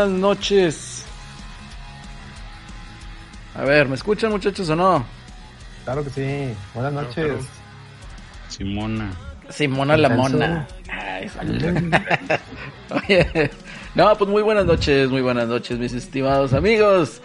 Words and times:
buenas 0.00 0.18
noches. 0.18 1.04
A 3.54 3.64
ver, 3.64 3.88
¿me 3.88 3.96
escuchan 3.96 4.30
muchachos 4.30 4.70
o 4.70 4.76
no? 4.76 5.04
Claro 5.84 6.02
que 6.04 6.10
sí. 6.10 6.54
Buenas 6.74 6.92
noches. 6.92 7.34
Simona. 8.48 9.10
Simona 9.50 9.96
la 9.98 10.08
mona. 10.08 10.66
Oye, 12.90 13.50
no, 13.94 14.16
pues 14.16 14.30
muy 14.30 14.42
buenas 14.42 14.64
noches, 14.64 15.10
muy 15.10 15.20
buenas 15.20 15.48
noches, 15.48 15.78
mis 15.78 15.92
estimados 15.92 16.54
amigos. 16.54 17.20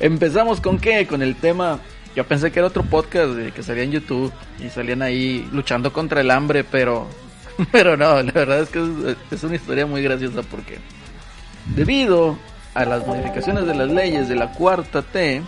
Empezamos 0.00 0.62
con 0.62 0.78
qué? 0.78 1.06
Con 1.06 1.20
el 1.20 1.36
tema. 1.36 1.78
Yo 2.16 2.26
pensé 2.26 2.50
que 2.50 2.60
era 2.60 2.68
otro 2.68 2.84
podcast 2.84 3.32
que 3.54 3.62
salía 3.62 3.82
en 3.82 3.92
YouTube 3.92 4.32
y 4.64 4.70
salían 4.70 5.02
ahí 5.02 5.46
luchando 5.52 5.92
contra 5.92 6.22
el 6.22 6.30
hambre, 6.30 6.64
pero 6.64 7.06
Pero 7.72 7.96
no, 7.96 8.22
la 8.22 8.32
verdad 8.32 8.60
es 8.60 8.68
que 8.68 9.14
es, 9.30 9.42
una 9.42 9.56
historia 9.56 9.86
muy 9.86 10.02
graciosa 10.02 10.42
porque 10.42 10.78
debido 11.66 12.38
a 12.74 12.84
las 12.84 13.06
modificaciones 13.06 13.66
de 13.66 13.74
las 13.74 13.90
leyes 13.90 14.28
de 14.28 14.36
la 14.36 14.52
cuarta 14.52 15.02
T, 15.02 15.42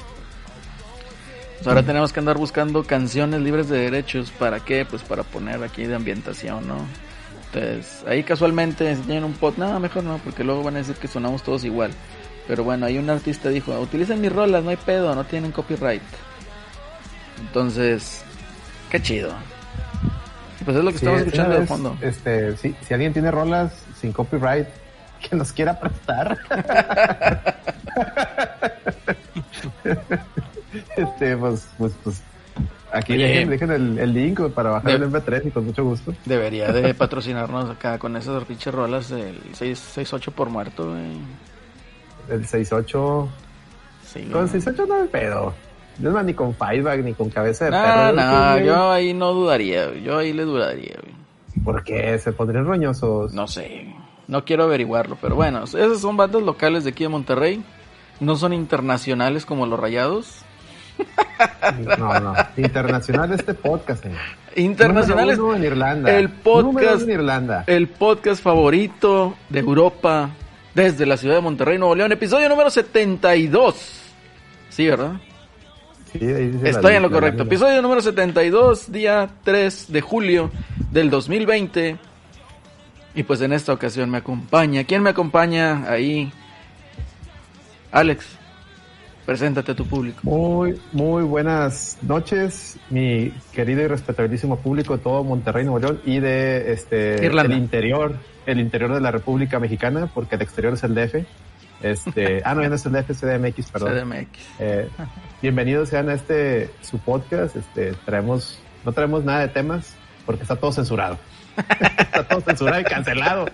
pues 1.56 1.67
ahora 1.67 1.83
tenemos 1.83 2.12
que 2.12 2.20
andar 2.20 2.39
buscando 2.39 2.84
canciones 2.84 3.41
libres 3.41 3.69
de 3.69 3.78
derechos. 3.78 4.31
¿Para 4.31 4.61
qué? 4.61 4.84
Pues 4.84 5.03
para 5.03 5.22
poner 5.22 5.62
aquí 5.62 5.84
de 5.84 5.94
ambientación, 5.94 6.69
¿no? 6.69 6.76
Entonces, 7.47 8.05
ahí 8.06 8.22
casualmente 8.22 8.91
enseñan 8.91 9.25
un 9.25 9.32
pod. 9.32 9.56
No, 9.56 9.81
mejor 9.81 10.05
no, 10.05 10.19
porque 10.19 10.44
luego 10.44 10.62
van 10.62 10.76
a 10.76 10.78
decir 10.78 10.97
que 10.97 11.09
sonamos 11.09 11.43
todos 11.43 11.65
igual. 11.65 11.91
Pero 12.47 12.62
bueno, 12.62 12.87
ahí 12.87 12.99
un 12.99 13.10
artista 13.10 13.49
dijo, 13.49 13.78
utilicen 13.81 14.21
mis 14.21 14.32
rolas, 14.32 14.62
no 14.62 14.71
hay 14.71 14.76
pedo, 14.76 15.15
no 15.15 15.25
tienen 15.25 15.50
copyright. 15.50 16.03
Entonces, 17.41 18.22
qué 18.91 19.00
chido. 19.00 19.32
Pues 20.65 20.76
es 20.76 20.84
lo 20.84 20.91
que 20.91 20.97
estamos 20.97 21.21
escuchando 21.21 21.59
de 21.59 21.66
fondo. 21.66 21.97
Este, 22.00 22.56
si, 22.56 22.75
si 22.87 22.94
alguien 22.94 23.12
tiene 23.12 23.31
rolas 23.31 23.72
sin 24.00 24.12
copyright 24.12 24.69
que 25.28 25.37
nos 25.37 25.53
quiera 25.53 25.78
prestar. 25.78 26.38
este, 30.97 31.37
pues, 31.37 31.69
pues, 31.78 31.93
pues 32.03 32.22
Aquí 32.93 33.16
dejen, 33.16 33.71
el, 33.71 34.15
link 34.15 34.41
para 34.50 34.71
bajar 34.71 34.93
el 34.93 35.10
MP3 35.10 35.47
y 35.47 35.50
con 35.50 35.66
mucho 35.66 35.84
gusto. 35.84 36.15
Debería 36.25 36.72
de 36.72 36.94
patrocinarnos 36.94 37.69
acá 37.69 37.99
con 37.99 38.16
esas 38.16 38.44
pinches 38.44 38.72
rolas 38.72 39.10
del 39.10 39.34
668 39.53 40.31
por 40.31 40.49
muerto, 40.49 40.97
El 42.28 42.47
68. 42.47 43.28
Sí, 44.06 44.22
con 44.32 44.43
el 44.44 44.49
68 44.49 44.87
no 44.87 45.05
es 45.05 45.10
pedo. 45.10 45.55
No 45.99 46.10
es 46.10 46.15
más 46.15 46.25
ni 46.25 46.34
con 46.34 46.55
Fireback 46.55 47.03
ni 47.03 47.15
con 47.15 47.28
cabeza 47.28 47.66
de 47.66 47.71
perro. 47.72 48.12
No, 48.12 48.59
yo 48.60 48.91
ahí 48.91 49.12
no 49.12 49.32
dudaría, 49.32 49.93
yo 49.94 50.19
ahí 50.19 50.32
le 50.32 50.44
dudaría. 50.44 50.97
¿Por 51.65 51.82
qué? 51.82 52.19
¿Se 52.19 52.32
pondrían 52.32 52.66
roñosos? 52.66 53.32
No 53.32 53.49
sé, 53.49 53.93
no 54.28 54.44
quiero 54.44 54.64
averiguarlo, 54.64 55.16
pero 55.20 55.34
bueno, 55.37 55.64
esas 55.64 56.00
son 56.00 56.16
bandas 56.16 56.42
locales 56.42 56.84
de 56.84 56.91
aquí 56.91 57.04
de 57.04 57.09
Monterrey. 57.09 57.62
No 58.20 58.37
son 58.37 58.53
internacionales 58.53 59.44
como 59.44 59.66
los 59.66 59.78
rayados. 59.78 60.42
No, 61.98 62.20
no, 62.20 62.34
internacional 62.56 63.32
este 63.32 63.53
podcast, 63.53 64.03
señor. 64.03 64.19
Internacional 64.54 65.31
en 65.31 65.64
Irlanda. 65.64 66.16
El 66.16 66.31
podcast, 66.31 67.03
en 67.03 67.10
Irlanda. 67.10 67.64
el 67.66 67.88
podcast 67.88 68.42
favorito 68.42 69.37
de 69.50 69.60
Europa 69.60 70.31
desde 70.75 71.04
la 71.04 71.16
ciudad 71.19 71.37
de 71.37 71.41
Monterrey, 71.43 71.78
Nuevo 71.78 71.94
León, 71.94 72.12
episodio 72.12 72.48
número 72.48 72.70
72. 72.70 74.00
Sí, 74.70 74.87
¿verdad? 74.87 75.20
Estoy 76.14 76.94
en 76.94 77.03
lo 77.03 77.10
correcto. 77.10 77.43
Episodio 77.43 77.82
número 77.82 78.00
72, 78.00 78.91
día 78.91 79.28
3 79.44 79.93
de 79.93 80.00
julio 80.00 80.50
del 80.91 81.10
2020. 81.10 81.98
Y 83.16 83.22
pues 83.22 83.41
en 83.41 83.54
esta 83.54 83.72
ocasión 83.72 84.10
me 84.10 84.19
acompaña. 84.19 84.84
¿Quién 84.84 85.03
me 85.03 85.09
acompaña 85.09 85.91
ahí? 85.91 86.31
Alex, 87.91 88.27
preséntate 89.25 89.72
a 89.72 89.75
tu 89.75 89.87
público. 89.87 90.21
Muy, 90.22 90.78
muy 90.93 91.22
buenas 91.25 91.97
noches, 92.03 92.78
mi 92.91 93.32
querido 93.55 93.81
y 93.81 93.87
respetabilísimo 93.87 94.59
público 94.59 94.99
de 94.99 95.03
todo 95.03 95.25
Monterrey, 95.25 95.65
Nuevo 95.65 95.78
León 95.78 96.00
y 96.05 96.21
de 96.21 96.72
este 96.72 97.26
el 97.26 97.53
interior, 97.53 98.16
el 98.44 98.60
interior 98.60 98.93
de 98.93 99.00
la 99.00 99.10
República 99.10 99.59
Mexicana, 99.59 100.10
porque 100.12 100.34
el 100.34 100.43
exterior 100.43 100.75
es 100.75 100.84
el 100.84 100.94
DF. 100.94 101.26
Este, 101.82 102.43
ah, 102.44 102.55
no, 102.55 102.60
ya 102.60 102.69
no 102.69 102.75
es 102.75 102.84
el 102.84 102.93
CDMX, 102.93 103.71
perdón. 103.71 103.94
CDMX. 103.94 104.28
Eh, 104.59 104.91
bienvenidos 105.41 105.88
sean 105.88 106.10
a 106.10 106.15
este, 106.15 106.69
su 106.82 106.99
podcast. 106.99 107.56
Este, 107.56 107.94
traemos, 108.05 108.60
no 108.84 108.93
traemos 108.93 109.25
nada 109.25 109.41
de 109.41 109.49
temas 109.49 109.94
porque 110.26 110.43
está 110.43 110.56
todo 110.56 110.71
censurado. 110.71 111.16
Está 111.56 112.28
todo 112.28 112.41
censurado 112.41 112.81
y 112.81 112.84
cancelado. 112.84 113.47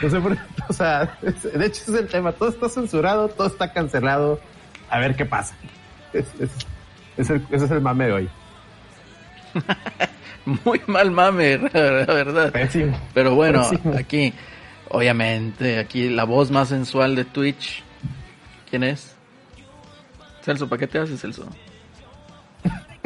No 0.00 0.10
sé 0.10 0.20
por 0.20 0.36
o 0.68 0.72
sea, 0.72 1.16
de 1.22 1.30
hecho 1.66 1.82
ese 1.82 1.92
es 1.92 2.00
el 2.00 2.08
tema. 2.08 2.32
Todo 2.32 2.48
está 2.48 2.68
censurado, 2.68 3.28
todo 3.28 3.46
está 3.46 3.72
cancelado. 3.72 4.40
A 4.88 4.98
ver 4.98 5.14
qué 5.16 5.24
pasa. 5.24 5.54
ese 6.12 7.40
es 7.50 7.70
el 7.70 7.80
mame 7.80 8.06
de 8.06 8.12
hoy. 8.12 8.28
Muy 10.64 10.80
mal 10.86 11.10
mame, 11.10 11.58
la 11.72 12.04
verdad. 12.06 12.50
Pésimo. 12.52 12.98
Pero 13.14 13.34
bueno, 13.34 13.64
aquí 13.96 14.34
Obviamente, 14.94 15.78
aquí 15.78 16.10
la 16.10 16.24
voz 16.24 16.50
más 16.50 16.68
sensual 16.68 17.16
de 17.16 17.24
Twitch. 17.24 17.82
¿Quién 18.68 18.84
es? 18.84 19.16
Celso, 20.42 20.68
¿para 20.68 20.80
qué 20.80 20.86
te 20.86 20.98
haces, 20.98 21.18
Celso? 21.18 21.48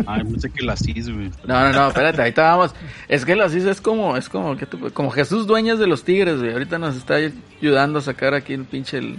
Ay, 0.04 0.24
pensé 0.24 0.50
que 0.50 0.64
la 0.64 0.76
CIS, 0.76 1.10
güey. 1.10 1.30
No, 1.46 1.60
no, 1.60 1.72
no, 1.72 1.88
espérate, 1.88 2.20
ahí 2.20 2.28
estábamos. 2.30 2.74
Es 3.08 3.24
que 3.24 3.34
la 3.34 3.48
CIS 3.48 3.64
es 3.64 3.80
como, 3.80 4.16
es 4.16 4.28
como, 4.28 4.56
como 4.92 5.10
Jesús 5.10 5.46
Dueñas 5.46 5.78
de 5.78 5.86
los 5.86 6.04
Tigres, 6.04 6.38
güey. 6.38 6.52
Ahorita 6.52 6.78
nos 6.78 6.96
está 6.96 7.14
ayudando 7.60 8.00
a 8.00 8.02
sacar 8.02 8.34
aquí 8.34 8.52
el 8.52 8.64
pinche, 8.64 8.98
el, 8.98 9.18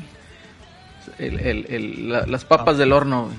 el, 1.17 1.65
el, 1.69 2.09
las 2.09 2.45
papas 2.45 2.77
del 2.77 2.93
horno, 2.93 3.25
güey. 3.25 3.37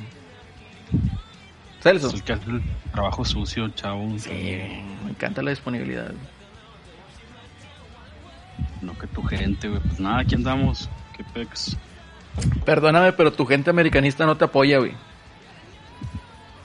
Celso. 1.80 2.08
Es 2.08 2.14
el 2.14 2.22
que 2.24 2.32
hace 2.32 2.50
el 2.50 2.62
trabajo 2.92 3.24
sucio, 3.24 3.68
chavo. 3.68 4.18
Sí, 4.18 4.30
me 5.04 5.10
encanta 5.10 5.42
la 5.42 5.50
disponibilidad. 5.50 6.06
Güey. 6.06 6.38
No 8.82 8.98
que 8.98 9.06
tu 9.06 9.22
gente, 9.22 9.68
güey. 9.68 9.80
Pues 9.80 10.00
nada, 10.00 10.20
aquí 10.20 10.34
andamos. 10.34 10.90
Qué 11.16 11.24
pex. 11.32 11.76
Perdóname, 12.64 13.12
pero 13.12 13.32
tu 13.32 13.46
gente 13.46 13.70
americanista 13.70 14.26
no 14.26 14.36
te 14.36 14.44
apoya, 14.44 14.78
güey. 14.78 14.92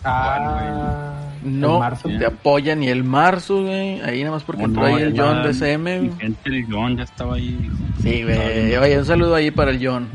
Ah, 0.04 1.14
no 1.44 1.82
te 2.04 2.26
apoya 2.26 2.76
ni 2.76 2.88
el 2.90 3.04
marzo, 3.04 3.64
güey. 3.64 4.02
Ahí 4.02 4.20
nada 4.22 4.36
más 4.36 4.44
porque 4.44 4.64
entró 4.64 4.86
ahí 4.86 5.02
el 5.02 5.20
John 5.20 5.44
de 5.44 5.54
gente, 5.54 6.50
el 6.50 6.66
John 6.70 6.98
ya 6.98 7.04
estaba 7.04 7.36
ahí. 7.36 7.70
Sí, 8.02 8.24
güey. 8.24 8.76
Oye, 8.76 8.98
un 8.98 9.06
saludo 9.06 9.36
ahí 9.36 9.52
para 9.52 9.72
el 9.72 9.86
John. 9.86 10.08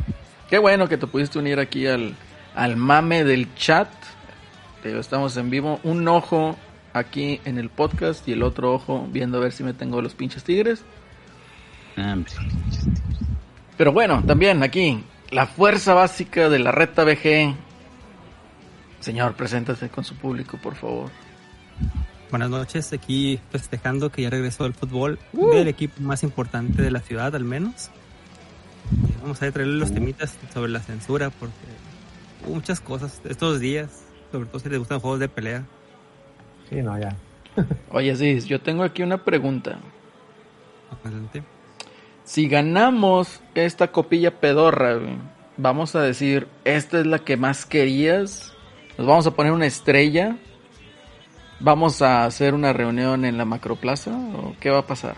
Qué 0.49 0.58
bueno 0.58 0.88
que 0.88 0.96
te 0.96 1.06
pudiste 1.06 1.38
unir 1.38 1.61
aquí 1.61 1.87
al, 1.87 2.14
al 2.55 2.76
mame 2.76 3.25
del 3.25 3.55
chat. 3.55 3.88
estamos 4.82 5.37
en 5.37 5.50
vivo. 5.50 5.81
Un 5.85 6.06
ojo 6.08 6.56
aquí 6.94 7.41
en 7.44 7.58
el 7.58 7.69
podcast 7.69 8.26
y 8.29 8.32
el 8.32 8.43
otro 8.43 8.73
ojo 8.73 9.06
viendo 9.11 9.38
a 9.38 9.41
ver 9.41 9.52
si 9.52 9.62
me 9.62 9.75
tengo 9.75 10.00
los 10.00 10.14
pinches 10.14 10.44
tigres. 10.44 10.82
Ah, 11.96 12.17
Pero 13.76 13.93
bueno, 13.93 14.23
también 14.26 14.62
aquí, 14.62 15.02
la 15.31 15.46
fuerza 15.46 15.94
básica 15.94 16.49
de 16.49 16.58
la 16.58 16.73
reta 16.73 17.05
BG. 17.05 17.55
Señor, 19.00 19.34
preséntase 19.34 19.88
con 19.88 20.04
su 20.04 20.14
público, 20.16 20.58
por 20.58 20.74
favor. 20.74 21.10
Buenas 22.30 22.50
noches, 22.50 22.92
aquí 22.92 23.40
festejando 23.50 24.10
que 24.10 24.22
ya 24.22 24.30
regresó 24.30 24.66
el 24.66 24.74
fútbol 24.74 25.18
del 25.32 25.68
equipo 25.68 26.02
más 26.02 26.22
importante 26.22 26.82
de 26.82 26.90
la 26.90 27.00
ciudad, 27.00 27.34
al 27.34 27.44
menos. 27.44 27.90
Y 28.92 29.20
Vamos 29.22 29.40
a 29.42 29.50
traerle 29.50 29.78
los 29.78 29.92
temitas 29.92 30.36
sobre 30.52 30.70
la 30.70 30.80
censura, 30.80 31.30
porque 31.30 31.54
hubo 32.44 32.56
muchas 32.56 32.80
cosas 32.80 33.20
estos 33.24 33.60
días, 33.60 34.04
sobre 34.30 34.46
todo 34.46 34.58
si 34.58 34.68
les 34.68 34.78
gustan 34.78 35.00
juegos 35.00 35.20
de 35.20 35.28
pelea. 35.28 35.64
Sí, 36.68 36.82
no, 36.82 36.98
ya. 36.98 37.16
Oye, 37.90 38.14
sí, 38.16 38.40
yo 38.40 38.60
tengo 38.60 38.82
aquí 38.82 39.02
una 39.02 39.24
pregunta. 39.24 39.78
Adelante. 41.04 41.42
Si 42.24 42.46
ganamos 42.46 43.40
esta 43.54 43.90
copilla 43.90 44.38
pedorra, 44.38 44.98
vamos 45.56 45.94
a 45.96 46.02
decir, 46.02 46.46
esta 46.64 47.00
es 47.00 47.06
la 47.06 47.20
que 47.20 47.38
más 47.38 47.64
querías. 47.64 48.54
Nos 48.98 49.06
vamos 49.06 49.26
a 49.26 49.30
poner 49.30 49.52
una 49.52 49.66
estrella. 49.66 50.36
Vamos 51.60 52.02
a 52.02 52.24
hacer 52.24 52.54
una 52.54 52.72
reunión 52.72 53.24
en 53.24 53.36
la 53.38 53.44
macroplaza 53.44 54.10
o 54.12 54.54
qué 54.60 54.70
va 54.70 54.80
a 54.80 54.86
pasar? 54.86 55.14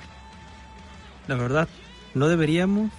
La 1.26 1.34
verdad, 1.34 1.68
no 2.14 2.28
deberíamos, 2.28 2.90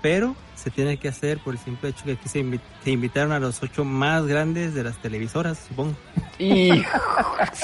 pero 0.00 0.36
se 0.54 0.70
tiene 0.70 0.96
que 0.96 1.08
hacer 1.08 1.38
por 1.38 1.54
el 1.54 1.60
simple 1.60 1.90
hecho 1.90 2.04
que 2.04 2.12
aquí 2.12 2.28
se, 2.28 2.40
invi- 2.42 2.60
se 2.84 2.92
invitaron 2.92 3.32
a 3.32 3.40
los 3.40 3.60
ocho 3.64 3.84
más 3.84 4.26
grandes 4.26 4.74
de 4.74 4.84
las 4.84 4.96
televisoras, 4.98 5.58
supongo. 5.68 5.96
Hijo, 6.38 7.00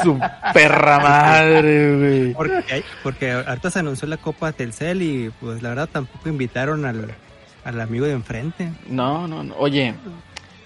su 0.03 0.19
perra 0.53 0.99
madre, 0.99 1.97
güey. 1.97 2.35
Porque, 2.35 2.75
hay- 2.75 2.85
porque 3.05 3.31
ahorita 3.33 3.71
se 3.71 3.79
anunció 3.79 4.09
la 4.09 4.17
Copa 4.17 4.51
Telcel 4.53 5.01
y 5.03 5.31
pues 5.41 5.63
la 5.63 5.69
verdad 5.71 5.89
tampoco 5.91 6.29
invitaron 6.29 6.85
al, 6.85 7.15
al 7.65 7.81
amigo 7.81 8.05
de 8.07 8.13
enfrente. 8.13 8.73
No, 8.89 9.29
no, 9.29 9.45
no. 9.45 9.55
Oye, 9.57 9.95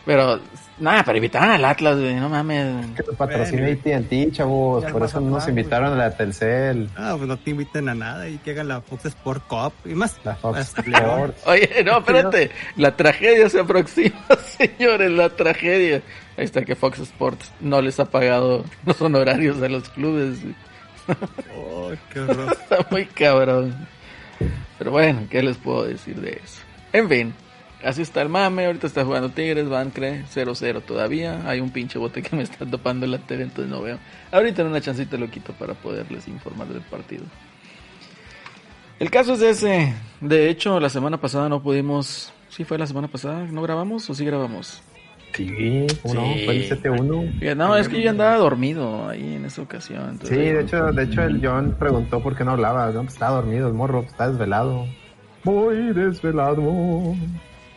pero 0.07 0.41
nada, 0.79 1.03
pero 1.05 1.17
invitaron 1.19 1.51
al 1.51 1.65
Atlas, 1.65 1.99
güey, 1.99 2.15
no 2.15 2.29
mames. 2.29 2.87
Que 2.97 3.03
nos 3.03 3.17
patrocina 3.17 3.67
AT&T, 3.69 4.31
chavos. 4.33 4.85
Por 4.87 5.03
eso 5.05 5.21
no 5.21 5.31
nos 5.31 5.49
invitaron 5.49 5.93
a 5.93 5.97
la 5.97 6.17
Telcel, 6.17 6.89
Ah, 6.97 7.15
pues 7.17 7.29
no 7.29 7.37
te 7.37 7.51
inviten 7.51 7.89
a 7.89 7.95
nada 7.95 8.29
y 8.29 8.39
que 8.39 8.51
hagan 8.53 8.69
la 8.69 8.81
Fox 8.81 9.07
Sport 9.07 9.47
Cup 9.47 9.73
y 9.85 9.95
más. 9.95 10.19
la 10.25 10.35
Fox. 10.37 10.75
Sports. 10.79 11.43
Oye, 11.47 11.83
no, 11.85 11.99
espérate. 11.99 12.51
La 12.77 12.97
tragedia 12.97 13.49
se 13.49 13.61
aproxima, 13.61 14.21
señores, 14.59 15.11
la 15.11 15.29
tragedia. 15.31 16.03
Ahí 16.37 16.45
está 16.45 16.65
que 16.65 16.75
Fox 16.75 16.99
Sports 16.99 17.53
no 17.61 17.81
les 17.81 18.01
ha 18.01 18.07
pagado 18.07 18.65
los 18.85 19.01
honorarios 19.01 19.63
a 19.63 19.69
los 19.69 19.89
clubes. 19.91 20.39
Oh, 21.57 21.93
qué 22.13 22.21
horror. 22.21 22.53
Está 22.53 22.79
muy 22.91 23.07
cabrón. 23.07 23.87
Pero 24.79 24.91
bueno, 24.91 25.23
¿qué 25.31 25.43
les 25.43 25.57
puedo 25.57 25.85
decir 25.85 26.17
de 26.21 26.41
eso? 26.43 26.61
En 26.93 27.09
fin, 27.09 27.35
así 27.85 28.03
está 28.03 28.23
el 28.23 28.29
mame. 28.29 28.67
Ahorita 28.67 28.87
está 28.87 29.05
jugando 29.05 29.29
Tigres, 29.31 29.69
van, 29.69 29.91
cree, 29.91 30.25
0-0 30.35 30.83
todavía. 30.83 31.43
Hay 31.49 31.61
un 31.61 31.71
pinche 31.71 31.99
bote 31.99 32.23
que 32.23 32.35
me 32.37 32.43
está 32.43 32.65
topando 32.67 33.07
en 33.07 33.13
la 33.13 33.19
tele, 33.19 33.45
entonces 33.45 33.71
no 33.71 33.83
veo. 33.83 33.99
Ahorita 34.33 34.63
en 34.63 34.69
una 34.69 34.81
chancita 34.81 35.17
lo 35.17 35.31
quito 35.31 35.53
para 35.53 35.75
poderles 35.75 36.27
informar 36.29 36.69
del 36.69 36.83
partido. 36.83 37.25
El 38.99 39.11
caso 39.11 39.35
es 39.35 39.43
ese. 39.43 39.95
De 40.21 40.49
hecho, 40.51 40.79
la 40.81 40.89
semana 40.89 41.21
pasada 41.21 41.49
no 41.49 41.63
pudimos. 41.63 42.33
¿Sí 42.49 42.65
fue 42.65 42.79
la 42.79 42.87
semana 42.87 43.09
pasada? 43.09 43.45
¿No 43.51 43.63
grabamos 43.63 44.09
o 44.09 44.15
sí 44.15 44.25
grabamos? 44.25 44.81
Sí, 45.35 45.85
¿cómo 46.03 46.15
no? 46.15 46.33
Sí. 46.35 46.43
Fue 46.45 46.57
el 46.57 46.69
7-1. 46.81 47.33
Fíjate, 47.41 47.55
No, 47.57 47.77
es 47.77 47.89
que 47.89 48.01
yo 48.01 48.11
andaba 48.11 48.37
dormido 48.37 49.09
ahí 49.09 49.35
en 49.35 49.45
esa 49.45 49.63
ocasión. 49.63 50.11
entonces- 50.11 50.29
Sí, 50.39 50.45
de 50.45 50.61
hecho, 50.63 50.93
de 50.93 51.03
hecho 51.03 51.23
el 51.25 51.45
John 51.45 51.75
preguntó 51.77 52.21
por 52.23 52.37
qué 52.37 52.45
no 52.45 52.53
hablaba. 52.53 52.87
No, 52.93 53.01
pues 53.03 53.15
estaba 53.15 53.35
dormido 53.39 53.67
el 53.67 53.75
morro, 53.75 54.05
está 54.07 54.29
desvelado. 54.31 54.87
Muy 55.43 55.93
desvelado. 55.93 56.63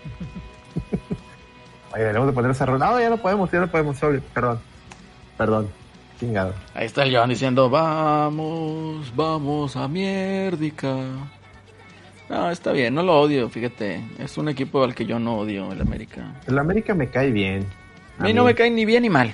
Oye, 1.94 2.04
debemos 2.04 2.28
de 2.28 2.34
poner 2.34 2.52
esa 2.52 2.66
rola. 2.66 2.86
No, 2.86 3.00
ya 3.00 3.10
no 3.10 3.18
podemos, 3.18 3.52
ya 3.52 3.60
no 3.60 3.68
podemos, 3.68 3.98
sorry, 3.98 4.22
perdón. 4.34 4.60
Perdón, 5.38 5.70
chingado. 6.20 6.54
Ahí 6.74 6.86
está 6.86 7.04
el 7.04 7.16
John 7.16 7.30
diciendo, 7.30 7.70
vamos, 7.70 9.14
vamos 9.16 9.76
a 9.76 9.88
mierdica. 9.88 10.96
No, 12.30 12.52
está 12.52 12.72
bien, 12.72 12.94
no 12.94 13.04
lo 13.04 13.20
odio, 13.22 13.50
fíjate. 13.50 14.04
Es 14.20 14.38
un 14.38 14.50
equipo 14.50 14.84
al 14.84 14.94
que 14.94 15.06
yo 15.06 15.18
no 15.20 15.38
odio, 15.38 15.72
el 15.72 15.82
América. 15.82 16.36
El 16.46 16.58
América 16.60 16.94
me 16.94 17.08
cae 17.10 17.32
bien. 17.32 17.66
A 18.20 18.24
mí 18.24 18.34
no 18.34 18.44
me 18.44 18.56
cae 18.56 18.70
ni 18.70 18.84
bien 18.84 19.04
ni 19.04 19.10
mal. 19.10 19.34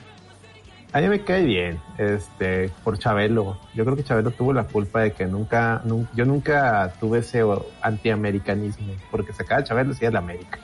A 0.93 1.01
mí 1.01 1.07
me 1.09 1.21
cae 1.21 1.43
bien, 1.43 1.79
este, 1.97 2.69
por 2.83 2.99
Chabelo. 2.99 3.57
Yo 3.73 3.83
creo 3.83 3.95
que 3.97 4.03
Chabelo 4.03 4.29
tuvo 4.29 4.53
la 4.53 4.65
culpa 4.65 5.01
de 5.01 5.11
que 5.11 5.25
nunca, 5.25 5.81
nun- 5.85 6.07
yo 6.13 6.23
nunca 6.25 6.93
tuve 6.99 7.19
ese 7.19 7.43
antiamericanismo, 7.81 8.93
porque 9.09 9.33
sacaba 9.33 9.63
Chabelo 9.63 9.93
sí 9.93 10.05
es 10.05 10.13
la 10.13 10.19
América. 10.19 10.59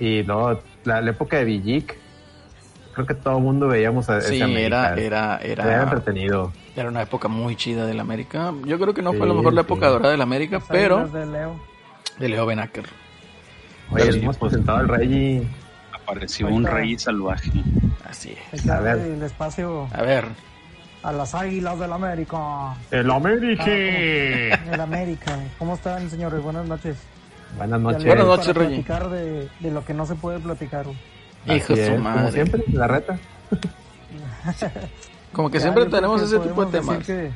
Y 0.00 0.24
luego, 0.24 0.60
la, 0.84 1.00
la 1.00 1.10
época 1.10 1.36
de 1.38 1.44
Villic, 1.44 1.96
creo 2.92 3.06
que 3.06 3.14
todo 3.14 3.38
el 3.38 3.44
mundo 3.44 3.68
veíamos 3.68 4.10
a 4.10 4.20
Sí, 4.20 4.34
ese 4.34 4.44
América. 4.44 4.94
era, 4.94 4.96
era, 4.96 5.38
Era 5.38 5.64
era, 5.74 5.82
entretenido. 5.84 6.52
era 6.74 6.88
una 6.88 7.02
época 7.02 7.28
muy 7.28 7.54
chida 7.54 7.86
del 7.86 8.00
América. 8.00 8.52
Yo 8.64 8.80
creo 8.80 8.94
que 8.94 9.02
no 9.02 9.12
fue 9.12 9.22
a 9.26 9.26
lo 9.26 9.34
Sí, 9.34 9.38
mejor 9.38 9.54
la 9.54 9.60
época 9.60 9.86
dorada 9.88 10.10
del 10.10 10.22
América, 10.22 10.58
Las 10.58 10.68
pero 10.68 11.06
de 11.06 11.24
Leo. 11.24 11.60
de 12.18 12.28
Leo 12.28 12.46
Benacker. 12.46 12.86
Oye, 13.92 14.08
hemos 14.08 14.36
presentado 14.38 14.78
al 14.78 14.88
Rey. 14.88 15.46
Apareció 15.92 16.48
un 16.48 16.66
rey 16.66 16.98
salvaje. 16.98 17.50
Así 18.08 18.30
Hay 18.30 18.38
es. 18.58 18.62
que 18.62 18.70
A 18.70 18.80
ver. 18.80 18.98
darle 18.98 19.14
el 19.14 19.22
espacio 19.22 19.88
A 19.92 20.02
ver, 20.02 20.24
a 21.02 21.12
las 21.12 21.34
águilas 21.34 21.78
del 21.78 21.92
América. 21.92 22.74
¡El 22.90 23.10
América! 23.10 23.64
El 23.66 24.80
América. 24.80 25.38
¿Cómo 25.58 25.74
están, 25.74 26.08
señores? 26.10 26.42
Buenas 26.42 26.66
noches. 26.66 26.96
Buenas 27.56 27.80
noches. 27.80 28.04
Buenas 28.04 28.26
noches, 28.26 28.46
para 28.48 28.58
Rey. 28.60 28.68
platicar 28.68 29.08
de, 29.10 29.48
de 29.60 29.70
lo 29.70 29.84
que 29.84 29.94
no 29.94 30.04
se 30.06 30.14
puede 30.16 30.38
platicar. 30.40 30.86
hijo 31.46 31.54
de 31.54 31.62
su 31.64 31.72
es, 31.74 31.88
Como 31.90 32.02
madre. 32.02 32.32
siempre, 32.32 32.64
la 32.72 32.86
reta. 32.88 33.18
Como 35.32 35.50
que 35.50 35.58
Ya, 35.58 35.62
siempre 35.62 35.84
tenemos 35.86 36.20
que 36.20 36.26
ese 36.26 36.38
tipo 36.40 36.64
de 36.64 36.72
temas. 36.78 36.98
Que, 37.06 37.30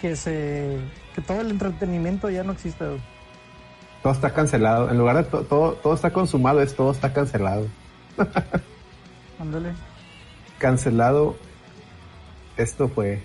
que, 0.00 0.16
se, 0.16 0.78
que 1.14 1.20
todo 1.22 1.40
el 1.40 1.50
entretenimiento 1.50 2.28
ya 2.30 2.42
no 2.42 2.52
existe. 2.52 2.84
Todo 4.02 4.12
está 4.12 4.30
cancelado. 4.30 4.90
En 4.90 4.98
lugar 4.98 5.16
de 5.18 5.24
to- 5.24 5.42
todo, 5.42 5.72
todo 5.74 5.94
está 5.94 6.10
consumado, 6.12 6.60
es 6.62 6.74
todo 6.74 6.90
está 6.92 7.12
cancelado. 7.12 7.66
Ándale. 9.40 9.72
Cancelado. 10.58 11.36
Esto 12.56 12.88
fue. 12.88 13.22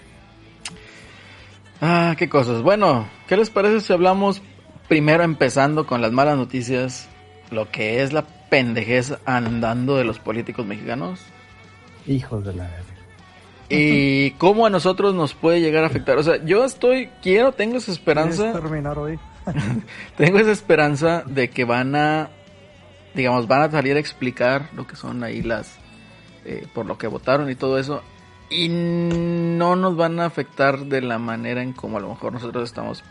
Ah, 1.81 2.15
qué 2.17 2.29
cosas. 2.29 2.61
Bueno, 2.61 3.07
¿qué 3.27 3.35
les 3.35 3.49
parece 3.49 3.81
si 3.81 3.91
hablamos 3.91 4.41
primero 4.87 5.23
empezando 5.23 5.85
con 5.85 6.01
las 6.01 6.13
malas 6.13 6.37
noticias? 6.37 7.09
Lo 7.51 7.69
que 7.69 8.01
es 8.01 8.13
la 8.13 8.25
pendejez 8.49 9.17
andando 9.25 9.97
de 9.97 10.05
los 10.05 10.19
políticos 10.19 10.65
mexicanos. 10.65 11.19
Hijos 12.07 12.45
de 12.45 12.53
la 12.53 12.63
verga. 12.63 12.85
Y 13.69 14.31
cómo 14.37 14.65
a 14.65 14.69
nosotros 14.69 15.13
nos 15.13 15.33
puede 15.33 15.59
llegar 15.59 15.83
a 15.83 15.87
afectar. 15.87 16.17
O 16.17 16.23
sea, 16.23 16.43
yo 16.45 16.63
estoy, 16.63 17.09
quiero, 17.21 17.51
tengo 17.51 17.77
esa 17.77 17.87
¿Quieres 17.87 17.99
esperanza, 17.99 18.53
terminar 18.53 18.97
hoy? 18.97 19.19
tengo 20.17 20.39
esa 20.39 20.51
esperanza 20.51 21.23
de 21.25 21.49
que 21.49 21.65
van 21.65 21.95
a, 21.95 22.29
digamos, 23.13 23.47
van 23.47 23.63
a 23.63 23.71
salir 23.71 23.97
a 23.97 23.99
explicar 23.99 24.69
lo 24.73 24.87
que 24.87 24.95
son 24.95 25.23
ahí 25.23 25.41
las, 25.41 25.77
eh, 26.45 26.65
por 26.73 26.85
lo 26.85 26.97
que 26.97 27.07
votaron 27.07 27.49
y 27.49 27.55
todo 27.55 27.77
eso. 27.79 28.01
Y 28.49 28.69
no 28.69 29.75
nos 29.75 29.95
van 29.97 30.19
a 30.19 30.25
afectar 30.25 30.85
de 30.85 31.01
la 31.01 31.17
manera 31.17 31.61
en 31.63 31.73
como 31.73 31.97
a 31.97 32.01
lo 32.01 32.09
mejor 32.09 32.31
nosotros 32.33 32.63
estamos 32.63 33.03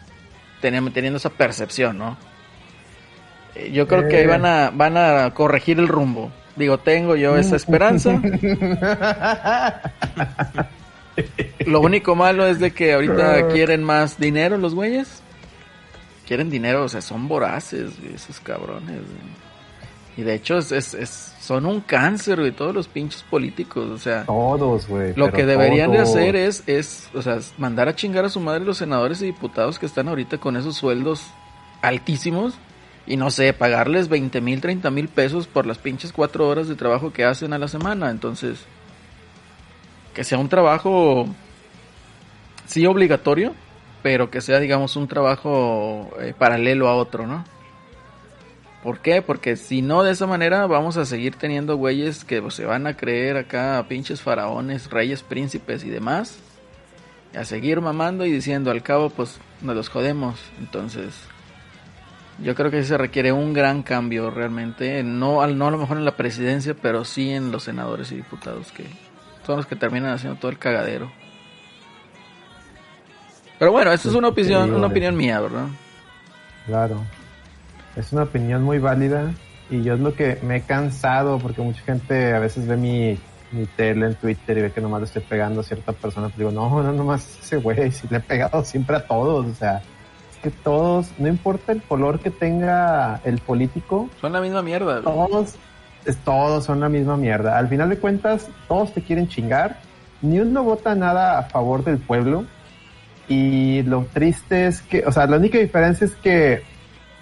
teniendo, 0.61 0.93
teniendo 0.93 1.17
esa 1.17 1.31
percepción, 1.31 1.99
¿no? 1.99 2.17
Eh, 3.57 3.71
Yo 3.73 3.87
creo 3.89 4.09
que 4.09 4.19
ahí 4.19 4.27
van 4.27 4.47
a, 4.47 4.71
van 4.71 4.97
a 4.97 5.33
corregir 5.35 5.79
el 5.79 5.89
rumbo. 5.89 6.31
Digo, 6.57 6.79
tengo 6.79 7.17
yo 7.17 7.37
esa 7.37 7.57
esperanza. 7.57 8.13
Lo 11.67 11.81
único 11.81 12.15
malo 12.17 12.47
es 12.47 12.59
de 12.61 12.73
que 12.73 12.93
ahorita 12.95 13.49
quieren 13.49 13.83
más 13.85 14.19
dinero 14.19 14.57
los 14.59 14.75
güeyes. 14.75 15.23
Quieren 16.27 16.51
dinero, 16.51 16.85
o 16.85 16.89
sea, 16.89 17.01
son 17.03 17.29
voraces, 17.29 17.93
esos 18.15 18.41
cabrones. 18.41 19.01
Y 20.17 20.23
de 20.23 20.35
hecho, 20.35 20.59
es, 20.59 20.73
es- 20.73 20.95
es- 20.95 21.34
son 21.45 21.67
un 21.67 21.83
cáncer, 21.83 22.41
güey, 22.41 22.53
todos 22.53 22.75
los 22.75 22.89
pinches 22.89 23.23
políticos. 23.23 23.91
O 23.91 23.99
sea, 23.99 24.25
Todos, 24.25 24.89
güey. 24.89 25.13
lo 25.15 25.31
que 25.31 25.45
deberían 25.45 25.93
de 25.93 25.99
hacer 25.99 26.37
es, 26.37 26.63
es, 26.67 27.11
o 27.13 27.21
sea, 27.21 27.39
mandar 27.59 27.87
a 27.87 27.95
chingar 27.95 28.25
a 28.25 28.31
su 28.31 28.41
madre 28.41 28.65
los 28.65 28.79
senadores 28.79 29.21
y 29.21 29.27
diputados 29.27 29.79
que 29.79 29.85
están 29.85 30.09
ahorita 30.09 30.39
con 30.39 30.57
esos 30.57 30.75
sueldos 30.75 31.27
altísimos. 31.83 32.55
Y 33.07 33.19
no 33.19 33.31
sé, 33.31 33.53
pagarles 33.53 34.09
20 34.09 34.41
mil, 34.41 34.63
30 34.63 34.91
mil 34.91 35.09
pesos 35.09 35.47
por 35.47 35.67
las 35.67 35.77
pinches 35.77 36.15
cuatro 36.15 36.49
horas 36.49 36.67
de 36.67 36.77
trabajo 36.77 37.13
que 37.13 37.27
hacen 37.27 37.53
a 37.53 37.59
la 37.59 37.69
semana. 37.69 38.09
Entonces, 38.09 38.65
que 40.15 40.25
sea 40.25 40.39
un 40.39 40.49
trabajo, 40.49 41.27
sí 42.65 42.87
obligatorio, 42.87 43.53
pero 44.03 44.31
que 44.31 44.41
sea, 44.41 44.61
digamos, 44.61 44.97
un 44.97 45.09
trabajo 45.09 46.09
eh, 46.23 46.33
paralelo 46.39 46.89
a 46.89 46.97
otro, 46.97 47.27
¿no? 47.27 47.45
¿Por 48.85 49.01
qué? 49.01 49.23
Porque 49.23 49.57
si 49.57 49.81
no, 49.81 50.03
de 50.03 50.13
esa 50.13 50.27
manera 50.27 50.67
vamos 50.67 50.99
a 50.99 51.07
seguir 51.07 51.37
teniendo 51.37 51.77
güeyes 51.77 52.23
que 52.23 52.43
pues, 52.43 52.53
se 52.53 52.67
van 52.67 52.87
a 52.87 52.95
creer 52.99 53.39
acá 53.39 53.83
pinches 53.89 54.21
faraones, 54.21 54.91
reyes, 54.91 55.23
príncipes 55.23 55.83
y 55.85 55.89
demás. 55.89 56.39
A 57.35 57.45
seguir 57.45 57.81
mamando 57.81 58.27
y 58.27 58.31
diciendo, 58.31 58.71
al 58.71 58.83
cabo, 58.83 59.09
pues 59.09 59.41
nos 59.63 59.75
los 59.75 59.89
jodemos. 59.89 60.39
Entonces, 60.59 61.15
Yo 62.43 62.55
creo 62.55 62.71
que 62.71 62.83
sí 62.83 62.89
se 62.89 62.99
requiere 62.99 63.33
un 63.33 63.53
gran 63.53 63.83
cambio 63.83 64.31
realmente, 64.31 65.03
no, 65.03 65.47
no 65.47 65.69
a 65.69 65.71
lo 65.71 65.79
mejor 65.79 65.97
en 65.99 66.05
la 66.05 66.17
presidencia, 66.17 66.75
pero 66.75 67.05
sí 67.05 67.31
en 67.31 67.53
los 67.53 67.63
senadores 67.63 68.11
y 68.11 68.17
diputados 68.17 68.73
que 68.73 68.85
son 69.47 69.59
los 69.59 69.67
que 69.67 69.77
terminan 69.77 70.13
haciendo 70.13 70.39
todo 70.39 70.51
el 70.51 70.59
cagadero. 70.59 71.13
Pero 73.59 73.71
bueno, 73.71 73.93
esto 73.93 74.09
es 74.09 74.15
una 74.15 74.29
opinión, 74.29 74.65
digo, 74.65 74.77
una 74.77 74.89
opinión 74.89 75.17
mía, 75.17 75.41
¿verdad? 75.41 75.69
Claro. 76.67 77.05
Es 77.97 78.13
una 78.13 78.25
opinión 78.25 78.63
muy 78.63 78.79
válida 78.79 79.33
y 79.71 79.83
yo 79.83 79.95
es 79.95 80.01
lo 80.01 80.15
que 80.15 80.39
me 80.43 80.57
he 80.57 80.61
cansado 80.63 81.39
porque 81.39 81.63
mucha 81.63 81.81
gente 81.83 82.35
a 82.35 82.39
veces 82.39 82.67
ve 82.67 82.77
mi, 82.77 83.19
mi 83.53 83.67
tele 83.67 84.07
en 84.07 84.15
Twitter 84.17 84.59
y 84.59 84.63
ve 84.63 84.73
que 84.73 84.81
nomás 84.81 85.01
le 85.01 85.07
estoy 85.07 85.23
pegando 85.23 85.61
a 85.61 85.65
cierta 85.65 85.93
persona. 85.93 86.29
Pero 86.37 86.51
digo, 86.51 86.69
no, 86.69 86.83
no, 86.83 86.93
nomás 86.93 87.39
ese 87.41 87.57
güey, 87.57 87.91
si 87.93 88.09
le 88.09 88.19
he 88.19 88.21
pegado 88.21 88.65
siempre 88.65 88.97
a 88.97 89.07
todos. 89.07 89.47
O 89.47 89.55
sea, 89.55 89.83
es 90.33 90.39
que 90.43 90.51
todos, 90.51 91.09
no 91.19 91.29
importa 91.29 91.73
el 91.73 91.83
color 91.83 92.19
que 92.21 92.31
tenga 92.31 93.21
el 93.25 93.39
político, 93.39 94.11
Son 94.21 94.33
la 94.33 94.41
misma 94.41 94.63
mierda. 94.63 95.01
todos, 95.03 95.55
es, 96.05 96.17
todos 96.19 96.65
son 96.65 96.81
la 96.81 96.89
misma 96.89 97.17
mierda. 97.17 97.57
Al 97.57 97.69
final 97.69 97.89
de 97.91 97.99
cuentas, 97.99 98.49
todos 98.69 98.93
te 98.93 99.03
quieren 99.03 99.29
chingar. 99.29 99.79
Ni 100.21 100.41
uno 100.41 100.65
vota 100.65 100.95
nada 100.95 101.39
a 101.39 101.43
favor 101.45 101.85
del 101.85 101.99
pueblo. 101.99 102.45
Y 103.29 103.83
lo 103.83 104.05
triste 104.13 104.67
es 104.67 104.83
que, 104.83 105.05
o 105.07 105.13
sea, 105.13 105.27
la 105.27 105.37
única 105.39 105.59
diferencia 105.59 106.07
es 106.07 106.15
que 106.17 106.63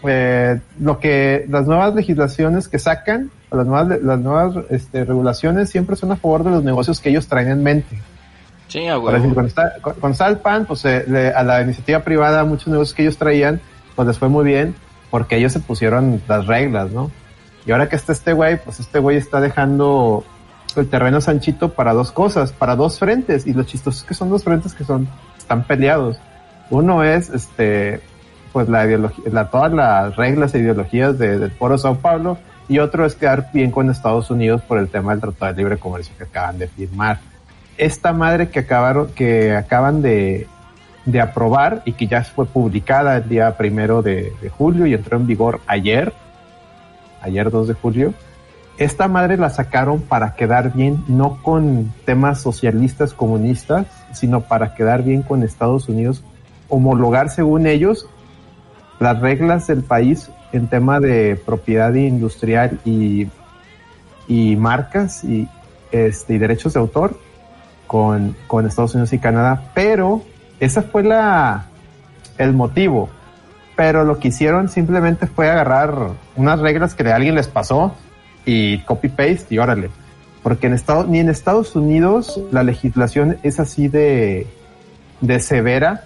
eh, 0.06 0.60
lo 0.80 0.98
que 0.98 1.46
las 1.48 1.66
nuevas 1.66 1.94
legislaciones 1.94 2.68
que 2.68 2.78
sacan, 2.78 3.30
las 3.50 3.66
nuevas, 3.66 4.00
las 4.02 4.18
nuevas 4.20 4.64
este, 4.70 5.04
regulaciones 5.04 5.70
siempre 5.70 5.96
son 5.96 6.12
a 6.12 6.16
favor 6.16 6.44
de 6.44 6.50
los 6.50 6.64
negocios 6.64 7.00
que 7.00 7.10
ellos 7.10 7.26
traen 7.28 7.48
en 7.50 7.62
mente. 7.62 7.98
Sí, 8.68 8.86
Por 8.94 9.12
decir, 9.12 9.34
cuando, 9.34 9.48
está, 9.48 9.72
cu- 9.82 9.92
cuando 10.00 10.12
estaba 10.12 10.30
el 10.30 10.38
PAN, 10.38 10.64
pues 10.64 10.84
eh, 10.86 11.04
le- 11.06 11.32
a 11.32 11.42
la 11.42 11.60
iniciativa 11.60 12.00
privada, 12.00 12.44
muchos 12.44 12.68
negocios 12.68 12.94
que 12.94 13.02
ellos 13.02 13.18
traían, 13.18 13.60
pues 13.94 14.08
les 14.08 14.18
fue 14.18 14.28
muy 14.28 14.44
bien 14.44 14.74
porque 15.10 15.36
ellos 15.36 15.52
se 15.52 15.60
pusieron 15.60 16.22
las 16.26 16.46
reglas, 16.46 16.90
¿no? 16.90 17.10
Y 17.66 17.72
ahora 17.72 17.88
que 17.90 17.96
está 17.96 18.12
este 18.12 18.32
güey, 18.32 18.56
pues 18.62 18.80
este 18.80 18.98
güey 18.98 19.18
está 19.18 19.40
dejando 19.40 20.24
el 20.74 20.88
terreno 20.88 21.20
sanchito 21.20 21.74
para 21.74 21.92
dos 21.92 22.10
cosas, 22.12 22.50
para 22.52 22.74
dos 22.76 22.98
frentes. 22.98 23.46
Y 23.46 23.52
lo 23.52 23.62
chistoso 23.64 23.98
es 23.98 24.04
que 24.04 24.14
son 24.14 24.30
dos 24.30 24.42
frentes 24.42 24.72
que 24.72 24.84
son, 24.84 25.06
están 25.36 25.64
peleados. 25.64 26.16
Uno 26.70 27.04
es, 27.04 27.28
este, 27.28 28.00
pues 28.52 28.68
la 28.68 28.84
ideología, 28.86 29.24
la, 29.32 29.48
todas 29.50 29.72
las 29.72 30.16
reglas 30.16 30.54
e 30.54 30.58
ideologías 30.60 31.18
de- 31.18 31.38
del 31.38 31.50
Foro 31.52 31.78
Sao 31.78 31.96
Paulo. 31.96 32.38
Y 32.68 32.78
otro 32.78 33.04
es 33.04 33.14
quedar 33.16 33.50
bien 33.52 33.70
con 33.70 33.90
Estados 33.90 34.30
Unidos 34.30 34.62
por 34.62 34.78
el 34.78 34.88
tema 34.88 35.12
del 35.12 35.20
Tratado 35.20 35.52
de 35.52 35.58
Libre 35.58 35.78
Comercio 35.78 36.14
que 36.16 36.24
acaban 36.24 36.58
de 36.58 36.68
firmar 36.68 37.18
esta 37.78 38.12
madre 38.12 38.48
que 38.50 38.60
acabaron, 38.60 39.08
que 39.14 39.56
acaban 39.56 40.00
de, 40.02 40.46
de 41.06 41.20
aprobar 41.20 41.82
y 41.86 41.92
que 41.94 42.06
ya 42.06 42.22
fue 42.22 42.46
publicada 42.46 43.16
el 43.16 43.28
día 43.28 43.56
primero 43.56 44.02
de, 44.02 44.32
de 44.40 44.48
julio 44.50 44.86
y 44.86 44.94
entró 44.94 45.16
en 45.16 45.26
vigor 45.26 45.60
ayer, 45.66 46.12
ayer 47.22 47.50
2 47.50 47.68
de 47.68 47.74
julio. 47.74 48.14
Esta 48.78 49.08
madre 49.08 49.36
la 49.36 49.50
sacaron 49.50 50.00
para 50.02 50.34
quedar 50.34 50.72
bien, 50.72 51.02
no 51.08 51.42
con 51.42 51.92
temas 52.04 52.40
socialistas 52.40 53.12
comunistas, 53.14 53.86
sino 54.12 54.42
para 54.42 54.74
quedar 54.74 55.02
bien 55.02 55.22
con 55.22 55.42
Estados 55.42 55.88
Unidos, 55.88 56.22
homologar 56.68 57.28
según 57.30 57.66
ellos 57.66 58.06
las 59.02 59.20
reglas 59.20 59.66
del 59.66 59.82
país 59.82 60.30
en 60.52 60.68
tema 60.68 61.00
de 61.00 61.36
propiedad 61.36 61.92
industrial 61.92 62.78
y, 62.84 63.26
y 64.28 64.54
marcas 64.56 65.24
y, 65.24 65.48
este, 65.90 66.34
y 66.34 66.38
derechos 66.38 66.74
de 66.74 66.80
autor 66.80 67.18
con, 67.86 68.36
con 68.46 68.66
Estados 68.66 68.94
Unidos 68.94 69.12
y 69.12 69.18
Canadá, 69.18 69.70
pero 69.74 70.22
esa 70.60 70.82
fue 70.82 71.02
la 71.02 71.66
el 72.38 72.52
motivo. 72.52 73.10
Pero 73.74 74.04
lo 74.04 74.18
que 74.18 74.28
hicieron 74.28 74.68
simplemente 74.68 75.26
fue 75.26 75.50
agarrar 75.50 76.10
unas 76.36 76.60
reglas 76.60 76.94
que 76.94 77.02
de 77.02 77.12
alguien 77.12 77.34
les 77.34 77.48
pasó 77.48 77.94
y 78.44 78.78
copy 78.80 79.08
paste 79.08 79.46
y 79.50 79.58
órale. 79.58 79.90
Porque 80.42 80.68
en 80.68 80.74
Estados, 80.74 81.08
ni 81.08 81.18
en 81.18 81.28
Estados 81.28 81.74
Unidos 81.74 82.40
la 82.52 82.62
legislación 82.62 83.38
es 83.42 83.58
así 83.58 83.88
de, 83.88 84.46
de 85.20 85.40
severa 85.40 86.04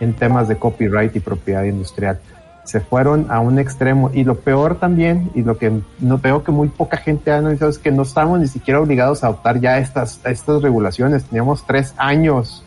en 0.00 0.14
temas 0.14 0.48
de 0.48 0.56
copyright 0.56 1.14
y 1.16 1.20
propiedad 1.20 1.64
industrial. 1.64 2.18
Se 2.64 2.80
fueron 2.80 3.30
a 3.30 3.40
un 3.40 3.58
extremo 3.58 4.10
y 4.12 4.24
lo 4.24 4.34
peor 4.36 4.78
también, 4.78 5.30
y 5.34 5.42
lo 5.42 5.56
que 5.56 5.72
no 6.00 6.18
veo 6.18 6.42
que 6.42 6.50
muy 6.50 6.68
poca 6.68 6.96
gente 6.96 7.30
ha 7.30 7.38
analizado 7.38 7.70
es 7.70 7.78
que 7.78 7.92
no 7.92 8.02
estamos 8.02 8.40
ni 8.40 8.48
siquiera 8.48 8.80
obligados 8.80 9.22
a 9.22 9.28
adoptar 9.28 9.60
ya 9.60 9.78
estas, 9.78 10.20
estas 10.24 10.62
regulaciones. 10.62 11.24
Teníamos 11.24 11.64
tres 11.64 11.94
años 11.96 12.64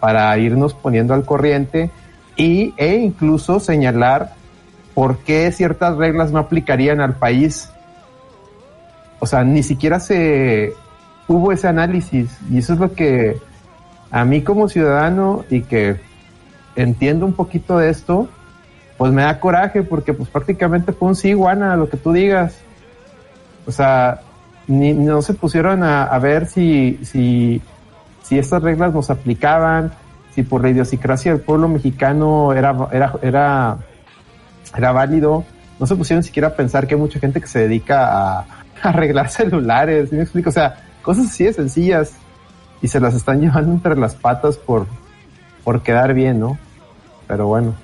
para 0.00 0.36
irnos 0.38 0.72
poniendo 0.72 1.12
al 1.12 1.26
corriente 1.26 1.90
y, 2.36 2.72
e 2.78 2.96
incluso 2.96 3.60
señalar 3.60 4.32
por 4.94 5.18
qué 5.18 5.52
ciertas 5.52 5.96
reglas 5.96 6.32
no 6.32 6.38
aplicarían 6.38 7.00
al 7.00 7.14
país. 7.14 7.70
O 9.18 9.26
sea, 9.26 9.44
ni 9.44 9.62
siquiera 9.62 10.00
se 10.00 10.72
hubo 11.28 11.52
ese 11.52 11.68
análisis 11.68 12.38
y 12.50 12.58
eso 12.58 12.72
es 12.72 12.80
lo 12.80 12.94
que 12.94 13.36
a 14.10 14.24
mí 14.24 14.42
como 14.42 14.68
ciudadano 14.68 15.44
y 15.50 15.60
que 15.60 16.00
entiendo 16.76 17.26
un 17.26 17.32
poquito 17.32 17.78
de 17.78 17.90
esto, 17.90 18.28
pues 18.96 19.12
me 19.12 19.22
da 19.22 19.40
coraje 19.40 19.82
porque 19.82 20.12
pues 20.12 20.28
prácticamente 20.28 20.92
fue 20.92 21.08
un 21.08 21.16
sí, 21.16 21.32
Juana, 21.32 21.76
lo 21.76 21.88
que 21.88 21.96
tú 21.96 22.12
digas. 22.12 22.58
O 23.66 23.72
sea, 23.72 24.20
ni, 24.66 24.92
no 24.92 25.22
se 25.22 25.34
pusieron 25.34 25.82
a, 25.82 26.18
ver 26.18 26.46
si, 26.46 26.98
si, 27.02 27.62
estas 28.30 28.62
reglas 28.62 28.92
nos 28.92 29.10
aplicaban, 29.10 29.92
si 30.34 30.42
por 30.42 30.62
la 30.62 30.70
idiosincrasia 30.70 31.32
del 31.32 31.40
pueblo 31.40 31.68
mexicano 31.68 32.52
era, 32.52 32.76
era, 33.22 33.78
era, 34.76 34.92
válido. 34.92 35.44
No 35.78 35.86
se 35.86 35.96
pusieron 35.96 36.22
siquiera 36.22 36.48
a 36.48 36.54
pensar 36.54 36.86
que 36.86 36.94
hay 36.94 37.00
mucha 37.00 37.18
gente 37.18 37.40
que 37.40 37.46
se 37.46 37.60
dedica 37.60 38.06
a, 38.06 38.38
a 38.82 38.88
arreglar 38.88 39.30
celulares, 39.30 40.10
¿sí 40.10 40.16
me 40.16 40.22
explico? 40.22 40.50
O 40.50 40.52
sea, 40.52 40.76
cosas 41.02 41.26
así 41.26 41.44
de 41.44 41.52
sencillas 41.52 42.12
y 42.82 42.88
se 42.88 43.00
las 43.00 43.14
están 43.14 43.40
llevando 43.40 43.72
entre 43.72 43.96
las 43.96 44.14
patas 44.14 44.56
por, 44.56 44.86
por 45.64 45.82
quedar 45.82 46.14
bien, 46.14 46.40
¿no? 46.40 46.58
Pero 47.26 47.46
bueno, 47.46 47.74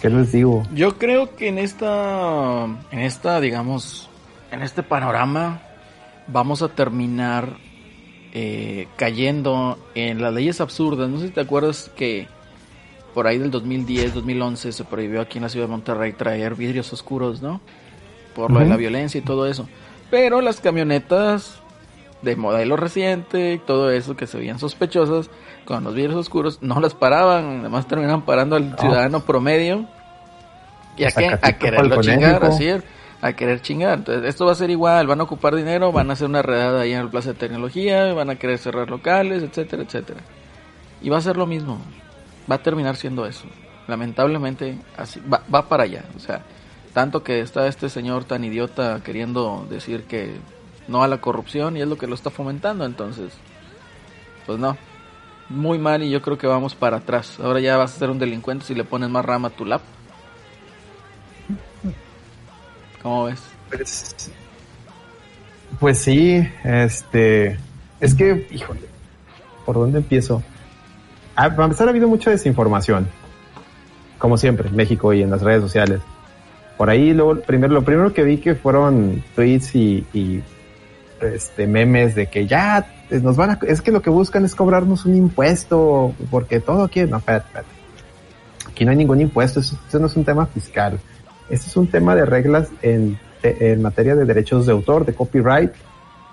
¿qué 0.00 0.10
les 0.10 0.32
digo? 0.32 0.62
Yo 0.74 0.96
creo 0.98 1.34
que 1.36 1.48
en 1.48 1.58
esta, 1.58 2.64
en 2.90 2.98
esta, 3.00 3.40
digamos, 3.40 4.08
en 4.50 4.62
este 4.62 4.82
panorama 4.82 5.60
vamos 6.26 6.62
a 6.62 6.68
terminar 6.68 7.56
eh, 8.32 8.86
cayendo 8.96 9.78
en 9.94 10.22
las 10.22 10.32
leyes 10.32 10.60
absurdas. 10.60 11.08
No 11.08 11.18
sé 11.18 11.28
si 11.28 11.32
te 11.32 11.40
acuerdas 11.40 11.90
que 11.96 12.28
por 13.14 13.26
ahí 13.26 13.38
del 13.38 13.50
2010, 13.50 14.14
2011 14.14 14.72
se 14.72 14.84
prohibió 14.84 15.20
aquí 15.20 15.38
en 15.38 15.42
la 15.42 15.48
ciudad 15.48 15.66
de 15.66 15.72
Monterrey 15.72 16.12
traer 16.12 16.54
vidrios 16.54 16.92
oscuros, 16.92 17.42
¿no? 17.42 17.60
Por 18.34 18.52
lo 18.52 18.60
de 18.60 18.66
la 18.66 18.76
violencia 18.76 19.18
y 19.18 19.22
todo 19.22 19.46
eso. 19.48 19.68
Pero 20.10 20.40
las 20.40 20.60
camionetas 20.60 21.60
de 22.22 22.36
modelo 22.36 22.76
reciente 22.76 23.60
todo 23.66 23.90
eso 23.90 24.16
que 24.16 24.26
se 24.26 24.38
veían 24.38 24.58
sospechosas 24.58 25.30
con 25.64 25.84
los 25.84 25.94
vidrios 25.94 26.16
oscuros 26.16 26.58
no 26.60 26.80
las 26.80 26.94
paraban, 26.94 27.60
además 27.60 27.86
terminaban 27.86 28.22
parando 28.22 28.56
al 28.56 28.70
No. 28.70 28.76
ciudadano 28.78 29.20
promedio 29.20 29.86
y 30.96 31.04
a, 31.04 31.10
qué? 31.10 31.38
a 31.40 31.52
quererlo 31.52 32.00
chingar, 32.02 32.44
así 32.44 32.68
a 33.22 33.32
querer 33.34 33.60
chingar. 33.60 33.98
Entonces, 33.98 34.28
esto 34.28 34.46
va 34.46 34.52
a 34.52 34.54
ser 34.54 34.70
igual, 34.70 35.06
van 35.06 35.20
a 35.20 35.24
ocupar 35.24 35.54
dinero, 35.54 35.92
van 35.92 36.10
a 36.10 36.14
hacer 36.14 36.26
una 36.26 36.42
redada 36.42 36.82
ahí 36.82 36.92
en 36.92 37.00
el 37.00 37.08
Plaza 37.08 37.30
de 37.30 37.38
Tecnología, 37.38 38.12
van 38.14 38.30
a 38.30 38.36
querer 38.36 38.58
cerrar 38.58 38.88
locales, 38.90 39.42
etcétera, 39.42 39.82
etcétera. 39.82 40.20
Y 41.02 41.08
va 41.08 41.18
a 41.18 41.22
ser 41.22 41.36
lo 41.36 41.46
mismo, 41.46 41.78
va 42.50 42.56
a 42.56 42.62
terminar 42.62 42.96
siendo 42.96 43.26
eso. 43.26 43.46
Lamentablemente, 43.88 44.78
así 44.96 45.20
va, 45.20 45.42
va 45.52 45.68
para 45.68 45.84
allá. 45.84 46.04
O 46.16 46.18
sea, 46.18 46.42
tanto 46.92 47.22
que 47.22 47.40
está 47.40 47.66
este 47.66 47.88
señor 47.88 48.24
tan 48.24 48.44
idiota 48.44 49.00
queriendo 49.04 49.66
decir 49.68 50.04
que 50.04 50.36
no 50.90 51.04
a 51.04 51.08
la 51.08 51.20
corrupción 51.20 51.76
y 51.76 51.80
es 51.80 51.88
lo 51.88 51.96
que 51.96 52.08
lo 52.08 52.14
está 52.14 52.30
fomentando, 52.30 52.84
entonces, 52.84 53.32
pues 54.44 54.58
no. 54.58 54.76
Muy 55.48 55.78
mal 55.78 56.02
y 56.02 56.10
yo 56.10 56.20
creo 56.20 56.36
que 56.36 56.46
vamos 56.46 56.74
para 56.74 56.98
atrás. 56.98 57.38
Ahora 57.40 57.60
ya 57.60 57.76
vas 57.76 57.94
a 57.94 57.98
ser 57.98 58.10
un 58.10 58.18
delincuente 58.18 58.64
si 58.66 58.74
le 58.74 58.84
pones 58.84 59.08
más 59.08 59.24
rama 59.24 59.48
a 59.48 59.50
tu 59.52 59.64
lap. 59.64 59.80
¿Cómo 63.02 63.24
ves? 63.24 63.40
Pues, 63.70 64.30
pues 65.78 65.98
sí, 65.98 66.46
este, 66.64 67.58
es 68.00 68.14
que, 68.14 68.46
híjole, 68.50 68.82
¿por 69.64 69.76
dónde 69.76 69.98
empiezo? 69.98 70.42
Ah, 71.36 71.50
para 71.50 71.64
empezar 71.64 71.86
ha 71.86 71.90
habido 71.90 72.08
mucha 72.08 72.30
desinformación, 72.30 73.08
como 74.18 74.36
siempre, 74.36 74.68
en 74.68 74.76
México 74.76 75.12
y 75.12 75.22
en 75.22 75.30
las 75.30 75.40
redes 75.40 75.62
sociales. 75.62 76.00
Por 76.76 76.90
ahí, 76.90 77.12
luego, 77.14 77.40
primero, 77.40 77.72
lo 77.72 77.82
primero 77.82 78.12
que 78.12 78.24
vi 78.24 78.38
que 78.38 78.54
fueron 78.54 79.22
tweets 79.36 79.74
y, 79.74 80.04
y, 80.12 80.42
este, 81.20 81.66
memes 81.66 82.14
de 82.14 82.26
que 82.26 82.46
ya 82.46 82.86
eh, 83.10 83.20
nos 83.20 83.36
van 83.36 83.50
a, 83.50 83.58
es 83.66 83.82
que 83.82 83.92
lo 83.92 84.02
que 84.02 84.10
buscan 84.10 84.44
es 84.44 84.54
cobrarnos 84.54 85.04
un 85.04 85.16
impuesto, 85.16 86.14
porque 86.30 86.60
todo 86.60 86.84
aquí, 86.84 87.02
no, 87.02 87.18
espérate, 87.18 87.46
espérate. 87.46 87.68
Aquí 88.68 88.84
no 88.84 88.90
hay 88.92 88.96
ningún 88.96 89.20
impuesto, 89.20 89.60
eso, 89.60 89.76
no 89.98 90.06
es 90.06 90.16
un 90.16 90.24
tema 90.24 90.46
fiscal. 90.46 90.98
Este 91.48 91.66
es 91.66 91.76
un 91.76 91.86
tema 91.88 92.14
de 92.14 92.24
reglas 92.24 92.68
en, 92.82 93.18
en 93.42 93.82
materia 93.82 94.14
de 94.14 94.24
derechos 94.24 94.66
de 94.66 94.72
autor, 94.72 95.04
de 95.04 95.14
copyright, 95.14 95.72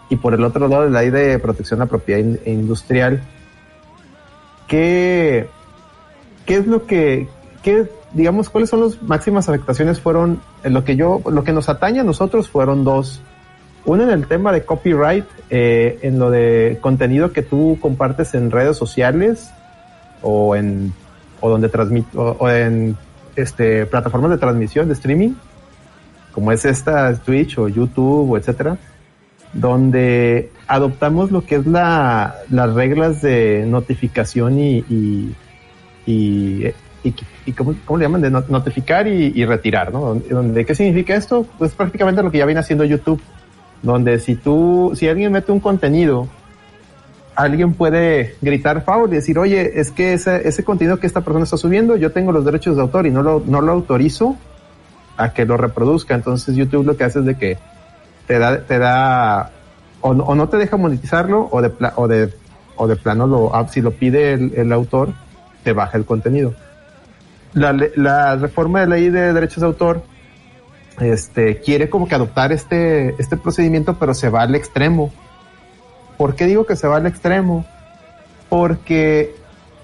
y 0.10 0.16
por 0.16 0.34
el 0.34 0.44
otro 0.44 0.68
lado 0.68 0.88
la 0.88 1.02
ley 1.02 1.10
de 1.10 1.40
protección 1.40 1.82
a 1.82 1.86
propiedad 1.88 2.20
in- 2.20 2.40
industrial. 2.46 3.22
¿Qué, 4.68 5.48
qué 6.46 6.56
es 6.56 6.68
lo 6.68 6.86
que, 6.86 7.28
qué, 7.64 7.90
digamos, 8.14 8.50
cuáles 8.50 8.70
son 8.70 8.82
las 8.82 9.02
máximas 9.02 9.50
afectaciones 9.50 10.00
fueron, 10.00 10.42
lo 10.64 10.84
que 10.84 10.96
yo, 10.96 11.22
lo 11.30 11.44
que 11.44 11.54
nos 11.54 11.70
atañe 11.70 12.02
a 12.02 12.04
nosotros 12.04 12.50
fueron 12.50 12.84
dos. 12.84 13.22
Uno 13.86 14.04
en 14.04 14.10
el 14.10 14.28
tema 14.28 14.52
de 14.52 14.64
copyright, 14.66 15.26
eh, 15.50 16.00
en 16.02 16.20
lo 16.20 16.30
de 16.30 16.78
contenido 16.82 17.32
que 17.32 17.42
tú 17.42 17.78
compartes 17.82 18.34
en 18.34 18.52
redes 18.52 18.76
sociales 18.76 19.50
o 20.22 20.56
en, 20.56 20.92
o 21.40 21.50
donde 21.50 21.70
transmite, 21.70 22.10
o, 22.18 22.50
en, 22.50 22.98
este, 23.36 23.86
plataformas 23.86 24.32
de 24.32 24.38
transmisión, 24.40 24.88
de 24.88 24.94
streaming, 24.94 25.34
como 26.34 26.52
es 26.52 26.66
esta 26.66 27.14
Twitch 27.16 27.58
o 27.60 27.68
YouTube 27.70 28.36
etcétera, 28.36 28.78
donde 29.54 30.52
adoptamos 30.68 31.32
lo 31.32 31.46
que 31.46 31.56
es 31.56 31.66
la, 31.66 32.36
las 32.50 32.74
reglas 32.74 33.22
de 33.22 33.66
notificación 33.68 34.60
y, 34.60 34.84
y, 34.90 35.36
y, 37.46 37.52
¿cómo, 37.54 37.74
cómo 37.86 37.98
le 38.00 38.06
llaman? 38.06 38.22
De 38.22 38.30
no- 38.30 38.44
notificar 38.50 39.08
y, 39.08 39.46
retirar, 39.46 39.94
¿no? 39.94 40.22
¿Qué 40.66 40.76
significa 40.76 41.16
esto? 41.16 41.46
Pues 41.58 41.72
prácticamente 41.74 42.22
lo 42.22 42.30
que 42.32 42.40
ya 42.40 42.46
viene 42.46 42.60
haciendo 42.60 42.84
YouTube, 42.84 43.22
donde 43.82 44.20
si 44.20 44.36
tú, 44.36 44.94
si 44.96 45.08
alguien 45.08 45.32
mete 45.32 45.52
un 45.52 45.60
contenido, 45.60 46.28
alguien 47.36 47.74
puede 47.74 48.36
gritar 48.42 48.84
foul 48.84 49.12
y 49.12 49.16
decir, 49.18 49.38
oye, 49.38 49.80
es 49.80 49.92
que 49.92 50.14
ese, 50.14 50.48
ese 50.48 50.64
contenido 50.64 51.00
que 51.00 51.06
esta 51.06 51.22
persona 51.22 51.44
está 51.44 51.58
subiendo, 51.58 51.96
yo 51.96 52.12
tengo 52.12 52.32
los 52.32 52.44
derechos 52.44 52.76
de 52.76 52.82
autor 52.82 53.06
y 53.06 53.12
no 53.12 53.22
lo, 53.22 53.44
no 53.46 53.62
lo 53.62 53.72
autorizo 53.72 54.36
a 55.18 55.34
que 55.34 55.46
lo 55.46 55.56
reproduzca. 55.56 56.16
Entonces 56.16 56.56
YouTube 56.56 56.86
lo 56.86 56.98
que 56.98 57.04
hace 57.04 57.20
es 57.20 57.26
de 57.26 57.38
que 57.38 57.58
te 58.26 58.40
da, 58.40 58.60
te 58.62 58.80
da, 58.80 59.52
o, 60.02 60.10
o 60.10 60.36
no 60.36 60.50
te 60.50 60.58
deja 60.58 60.78
monetizarlo, 60.78 61.48
o 61.52 61.62
de, 61.62 61.72
o 61.96 62.08
de, 62.08 62.34
o 62.76 62.88
de 62.88 62.96
plano 62.96 63.28
lo, 63.28 63.56
ah, 63.56 63.68
si 63.68 63.82
lo 63.82 63.92
pide 63.92 64.34
el, 64.34 64.72
autor, 64.74 65.10
te 65.64 65.74
baja 65.74 65.98
el 65.98 66.06
contenido. 66.06 66.54
La, 67.54 67.76
la 67.96 68.36
reforma 68.36 68.82
de 68.82 68.88
ley 68.88 69.10
de 69.10 69.34
derechos 69.34 69.62
de 69.62 69.68
autor, 69.68 70.02
este, 71.00 71.58
quiere 71.58 71.90
como 71.90 72.08
que 72.08 72.16
adoptar 72.16 72.52
este, 72.52 73.16
este 73.20 73.38
procedimiento, 73.38 73.98
pero 74.00 74.14
se 74.14 74.30
va 74.30 74.42
al 74.42 74.56
extremo. 74.56 75.12
¿Por 76.18 76.36
qué 76.36 76.46
digo 76.46 76.66
que 76.66 76.76
se 76.76 76.88
va 76.88 76.98
al 76.98 77.06
extremo? 77.06 77.66
Porque 78.50 79.36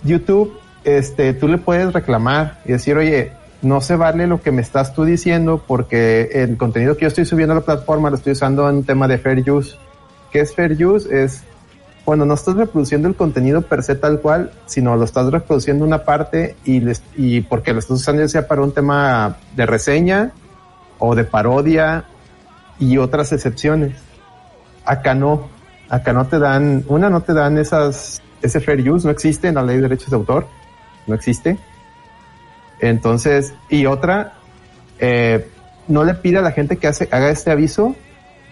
YouTube, 0.04 0.54
este, 0.84 1.34
tú 1.34 1.48
le 1.48 1.58
puedes 1.58 1.94
reclamar 1.94 2.60
y 2.66 2.72
decir, 2.74 2.98
oye, 2.98 3.32
no 3.62 3.82
se 3.82 3.96
vale 3.96 4.28
lo 4.28 4.42
que 4.42 4.52
me 4.52 4.62
estás 4.62 4.94
tú 4.94 5.06
diciendo 5.06 5.64
porque 5.66 6.30
el 6.34 6.58
contenido 6.58 6.96
que 6.98 7.04
yo 7.04 7.08
estoy 7.08 7.26
subiendo 7.26 7.54
a 7.54 7.58
la 7.58 7.62
plataforma 7.62 8.10
lo 8.10 8.18
estoy 8.18 8.34
usando 8.34 8.70
en 8.70 8.84
tema 8.84 9.08
de 9.08 9.18
fair 9.18 9.50
use. 9.50 9.78
¿Qué 10.32 10.40
es 10.42 10.54
fair 10.54 10.86
use? 10.86 11.24
Es 11.24 11.44
cuando 12.04 12.26
no 12.26 12.34
estás 12.34 12.56
reproduciendo 12.56 13.08
el 13.08 13.16
contenido 13.16 13.62
per 13.62 13.82
se 13.84 13.96
tal 13.96 14.20
cual, 14.20 14.52
sino 14.66 14.96
lo 14.98 15.06
estás 15.06 15.32
reproduciendo 15.32 15.86
una 15.86 16.04
parte 16.04 16.58
y, 16.66 16.82
les- 16.82 17.04
y 17.16 17.42
porque 17.42 17.72
lo 17.72 17.80
estás 17.80 18.00
usando 18.02 18.22
ya 18.22 18.28
sea 18.28 18.48
para 18.48 18.62
un 18.62 18.74
tema 18.74 19.38
de 19.56 19.66
reseña 19.66 20.32
o 21.06 21.16
de 21.16 21.26
parodia 21.26 22.06
y 22.80 22.98
otras 22.98 23.34
excepciones. 23.34 23.92
Acá 24.86 25.14
no, 25.14 25.50
acá 25.90 26.14
no 26.14 26.28
te 26.28 26.40
dan, 26.40 26.86
una 26.88 27.10
no 27.10 27.20
te 27.20 27.34
dan 27.34 27.58
esas, 27.58 28.22
ese 28.42 28.62
fair 28.62 28.90
use, 28.90 29.06
no 29.06 29.12
existe 29.12 29.50
en 29.50 29.56
la 29.56 29.64
ley 29.64 29.76
de 29.76 29.82
derechos 29.82 30.12
de 30.12 30.16
autor, 30.16 30.48
no 31.06 31.14
existe. 31.14 31.58
Entonces, 32.80 33.54
y 33.68 33.86
otra, 33.86 34.36
eh, 34.98 35.50
no 35.90 36.06
le 36.06 36.14
pide 36.14 36.38
a 36.38 36.42
la 36.42 36.54
gente 36.54 36.78
que 36.78 36.88
hace, 36.88 37.10
haga 37.12 37.30
este 37.30 37.52
aviso 37.52 37.98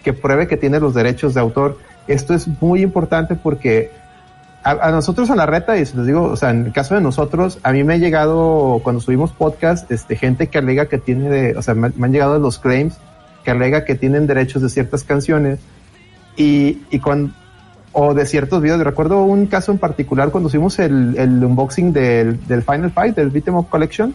que 0.04 0.12
pruebe 0.12 0.46
que 0.46 0.58
tiene 0.58 0.78
los 0.78 0.92
derechos 0.92 1.32
de 1.32 1.40
autor. 1.40 1.78
Esto 2.06 2.34
es 2.34 2.48
muy 2.60 2.82
importante 2.82 3.34
porque 3.34 3.90
a, 4.64 4.88
a 4.88 4.90
nosotros 4.90 5.28
en 5.30 5.36
la 5.36 5.46
reta, 5.46 5.76
y 5.78 5.86
se 5.86 5.96
les 5.96 6.06
digo, 6.06 6.22
o 6.22 6.36
sea, 6.36 6.50
en 6.50 6.66
el 6.66 6.72
caso 6.72 6.94
de 6.94 7.00
nosotros, 7.00 7.58
a 7.62 7.72
mí 7.72 7.84
me 7.84 7.94
ha 7.94 7.96
llegado, 7.96 8.80
cuando 8.82 9.00
subimos 9.00 9.32
podcast, 9.32 9.90
este, 9.90 10.16
gente 10.16 10.48
que 10.48 10.58
alega 10.58 10.86
que 10.86 10.98
tiene, 10.98 11.28
de, 11.28 11.56
o 11.56 11.62
sea, 11.62 11.74
me, 11.74 11.90
me 11.96 12.06
han 12.06 12.12
llegado 12.12 12.38
los 12.38 12.58
claims 12.58 12.96
que 13.44 13.50
alega 13.50 13.84
que 13.84 13.94
tienen 13.94 14.26
derechos 14.26 14.62
de 14.62 14.68
ciertas 14.68 15.02
canciones 15.02 15.58
y, 16.36 16.82
y 16.90 17.00
con, 17.00 17.34
o 17.92 18.14
de 18.14 18.24
ciertos 18.24 18.62
videos. 18.62 18.80
Recuerdo 18.80 19.24
un 19.24 19.46
caso 19.46 19.72
en 19.72 19.78
particular 19.78 20.30
cuando 20.30 20.48
hicimos 20.48 20.78
el, 20.78 21.16
el 21.18 21.44
unboxing 21.44 21.92
del, 21.92 22.46
del 22.46 22.62
Final 22.62 22.92
Fight, 22.92 23.16
del 23.16 23.30
Beat'em 23.30 23.56
Up 23.56 23.68
Collection. 23.68 24.14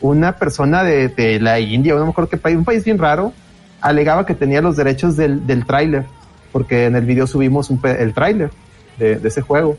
Una 0.00 0.36
persona 0.36 0.84
de, 0.84 1.08
de 1.08 1.40
la 1.40 1.58
India, 1.58 1.94
no 1.94 2.04
me 2.04 2.10
acuerdo 2.10 2.30
qué 2.30 2.36
país, 2.36 2.56
un 2.56 2.64
país 2.64 2.84
bien 2.84 2.98
raro, 2.98 3.32
alegaba 3.80 4.24
que 4.24 4.34
tenía 4.34 4.60
los 4.62 4.76
derechos 4.76 5.16
del, 5.16 5.46
del 5.46 5.66
tráiler, 5.66 6.04
porque 6.52 6.84
en 6.84 6.94
el 6.94 7.04
video 7.04 7.26
subimos 7.26 7.70
un 7.70 7.80
el 7.84 8.14
tráiler 8.14 8.50
de, 8.98 9.20
ese 9.22 9.40
juego. 9.40 9.76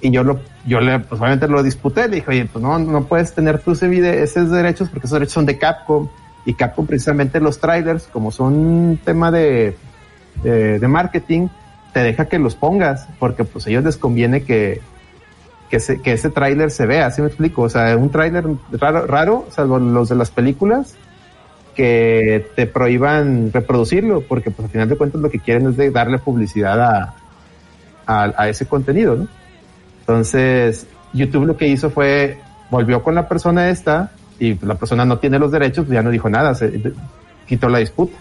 Y 0.00 0.10
yo 0.10 0.24
lo, 0.24 0.40
yo 0.66 0.80
le, 0.80 0.98
pues 0.98 1.20
lo 1.48 1.62
disputé, 1.62 2.08
le 2.08 2.16
dije, 2.16 2.30
oye, 2.30 2.48
pues 2.52 2.62
no, 2.62 2.78
no 2.78 3.04
puedes 3.04 3.32
tener 3.34 3.60
video, 3.88 4.12
esos 4.12 4.50
derechos, 4.50 4.88
porque 4.88 5.06
esos 5.06 5.16
derechos 5.16 5.34
son 5.34 5.46
de 5.46 5.58
Capcom, 5.58 6.08
y 6.44 6.54
Capcom 6.54 6.86
precisamente 6.86 7.40
los 7.40 7.60
trailers, 7.60 8.08
como 8.12 8.32
son 8.32 8.98
tema 9.04 9.30
de, 9.30 9.76
de, 10.42 10.88
marketing, 10.88 11.48
te 11.92 12.00
deja 12.00 12.26
que 12.26 12.38
los 12.38 12.56
pongas, 12.56 13.06
porque 13.20 13.44
pues 13.44 13.66
a 13.66 13.70
ellos 13.70 13.84
les 13.84 13.96
conviene 13.96 14.42
que, 14.42 14.80
que, 15.70 15.78
se- 15.78 16.00
que 16.00 16.14
ese 16.14 16.30
tráiler 16.30 16.72
se 16.72 16.86
vea, 16.86 17.10
¿sí 17.12 17.22
me 17.22 17.28
explico? 17.28 17.62
O 17.62 17.68
sea, 17.68 17.96
un 17.96 18.10
tráiler 18.10 18.44
raro, 18.72 19.06
raro, 19.06 19.46
salvo 19.50 19.78
los 19.78 20.08
de 20.08 20.16
las 20.16 20.32
películas, 20.32 20.96
que 21.76 22.50
te 22.56 22.66
prohíban 22.66 23.52
reproducirlo, 23.52 24.22
porque 24.22 24.50
pues 24.50 24.66
al 24.66 24.72
final 24.72 24.88
de 24.88 24.96
cuentas 24.96 25.20
lo 25.20 25.30
que 25.30 25.38
quieren 25.38 25.68
es 25.68 25.76
de 25.76 25.90
darle 25.90 26.18
publicidad 26.18 26.80
a, 26.80 27.14
a, 28.06 28.48
ese 28.48 28.66
contenido. 28.66 29.26
Entonces, 30.00 30.86
YouTube 31.12 31.46
lo 31.46 31.56
que 31.56 31.68
hizo 31.68 31.90
fue, 31.90 32.38
volvió 32.70 33.02
con 33.02 33.14
la 33.14 33.28
persona 33.28 33.70
esta, 33.70 34.12
y 34.38 34.58
la 34.64 34.74
persona 34.74 35.04
no 35.04 35.18
tiene 35.18 35.38
los 35.38 35.52
derechos, 35.52 35.86
pues 35.86 35.94
ya 35.94 36.02
no 36.02 36.10
dijo 36.10 36.28
nada, 36.28 36.54
se 36.54 36.92
quitó 37.46 37.68
la 37.68 37.78
disputa, 37.78 38.16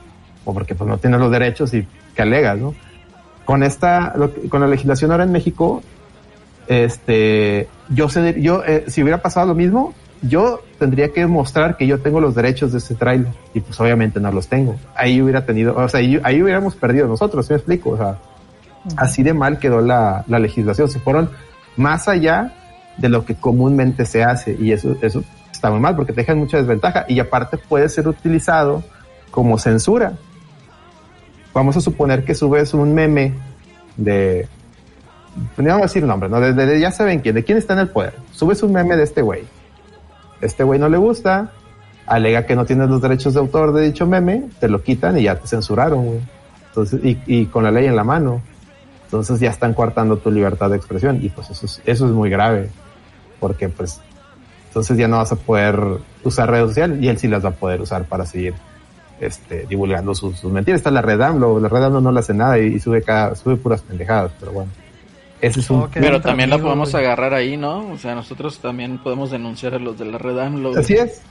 o 0.46 0.54
porque 0.54 0.76
pues 0.76 0.88
no 0.89 0.98
tiene 0.98 1.17
los 1.17 1.32
derechos 1.32 1.74
y 1.74 1.88
que 2.15 2.22
alegas, 2.22 2.58
¿no? 2.58 2.76
Con 3.46 3.63
esta, 3.63 4.13
con 4.50 4.62
la 4.62 4.67
legislación 4.67 5.12
ahora 5.12 5.24
en 5.24 5.32
México, 5.32 5.82
este, 6.67 7.67
yo 7.89 8.08
sé, 8.08 8.39
yo, 8.41 8.63
eh, 8.65 8.86
si 8.88 9.02
hubiera 9.02 9.22
pasado 9.22 9.48
lo 9.48 9.56
mismo, 9.56 9.94
yo 10.22 10.62
tendría 10.78 11.10
que 11.10 11.26
mostrar 11.26 11.78
que 11.78 11.88
yo 11.88 12.00
tengo 12.00 12.22
los 12.22 12.36
derechos 12.36 12.72
de 12.72 12.78
ese 12.78 12.96
tráiler 12.96 13.34
y 13.54 13.60
pues 13.60 13.80
obviamente 13.80 14.20
no 14.20 14.32
los 14.32 14.48
tengo. 14.48 14.76
Ahí 14.96 15.22
hubiera 15.22 15.46
tenido, 15.46 15.76
o 15.76 15.89
sea, 15.89 16.00
ahí, 16.00 16.41
hubiéramos 16.41 16.76
perdido 16.76 17.08
nosotros, 17.08 17.48
¿sí 17.48 17.54
me 17.54 17.58
explico? 17.58 17.98
Así 18.98 19.24
de 19.24 19.34
mal 19.34 19.60
quedó 19.60 19.82
la, 19.82 20.24
la 20.28 20.39
legislación. 20.39 20.89
Se 20.89 21.00
fueron 21.00 21.30
más 21.78 22.08
allá 22.08 22.54
de 22.98 23.10
lo 23.10 23.26
que 23.26 23.36
comúnmente 23.36 24.06
se 24.06 24.24
hace 24.24 24.56
y 24.60 24.72
eso, 24.72 24.96
eso 25.02 25.24
está 25.52 25.70
muy 25.72 25.80
mal 25.80 25.96
porque 25.96 26.13
te 26.13 26.22
dejan 26.22 26.38
mucha 26.38 26.58
desventaja 26.58 27.06
y 27.08 27.20
aparte 27.20 27.58
puede 27.58 27.88
ser 27.89 28.08
utilizado 28.08 28.84
como 29.32 29.58
censura. 29.58 30.13
Vamos 31.54 31.76
a 31.78 31.82
suponer 31.82 32.24
que 32.24 32.34
subes 32.36 32.74
un 32.74 32.94
meme 32.94 33.34
de, 33.98 34.48
pues, 35.56 35.65
no 35.65 35.74
vamos 35.74 35.84
a 35.84 35.88
decir 35.88 36.04
nombre, 36.04 36.30
¿no? 36.30 36.39
De- 36.39 36.80
ya 36.80 36.91
saben 36.91 37.20
quién, 37.20 37.36
de 37.36 37.44
quién 37.44 37.58
está 37.58 37.74
en 37.74 37.80
el 37.80 37.89
poder. 37.89 38.13
Subes 38.32 38.63
un 38.63 38.72
meme 38.74 38.96
de 38.96 39.04
este 39.04 39.22
güey. 39.22 39.44
Este 40.39 40.63
güey 40.63 40.80
no 40.80 40.88
le 40.89 40.98
gusta, 40.98 41.52
alega 42.08 42.46
que 42.46 42.56
no 42.56 42.65
tienes 42.65 42.89
los 42.89 43.02
derechos 43.02 43.34
de 43.34 43.41
autor 43.41 43.74
de 43.74 43.84
dicho 43.84 44.06
meme, 44.08 44.46
te 44.60 44.67
lo 44.70 44.82
quitan 44.82 45.17
y 45.17 45.24
ya 45.24 45.36
te 45.36 45.48
censuraron, 45.48 46.06
güey. 46.06 46.20
Entonces, 46.70 47.00
y 47.04 47.46
con 47.48 47.63
la 47.65 47.72
ley 47.72 47.86
en 47.86 47.96
la 47.96 48.04
mano. 48.04 48.41
Entonces 49.12 49.41
ya 49.41 49.50
están 49.50 49.74
coartando 49.74 50.17
tu 50.17 50.32
libertad 50.32 50.69
de 50.69 50.78
expresión 50.78 51.19
y 51.21 51.28
pues 51.28 51.50
eso 51.50 51.65
es, 51.65 51.82
eso 51.86 52.06
es 52.06 52.12
muy 52.13 52.30
grave 52.30 52.69
porque 53.41 53.67
pues 53.67 54.00
entonces 54.69 54.97
ya 54.97 55.10
no 55.10 55.17
vas 55.17 55.34
a 55.34 55.36
poder 55.36 55.78
usar 56.24 56.50
redes 56.50 56.69
sociales 56.69 57.00
y 57.02 57.10
él 57.10 57.17
sí 57.17 57.28
las 57.28 57.43
va 57.43 57.50
a 57.50 57.54
poder 57.54 57.82
usar 57.82 58.06
para 58.06 58.26
seguir 58.26 58.54
este, 59.19 59.65
divulgando 59.65 60.15
sus, 60.15 60.39
sus 60.39 60.50
mentiras. 60.50 60.80
Está 60.80 60.91
la 60.91 61.02
Red 61.02 61.21
AMLO, 61.21 61.60
la 61.60 61.67
Red 61.67 61.84
AMLO 61.84 62.00
no 62.00 62.13
le 62.13 62.21
hace 62.21 62.34
nada 62.34 62.58
y, 62.58 62.67
y 62.76 62.80
sube 62.80 63.02
cada, 63.02 63.36
sube 63.36 63.58
puras 63.58 63.82
pendejadas, 63.82 64.32
pero 64.39 64.54
bueno. 64.54 64.71
Ese 65.41 65.60
es 65.60 65.69
un... 65.69 65.89
Pero 65.89 66.21
también 66.21 66.50
la 66.50 66.56
amigo, 66.56 66.69
podemos 66.69 66.91
güey. 66.91 67.04
agarrar 67.04 67.34
ahí, 67.34 67.58
¿no? 67.58 67.91
O 67.91 67.97
sea, 67.97 68.15
nosotros 68.15 68.60
también 68.60 68.97
podemos 69.00 69.30
denunciar 69.30 69.74
a 69.74 69.80
los 69.80 70.00
de 70.00 70.06
la 70.06 70.17
red 70.17 70.39
AMLO. 70.39 70.78
Así 70.78 70.93
es, 70.93 71.21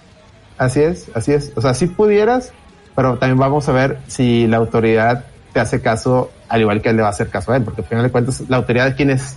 así 0.59 0.83
es, 0.83 1.11
así 1.15 1.33
es. 1.33 1.53
O 1.57 1.63
sea, 1.63 1.73
si 1.73 1.87
pudieras, 1.87 2.53
pero 2.95 3.17
también 3.17 3.39
vamos 3.39 3.69
a 3.71 3.73
ver 3.73 4.01
si 4.07 4.47
la 4.49 4.59
autoridad 4.59 5.25
te 5.53 5.61
hace 5.61 5.81
caso 5.81 6.31
al 6.49 6.61
igual 6.61 6.81
que 6.83 6.91
él 6.91 6.97
le 6.97 7.03
va 7.03 7.09
a 7.09 7.13
hacer 7.13 7.29
caso 7.29 7.53
a 7.53 7.57
él, 7.57 7.63
porque 7.65 7.83
al 7.83 7.87
final 7.89 8.05
de 8.05 8.11
cuentas, 8.11 8.43
la 8.49 8.57
autoridad 8.59 8.87
de 8.87 8.95
quién 8.95 9.11
es, 9.11 9.37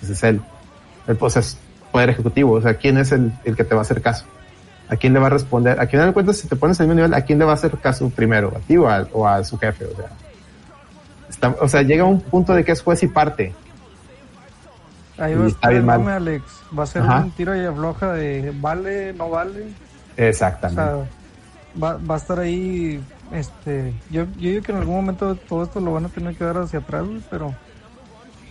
pues 0.00 0.10
es 0.12 0.22
él. 0.22 0.40
Pues 1.18 1.36
es 1.36 1.58
poder 1.92 2.10
ejecutivo, 2.10 2.52
o 2.52 2.60
sea, 2.62 2.74
quién 2.74 2.98
es 2.98 3.12
el, 3.12 3.32
el 3.44 3.56
que 3.56 3.64
te 3.64 3.74
va 3.74 3.80
a 3.80 3.82
hacer 3.82 4.00
caso. 4.02 4.24
¿A 4.88 4.96
quién 4.96 5.12
le 5.14 5.18
va 5.18 5.28
a 5.28 5.30
responder? 5.30 5.80
A 5.80 5.86
final 5.86 6.08
de 6.08 6.12
cuentas, 6.12 6.36
si 6.36 6.46
te 6.48 6.56
pones 6.56 6.78
al 6.80 6.86
mismo 6.86 6.96
nivel, 6.96 7.14
¿a 7.14 7.22
quién 7.22 7.38
le 7.38 7.44
va 7.44 7.52
a 7.52 7.54
hacer 7.54 7.70
caso 7.78 8.08
primero? 8.10 8.52
¿A 8.56 8.60
ti 8.60 8.76
o 8.76 8.88
a, 8.88 9.06
o 9.12 9.26
a 9.26 9.42
su 9.44 9.56
jefe? 9.58 9.86
O 9.86 9.96
sea, 9.96 10.06
está- 11.28 11.54
o 11.60 11.68
sea, 11.68 11.82
llega 11.82 12.04
un 12.04 12.20
punto 12.20 12.52
de 12.54 12.64
que 12.64 12.72
es 12.72 12.82
juez 12.82 13.02
y 13.02 13.06
parte. 13.08 13.54
Ahí 15.16 15.34
va 15.34 15.44
a 15.44 15.48
estar 15.48 15.70
bien 15.70 15.80
el 15.80 15.86
mal. 15.86 15.98
mame, 16.00 16.12
Alex. 16.12 16.44
Va 16.76 16.82
a 16.82 16.86
ser 16.86 17.02
Ajá. 17.02 17.20
un 17.20 17.30
tiro 17.30 17.54
y 17.56 17.64
afloja 17.64 18.12
de 18.12 18.52
vale, 18.60 19.12
no 19.14 19.30
vale. 19.30 19.62
O 19.62 20.22
Exactamente. 20.22 20.82
sea, 20.82 20.96
va, 21.82 21.96
va 21.98 22.14
a 22.14 22.18
estar 22.18 22.38
ahí. 22.40 23.02
Este, 23.32 23.92
yo, 24.10 24.24
yo 24.38 24.50
digo 24.50 24.62
que 24.62 24.72
en 24.72 24.78
algún 24.78 24.96
momento 24.96 25.34
todo 25.34 25.64
esto 25.64 25.80
lo 25.80 25.92
van 25.92 26.04
a 26.06 26.08
tener 26.08 26.34
que 26.36 26.44
dar 26.44 26.58
hacia 26.58 26.78
atrás, 26.80 27.04
pero 27.30 27.54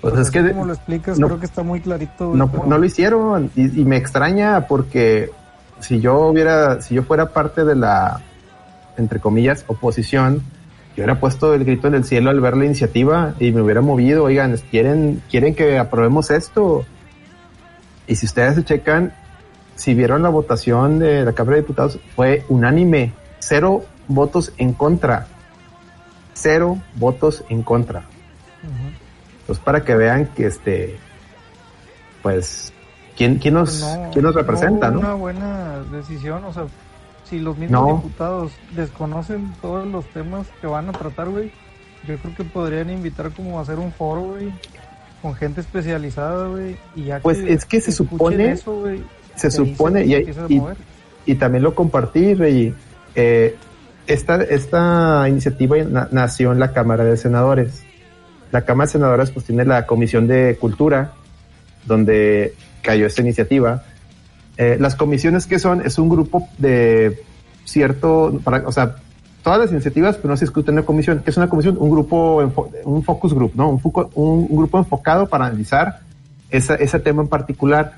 pues 0.01 0.15
es 0.17 0.31
que 0.31 0.49
como 0.51 0.65
lo 0.65 0.73
explicas, 0.73 1.17
no- 1.19 1.27
creo 1.27 1.39
que 1.39 1.45
está 1.45 1.63
muy 1.63 1.79
clarito. 1.79 2.33
no, 2.35 2.51
pero- 2.51 2.65
no 2.65 2.77
lo 2.77 2.85
hicieron 2.85 3.49
y, 3.55 3.81
y 3.81 3.85
me 3.85 3.95
extraña 3.97 4.67
porque 4.67 5.31
si 5.79 5.99
yo 6.01 6.17
hubiera, 6.27 6.81
si 6.81 6.95
yo 6.95 7.03
fuera 7.03 7.29
parte 7.29 7.63
de 7.63 7.75
la, 7.75 8.19
entre 8.97 9.19
comillas, 9.19 9.63
oposición, 9.67 10.41
yo 10.95 11.03
hubiera 11.03 11.19
puesto 11.19 11.53
el 11.53 11.63
grito 11.65 11.87
en 11.87 11.95
el 11.95 12.03
cielo 12.03 12.29
al 12.29 12.39
ver 12.41 12.57
la 12.57 12.65
iniciativa 12.65 13.33
y 13.39 13.51
me 13.51 13.61
hubiera 13.61 13.81
movido, 13.81 14.25
oigan, 14.25 14.55
quieren, 14.69 15.21
quieren 15.29 15.55
que 15.55 15.77
aprobemos 15.79 16.29
esto. 16.31 16.85
Y 18.07 18.15
si 18.15 18.25
ustedes 18.25 18.55
se 18.55 18.63
checan, 18.65 19.13
si 19.75 19.93
vieron 19.95 20.21
la 20.21 20.29
votación 20.29 20.99
de 20.99 21.23
la 21.23 21.31
Cámara 21.33 21.55
de 21.55 21.61
Diputados, 21.63 21.99
fue 22.15 22.43
unánime, 22.49 23.13
cero 23.39 23.85
votos 24.07 24.51
en 24.57 24.73
contra. 24.73 25.27
Cero 26.33 26.77
votos 26.95 27.43
en 27.49 27.61
contra. 27.63 28.03
Pues 29.45 29.59
para 29.59 29.83
que 29.83 29.95
vean 29.95 30.27
que 30.27 30.47
este, 30.47 30.97
pues, 32.21 32.71
¿quién, 33.17 33.37
quién 33.37 33.55
nos, 33.55 33.81
No, 33.81 34.09
quién 34.11 34.23
nos 34.25 34.35
representa, 34.35 34.89
no? 34.89 34.99
Una 34.99 35.13
buena 35.13 35.79
decisión, 35.91 36.43
o 36.45 36.53
sea, 36.53 36.63
si 37.29 37.39
los 37.39 37.57
mismos 37.57 37.81
No. 37.87 37.95
diputados 37.97 38.51
desconocen 38.75 39.53
todos 39.61 39.85
los 39.87 40.05
temas 40.07 40.47
que 40.61 40.67
van 40.67 40.89
a 40.89 40.91
tratar, 40.93 41.29
güey, 41.29 41.51
yo 42.07 42.17
creo 42.17 42.35
que 42.35 42.43
podrían 42.45 42.89
invitar 42.89 43.31
como 43.31 43.59
a 43.59 43.63
hacer 43.63 43.79
un 43.79 43.91
foro, 43.91 44.21
güey, 44.21 44.51
con 45.21 45.35
gente 45.35 45.61
especializada, 45.61 46.47
güey, 46.47 46.77
y 46.95 47.05
ya 47.05 47.19
Pues 47.19 47.39
es 47.39 47.65
que 47.65 47.81
se 47.81 47.91
supone- 47.91 48.51
eso, 48.53 48.79
güey, 48.79 49.03
Se 49.35 49.49
supone, 49.51 50.05
y, 50.05 50.13
y, 50.15 50.61
y 51.25 51.35
también 51.35 51.63
lo 51.63 51.73
compartí, 51.75 52.33
Rey. 52.35 52.73
Eh, 53.15 53.55
esta, 54.07 54.35
esta 54.43 55.27
iniciativa 55.29 55.77
na- 55.83 56.07
nació 56.11 56.51
en 56.51 56.59
la 56.59 56.71
Cámara 56.73 57.03
de 57.03 57.17
Senadores. 57.17 57.83
La 58.51 58.61
Cámara 58.61 58.87
de 58.87 58.91
Senadores 58.93 59.31
pues 59.31 59.45
tiene 59.45 59.65
la 59.65 59.85
Comisión 59.85 60.27
de 60.27 60.57
Cultura, 60.59 61.13
donde 61.85 62.53
cayó 62.81 63.05
esta 63.07 63.21
iniciativa. 63.21 63.83
Eh, 64.57 64.77
las 64.79 64.95
comisiones 64.95 65.47
que 65.47 65.57
son, 65.59 65.81
es 65.85 65.97
un 65.97 66.09
grupo 66.09 66.47
de 66.57 67.19
cierto, 67.65 68.39
para, 68.43 68.67
o 68.67 68.71
sea, 68.71 68.95
todas 69.41 69.59
las 69.59 69.71
iniciativas, 69.71 70.17
pero 70.17 70.29
no 70.29 70.37
se 70.37 70.45
discuten 70.45 70.73
en 70.73 70.79
una 70.79 70.85
comisión. 70.85 71.21
¿Qué 71.23 71.31
es 71.31 71.37
una 71.37 71.49
comisión? 71.49 71.77
Un 71.79 71.89
grupo, 71.89 72.37
un 72.85 73.03
focus 73.03 73.33
group, 73.33 73.53
¿no? 73.55 73.69
Un, 73.69 73.79
foco- 73.79 74.09
un, 74.15 74.47
grupo 74.55 74.77
enfocado 74.77 75.27
para 75.27 75.45
analizar 75.47 75.99
ese 76.49 76.99
tema 76.99 77.23
en 77.23 77.27
particular. 77.27 77.93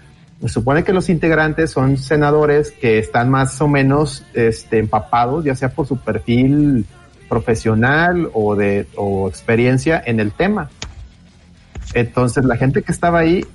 Supone 0.47 0.83
que 0.83 0.93
los 0.93 1.09
integrantes 1.09 1.71
son 1.71 1.97
senadores 1.97 2.71
que 2.71 2.99
están 2.99 3.29
más 3.29 3.59
o 3.61 3.67
menos 3.67 4.23
este, 4.33 4.79
empapados, 4.79 5.43
ya 5.45 5.55
sea 5.55 5.69
por 5.69 5.87
su 5.87 5.97
perfil 5.97 6.85
profesional 7.27 8.29
o 8.33 8.55
de 8.55 8.87
experiencia 9.27 10.01
en 10.05 10.19
el 10.19 10.31
tema. 10.31 10.69
Entonces, 11.93 12.45
la 12.45 12.57
gente 12.57 12.83
que 12.83 12.91
estaba 12.91 13.19
ahí, 13.19 13.45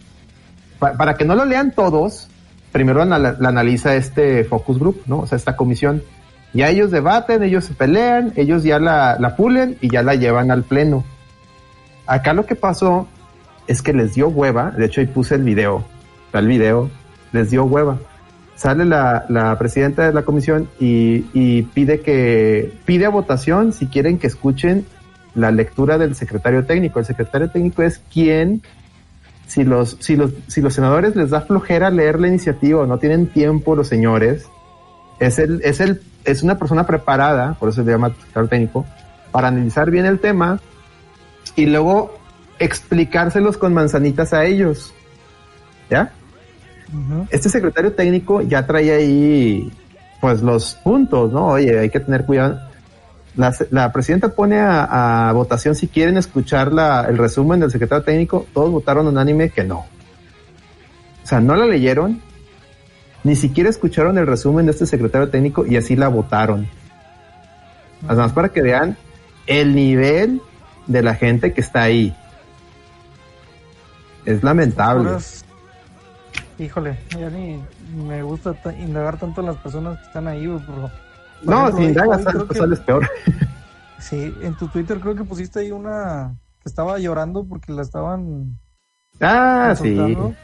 pa- 0.79 0.95
para 0.95 1.15
que 1.15 1.25
no 1.25 1.35
lo 1.35 1.45
lean 1.45 1.73
todos, 1.73 2.29
primero 2.73 3.05
la 3.05 3.37
analiza 3.49 3.95
este 3.95 4.45
focus 4.45 4.79
group, 4.79 5.03
¿no? 5.07 5.21
O 5.21 5.27
sea, 5.27 5.37
esta 5.37 5.57
comisión. 5.57 6.03
Ya 6.53 6.69
ellos 6.69 6.91
debaten, 6.91 7.43
ellos 7.45 7.65
se 7.65 7.75
pelean, 7.75 8.33
ellos 8.35 8.65
ya 8.65 8.81
la, 8.81 9.17
la 9.21 9.37
pulen 9.37 9.77
y 9.81 9.89
ya 9.91 10.03
la 10.03 10.17
llevan 10.17 10.51
al 10.51 10.65
pleno. 10.65 11.05
Acá 12.07 12.33
lo 12.33 12.45
que 12.47 12.57
pasó 12.57 13.07
es 13.69 13.83
que 13.83 13.93
les 13.93 14.15
dio 14.15 14.29
hueva, 14.29 14.73
de 14.73 14.87
hecho 14.87 15.01
ahí 15.01 15.07
puse 15.07 15.37
el 15.37 15.43
video, 15.45 15.85
el 16.39 16.47
video, 16.47 16.91
les 17.33 17.51
dio 17.51 17.65
hueva. 17.65 17.99
Sale 18.55 18.85
la, 18.85 19.25
la 19.29 19.59
presidenta 19.59 20.07
de 20.07 20.13
la 20.13 20.23
comisión 20.23 20.69
y, 20.79 21.25
y 21.33 21.63
pide 21.63 22.01
que, 22.01 22.73
pide 22.85 23.07
a 23.07 23.09
votación 23.09 23.73
si 23.73 23.87
quieren 23.87 24.19
que 24.19 24.27
escuchen 24.27 24.85
la 25.35 25.51
lectura 25.51 25.97
del 25.97 26.15
secretario 26.15 26.67
técnico. 26.67 26.99
El 26.99 27.07
secretario 27.07 27.51
técnico 27.51 27.83
es 27.83 28.03
quien, 28.13 28.63
si 29.47 29.65
los, 29.65 29.97
si 30.01 30.15
los, 30.15 30.33
si 30.47 30.61
los 30.61 30.75
senadores 30.75 31.17
les 31.17 31.31
da 31.31 31.41
flojera 31.41 31.91
leer 31.91 32.21
la 32.21 32.29
iniciativa 32.29 32.81
o 32.81 32.87
no 32.87 32.99
tienen 32.99 33.29
tiempo 33.29 33.75
los 33.75 33.89
señores, 33.89 34.47
es 35.21 35.39
el, 35.39 35.61
es 35.65 35.81
el, 35.81 36.03
es 36.25 36.43
una 36.43 36.59
persona 36.59 36.87
preparada, 36.87 37.55
por 37.55 37.71
eso 37.71 37.83
se 37.83 37.91
llama 37.91 38.11
secretario 38.11 38.49
técnico, 38.49 38.87
para 39.33 39.49
analizar 39.49 39.91
bien 39.91 40.05
el 40.05 40.19
tema 40.19 40.61
y 41.57 41.67
luego 41.67 42.19
explicárselos 42.59 43.57
con 43.57 43.73
manzanitas 43.73 44.33
a 44.35 44.45
ellos. 44.45 44.93
¿Ya? 45.89 46.13
Este 47.31 47.49
secretario 47.49 47.93
técnico 47.93 48.43
ya 48.43 48.67
trae 48.67 48.91
ahí 48.93 49.73
pues 50.21 50.43
los 50.43 50.75
puntos, 50.83 51.33
¿no? 51.33 51.47
Oye, 51.49 51.79
hay 51.79 51.91
que 51.91 52.01
tener 52.01 52.25
cuidado. 52.27 52.61
La, 53.37 53.55
la 53.71 53.93
presidenta 53.93 54.31
pone 54.31 54.59
a, 54.59 55.29
a 55.29 55.33
votación 55.33 55.75
si 55.75 55.87
quieren 55.89 56.17
escuchar 56.17 56.73
la, 56.73 57.07
el 57.09 57.17
resumen 57.17 57.61
del 57.61 57.71
secretario 57.71 58.03
técnico. 58.05 58.47
Todos 58.53 58.71
votaron 58.71 59.07
unánime 59.07 59.51
que 59.51 59.63
no. 59.65 59.79
O 59.79 61.27
sea, 61.27 61.41
no 61.41 61.55
la 61.55 61.65
leyeron, 61.65 62.21
ni 63.23 63.37
siquiera 63.37 63.71
escucharon 63.71 64.19
el 64.19 64.27
resumen 64.27 64.67
de 64.67 64.73
este 64.73 64.87
secretario 64.87 65.29
técnico 65.29 65.65
y 65.65 65.77
así 65.77 65.95
la 65.95 66.09
votaron. 66.09 66.67
Además, 68.09 68.33
para 68.33 68.49
que 68.49 68.63
vean 68.63 68.97
el 69.47 69.75
nivel 69.75 70.41
de 70.87 71.03
la 71.03 71.15
gente 71.15 71.53
que 71.53 71.61
está 71.61 71.83
ahí. 71.83 72.15
Es 74.25 74.43
lamentable. 74.43 75.05
Puras- 75.11 75.45
Híjole, 76.63 76.99
ya 77.19 77.31
ni 77.31 77.63
me 78.07 78.23
gusta 78.23 78.53
ta- 78.53 78.77
indagar 78.77 79.19
tanto 79.19 79.41
en 79.41 79.47
las 79.47 79.57
personas 79.57 79.99
que 79.99 80.05
están 80.07 80.29
ahí, 80.29 80.47
güey, 80.47 80.61
pero... 80.67 80.83
por 80.83 80.91
No, 81.43 81.61
ejemplo, 81.69 81.79
si 81.79 81.85
indagas, 81.85 82.19
hoy 82.19 82.25
sales, 82.25 82.43
que- 82.49 82.59
sales 82.59 82.81
peor. 82.81 83.09
Sí, 83.99 84.35
en 84.43 84.55
tu 84.55 84.67
Twitter 84.69 84.99
creo 84.99 85.15
que 85.15 85.25
pusiste 85.25 85.61
ahí 85.61 85.71
una 85.73 86.35
que 86.63 86.69
estaba 86.71 86.99
llorando 86.99 87.45
porque 87.45 87.71
la 87.73 87.83
estaban 87.83 88.59
Ah, 89.21 89.75
sí. 89.79 89.89
insultando. 89.89 90.35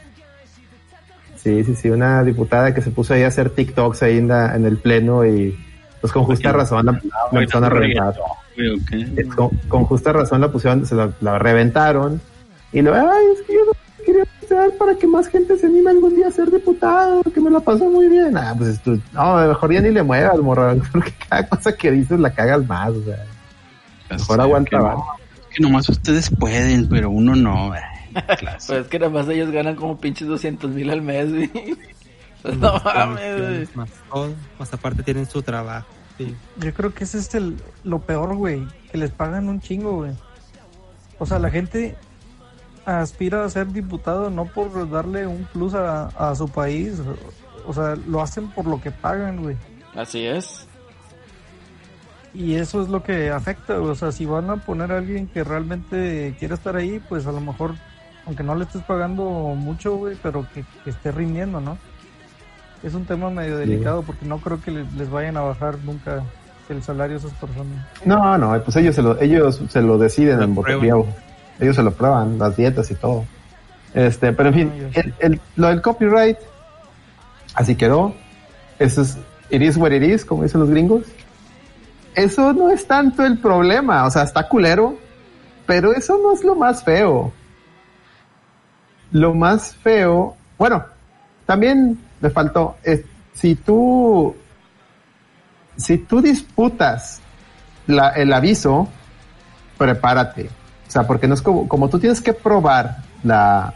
Sí, 1.37 1.63
sí, 1.63 1.75
sí. 1.75 1.89
Una 1.89 2.23
diputada 2.23 2.73
que 2.75 2.81
se 2.83 2.91
puso 2.91 3.15
ahí 3.15 3.23
a 3.23 3.27
hacer 3.27 3.49
TikToks 3.49 4.03
ahí 4.03 4.17
en, 4.19 4.27
la- 4.27 4.55
en 4.55 4.65
el 4.65 4.77
pleno 4.77 5.25
y 5.25 5.57
pues 6.01 6.13
con 6.13 6.23
justa 6.25 6.51
razón 6.51 6.85
la, 6.85 6.91
la 7.31 7.39
empezaron 7.39 7.63
a 7.63 7.69
reventar. 7.69 8.13
Con, 9.35 9.49
con 9.67 9.85
justa 9.85 10.13
razón 10.13 10.41
la 10.41 10.51
pusieron, 10.51 10.85
se 10.85 10.93
la, 10.93 11.09
la 11.21 11.39
reventaron 11.39 12.21
y 12.71 12.81
luego, 12.83 13.09
ay, 13.11 13.25
es 13.33 13.41
que 13.47 13.53
yo 13.53 13.59
no 13.65 14.03
quería 14.05 14.23
hacer 14.55 14.77
para 14.77 14.95
que 14.95 15.07
más 15.07 15.27
gente 15.27 15.57
se 15.57 15.67
anime 15.67 15.91
algún 15.91 16.15
día 16.15 16.27
a 16.27 16.31
ser 16.31 16.49
diputado, 16.49 17.21
que 17.23 17.39
me 17.39 17.49
la 17.49 17.59
pasó 17.59 17.89
muy 17.89 18.07
bien. 18.07 18.35
Ah, 18.37 18.55
pues 18.57 18.81
tú, 18.81 18.99
no, 19.13 19.35
mejor 19.47 19.73
ya 19.73 19.81
ni 19.81 19.91
le 19.91 20.03
muevas, 20.03 20.39
morra, 20.39 20.75
porque 20.91 21.13
cada 21.29 21.47
cosa 21.47 21.75
que 21.75 21.91
dices 21.91 22.19
la 22.19 22.33
cagas 22.33 22.65
más, 22.65 22.89
o 22.89 23.03
sea. 23.03 23.25
Mejor 24.09 24.41
aguanta, 24.41 24.69
que, 24.69 24.77
no, 24.77 25.05
que 25.53 25.63
nomás 25.63 25.89
ustedes 25.89 26.29
pueden, 26.29 26.87
pero 26.87 27.09
uno 27.09 27.35
no. 27.35 27.71
clase. 28.39 28.67
Pues 28.67 28.81
es 28.81 28.87
que 28.87 28.99
nada 28.99 29.11
más 29.11 29.27
ellos 29.27 29.51
ganan 29.51 29.75
como 29.75 29.99
pinches 29.99 30.27
200 30.27 30.71
mil 30.71 30.89
al 30.89 31.01
mes, 31.01 31.29
güey. 31.29 31.51
Pues 32.43 32.55
no 32.59 32.79
mames, 32.85 33.41
güey. 33.41 33.67
más 33.73 33.89
todo, 34.09 34.29
más 34.59 34.71
aparte 34.71 35.01
tienen 35.01 35.25
su 35.25 35.41
trabajo. 35.41 35.87
Sí. 36.19 36.35
Yo 36.57 36.71
creo 36.71 36.93
que 36.93 37.03
ese 37.03 37.17
es 37.17 37.33
el, 37.33 37.57
lo 37.83 37.99
peor, 37.99 38.35
güey, 38.35 38.65
que 38.91 38.97
les 38.99 39.09
pagan 39.09 39.49
un 39.49 39.59
chingo, 39.59 39.97
güey. 39.97 40.11
O 41.17 41.25
sea, 41.25 41.39
la 41.39 41.49
gente 41.49 41.97
aspira 42.87 43.43
a 43.43 43.49
ser 43.49 43.67
diputado 43.67 44.29
no 44.29 44.45
por 44.45 44.89
darle 44.89 45.27
un 45.27 45.43
plus 45.51 45.73
a, 45.73 46.07
a 46.07 46.33
su 46.35 46.47
país, 46.47 47.01
o 47.67 47.73
sea, 47.73 47.95
lo 48.07 48.21
hacen 48.21 48.47
por 48.49 48.65
lo 48.65 48.81
que 48.81 48.91
pagan, 48.91 49.43
güey. 49.43 49.57
Así 49.93 50.25
es. 50.25 50.65
Y 52.33 52.55
eso 52.55 52.81
es 52.81 52.87
lo 52.87 53.03
que 53.03 53.29
afecta, 53.29 53.81
o 53.81 53.95
sea, 53.95 54.11
si 54.11 54.25
van 54.25 54.49
a 54.49 54.57
poner 54.57 54.91
a 54.91 54.97
alguien 54.99 55.27
que 55.27 55.43
realmente 55.43 56.35
quiere 56.39 56.53
estar 56.53 56.75
ahí, 56.75 57.01
pues 57.09 57.25
a 57.27 57.31
lo 57.31 57.41
mejor, 57.41 57.73
aunque 58.25 58.43
no 58.43 58.55
le 58.55 58.63
estés 58.63 58.83
pagando 58.83 59.23
mucho, 59.23 59.95
güey, 59.97 60.15
pero 60.21 60.47
que, 60.53 60.63
que 60.83 60.91
esté 60.91 61.11
rindiendo, 61.11 61.59
¿no? 61.59 61.77
Es 62.83 62.93
un 62.93 63.05
tema 63.05 63.29
medio 63.29 63.57
delicado 63.57 64.03
porque 64.03 64.25
no 64.25 64.37
creo 64.37 64.61
que 64.61 64.71
les, 64.71 64.93
les 64.93 65.09
vayan 65.09 65.35
a 65.35 65.41
bajar 65.41 65.79
nunca 65.83 66.23
el 66.69 66.83
salario 66.83 67.15
a 67.15 67.19
esas 67.19 67.33
personas. 67.33 67.85
No, 68.05 68.37
no, 68.37 68.61
pues 68.63 68.77
ellos 68.77 68.95
se 68.95 69.01
lo, 69.01 69.19
ellos 69.19 69.61
se 69.67 69.81
lo 69.81 69.97
deciden 69.97 70.37
Lo 70.37 70.43
en 70.43 70.55
prueban. 70.55 71.05
Ellos 71.59 71.75
se 71.75 71.83
lo 71.83 71.91
prueban, 71.91 72.37
las 72.37 72.55
dietas 72.55 72.89
y 72.91 72.95
todo. 72.95 73.25
Este, 73.93 74.31
pero 74.33 74.49
en 74.49 74.55
fin, 74.55 74.71
Ah, 74.95 74.99
el, 74.99 75.13
el- 75.19 75.41
lo 75.55 75.67
del 75.67 75.81
copyright, 75.81 76.37
así 77.55 77.75
quedó. 77.75 78.13
Eso 78.79 79.01
es, 79.01 79.17
it 79.49 79.61
is 79.61 79.75
what 79.77 79.91
it 79.91 80.03
is, 80.03 80.23
como 80.23 80.43
dicen 80.43 80.59
los 80.61 80.69
gringos. 80.69 81.03
Eso 82.15 82.53
no 82.53 82.69
es 82.69 82.85
tanto 82.87 83.25
el 83.25 83.37
problema, 83.39 84.05
o 84.05 84.11
sea, 84.11 84.23
está 84.23 84.47
culero, 84.47 84.97
pero 85.65 85.93
eso 85.93 86.19
no 86.21 86.33
es 86.33 86.43
lo 86.43 86.55
más 86.55 86.83
feo. 86.83 87.31
Lo 89.11 89.33
más 89.33 89.75
feo, 89.75 90.35
bueno, 90.57 90.83
también 91.45 91.97
me 92.19 92.29
faltó, 92.29 92.75
es, 92.83 93.01
si 93.33 93.55
tú, 93.55 94.35
si 95.77 95.97
tú 95.99 96.21
disputas 96.21 97.21
la- 97.87 98.09
el 98.09 98.33
aviso, 98.33 98.87
prepárate. 99.77 100.49
O 100.87 100.91
sea, 100.91 101.05
porque 101.05 101.27
no 101.27 101.33
es 101.33 101.41
como, 101.41 101.67
como 101.67 101.89
tú 101.89 101.99
tienes 101.99 102.21
que 102.21 102.33
probar 102.33 102.97
la, 103.23 103.73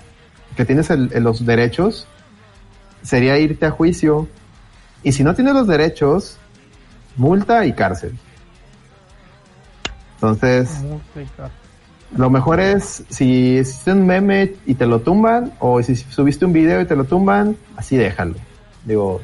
que 0.56 0.66
tienes 0.66 0.90
el- 0.90 1.10
los 1.24 1.46
derechos, 1.46 2.08
sería 3.04 3.38
irte 3.38 3.66
a 3.66 3.72
juicio. 3.72 4.28
Y 5.04 5.12
si 5.12 5.24
no 5.24 5.34
tienes 5.36 5.54
los 5.54 5.68
derechos, 5.68 6.38
multa 7.18 7.66
y 7.66 7.74
cárcel. 7.74 8.18
Entonces, 10.16 10.70
complicado. 10.88 11.50
lo 12.16 12.30
mejor 12.30 12.60
es 12.60 13.04
si 13.10 13.58
hiciste 13.58 13.92
un 13.92 14.06
meme 14.06 14.54
y 14.66 14.76
te 14.76 14.86
lo 14.86 15.00
tumban, 15.02 15.54
o 15.60 15.82
si 15.82 15.96
subiste 15.96 16.46
un 16.46 16.54
video 16.54 16.80
y 16.82 16.86
te 16.86 16.96
lo 16.96 17.06
tumban, 17.06 17.56
así 17.76 17.98
déjalo. 17.98 18.36
Digo, 18.86 19.22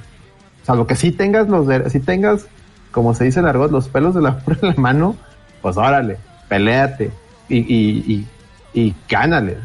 Salvo 0.63 0.85
que 0.85 0.97
si 0.97 1.13
tengas 1.13 1.47
los, 1.47 1.65
si 1.93 2.01
tengas, 2.01 2.45
como 2.91 3.13
se 3.13 3.23
dice 3.23 3.39
en 3.39 3.45
argot, 3.45 3.71
los 3.71 3.87
pelos 3.87 4.13
de 4.13 4.21
la, 4.21 4.31
de 4.61 4.67
la 4.67 4.73
mano, 4.75 5.15
pues 5.61 5.77
órale, 5.77 6.17
peleate 6.49 7.09
y, 7.49 7.57
y, 7.57 8.27
y, 8.73 8.81
y 8.81 8.95
gánales. 9.09 9.57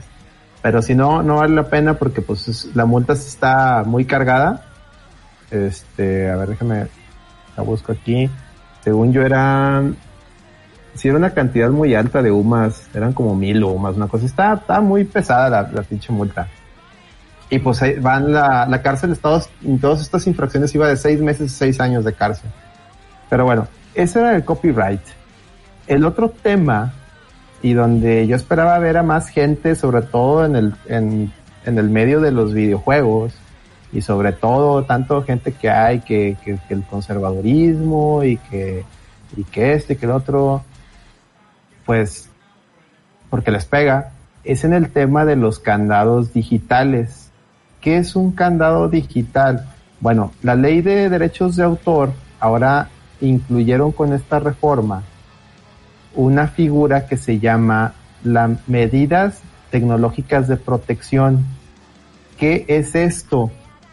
Pero 0.63 0.81
si 0.83 0.95
no, 0.95 1.23
no 1.23 1.37
vale 1.37 1.55
la 1.55 1.65
pena 1.65 1.95
porque 1.95 2.23
pues 2.23 2.47
es- 2.49 2.71
la 2.75 2.85
multa 2.85 3.17
sí 3.17 3.29
está 3.29 3.83
muy 3.85 4.05
cargada. 4.05 4.65
Este, 5.51 6.31
a 6.31 6.37
ver, 6.37 6.51
déjame, 6.51 6.87
la 7.57 7.63
busco 7.63 7.93
aquí. 7.93 8.31
Según 8.83 9.13
yo 9.13 9.23
eran, 9.23 9.97
si 10.95 11.09
era 11.09 11.17
una 11.17 11.31
cantidad 11.31 11.71
muy 11.71 11.95
alta 11.95 12.23
de 12.23 12.31
UMAS, 12.31 12.89
eran 12.95 13.13
como 13.13 13.35
mil 13.35 13.63
UMAS, 13.63 13.97
una 13.97 14.09
cosa. 14.09 14.27
Está, 14.27 14.55
está 14.55 14.81
muy 14.81 15.05
pesada 15.05 15.49
la, 15.51 15.63
la 15.73 15.83
pinche 15.83 16.13
multa. 16.13 16.49
Y 17.51 17.59
pues 17.59 17.83
ahí 17.83 17.99
van 17.99 18.33
la, 18.33 18.67
la 18.67 18.81
cárcel, 18.81 19.13
Estados, 19.13 19.51
en 19.63 19.79
todas 19.79 20.01
estas 20.01 20.27
infracciones 20.27 20.75
iba 20.75 20.89
de 20.89 20.97
seis 20.97 21.21
meses 21.21 21.53
a 21.53 21.59
seis 21.59 21.81
años 21.81 22.03
de 22.05 22.15
cárcel. 22.15 22.51
Pero 23.29 23.45
bueno, 23.45 23.69
ese 23.95 24.21
era 24.21 24.35
el 24.35 24.45
copyright. 24.45 25.03
El 25.87 26.05
otro 26.07 26.31
tema, 26.31 26.95
y 27.63 27.75
donde 27.75 28.27
yo 28.27 28.37
esperaba 28.37 28.79
ver 28.79 28.97
a 28.97 29.03
más 29.03 29.29
gente, 29.29 29.77
sobre 29.77 30.03
todo 30.03 30.45
en 30.45 30.57
el, 30.57 30.75
en, 30.87 31.33
en 31.65 31.79
el 31.79 31.89
medio 31.89 32.21
de 32.21 32.33
los 32.33 32.53
videojuegos, 32.53 33.33
y 33.93 34.01
sobre 34.01 34.33
todo 34.33 34.85
tanto 34.85 35.23
gente 35.23 35.53
que 35.53 35.71
hay 35.71 36.01
que, 36.01 36.37
que, 36.45 36.59
el 36.71 36.83
conservadurismo 36.83 38.25
y 38.25 38.39
que, 38.39 38.85
y 39.37 39.45
que 39.45 39.75
este 39.75 39.93
y 39.93 39.97
que 39.97 40.07
el 40.07 40.13
otro, 40.13 40.65
pues, 41.85 42.29
porque 43.29 43.51
les 43.51 43.67
pega, 43.67 44.13
es 44.45 44.65
en 44.65 44.73
el 44.73 44.91
tema 44.91 45.25
de 45.25 45.37
los 45.37 45.59
candados 45.59 46.33
digitales. 46.33 47.31
¿Qué 47.81 47.99
es 47.99 48.17
un 48.17 48.33
candado 48.33 48.89
digital? 48.89 49.69
Bueno, 50.01 50.33
la 50.43 50.55
ley 50.55 50.81
de 50.81 51.09
derechos 51.09 51.57
de 51.57 51.65
autor 51.65 52.13
ahora 52.41 52.89
incluyeron 53.21 53.93
con 53.93 54.13
esta 54.13 54.39
reforma 54.39 55.03
una 56.15 56.49
figura 56.49 57.07
que 57.07 57.17
se 57.17 57.39
llama 57.39 57.95
las 58.25 58.51
medidas 58.69 59.41
tecnológicas 59.71 60.49
de 60.49 60.57
protección. 60.57 61.45
¿Qué 62.39 62.65
es 62.69 62.95
esto? 62.95 63.51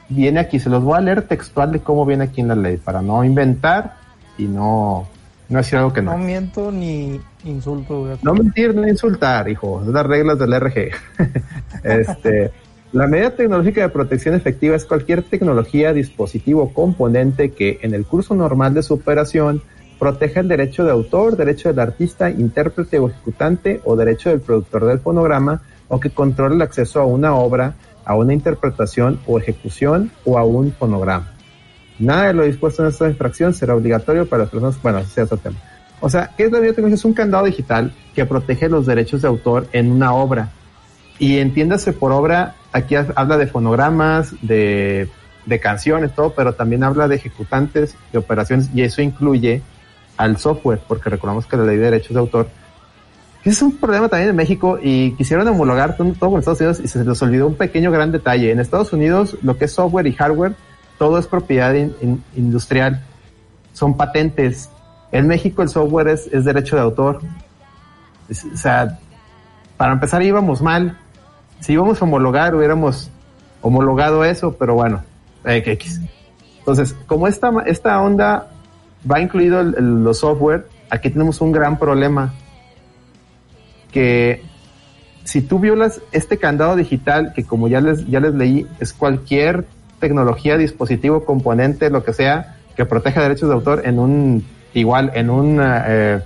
Viene 0.10 0.40
aquí, 0.40 0.60
se 0.60 0.70
los 0.70 0.84
voy 0.84 0.98
a 0.98 1.02
leer 1.02 1.24
textual 1.24 1.72
de 1.72 1.80
cómo 1.80 2.06
viene 2.06 2.26
aquí 2.26 2.42
en 2.42 2.48
la 2.50 2.56
ley, 2.56 2.78
para 2.78 3.02
no 3.02 3.24
inventar 3.24 3.96
y 4.38 4.44
no, 4.44 5.08
no 5.50 5.58
decir 5.58 5.78
algo 5.78 5.94
que 5.94 6.02
no. 6.02 6.12
No 6.12 6.18
miento 6.18 6.72
ni 6.72 7.20
insulto, 7.44 8.02
güey. 8.02 8.18
No 8.22 8.34
mentir, 8.34 8.76
no 8.76 8.88
insultar, 8.88 9.50
hijo. 9.50 9.82
Es 9.82 9.88
las 9.88 10.06
reglas 10.06 10.40
del 10.40 10.60
RG. 10.60 10.92
este, 11.84 12.52
la 12.92 13.06
medida 13.06 13.36
tecnológica 13.36 13.82
de 13.82 13.90
protección 13.90 14.34
efectiva 14.34 14.76
es 14.76 14.86
cualquier 14.86 15.24
tecnología, 15.24 15.94
dispositivo 15.94 16.64
o 16.64 16.74
componente 16.74 17.52
que 17.52 17.80
en 17.84 17.94
el 17.94 18.06
curso 18.06 18.34
normal 18.34 18.74
de 18.74 18.82
su 18.82 18.96
operación 18.96 19.62
proteja 20.00 20.40
el 20.40 20.48
derecho 20.48 20.86
de 20.86 20.92
autor, 20.92 21.36
derecho 21.36 21.70
del 21.70 21.80
artista, 21.80 22.30
intérprete 22.30 22.98
o 23.00 23.10
ejecutante 23.10 23.82
o 23.84 23.96
derecho 23.96 24.30
del 24.30 24.40
productor 24.40 24.86
del 24.86 25.00
fonograma 25.00 25.62
o 25.90 26.00
que 26.00 26.10
controle 26.10 26.56
el 26.56 26.62
acceso 26.62 27.02
a 27.02 27.06
una 27.06 27.36
obra, 27.36 27.74
a 28.06 28.16
una 28.16 28.34
interpretación 28.34 29.20
o 29.28 29.38
ejecución 29.38 30.10
o 30.26 30.38
a 30.38 30.46
un 30.46 30.72
fonograma. 30.72 31.34
Nada 32.00 32.28
de 32.28 32.34
lo 32.34 32.44
dispuesto 32.46 32.82
en 32.82 32.90
esta 32.90 33.10
infracción 33.10 33.54
será 33.54 33.76
obligatorio 33.76 34.26
para 34.28 34.44
las 34.44 34.52
personas, 34.52 34.82
bueno, 34.82 35.00
ese 35.00 35.22
es 35.22 35.26
otro 35.26 35.38
tema. 35.38 35.58
O 36.00 36.10
sea, 36.10 36.32
¿qué 36.38 36.46
es 36.46 36.52
la 36.52 36.60
biotecnología? 36.60 36.96
Es 36.96 37.04
un 37.04 37.14
candado 37.14 37.44
digital 37.44 37.92
que 38.16 38.26
protege 38.26 38.70
los 38.70 38.86
derechos 38.86 39.22
de 39.22 39.28
autor 39.28 39.68
en 39.74 39.92
una 39.92 40.14
obra. 40.14 40.50
Y 41.18 41.40
entiéndase 41.40 41.92
por 41.92 42.14
obra, 42.14 42.56
aquí 42.72 42.96
ha- 42.96 43.08
habla 43.16 43.38
de 43.38 43.48
fonogramas, 43.48 44.34
de 44.42 45.10
canciones, 45.62 46.16
todo, 46.16 46.34
pero 46.34 46.54
también 46.54 46.84
habla 46.86 47.10
de 47.10 47.16
ejecutantes, 47.16 47.96
de 48.14 48.20
operaciones, 48.20 48.70
y 48.74 48.84
eso 48.84 49.02
incluye 49.02 49.62
al 50.20 50.38
software, 50.38 50.82
porque 50.86 51.10
recordamos 51.10 51.46
que 51.46 51.56
la 51.56 51.64
ley 51.64 51.78
de 51.78 51.84
derechos 51.86 52.14
de 52.14 52.20
autor 52.20 52.48
es 53.46 53.62
un 53.62 53.78
problema 53.78 54.10
también 54.10 54.32
en 54.32 54.36
México 54.36 54.78
y 54.82 55.14
quisieron 55.14 55.48
homologar 55.48 55.96
todo, 55.96 56.14
con 56.20 56.40
Estados 56.40 56.60
Unidos 56.60 56.82
y 56.84 56.90
se 56.90 57.04
les 57.06 57.22
olvidó 57.22 57.48
un 57.48 57.56
pequeño 57.56 57.90
gran 57.90 58.12
detalle. 58.12 58.52
En 58.52 58.60
Estados 58.60 58.92
Unidos, 58.92 59.38
lo 59.42 59.58
que 59.58 59.66
es 59.66 59.72
software 59.72 60.08
y 60.08 60.14
hardware, 60.14 60.56
todo 60.98 61.18
es 61.18 61.26
propiedad 61.26 61.74
in- 61.74 61.96
in- 62.02 62.24
industrial, 62.36 63.02
son 63.72 63.96
patentes. 63.96 64.70
En 65.14 65.26
México 65.28 65.62
el 65.64 65.70
software 65.70 66.10
es, 66.10 66.30
derecho 66.44 66.76
de 66.76 66.82
autor. 66.82 67.22
O 68.30 68.58
sea, 68.58 69.00
para 69.78 69.94
empezar 69.94 70.22
íbamos 70.22 70.62
mal. 70.62 70.98
Si 71.62 71.72
íbamos 71.74 72.02
a 72.02 72.06
homologar, 72.06 72.54
hubiéramos 72.54 73.10
homologado 73.62 74.26
eso, 74.26 74.58
pero 74.60 74.74
bueno, 74.76 75.02
X. 75.46 76.02
Entonces, 76.60 76.94
como 77.08 77.26
esta, 77.26 77.52
esta 77.66 78.02
onda 78.02 78.50
va 79.10 79.20
incluido 79.20 79.60
el- 79.62 80.10
software, 80.14 80.68
aquí 80.90 81.10
tenemos 81.10 81.42
un 81.42 81.52
gran 81.52 81.78
problema. 81.78 82.34
Que 83.92 84.44
si 85.24 85.42
tú 85.42 85.60
violas 85.60 86.02
este 86.12 86.38
candado 86.38 86.76
digital, 86.76 87.34
que 87.34 87.44
como 87.44 87.68
ya 87.68 87.82
les, 87.82 88.08
ya 88.08 88.20
les 88.20 88.34
leí, 88.34 88.68
es 88.80 88.94
cualquier 88.94 89.66
tecnología, 90.00 90.58
dispositivo, 90.58 91.26
componente, 91.26 91.90
lo 91.90 92.04
que 92.04 92.14
sea, 92.14 92.58
que 92.76 92.86
proteja 92.86 93.22
derechos 93.22 93.50
de 93.50 93.56
autor 93.56 93.82
en 93.86 94.00
un, 94.00 94.46
igual, 94.74 95.12
en 95.14 95.30
un 95.30 95.60
eh, 95.62 96.22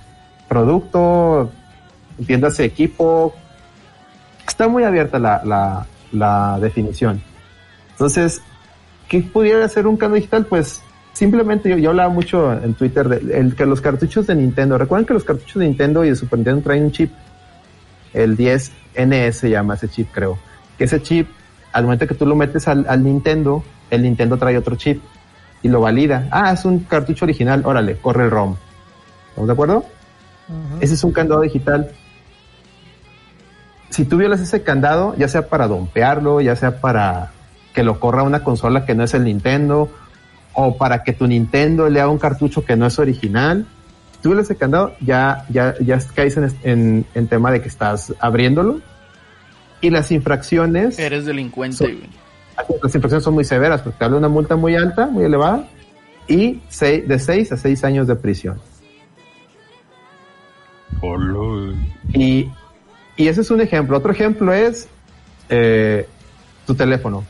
producto, 0.48 1.50
entiéndase 2.18 2.64
equipo, 2.64 3.34
está 4.46 4.68
muy 4.68 4.84
abierta 4.84 5.18
la, 5.18 5.42
la, 5.44 5.86
la 6.12 6.58
definición. 6.60 7.20
Entonces, 7.92 8.40
¿qué 9.08 9.20
pudiera 9.22 9.68
ser 9.68 9.86
un 9.86 9.96
candado 9.96 10.16
digital? 10.16 10.46
Pues 10.46 10.82
simplemente 11.14 11.70
yo, 11.70 11.78
yo 11.78 11.90
hablaba 11.90 12.10
mucho 12.10 12.52
en 12.52 12.74
Twitter 12.74 13.08
de 13.08 13.38
el, 13.38 13.56
que 13.56 13.64
los 13.64 13.80
cartuchos 13.80 14.26
de 14.26 14.34
Nintendo, 14.34 14.76
recuerden 14.76 15.06
que 15.06 15.14
los 15.14 15.24
cartuchos 15.24 15.60
de 15.60 15.66
Nintendo 15.66 16.04
y 16.04 16.10
de 16.10 16.16
Super 16.16 16.40
Nintendo 16.40 16.62
traen 16.62 16.84
un 16.84 16.92
chip, 16.92 17.10
el 18.12 18.36
10NS 18.36 19.32
se 19.32 19.50
llama 19.50 19.74
ese 19.74 19.88
chip 19.88 20.08
creo, 20.12 20.38
que 20.76 20.84
ese 20.84 21.00
chip 21.00 21.28
al 21.72 21.84
momento 21.84 22.06
que 22.06 22.14
tú 22.14 22.26
lo 22.26 22.36
metes 22.36 22.68
al, 22.68 22.84
al 22.88 23.02
Nintendo, 23.02 23.64
el 23.90 24.02
Nintendo 24.02 24.36
trae 24.36 24.56
otro 24.56 24.76
chip 24.76 25.02
y 25.64 25.68
lo 25.68 25.80
valida. 25.80 26.28
Ah, 26.30 26.52
es 26.52 26.64
un 26.64 26.80
cartucho 26.80 27.24
original, 27.24 27.62
órale, 27.64 27.96
corre 27.96 28.24
el 28.24 28.30
ROM. 28.30 28.54
¿Estamos 29.30 29.48
de 29.48 29.52
acuerdo? 29.52 29.84
Ese 30.80 30.94
es 30.94 31.02
un 31.02 31.12
candado 31.12 31.40
digital. 31.40 31.90
Si 33.90 34.04
tú 34.04 34.18
violas 34.18 34.40
ese 34.40 34.62
candado, 34.62 35.16
ya 35.16 35.26
sea 35.26 35.48
para 35.48 35.66
dompearlo, 35.66 36.40
ya 36.40 36.54
sea 36.54 36.80
para 36.80 37.32
que 37.72 37.82
lo 37.82 37.98
corra 37.98 38.22
una 38.22 38.44
consola 38.44 38.84
que 38.84 38.94
no 38.94 39.04
es 39.04 39.14
el 39.14 39.24
Nintendo, 39.24 39.88
o 40.54 40.76
para 40.76 41.02
que 41.02 41.12
tu 41.12 41.26
Nintendo 41.26 41.88
le 41.88 42.00
haga 42.00 42.10
un 42.10 42.18
cartucho 42.18 42.64
que 42.64 42.76
no 42.76 42.86
es 42.86 42.98
original, 42.98 43.66
si 44.12 44.18
tú 44.22 44.28
violas 44.30 44.46
ese 44.46 44.56
candado, 44.56 44.94
ya, 45.00 45.44
ya, 45.50 45.74
ya 45.80 45.98
caes 46.14 46.36
en, 46.36 46.48
en, 46.62 47.06
en 47.14 47.26
tema 47.28 47.50
de 47.50 47.60
que 47.60 47.68
estás 47.68 48.14
abriéndolo. 48.20 48.80
Y 49.80 49.90
las 49.90 50.10
infracciones, 50.12 50.98
Eres 50.98 51.26
delincuente, 51.26 51.98
las 52.82 52.94
infracciones 52.94 53.22
son 53.24 53.34
muy 53.34 53.44
severas, 53.44 53.82
porque 53.82 53.98
te 53.98 54.04
habla 54.04 54.14
de 54.16 54.18
una 54.20 54.28
multa 54.28 54.56
muy 54.56 54.74
alta, 54.76 55.06
muy 55.06 55.24
elevada, 55.24 55.66
y 56.26 56.62
seis- 56.68 57.06
de 57.06 57.18
6 57.18 57.52
a 57.52 57.56
6 57.58 57.84
años 57.84 58.06
de 58.06 58.16
prisión. 58.16 58.58
Güey. 61.00 61.74
Y, 62.14 62.50
y 63.16 63.28
ese 63.28 63.42
es 63.42 63.50
un 63.50 63.60
ejemplo. 63.60 63.98
Otro 63.98 64.12
ejemplo 64.12 64.52
es 64.52 64.88
eh, 65.48 66.06
tu 66.66 66.74
teléfono. 66.74 67.24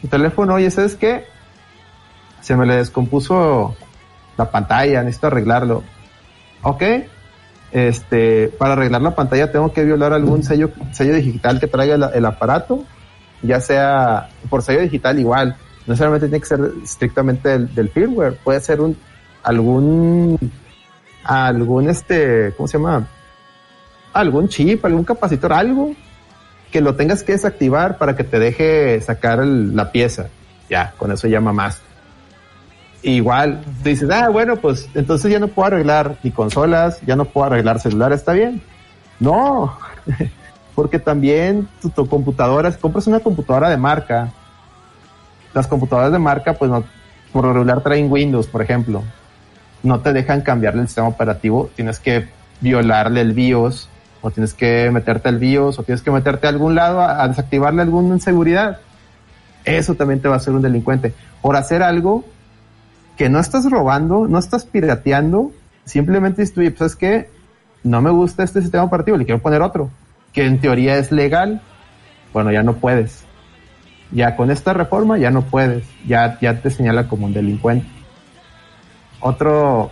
Tu 0.00 0.08
teléfono, 0.08 0.54
oye, 0.54 0.70
¿sabes 0.70 0.94
qué? 0.94 1.24
Se 2.40 2.56
me 2.56 2.66
le 2.66 2.76
descompuso 2.76 3.76
la 4.36 4.50
pantalla, 4.50 5.02
necesito 5.02 5.28
arreglarlo. 5.28 5.82
Ok. 6.62 6.82
Este, 7.72 8.48
para 8.48 8.72
arreglar 8.72 9.00
la 9.02 9.14
pantalla 9.14 9.52
tengo 9.52 9.72
que 9.72 9.84
violar 9.84 10.12
algún 10.12 10.42
sello, 10.42 10.70
sello 10.92 11.14
digital 11.14 11.60
que 11.60 11.68
traiga 11.68 12.10
el, 12.12 12.26
aparato, 12.26 12.82
ya 13.42 13.60
sea 13.60 14.28
por 14.48 14.62
sello 14.62 14.80
digital 14.80 15.18
igual. 15.18 15.56
No 15.86 15.92
necesariamente 15.92 16.26
tiene 16.26 16.40
que 16.40 16.48
ser 16.48 16.72
estrictamente 16.82 17.58
del, 17.58 17.88
firmware, 17.90 18.36
puede 18.42 18.60
ser 18.60 18.80
un 18.80 18.96
algún 19.42 20.38
algún 21.24 21.88
este, 21.88 22.52
¿cómo 22.56 22.66
se 22.66 22.78
llama? 22.78 23.06
algún 24.12 24.48
chip, 24.48 24.84
algún 24.84 25.04
capacitor, 25.04 25.52
algo 25.52 25.94
que 26.70 26.80
lo 26.80 26.94
tengas 26.94 27.22
que 27.22 27.32
desactivar 27.32 27.98
para 27.98 28.16
que 28.16 28.24
te 28.24 28.38
deje 28.38 29.00
sacar 29.00 29.44
la 29.44 29.92
pieza. 29.92 30.28
Ya, 30.68 30.94
con 30.96 31.10
eso 31.12 31.26
llama 31.26 31.52
más. 31.52 31.82
Igual, 33.02 33.64
dices, 33.82 34.10
ah, 34.10 34.28
bueno, 34.28 34.56
pues 34.56 34.88
entonces 34.94 35.30
ya 35.30 35.38
no 35.38 35.48
puedo 35.48 35.68
arreglar 35.68 36.18
ni 36.22 36.30
consolas, 36.30 37.00
ya 37.06 37.16
no 37.16 37.24
puedo 37.24 37.46
arreglar 37.46 37.80
celular, 37.80 38.12
está 38.12 38.32
bien. 38.32 38.60
No, 39.18 39.78
porque 40.74 40.98
también 40.98 41.66
tu, 41.80 41.88
tu 41.88 42.06
computadora, 42.06 42.70
si 42.70 42.78
compras 42.78 43.06
una 43.06 43.20
computadora 43.20 43.70
de 43.70 43.78
marca, 43.78 44.32
las 45.54 45.66
computadoras 45.66 46.12
de 46.12 46.18
marca, 46.18 46.54
pues 46.54 46.70
no, 46.70 46.84
por 47.32 47.44
lo 47.44 47.54
regular 47.54 47.82
traen 47.82 48.10
Windows, 48.10 48.46
por 48.46 48.60
ejemplo. 48.60 49.02
No 49.82 50.00
te 50.00 50.12
dejan 50.12 50.42
cambiarle 50.42 50.82
el 50.82 50.88
sistema 50.88 51.08
operativo, 51.08 51.70
tienes 51.74 51.98
que 51.98 52.28
violarle 52.60 53.22
el 53.22 53.32
BIOS, 53.32 53.88
o 54.20 54.30
tienes 54.30 54.52
que 54.52 54.90
meterte 54.92 55.30
al 55.30 55.38
BIOS, 55.38 55.78
o 55.78 55.82
tienes 55.84 56.02
que 56.02 56.10
meterte 56.10 56.46
a 56.46 56.50
algún 56.50 56.74
lado 56.74 57.00
a, 57.00 57.22
a 57.22 57.28
desactivarle 57.28 57.80
alguna 57.80 58.18
seguridad. 58.18 58.78
Eso 59.64 59.94
también 59.94 60.20
te 60.20 60.28
va 60.28 60.34
a 60.34 60.36
hacer 60.36 60.52
un 60.52 60.60
delincuente. 60.60 61.14
Por 61.40 61.56
hacer 61.56 61.82
algo 61.82 62.24
que 63.20 63.28
no 63.28 63.38
estás 63.38 63.70
robando, 63.70 64.26
no 64.26 64.38
estás 64.38 64.64
pirateando, 64.64 65.52
simplemente 65.84 66.40
dices 66.40 66.54
tú, 66.54 66.62
"Oye, 66.62 66.70
pues 66.70 66.92
es 66.92 66.96
que 66.96 67.28
no 67.84 68.00
me 68.00 68.08
gusta 68.08 68.44
este 68.44 68.62
sistema 68.62 68.84
operativo, 68.84 69.18
le 69.18 69.26
quiero 69.26 69.42
poner 69.42 69.60
otro, 69.60 69.90
que 70.32 70.46
en 70.46 70.58
teoría 70.58 70.96
es 70.96 71.12
legal, 71.12 71.60
bueno, 72.32 72.50
ya 72.50 72.62
no 72.62 72.76
puedes. 72.76 73.24
Ya 74.10 74.36
con 74.36 74.50
esta 74.50 74.72
reforma 74.72 75.18
ya 75.18 75.30
no 75.30 75.42
puedes, 75.42 75.84
ya, 76.06 76.38
ya 76.40 76.62
te 76.62 76.70
señala 76.70 77.08
como 77.08 77.26
un 77.26 77.34
delincuente. 77.34 77.86
Otro, 79.20 79.90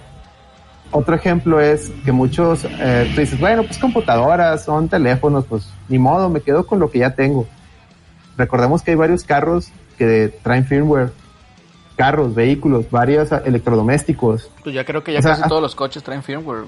otro 0.91 1.15
ejemplo 1.15 1.61
es 1.61 1.93
que 2.07 2.13
muchos, 2.13 2.65
eh, 2.65 3.11
tú 3.15 3.21
dices, 3.21 3.39
bueno, 3.39 3.63
pues 3.63 3.77
computadoras, 3.77 4.65
son 4.65 4.89
teléfonos, 4.89 5.45
pues 5.45 5.71
ni 5.91 5.99
modo, 5.99 6.31
me 6.31 6.41
quedo 6.41 6.67
con 6.67 6.79
lo 6.79 6.91
que 6.91 7.01
ya 7.01 7.15
tengo. 7.15 7.47
Recordemos 8.39 8.81
que 8.81 8.93
hay 8.93 8.97
varios 8.97 9.23
carros 9.23 9.71
que 9.99 10.35
traen 10.43 10.65
firmware, 10.65 11.13
carros, 11.99 12.33
vehículos, 12.35 12.89
varios 12.91 13.33
electrodomésticos. 13.33 14.49
Pues 14.63 14.75
ya 14.75 14.85
creo 14.85 15.03
que 15.03 15.13
ya 15.13 15.19
O 15.19 15.23
sea, 15.23 15.33
casi 15.33 15.43
ah- 15.45 15.49
todos 15.49 15.61
los 15.61 15.75
coches 15.75 16.03
traen 16.03 16.23
firmware. 16.23 16.65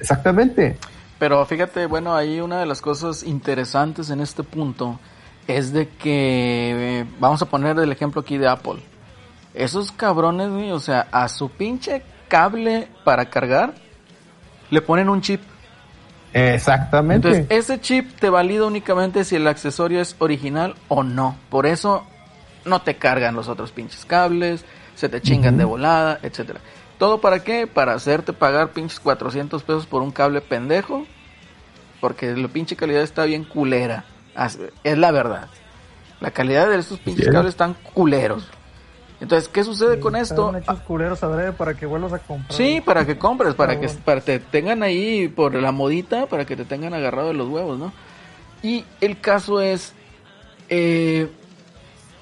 Exactamente. 0.00 0.76
Pero 1.18 1.44
fíjate, 1.46 1.86
bueno, 1.86 2.14
ahí 2.14 2.40
una 2.40 2.58
de 2.58 2.66
las 2.66 2.80
cosas 2.80 3.22
interesantes 3.22 4.10
en 4.10 4.20
este 4.20 4.42
punto 4.42 4.98
es 5.46 5.72
de 5.72 5.88
que, 5.88 7.00
eh, 7.00 7.06
vamos 7.20 7.40
a 7.42 7.46
poner 7.46 7.78
el 7.78 7.92
ejemplo 7.92 8.22
aquí 8.22 8.38
de 8.38 8.48
Apple. 8.48 8.80
Esos 9.54 9.92
cabrones, 9.92 10.50
güey, 10.50 10.72
o 10.72 10.80
sea, 10.80 11.06
a 11.12 11.28
su 11.28 11.48
pinche 11.48 12.02
cable 12.28 12.88
para 13.04 13.26
cargar, 13.30 13.74
le 14.70 14.82
ponen 14.82 15.08
un 15.08 15.20
chip. 15.20 15.40
Exactamente. 16.32 17.28
Entonces, 17.28 17.46
ese 17.50 17.80
chip 17.80 18.18
te 18.18 18.30
valida 18.30 18.66
únicamente 18.66 19.24
si 19.24 19.36
el 19.36 19.46
accesorio 19.46 20.00
es 20.00 20.16
original 20.18 20.74
o 20.88 21.02
no. 21.02 21.36
Por 21.50 21.66
eso 21.66 22.04
no 22.64 22.82
te 22.82 22.96
cargan 22.96 23.34
los 23.34 23.48
otros 23.48 23.72
pinches 23.72 24.04
cables, 24.04 24.64
se 24.94 25.08
te 25.08 25.20
chingan 25.20 25.56
de 25.56 25.64
volada, 25.64 26.18
etcétera. 26.22 26.60
¿Todo 26.98 27.20
para 27.20 27.42
qué? 27.42 27.66
Para 27.66 27.94
hacerte 27.94 28.32
pagar 28.32 28.72
pinches 28.72 29.00
400 29.00 29.62
pesos 29.62 29.86
por 29.86 30.02
un 30.02 30.10
cable 30.10 30.42
pendejo. 30.42 31.06
Porque 32.00 32.34
la 32.34 32.48
pinche 32.48 32.76
calidad 32.76 33.02
está 33.02 33.24
bien 33.24 33.44
culera. 33.44 34.04
Es 34.84 34.98
la 34.98 35.10
verdad. 35.10 35.48
La 36.20 36.30
calidad 36.30 36.68
de 36.68 36.78
estos 36.78 36.98
pinches 36.98 37.26
es. 37.26 37.32
cables 37.32 37.50
están 37.50 37.74
culeros. 37.94 38.46
Entonces, 39.20 39.48
¿qué 39.48 39.64
sucede 39.64 40.00
con 40.00 40.16
esto? 40.16 40.54
Hechos 40.56 40.80
culeros 40.80 41.22
adrede 41.22 41.52
para 41.52 41.74
que 41.74 41.84
vuelvas 41.84 42.12
a 42.14 42.18
comprar. 42.18 42.52
Sí, 42.52 42.80
para 42.80 43.04
que 43.06 43.18
compres, 43.18 43.54
para 43.54 43.78
que 43.78 43.86
Cabrón. 43.86 44.02
para 44.04 44.20
que 44.20 44.38
te 44.38 44.40
tengan 44.40 44.82
ahí 44.82 45.28
por 45.28 45.54
la 45.54 45.72
modita, 45.72 46.26
para 46.26 46.46
que 46.46 46.56
te 46.56 46.64
tengan 46.64 46.94
agarrado 46.94 47.28
de 47.28 47.34
los 47.34 47.48
huevos, 47.48 47.78
¿no? 47.78 47.92
Y 48.62 48.84
el 49.00 49.20
caso 49.20 49.60
es 49.60 49.94
eh, 50.70 51.30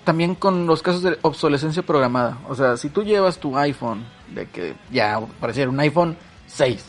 también 0.08 0.34
con 0.36 0.66
los 0.66 0.80
casos 0.80 1.02
de 1.02 1.18
obsolescencia 1.20 1.82
programada. 1.82 2.38
O 2.48 2.54
sea, 2.54 2.78
si 2.78 2.88
tú 2.88 3.04
llevas 3.04 3.36
tu 3.36 3.58
iPhone, 3.58 4.06
de 4.34 4.46
que 4.46 4.74
ya 4.90 5.20
pareciera 5.38 5.70
un 5.70 5.78
iPhone 5.80 6.16
6 6.46 6.82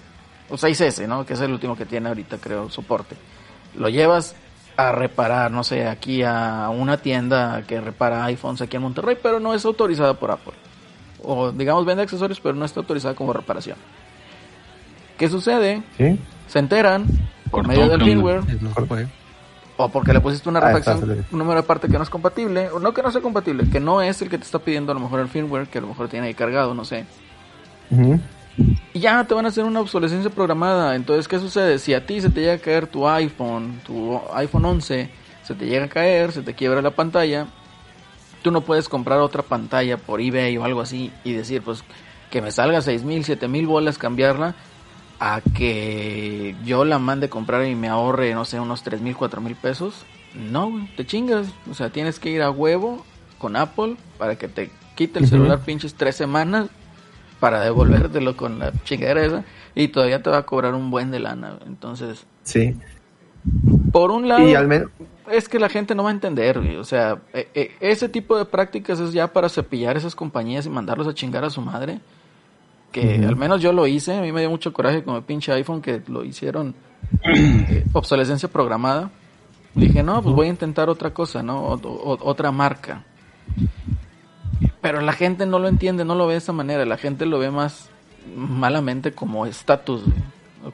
o 0.50 0.56
6S, 0.56 1.06
¿no? 1.06 1.26
Que 1.26 1.34
es 1.34 1.42
el 1.42 1.52
último 1.52 1.76
que 1.76 1.86
tiene 1.86 2.08
ahorita, 2.08 2.38
creo, 2.38 2.70
soporte. 2.70 3.18
Lo 3.76 3.90
llevas 3.90 4.38
a 4.78 4.94
reparar, 4.94 5.52
no 5.52 5.66
sé, 5.66 5.86
aquí 5.86 6.24
a 6.24 6.70
una 6.70 6.96
tienda 6.96 7.64
que 7.68 7.82
repara 7.82 8.24
iPhones 8.24 8.62
aquí 8.62 8.78
en 8.78 8.84
Monterrey, 8.84 9.18
pero 9.22 9.42
no 9.42 9.54
es 9.54 9.66
autorizada 9.66 10.14
por 10.14 10.32
Apple 10.32 10.54
o 11.22 11.52
digamos 11.52 11.86
vende 11.86 12.04
accesorios 12.04 12.40
pero 12.40 12.56
no 12.56 12.64
está 12.64 12.80
autorizada 12.80 13.16
como 13.16 13.34
reparación. 13.34 13.78
¿Qué 15.18 15.28
sucede? 15.28 15.84
Sí. 15.98 16.18
Se 16.48 16.60
enteran 16.60 17.06
por 17.52 17.66
Cortó, 17.66 17.68
medio 17.68 17.90
del 17.90 18.02
firmware 18.02 18.62
No. 18.62 18.70
O 19.82 19.88
porque 19.90 20.12
le 20.12 20.20
pusiste 20.20 20.50
una 20.50 20.60
Ah, 20.60 20.68
refacción, 20.68 21.08
le- 21.08 21.24
un 21.32 21.40
número 21.40 21.62
de 21.62 21.66
parte 21.66 21.88
que 21.88 21.96
no 21.96 22.04
es 22.04 22.10
compatible, 22.10 22.70
o 22.70 22.80
no 22.80 22.94
que 22.94 23.02
no 23.02 23.12
sea 23.12 23.22
compatible, 23.22 23.70
que 23.70 23.80
no 23.80 24.02
es 24.02 24.22
el 24.22 24.30
que 24.30 24.38
te 24.38 24.44
está 24.44 24.60
pidiendo 24.60 24.92
a 24.92 24.96
lo 24.96 25.00
mejor 25.00 25.22
el 25.22 25.30
firmware, 25.30 25.68
que 25.68 25.78
a 25.78 25.82
lo 25.82 25.88
mejor 25.88 26.10
tiene 26.10 26.28
ahí 26.28 26.34
cargado, 26.34 26.74
no 26.74 26.84
sé. 26.84 27.06
Y 28.94 29.00
ya 29.00 29.24
te 29.24 29.34
van 29.34 29.46
a 29.46 29.50
hacer 29.50 29.64
una 29.64 29.80
obsolescencia 29.80 30.30
programada. 30.30 30.96
Entonces, 30.96 31.30
¿qué 31.30 31.40
sucede? 31.40 31.80
Si 31.80 31.94
a 31.94 32.06
ti 32.06 32.20
se 32.20 32.30
te 32.30 32.42
llega 32.42 32.54
a 32.56 32.58
caer 32.58 32.88
tu 32.88 33.08
iPhone, 33.08 33.80
tu 33.86 34.20
iPhone 34.34 34.66
11, 34.66 35.10
se 35.44 35.56
te 35.56 35.66
llega 35.66 35.86
a 35.86 35.90
caer, 35.90 36.34
se 36.34 36.42
te 36.42 36.54
quiebra 36.54 36.82
la 36.82 36.92
pantalla, 36.92 37.48
tú 38.42 38.52
no 38.52 38.60
puedes 38.60 38.90
comprar 38.90 39.20
otra 39.20 39.44
pantalla 39.44 39.96
por 39.96 40.20
eBay 40.20 40.58
o 40.58 40.66
algo 40.66 40.82
así 40.82 41.10
y 41.24 41.32
decir, 41.32 41.62
pues, 41.62 41.86
que 42.30 42.42
me 42.42 42.52
salga 42.52 42.82
seis 42.82 43.04
mil, 43.04 43.24
siete 43.24 43.48
mil 43.48 43.66
bolas 43.66 43.98
cambiarla 43.98 44.56
a 45.20 45.42
que 45.56 46.56
yo 46.66 46.86
la 46.86 47.00
mande 47.00 47.30
comprar 47.30 47.66
y 47.68 47.76
me 47.76 47.90
ahorre, 47.90 48.34
no 48.34 48.46
sé, 48.46 48.60
unos 48.60 48.84
tres 48.84 49.02
mil, 49.02 49.16
cuatro 49.16 49.42
mil 49.42 49.56
pesos. 49.56 50.06
No, 50.34 50.70
güey, 50.70 50.88
te 50.96 51.06
chingas. 51.06 51.48
O 51.70 51.74
sea, 51.74 51.90
tienes 51.90 52.20
que 52.20 52.30
ir 52.30 52.42
a 52.42 52.52
huevo 52.52 53.06
con 53.38 53.56
Apple 53.56 53.96
para 54.18 54.38
que 54.38 54.48
te 54.48 54.70
quite 54.96 55.20
el 55.20 55.28
celular 55.28 55.60
pinches 55.62 55.94
tres 55.96 56.16
semanas 56.16 56.68
para 57.40 57.62
devolvértelo 57.62 58.36
con 58.36 58.60
la 58.60 58.72
chingadera 58.84 59.24
esa 59.26 59.44
y 59.76 59.88
todavía 59.90 60.22
te 60.22 60.30
va 60.30 60.40
a 60.40 60.46
cobrar 60.46 60.74
un 60.74 60.92
buen 60.92 61.10
de 61.12 61.20
lana. 61.20 61.52
güey. 61.52 61.68
Entonces, 61.68 62.26
Sí. 62.44 62.76
por 63.92 64.12
un 64.12 64.28
lado, 64.28 64.48
Y 64.48 64.56
al 64.56 64.68
menos, 64.68 64.90
es 65.32 65.48
que 65.48 65.58
la 65.60 65.70
gente 65.70 65.96
no 65.96 66.04
va 66.04 66.10
a 66.10 66.14
entender, 66.14 66.60
güey. 66.60 66.76
O 66.76 66.84
sea, 66.84 67.20
e- 67.34 67.48
e- 67.56 67.72
ese 67.80 68.10
tipo 68.10 68.38
de 68.38 68.46
prácticas 68.46 69.00
es 69.00 69.14
ya 69.14 69.32
para 69.32 69.48
cepillar 69.50 69.96
esas 69.98 70.16
compañías 70.16 70.66
y 70.66 70.70
mandarlos 70.70 71.08
a 71.08 71.14
chingar 71.14 71.44
a 71.46 71.50
su 71.50 71.62
madre. 71.62 72.00
Que 72.92 73.24
al 73.26 73.36
menos 73.36 73.62
yo 73.62 73.72
lo 73.74 73.86
hice. 73.88 74.18
A 74.18 74.22
mí 74.22 74.32
me 74.32 74.42
dio 74.42 74.50
mucho 74.50 74.74
coraje 74.74 75.04
con 75.04 75.16
el 75.16 75.24
pinche 75.24 75.52
iPhone 75.54 75.82
que 75.82 76.02
lo 76.08 76.24
hicieron 76.24 76.74
eh, 77.36 77.86
obsolescencia 77.94 78.50
programada. 78.50 79.12
Dije, 79.76 80.02
no, 80.04 80.22
pues 80.24 80.34
voy 80.36 80.48
a 80.48 80.50
intentar 80.50 80.90
otra 80.90 81.12
cosa, 81.12 81.44
¿no? 81.44 81.60
O- 81.62 81.74
o- 81.76 82.18
otra 82.28 82.52
marca. 82.52 83.04
Pero 84.82 85.02
la 85.02 85.14
gente 85.14 85.46
no 85.46 85.60
lo 85.60 85.68
entiende, 85.68 86.06
no 86.06 86.16
lo 86.16 86.26
ve 86.28 86.34
de 86.34 86.38
esa 86.40 86.54
manera. 86.54 86.86
La 86.86 86.98
gente 86.98 87.26
lo 87.26 87.40
ve 87.40 87.52
más 87.52 87.90
malamente 88.36 89.12
como 89.14 89.46
estatus, 89.46 90.04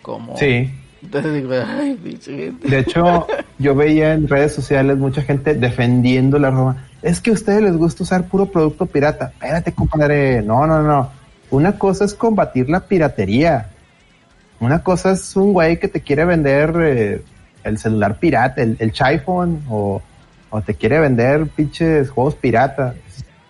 como... 0.02 0.38
sí. 0.38 0.72
Entonces 1.04 1.34
digo, 1.44 1.52
ay, 1.54 2.00
pinche 2.04 2.36
gente. 2.36 2.68
De 2.68 2.80
hecho, 2.80 3.28
yo 3.60 3.76
veía 3.76 4.14
en 4.14 4.28
redes 4.28 4.56
sociales 4.56 4.98
mucha 4.98 5.22
gente 5.22 5.54
defendiendo 5.54 6.40
la 6.40 6.50
Roma. 6.50 6.88
Es 7.04 7.22
que 7.22 7.30
a 7.30 7.34
ustedes 7.34 7.62
les 7.62 7.78
gusta 7.78 8.02
usar 8.04 8.28
puro 8.28 8.48
producto 8.48 8.88
pirata. 8.88 9.28
Espérate, 9.34 9.72
compadre. 9.74 10.42
No, 10.42 10.66
no, 10.66 10.82
no. 10.82 11.12
Una 11.52 11.78
cosa 11.78 12.06
es 12.06 12.14
combatir 12.14 12.70
la 12.70 12.82
piratería. 12.82 13.70
Una 14.60 14.84
cosa 14.84 15.12
es 15.12 15.36
un 15.36 15.54
güey 15.54 15.80
que 15.80 15.88
te 15.88 16.02
quiere 16.02 16.26
vender 16.26 16.74
eh, 16.82 17.22
el 17.64 17.78
celular 17.78 18.16
pirata, 18.18 18.62
el, 18.62 18.78
el 18.80 18.94
iPhone, 19.00 19.64
o, 19.70 20.02
te 20.66 20.74
quiere 20.74 21.00
vender 21.00 21.48
pinches 21.48 22.10
juegos 22.10 22.36
pirata. 22.36 22.96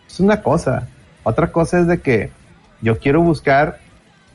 Es, 0.08 0.20
una 0.20 0.42
cosa. 0.42 0.88
Otra 1.24 1.52
cosa 1.52 1.80
es 1.80 1.88
de 1.88 2.00
que 2.00 2.32
yo 2.82 2.98
quiero 3.00 3.22
buscar 3.22 3.78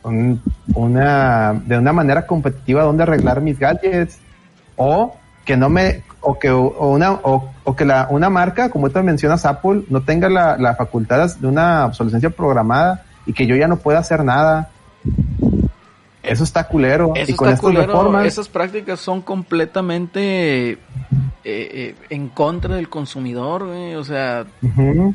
un- 0.02 0.40
una, 0.74 1.60
de 1.66 1.78
una 1.78 1.92
manera 1.92 2.26
competitiva 2.26 2.82
donde 2.84 3.02
arreglar 3.02 3.40
mis 3.40 3.58
gadgets 3.58 4.18
o 4.76 5.16
que 5.44 5.56
no 5.56 5.68
me 5.68 6.02
o 6.20 6.38
que 6.38 6.52
una 6.52 7.12
o, 7.12 7.50
que 7.76 7.84
la 7.84 8.06
una 8.10 8.28
marca 8.28 8.68
como 8.68 8.90
tú 8.90 9.02
mencionas 9.02 9.46
Apple 9.46 9.82
no 9.88 10.02
tenga 10.02 10.28
la 10.28 10.74
facultad 10.74 11.34
de 11.36 11.46
una 11.46 11.86
obsolescencia 11.86 12.30
programada 12.30 13.04
y 13.30 13.32
que 13.32 13.46
yo 13.46 13.54
ya 13.54 13.68
no 13.68 13.76
pueda 13.76 14.00
hacer 14.00 14.24
nada 14.24 14.70
eso 16.22 16.44
está 16.44 16.64
culero 16.68 17.12
Eso 17.14 17.32
y 17.32 17.34
con 17.34 17.48
estas 17.48 17.60
culero. 17.60 17.86
reformas 17.86 18.26
Esas 18.26 18.48
prácticas 18.48 19.00
son 19.00 19.22
completamente 19.22 20.72
eh, 20.72 20.78
eh, 21.44 21.94
en 22.10 22.28
contra 22.28 22.76
del 22.76 22.88
consumidor. 22.88 23.62
O 23.62 24.04
sea, 24.04 24.46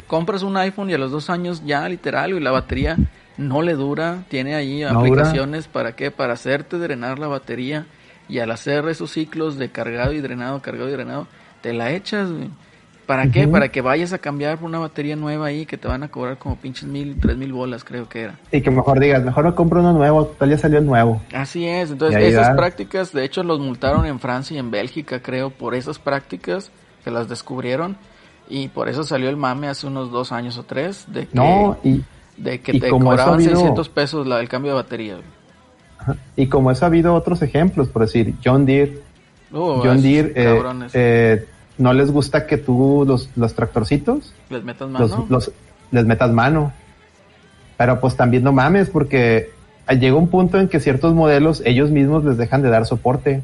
compras 0.07 0.41
un 0.43 0.57
iPhone 0.57 0.89
y 0.89 0.93
a 0.93 0.97
los 0.97 1.11
dos 1.11 1.29
años 1.29 1.63
ya 1.65 1.87
literal 1.87 2.33
y 2.33 2.39
la 2.39 2.51
batería 2.51 2.97
no 3.37 3.61
le 3.61 3.73
dura. 3.73 4.23
Tiene 4.29 4.55
ahí 4.55 4.81
No 4.81 4.99
aplicaciones 4.99 5.67
para 5.67 5.95
qué, 5.95 6.09
para 6.09 6.33
hacerte 6.33 6.79
drenar 6.79 7.19
la 7.19 7.27
batería 7.27 7.85
y 8.27 8.39
al 8.39 8.49
hacer 8.49 8.87
esos 8.89 9.11
ciclos 9.11 9.57
de 9.57 9.69
cargado 9.69 10.11
y 10.13 10.21
drenado, 10.21 10.61
cargado 10.61 10.89
y 10.89 10.93
drenado, 10.93 11.27
te 11.61 11.73
la 11.73 11.91
echas. 11.91 12.31
güey. 12.31 12.49
¿Para 13.05 13.29
qué? 13.29 13.47
Para 13.47 13.69
que 13.69 13.81
vayas 13.81 14.13
a 14.13 14.17
cambiar 14.17 14.57
por 14.57 14.67
una 14.67 14.79
batería 14.79 15.15
nueva 15.15 15.45
ahí 15.47 15.65
que 15.65 15.77
te 15.77 15.87
van 15.87 16.01
a 16.03 16.07
cobrar 16.07 16.37
como 16.37 16.55
pinches 16.55 16.85
mil, 16.85 17.17
tres 17.19 17.37
mil 17.37 17.53
bolas, 17.53 17.83
creo 17.83 18.09
que 18.09 18.21
era. 18.21 18.35
y 18.51 18.61
que 18.61 18.71
mejor 18.71 18.99
digas 18.99 19.23
mejor 19.23 19.45
me 19.45 19.53
compro 19.53 19.79
uno 19.81 19.93
nuevo 19.93 20.25
tal 20.25 20.49
ya 20.49 20.57
salió 20.57 20.79
el 20.79 20.85
nuevo 20.85 21.21
Así 21.33 21.65
es, 21.67 21.91
entonces 21.91 22.19
esas 22.23 22.55
prácticas, 22.55 23.11
de 23.13 23.23
hecho 23.23 23.43
los 23.43 23.59
multaron 23.59 24.05
en 24.05 24.19
Francia 24.19 24.55
y 24.55 24.57
en 24.59 24.71
Bélgica, 24.71 25.19
creo, 25.21 25.51
por 25.51 25.75
esas 25.75 25.99
prácticas 25.99 26.71
que 27.03 27.11
las 27.11 27.29
descubrieron 27.29 27.95
y 28.49 28.69
por 28.69 28.89
eso 28.89 29.03
salió 29.03 29.29
el 29.29 29.37
mame 29.37 29.67
hace 29.67 29.85
unos 29.87 30.11
dos 30.11 30.31
años 30.31 30.57
o 30.57 30.63
tres 30.63 31.05
de 31.07 31.27
que, 31.27 31.35
no 31.35 31.77
y 31.83 32.01
de 32.37 32.59
que 32.61 32.75
y 32.75 32.79
te 32.79 32.89
como 32.89 33.05
cobraban 33.09 33.35
habido- 33.35 33.51
600 33.55 33.89
pesos 33.89 34.25
la, 34.27 34.39
el 34.39 34.49
cambio 34.49 34.71
de 34.71 34.75
batería. 34.77 35.17
Y 36.35 36.47
como 36.47 36.71
eso 36.71 36.85
ha 36.85 36.87
habido 36.87 37.13
otros 37.15 37.41
ejemplos, 37.41 37.87
por 37.87 38.03
decir, 38.03 38.33
John 38.43 38.65
Deere, 38.65 38.99
Uh, 39.51 39.79
John 39.83 40.01
Deere, 40.01 40.33
eh, 40.35 40.61
eh, 40.93 41.45
no 41.77 41.93
les 41.93 42.11
gusta 42.11 42.45
que 42.47 42.57
tú 42.57 43.03
los, 43.07 43.29
los 43.35 43.53
tractorcitos 43.53 44.33
les 44.49 44.63
metas 44.63 44.89
mano. 44.89 45.05
los, 45.07 45.29
los- 45.29 45.51
les 45.91 46.05
metas 46.05 46.31
mano. 46.31 46.73
Pero 47.77 47.99
pues 47.99 48.15
también 48.15 48.43
no 48.43 48.51
mames, 48.53 48.89
porque 48.89 49.49
llega 49.99 50.15
un 50.15 50.29
punto 50.29 50.59
en 50.59 50.67
que 50.69 50.79
ciertos 50.79 51.13
modelos 51.13 51.61
ellos 51.65 51.91
mismos 51.91 52.23
les 52.23 52.37
dejan 52.37 52.61
de 52.61 52.69
dar 52.69 52.85
soporte. 52.85 53.41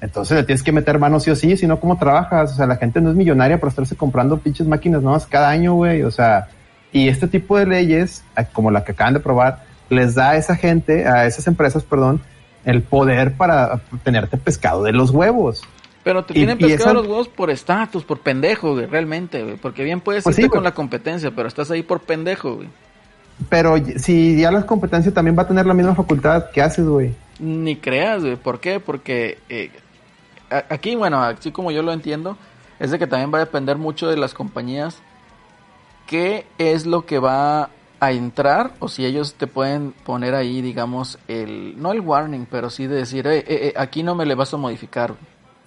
Entonces 0.00 0.36
le 0.36 0.44
tienes 0.44 0.62
que 0.62 0.72
meter 0.72 0.98
mano 0.98 1.20
sí 1.20 1.30
o 1.30 1.36
sí, 1.36 1.56
si 1.56 1.66
no, 1.66 1.80
¿cómo 1.80 1.98
trabajas? 1.98 2.52
O 2.52 2.56
sea, 2.56 2.66
la 2.66 2.76
gente 2.76 3.00
no 3.00 3.10
es 3.10 3.16
millonaria 3.16 3.58
por 3.58 3.70
estarse 3.70 3.96
comprando 3.96 4.38
pinches 4.38 4.66
máquinas 4.66 5.02
nuevas 5.02 5.26
cada 5.26 5.48
año, 5.48 5.74
güey. 5.74 6.02
O 6.02 6.10
sea, 6.10 6.48
Y 6.92 7.08
este 7.08 7.26
tipo 7.28 7.58
de 7.58 7.66
leyes, 7.66 8.22
como 8.52 8.70
la 8.70 8.84
que 8.84 8.92
acaban 8.92 9.14
de 9.14 9.20
probar, 9.20 9.62
les 9.90 10.14
da 10.14 10.30
a 10.30 10.36
esa 10.36 10.56
gente, 10.56 11.06
a 11.06 11.26
esas 11.26 11.46
empresas, 11.46 11.82
perdón, 11.82 12.20
el 12.64 12.82
poder 12.82 13.34
para 13.34 13.80
tenerte 14.02 14.36
pescado 14.36 14.82
de 14.82 14.92
los 14.92 15.10
huevos. 15.10 15.62
Pero 16.06 16.24
te 16.24 16.34
tienen 16.34 16.56
pescado 16.56 16.94
los 16.94 17.08
huevos 17.08 17.26
por 17.26 17.50
estatus, 17.50 18.04
por 18.04 18.20
pendejo, 18.20 18.74
güey, 18.74 18.86
realmente, 18.86 19.42
güey. 19.42 19.56
Porque 19.56 19.82
bien 19.82 20.00
puedes 20.00 20.22
pues 20.22 20.38
irte 20.38 20.50
con 20.50 20.62
la 20.62 20.70
competencia, 20.72 21.32
pero 21.34 21.48
estás 21.48 21.68
ahí 21.72 21.82
por 21.82 22.02
pendejo, 22.02 22.54
güey. 22.54 22.68
Pero 23.48 23.74
si 23.96 24.40
ya 24.40 24.52
la 24.52 24.64
competencia 24.64 25.12
también 25.12 25.36
va 25.36 25.42
a 25.42 25.48
tener 25.48 25.66
la 25.66 25.74
misma 25.74 25.96
facultad, 25.96 26.52
¿qué 26.52 26.62
haces, 26.62 26.86
güey? 26.86 27.12
Ni 27.40 27.74
creas, 27.74 28.22
güey. 28.22 28.36
¿Por 28.36 28.60
qué? 28.60 28.78
Porque 28.78 29.38
eh, 29.48 29.72
aquí, 30.48 30.94
bueno, 30.94 31.20
así 31.20 31.50
como 31.50 31.72
yo 31.72 31.82
lo 31.82 31.92
entiendo, 31.92 32.36
es 32.78 32.92
de 32.92 33.00
que 33.00 33.08
también 33.08 33.34
va 33.34 33.38
a 33.38 33.44
depender 33.44 33.76
mucho 33.76 34.06
de 34.06 34.16
las 34.16 34.32
compañías 34.32 35.02
qué 36.06 36.46
es 36.58 36.86
lo 36.86 37.04
que 37.04 37.18
va 37.18 37.70
a 37.98 38.12
entrar 38.12 38.74
o 38.78 38.86
si 38.86 39.04
ellos 39.04 39.34
te 39.34 39.48
pueden 39.48 39.90
poner 39.90 40.36
ahí, 40.36 40.62
digamos, 40.62 41.18
el 41.26 41.74
no 41.82 41.90
el 41.90 41.98
warning, 41.98 42.46
pero 42.48 42.70
sí 42.70 42.86
de 42.86 42.94
decir, 42.94 43.26
eh, 43.26 43.44
eh, 43.44 43.74
aquí 43.76 44.04
no 44.04 44.14
me 44.14 44.24
le 44.24 44.36
vas 44.36 44.54
a 44.54 44.56
modificar. 44.56 45.16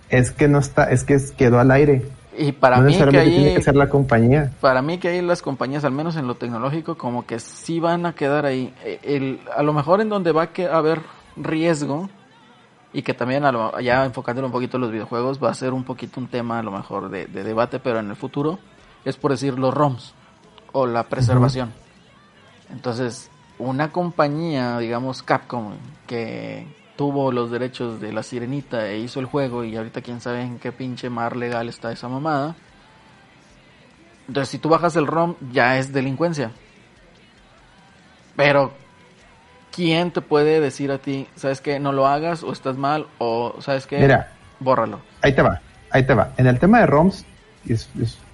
Es 0.09 0.31
que 0.31 0.47
no 0.47 0.59
está, 0.59 0.85
es 0.85 1.03
que 1.03 1.19
quedó 1.37 1.59
al 1.59 1.71
aire. 1.71 2.03
Y 2.37 2.53
para 2.53 2.79
mí 2.79 2.97
que 2.97 3.17
ahí 3.17 3.35
tiene 3.35 3.53
que 3.55 3.61
ser 3.61 3.75
la 3.75 3.89
compañía. 3.89 4.51
Para 4.61 4.81
mí 4.81 4.97
que 4.97 5.09
ahí 5.09 5.21
las 5.21 5.41
compañías, 5.41 5.83
al 5.83 5.91
menos 5.91 6.15
en 6.15 6.25
lo 6.25 6.35
tecnológico, 6.35 6.97
como 6.97 7.25
que 7.25 7.39
sí 7.39 7.79
van 7.79 8.05
a 8.05 8.13
quedar 8.13 8.45
ahí. 8.45 8.73
El, 9.03 9.41
a 9.55 9.61
lo 9.61 9.73
mejor 9.73 9.99
en 9.99 10.07
donde 10.07 10.31
va 10.31 10.43
a 10.43 10.77
haber 10.77 11.01
riesgo 11.35 12.09
y 12.93 13.01
que 13.01 13.13
también 13.13 13.43
ya 13.83 14.05
enfocándolo 14.05 14.47
un 14.47 14.53
poquito 14.53 14.77
en 14.77 14.81
los 14.81 14.91
videojuegos 14.91 15.43
va 15.43 15.49
a 15.49 15.53
ser 15.53 15.73
un 15.73 15.83
poquito 15.83 16.19
un 16.19 16.27
tema 16.27 16.59
a 16.59 16.63
lo 16.63 16.71
mejor 16.71 17.09
de, 17.09 17.27
debate, 17.27 17.79
pero 17.79 17.99
en 17.99 18.09
el 18.09 18.15
futuro 18.15 18.59
es 19.05 19.17
por 19.17 19.31
decir 19.31 19.59
los 19.59 19.73
ROMs 19.73 20.13
o 20.71 20.87
la 20.87 21.03
preservación. 21.03 21.71
Entonces, 22.71 23.29
una 23.57 23.91
compañía, 23.91 24.77
digamos 24.79 25.23
Capcom, 25.23 25.73
que 26.07 26.67
tuvo 26.99 27.31
los 27.31 27.49
derechos 27.49 28.01
de 28.01 28.11
la 28.11 28.23
sirenita 28.23 28.89
e 28.89 28.97
hizo 28.97 29.21
el 29.21 29.25
juego 29.25 29.63
y 29.63 29.73
ahorita 29.77 30.01
quién 30.01 30.19
sabe 30.19 30.41
en 30.41 30.59
qué 30.59 30.73
pinche 30.73 31.09
mar 31.09 31.37
legal 31.37 31.69
está 31.69 31.93
esa 31.93 32.09
mamada. 32.09 32.57
Entonces, 34.27 34.49
si 34.49 34.57
tú 34.57 34.67
bajas 34.67 34.97
el 34.97 35.07
ROM, 35.07 35.35
ya 35.53 35.77
es 35.77 35.93
delincuencia. 35.93 36.51
Pero 38.35 38.73
¿quién 39.73 40.11
te 40.11 40.19
puede 40.19 40.59
decir 40.59 40.91
a 40.91 40.97
ti, 40.97 41.25
sabes 41.37 41.61
que 41.61 41.79
no 41.79 41.93
lo 41.93 42.05
hagas 42.05 42.43
o 42.43 42.51
estás 42.51 42.75
mal 42.75 43.07
o 43.17 43.55
sabes 43.61 43.87
que 43.87 43.97
Mira, 43.97 44.33
bórralo? 44.59 44.99
Ahí 45.21 45.33
te 45.33 45.41
va, 45.41 45.61
ahí 45.91 46.05
te 46.05 46.13
va. 46.13 46.33
En 46.35 46.47
el 46.47 46.59
tema 46.59 46.81
de 46.81 46.85
ROMs, 46.85 47.25
es, 47.65 47.89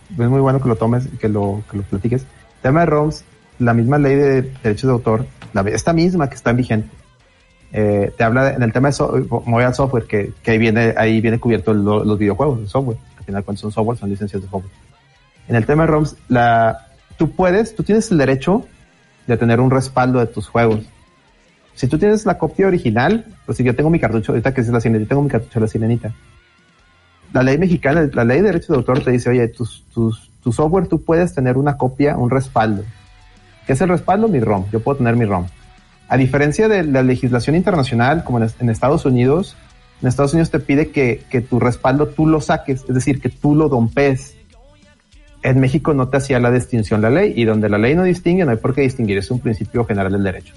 muy 0.10 0.40
bueno 0.40 0.60
que 0.60 0.70
lo 0.70 0.76
tomes, 0.76 1.08
que 1.20 1.30
lo, 1.30 1.62
que 1.70 1.78
lo 1.78 1.84
platiques. 1.84 2.24
El 2.24 2.62
tema 2.64 2.80
de 2.80 2.86
ROMs, 2.88 3.26
la 3.60 3.76
misma 3.76 4.00
ley 4.00 4.16
de 4.16 4.42
derechos 4.64 4.88
de 4.88 4.92
autor, 4.92 5.28
la, 5.54 5.62
esta 5.70 5.94
misma 5.94 6.30
que 6.30 6.36
está 6.36 6.50
en 6.50 6.58
vigente, 6.58 7.05
eh, 7.72 8.14
te 8.18 8.24
habla 8.24 8.54
en 8.54 8.64
el 8.64 8.72
tema 8.72 8.90
de 8.90 8.94
software, 8.94 10.06
que, 10.06 10.34
que, 10.42 10.52
ahí 10.52 10.58
viene, 10.58 10.94
ahí 10.98 11.22
viene 11.22 11.40
cubierto 11.40 11.74
los 11.74 12.18
videojuegos, 12.18 12.60
el 12.60 12.68
software. 12.68 12.98
Al 13.18 13.24
final, 13.26 13.44
cuando 13.44 13.62
son 13.62 13.72
software, 13.72 13.98
son 13.98 14.10
licencias 14.10 14.42
de 14.42 14.48
software. 14.48 14.74
En 15.48 15.56
el 15.56 15.66
tema 15.66 15.84
de 15.84 15.88
ROMs, 15.88 16.16
la, 16.28 16.88
tú 17.18 17.32
puedes, 17.32 17.76
tú 17.76 17.84
tienes 17.84 18.10
el 18.12 18.18
derecho 18.18 18.66
de 19.28 19.38
tener 19.38 19.60
un 19.60 19.72
respaldo 19.72 20.20
de 20.20 20.28
tus 20.28 20.48
juegos 20.48 20.82
si 21.76 21.88
tú 21.88 22.00
tienes 22.00 22.26
la 22.26 22.38
copia 22.38 22.68
original, 22.68 23.26
pues 23.46 23.58
si 23.58 23.64
yo 23.64 23.76
tengo 23.76 23.90
mi 23.90 24.00
cartucho, 24.00 24.32
ahorita 24.32 24.54
que 24.54 24.62
es 24.62 24.70
la 24.70 24.80
sirenita, 24.80 25.10
tengo 25.10 25.22
mi 25.22 25.30
cartucho 25.30 25.60
de 25.60 25.66
la 25.66 25.68
sirenita. 25.68 26.14
La 27.34 27.44
ley 27.44 27.58
mexicana, 27.58 28.10
la 28.14 28.24
ley 28.24 28.38
de 28.38 28.48
derechos 28.48 28.70
de 28.70 28.76
autor 28.76 29.04
te 29.04 29.12
dice, 29.12 29.30
oye, 29.30 29.50
tu 29.50 30.52
software 30.54 30.88
tú 30.88 31.04
puedes 31.04 31.34
tener 31.34 31.58
una 31.58 31.78
copia, 31.78 32.18
un 32.18 32.30
respaldo. 32.30 32.84
¿Qué 33.68 33.74
es 33.74 33.82
el 33.82 33.90
respaldo? 33.90 34.30
Mi 34.30 34.40
ROM. 34.40 34.66
Yo 34.72 34.80
puedo 34.80 35.00
tener 35.00 35.18
mi 35.18 35.26
ROM. 35.26 35.48
A 36.08 36.18
diferencia 36.18 36.68
de 36.68 36.84
la 36.84 37.02
legislación 37.02 37.56
internacional, 37.56 38.24
como 38.24 38.40
en, 38.40 38.70
Estados 38.70 39.06
Unidos, 39.06 39.56
en 40.02 40.08
Estados 40.08 40.34
Unidos 40.34 40.52
te 40.52 40.60
pide 40.60 40.92
que, 40.92 41.46
tu 41.50 41.60
respaldo 41.60 42.08
tú 42.08 42.28
lo 42.28 42.42
saques, 42.42 42.84
es 42.88 42.94
decir, 42.94 43.20
que 43.20 43.30
tú 43.30 43.56
lo 43.56 43.70
dompes. 43.70 44.36
En 45.42 45.60
México 45.60 45.94
no 45.94 46.08
te 46.08 46.18
hacía 46.18 46.40
la 46.40 46.52
distinción 46.52 47.02
la 47.02 47.10
ley 47.10 47.34
y 47.36 47.46
donde 47.46 47.70
la 47.70 47.78
ley 47.78 47.96
no 47.96 48.04
distingue 48.04 48.46
no 48.46 48.52
hay 48.52 48.58
por 48.58 48.74
qué 48.74 48.82
distinguir, 48.82 49.18
es 49.18 49.30
un 49.30 49.40
principio 49.40 49.86
general 49.86 50.12
del 50.12 50.24
derecho. 50.24 50.54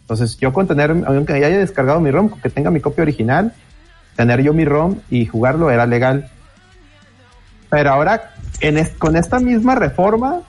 Entonces, 0.00 0.38
yo 0.38 0.52
con 0.52 0.66
tener, 0.66 0.90
aunque 0.90 1.32
haya 1.34 1.48
descargado 1.48 2.00
mi 2.00 2.10
ROM, 2.10 2.30
que 2.40 2.48
tenga 2.48 2.70
mi 2.70 2.80
copia 2.80 3.02
original, 3.02 3.52
tener 4.16 4.42
yo 4.42 4.54
mi 4.54 4.64
ROM 4.64 4.96
y 5.10 5.26
jugarlo 5.26 5.70
era 5.70 5.86
legal. 5.86 6.30
Pero 7.68 7.90
ahora, 7.90 8.34
en 8.60 8.82
con 8.98 9.16
esta 9.16 9.38
misma 9.38 9.74
reforma, 9.74 10.40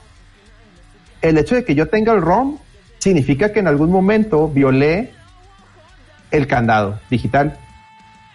el 1.20 1.38
hecho 1.38 1.54
de 1.54 1.64
que 1.64 1.74
yo 1.74 1.88
tenga 1.88 2.12
el 2.12 2.22
ROM 2.22 2.58
significa 3.00 3.52
que 3.52 3.58
en 3.58 3.66
algún 3.66 3.90
momento 3.90 4.48
violé 4.48 5.12
el 6.30 6.46
candado 6.46 7.00
digital. 7.10 7.58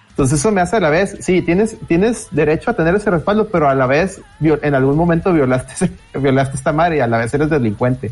Entonces 0.09 0.39
eso 0.39 0.51
me 0.51 0.59
hace 0.59 0.75
a 0.75 0.79
la 0.81 0.89
vez, 0.89 1.17
sí, 1.21 1.41
tienes, 1.41 1.77
tienes 1.87 2.27
derecho 2.31 2.71
a 2.71 2.73
tener 2.73 2.93
ese 2.95 3.09
respaldo, 3.09 3.47
pero 3.49 3.69
a 3.69 3.75
la 3.75 3.87
vez 3.87 4.21
en 4.41 4.75
algún 4.75 4.97
momento 4.97 5.31
violaste, 5.31 5.89
violaste 6.19 6.57
esta 6.57 6.73
madre 6.73 6.97
y 6.97 6.99
a 6.99 7.07
la 7.07 7.19
vez 7.19 7.33
eres 7.33 7.49
delincuente 7.49 8.11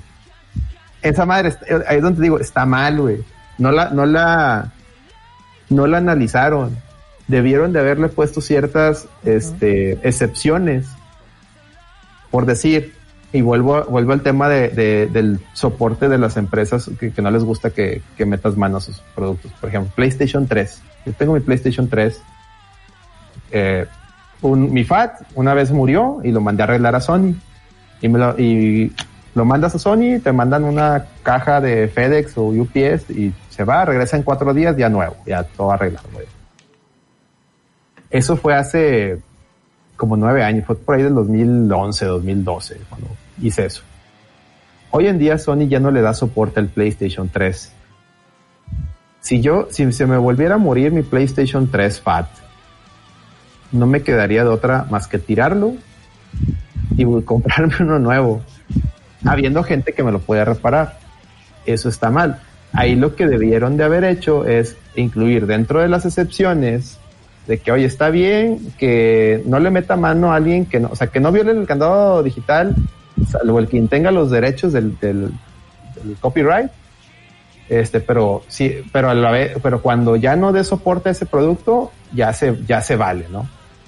esa 1.03 1.25
madre, 1.25 1.53
ahí 1.87 1.97
es 1.97 2.01
donde 2.01 2.21
digo, 2.21 2.39
está 2.39 2.65
mal, 2.65 2.99
güey. 2.99 3.23
No 3.57 3.71
la, 3.71 3.89
no 3.89 4.05
la, 4.05 4.71
no 5.69 5.85
la 5.85 5.97
analizaron. 5.97 6.77
Debieron 7.27 7.73
de 7.73 7.79
haberle 7.79 8.07
puesto 8.07 8.41
ciertas, 8.41 9.07
este, 9.23 9.99
excepciones. 10.07 10.87
Por 12.31 12.45
decir, 12.45 12.95
y 13.34 13.41
vuelvo, 13.41 13.84
vuelvo 13.86 14.13
al 14.13 14.21
tema 14.21 14.47
de, 14.47 15.07
del 15.07 15.39
soporte 15.53 16.07
de 16.07 16.19
las 16.19 16.38
empresas 16.38 16.89
que, 16.99 17.11
no 17.19 17.31
les 17.31 17.43
gusta 17.43 17.71
que, 17.71 18.03
metas 18.19 18.55
manos 18.55 18.88
a 18.88 18.93
sus 18.93 19.01
productos. 19.15 19.51
Por 19.53 19.69
ejemplo, 19.69 19.91
PlayStation 19.95 20.47
3. 20.47 20.81
Yo 21.07 21.13
tengo 21.13 21.34
mi 21.34 21.39
PlayStation 21.39 21.89
3. 21.89 22.21
Eh, 23.51 23.88
mi 24.43 24.84
FAT 24.84 25.21
una 25.34 25.55
vez 25.55 25.71
murió 25.71 26.19
y 26.23 26.31
lo 26.31 26.41
mandé 26.41 26.61
a 26.61 26.65
arreglar 26.65 26.95
a 26.95 27.01
Sony. 27.01 27.34
Y, 28.01 28.07
me 28.07 28.19
lo, 28.19 28.39
y 28.39 28.93
lo 29.34 29.45
mandas 29.45 29.73
a 29.73 29.79
Sony, 29.79 30.19
te 30.23 30.31
mandan 30.31 30.63
una 30.63 31.05
caja 31.23 31.59
de 31.59 31.88
FedEx 31.88 32.38
o 32.38 32.49
UPS 32.49 33.09
y 33.09 33.34
se 33.49 33.63
va, 33.63 33.84
regresa 33.84 34.15
en 34.15 34.21
cuatro 34.21 34.53
días 34.53 34.77
ya 34.77 34.89
nuevo, 34.89 35.15
ya 35.25 35.41
todo 35.43 35.71
arreglado. 35.71 36.07
Eso 38.11 38.38
fue 38.38 38.53
hace 38.53 39.19
como 39.95 40.17
nueve 40.17 40.43
años, 40.43 40.65
fue 40.67 40.75
por 40.75 40.95
ahí 40.95 41.01
del 41.01 41.15
2011, 41.15 42.05
2012 42.05 42.77
cuando 42.89 43.07
hice 43.41 43.65
eso. 43.65 43.84
Hoy 44.91 45.07
en 45.07 45.17
día 45.17 45.38
Sony 45.38 45.67
ya 45.67 45.79
no 45.79 45.91
le 45.91 46.01
da 46.01 46.13
soporte 46.13 46.59
al 46.59 46.67
PlayStation 46.67 47.29
3. 47.29 47.73
Si 49.21 49.41
yo, 49.41 49.67
si 49.71 49.91
se 49.91 50.05
me 50.05 50.17
volviera 50.17 50.55
a 50.55 50.57
morir 50.57 50.91
mi 50.91 51.01
PlayStation 51.01 51.69
3 51.71 52.01
FAT, 52.01 52.27
no 53.71 53.88
me 53.88 54.03
quedaría 54.03 54.43
de 54.43 54.49
otra 54.49 54.86
más 54.89 55.07
que 55.07 55.17
tirarlo 55.17 55.73
y 56.95 57.05
comprarme 57.23 57.75
uno 57.79 57.99
nuevo 57.99 58.43
habiendo 59.25 59.63
gente 59.63 59.93
que 59.93 60.03
me 60.03 60.11
lo 60.11 60.19
puede 60.19 60.45
reparar. 60.45 60.99
Eso 61.65 61.89
está 61.89 62.09
mal. 62.09 62.41
Ahí 62.73 62.95
lo 62.95 63.15
que 63.15 63.27
debieron 63.27 63.77
de 63.77 63.84
haber 63.84 64.03
hecho 64.03 64.45
es 64.45 64.75
incluir 64.95 65.45
dentro 65.47 65.79
de 65.79 65.88
las 65.88 66.05
excepciones 66.05 66.97
de 67.47 67.59
que, 67.59 67.71
oye, 67.71 67.86
está 67.86 68.09
bien 68.09 68.73
que 68.77 69.43
no 69.45 69.59
le 69.59 69.69
meta 69.69 69.95
mano 69.95 70.31
a 70.31 70.38
alguien 70.38 70.65
que 70.65 70.79
no, 70.79 70.89
o 70.91 70.95
sea, 70.95 71.07
que 71.07 71.19
no 71.19 71.31
viole 71.31 71.51
el 71.51 71.67
candado 71.67 72.23
digital, 72.23 72.75
salvo 73.30 73.59
el 73.59 73.68
quien 73.68 73.88
tenga 73.88 74.11
los 74.11 74.32
derechos 74.32 74.74
del, 74.74 74.95
copyright. 76.20 76.72
Este, 77.70 78.01
pero 78.01 78.43
sí, 78.47 78.82
pero 78.91 79.09
a 79.09 79.14
la 79.14 79.32
vez, 79.32 79.57
pero 79.64 79.82
cuando 79.82 80.16
ya 80.16 80.36
no 80.36 80.51
dé 80.51 80.64
soporte 80.64 81.09
a 81.09 81.11
ese 81.14 81.26
producto, 81.26 81.91
ya 82.14 82.34
se, 82.34 82.57
ya 82.68 82.82
se 82.82 82.95
vale, 82.95 83.28
¿no? 83.32 83.47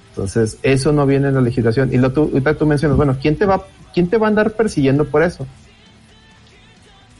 Entonces, 0.10 0.58
eso 0.64 0.94
no 0.94 1.06
viene 1.06 1.28
en 1.28 1.36
la 1.36 1.42
legislación. 1.42 1.94
Y 1.94 1.98
lo 1.98 2.14
tú, 2.14 2.32
tú 2.58 2.66
mencionas, 2.66 2.96
bueno, 2.96 3.18
¿quién 3.22 3.36
te 3.36 3.46
va 3.46 3.62
¿quién 3.96 4.10
te 4.10 4.18
va 4.18 4.28
a 4.28 4.30
andar 4.30 4.52
persiguiendo 4.52 5.06
por 5.06 5.24
eso? 5.24 5.48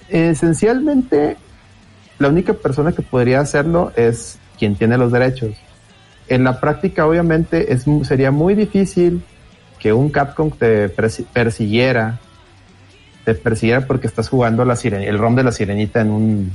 Esencialmente, 0.10 1.38
la 2.20 2.28
única 2.28 2.54
persona 2.54 2.92
que 2.92 3.02
podría 3.02 3.40
hacerlo 3.40 3.92
es 3.96 4.38
quien 4.60 4.76
tiene 4.76 4.98
los 4.98 5.12
derechos. 5.12 5.56
En 6.28 6.44
la 6.44 6.60
práctica, 6.60 7.08
obviamente, 7.08 7.74
es, 7.74 7.86
sería 8.04 8.32
muy 8.32 8.56
difícil 8.56 9.24
que 9.80 9.94
un 9.94 10.10
Capcom 10.10 10.52
te 10.52 10.90
persiguiera, 10.90 12.20
te 13.24 13.34
persiguiera 13.36 13.86
porque 13.86 14.08
estás 14.08 14.30
jugando 14.30 14.66
la 14.66 14.76
el 14.84 15.18
ROM 15.18 15.36
de 15.36 15.44
la 15.44 15.52
sirenita 15.52 16.02
en 16.02 16.12
un, 16.12 16.52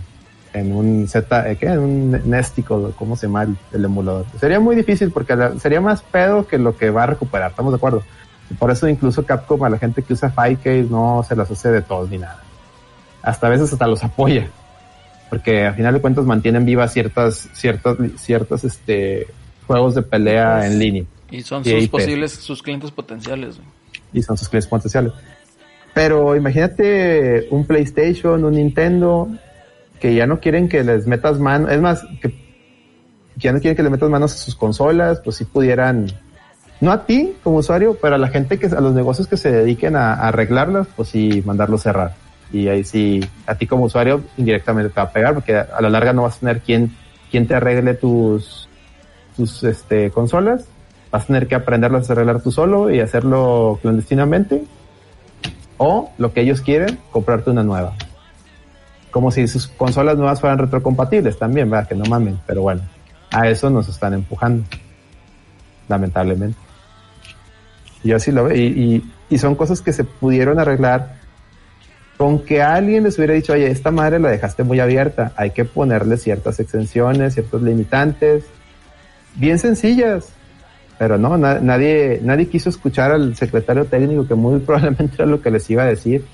en 0.53 0.73
un 0.73 1.09
Z, 1.09 1.57
¿qué? 1.57 1.67
En 1.67 1.79
un 1.79 2.31
Nestico, 2.31 2.93
¿cómo 2.97 3.17
se 3.17 3.27
llama 3.27 3.47
el, 3.73 3.85
emulador? 3.85 4.27
Sería 4.39 4.61
muy 4.61 4.77
difícil 4.77 5.11
porque 5.11 5.37
sería 5.61 5.81
más 5.81 6.03
pedo 6.03 6.47
que 6.47 6.59
lo 6.59 6.77
que 6.77 6.91
va 6.91 7.05
a 7.05 7.07
recuperar, 7.07 7.51
¿estamos 7.51 7.73
de 7.73 7.77
acuerdo? 7.77 8.03
por 8.59 8.73
eso 8.73 8.89
incluso 8.89 9.25
Capcom 9.25 9.63
a 9.63 9.71
la 9.71 9.79
gente 9.79 10.03
que 10.03 10.13
usa 10.13 10.35
Case 10.35 10.87
no 10.91 11.25
se 11.27 11.37
las 11.37 11.49
hace 11.51 11.71
de 11.71 11.83
todos 11.83 12.11
ni 12.11 12.19
nada. 12.19 12.43
Hasta 13.23 13.47
a 13.47 13.51
veces 13.51 13.73
hasta 13.73 13.87
los 13.87 14.03
apoya. 14.03 14.49
Porque 15.29 15.67
al 15.67 15.75
final 15.75 15.95
de 15.95 16.01
cuentas 16.01 16.25
mantienen 16.25 16.65
vivas 16.65 16.93
ciertas, 16.93 17.49
ciertas, 17.53 17.97
ciertos 18.17 18.65
este, 18.65 19.29
juegos 19.67 19.95
de 19.95 20.03
pelea 20.03 20.67
en 20.67 20.79
línea. 20.81 21.05
Y 21.31 21.43
son 21.43 21.65
sus 21.65 21.89
posibles, 21.89 22.33
sus 22.33 22.63
clientes 22.63 22.91
potenciales. 22.91 23.61
Y 24.13 24.23
son 24.23 24.37
sus 24.37 24.49
clientes 24.49 24.69
potenciales. 24.69 25.13
Pero 25.95 26.37
imagínate 26.37 27.49
un 27.51 27.67
PlayStation, 27.67 28.45
un 28.45 28.55
Nintendo, 28.55 29.29
que 29.99 30.15
ya 30.15 30.27
no 30.27 30.41
quieren 30.41 30.69
que 30.69 30.85
les 30.85 31.07
metas 31.07 31.39
mano, 31.39 31.69
es 31.69 31.81
más, 31.81 32.05
que 32.23 32.35
ya 33.37 33.53
no 33.53 33.61
quieren 33.61 33.77
que 33.77 33.83
le 33.83 33.91
metas 33.91 34.09
manos 34.09 34.35
a 34.35 34.37
sus 34.37 34.55
consolas, 34.55 35.21
pues 35.21 35.37
si 35.37 35.45
pudieran, 35.45 36.07
no 36.81 36.93
a 36.93 37.07
ti 37.07 37.35
como 37.43 37.59
usuario, 37.59 37.97
pero 38.01 38.15
a 38.15 38.19
la 38.19 38.29
gente 38.29 38.59
que, 38.59 38.67
a 38.67 38.81
los 38.81 38.95
negocios 38.95 39.29
que 39.29 39.37
se 39.37 39.51
dediquen 39.51 39.97
a, 39.97 40.15
a 40.15 40.29
arreglarlas, 40.29 40.87
pues 40.97 41.09
sí 41.09 41.43
mandarlo 41.45 41.79
cerrar. 41.79 42.15
Y 42.53 42.69
ahí 42.69 42.85
sí, 42.85 43.21
a 43.47 43.55
ti 43.55 43.67
como 43.67 43.85
usuario 43.85 44.23
indirectamente 44.37 44.91
te 44.91 44.97
va 44.97 45.07
a 45.07 45.13
pegar, 45.13 45.35
porque 45.35 45.57
a 45.57 45.81
la 45.81 45.91
larga 45.91 46.13
no 46.13 46.23
vas 46.23 46.37
a 46.37 46.41
tener 46.41 46.61
quien, 46.61 46.97
quien 47.31 47.47
te 47.47 47.55
arregle 47.55 47.95
tus, 47.95 48.69
tus 49.37 49.63
este, 49.65 50.11
consolas. 50.11 50.65
Vas 51.11 51.25
a 51.25 51.27
tener 51.27 51.49
que 51.49 51.55
aprenderlas 51.55 52.09
a 52.09 52.13
arreglar 52.13 52.41
tú 52.41 52.53
solo 52.53 52.91
y 52.91 53.01
hacerlo 53.01 53.79
clandestinamente. 53.83 54.65
O 55.77 56.11
lo 56.19 56.33
que 56.33 56.43
ellos 56.43 56.61
quieren, 56.61 56.99
comprarte 57.11 57.51
una 57.51 57.63
nueva. 57.63 57.95
Como 59.11 59.31
si 59.31 59.49
sus 59.49 59.67
consolas 59.67 60.17
nuevas 60.17 60.41
fueran 60.41 60.59
retrocompatibles 60.59 61.39
también, 61.39 61.71
¿verdad? 61.71 61.89
Que 61.89 61.95
no 61.95 62.05
mamen, 62.05 62.39
pero 62.47 62.63
bueno, 62.63 62.83
a 63.33 63.49
eso 63.49 63.71
nos 63.71 63.89
están 63.89 64.15
empujando. 64.15 64.65
Lamentablemente. 65.89 66.59
Yo 68.05 68.17
así 68.17 68.31
lo 68.31 68.45
veo. 68.45 68.57
Y, 68.57 69.05
y, 69.29 69.39
son 69.39 69.55
cosas 69.55 69.81
que 69.81 69.93
se 69.93 70.05
pudieron 70.05 70.59
arreglar 70.59 71.17
con 72.17 72.45
que 72.45 72.63
alguien 72.63 73.05
les 73.05 73.17
hubiera 73.17 73.35
dicho, 73.35 73.55
oye, 73.55 73.71
esta 73.71 73.91
madre 73.91 74.19
la 74.19 74.31
dejaste 74.31 74.63
muy 74.63 74.79
abierta, 74.81 75.33
hay 75.37 75.51
que 75.51 75.65
ponerle 75.65 76.19
ciertas 76.19 76.61
exenciones, 76.61 77.35
ciertos 77.35 77.63
limitantes, 77.63 78.45
bien 79.37 79.59
sencillas, 79.59 80.29
pero 81.01 81.17
no, 81.17 81.39
na 81.39 81.59
nadie, 81.61 82.21
nadie 82.23 82.47
quiso 82.47 82.69
escuchar 82.69 83.11
al 83.11 83.35
secretario 83.35 83.87
técnico 83.87 84.29
que 84.29 84.35
muy 84.35 84.61
probablemente 84.67 85.15
era 85.15 85.25
lo 85.25 85.41
que 85.41 85.51
les 85.51 85.71
iba 85.71 85.85
a 85.85 85.87
decir, 85.87 86.27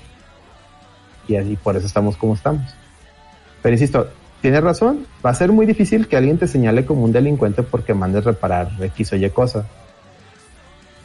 y 1.25 1.37
así 1.37 1.55
por 1.55 1.77
eso 1.77 1.87
estamos 1.87 2.17
como 2.17 2.33
estamos. 2.33 2.75
Pero 3.61 3.73
insisto, 3.73 4.09
tienes 4.41 4.61
razón, 4.61 5.07
va 5.25 5.29
a 5.29 5.35
ser 5.35 5.53
muy 5.53 5.65
difícil 5.65 6.09
que 6.09 6.17
alguien 6.17 6.37
te 6.37 6.49
señale 6.49 6.85
como 6.85 7.05
un 7.05 7.13
delincuente 7.13 7.63
porque 7.63 7.93
mandes 7.93 8.25
reparar 8.25 8.71
X 8.77 9.13
o 9.13 9.15
Y 9.15 9.29
cosa. 9.29 9.65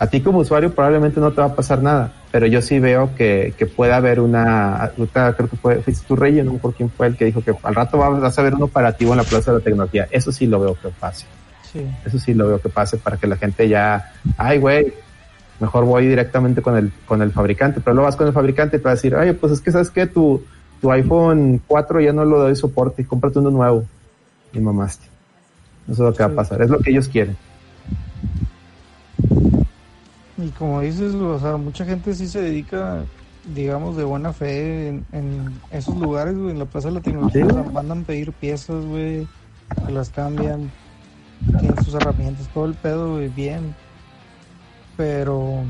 A 0.00 0.08
ti 0.08 0.20
como 0.22 0.40
usuario 0.40 0.74
probablemente 0.74 1.20
no 1.20 1.30
te 1.30 1.40
va 1.40 1.46
a 1.46 1.54
pasar 1.54 1.84
nada, 1.84 2.12
pero 2.32 2.48
yo 2.48 2.60
sí 2.62 2.80
veo 2.80 3.14
que, 3.14 3.54
que 3.56 3.66
puede 3.66 3.92
haber 3.92 4.18
una, 4.18 4.90
creo 5.12 5.48
que 5.48 5.56
fue, 5.56 5.76
fuiste 5.82 6.04
tu 6.04 6.16
rey, 6.16 6.42
no 6.42 6.54
por 6.54 6.74
quién 6.74 6.90
fue 6.90 7.06
el 7.06 7.16
que 7.16 7.26
dijo 7.26 7.40
que 7.40 7.54
al 7.62 7.76
rato 7.76 7.96
vas 7.96 8.36
a 8.36 8.42
ver 8.42 8.56
un 8.56 8.64
operativo 8.64 9.12
en 9.12 9.18
la 9.18 9.22
Plaza 9.22 9.52
de 9.52 9.58
la 9.58 9.64
Tecnología. 9.64 10.08
Eso 10.10 10.32
sí 10.32 10.48
lo 10.48 10.58
veo 10.58 10.74
que 10.74 10.88
pase. 10.88 11.26
Sí. 11.72 11.86
Eso 12.04 12.18
sí 12.18 12.34
lo 12.34 12.48
veo 12.48 12.60
que 12.60 12.68
pase 12.68 12.96
para 12.98 13.16
que 13.16 13.26
la 13.26 13.36
gente 13.36 13.68
ya, 13.68 14.12
ay 14.36 14.58
güey, 14.58 14.92
mejor 15.60 15.84
voy 15.84 16.06
directamente 16.06 16.60
con 16.60 16.76
el, 16.76 16.92
con 17.06 17.22
el 17.22 17.32
fabricante, 17.32 17.80
pero 17.80 17.94
luego 17.94 18.06
vas 18.08 18.16
con 18.16 18.26
el 18.26 18.32
fabricante 18.32 18.76
y 18.76 18.80
te 18.80 18.84
va 18.84 18.90
a 18.90 18.94
decir, 18.94 19.14
oye, 19.14 19.32
pues 19.34 19.52
es 19.52 19.60
que 19.60 19.70
sabes 19.72 19.90
que 19.90 20.06
tu, 20.06 20.42
tu 20.80 20.90
iPhone 20.92 21.60
4 21.66 22.00
ya 22.00 22.12
no 22.12 22.24
lo 22.24 22.40
doy 22.40 22.56
soporte, 22.56 23.06
cómprate 23.06 23.38
uno 23.38 23.50
nuevo. 23.50 23.84
Y 24.52 24.58
mamaste. 24.60 25.06
Eso 25.84 25.92
es 25.92 25.98
lo 25.98 26.12
que 26.12 26.22
va 26.24 26.30
a 26.32 26.34
pasar, 26.36 26.60
es 26.62 26.68
lo 26.70 26.78
que 26.80 26.90
ellos 26.90 27.08
quieren. 27.08 27.36
Y 30.38 30.48
como 30.50 30.80
dices, 30.80 31.14
o 31.14 31.38
sea, 31.38 31.56
mucha 31.56 31.84
gente 31.84 32.14
sí 32.14 32.26
se 32.26 32.40
dedica, 32.40 33.04
digamos, 33.54 33.96
de 33.96 34.04
buena 34.04 34.32
fe 34.32 34.88
en, 34.88 35.04
en 35.12 35.52
esos 35.70 35.96
lugares, 35.96 36.36
güey, 36.36 36.50
en 36.50 36.58
la 36.58 36.64
Plaza 36.64 36.88
de 36.88 36.94
la 36.94 37.00
Tecnología, 37.00 37.44
Sí. 37.44 37.50
o 37.50 37.54
sea, 37.62 37.72
mandan 37.72 38.00
a 38.00 38.04
pedir 38.04 38.32
piezas, 38.32 38.84
güey, 38.84 39.26
que 39.86 39.92
las 39.92 40.10
cambian, 40.10 40.70
tienen 41.46 41.84
sus 41.84 41.94
herramientas, 41.94 42.48
todo 42.48 42.66
el 42.66 42.74
pedo, 42.74 43.14
güey, 43.14 43.28
bien. 43.28 43.74
Pero, 44.96 45.64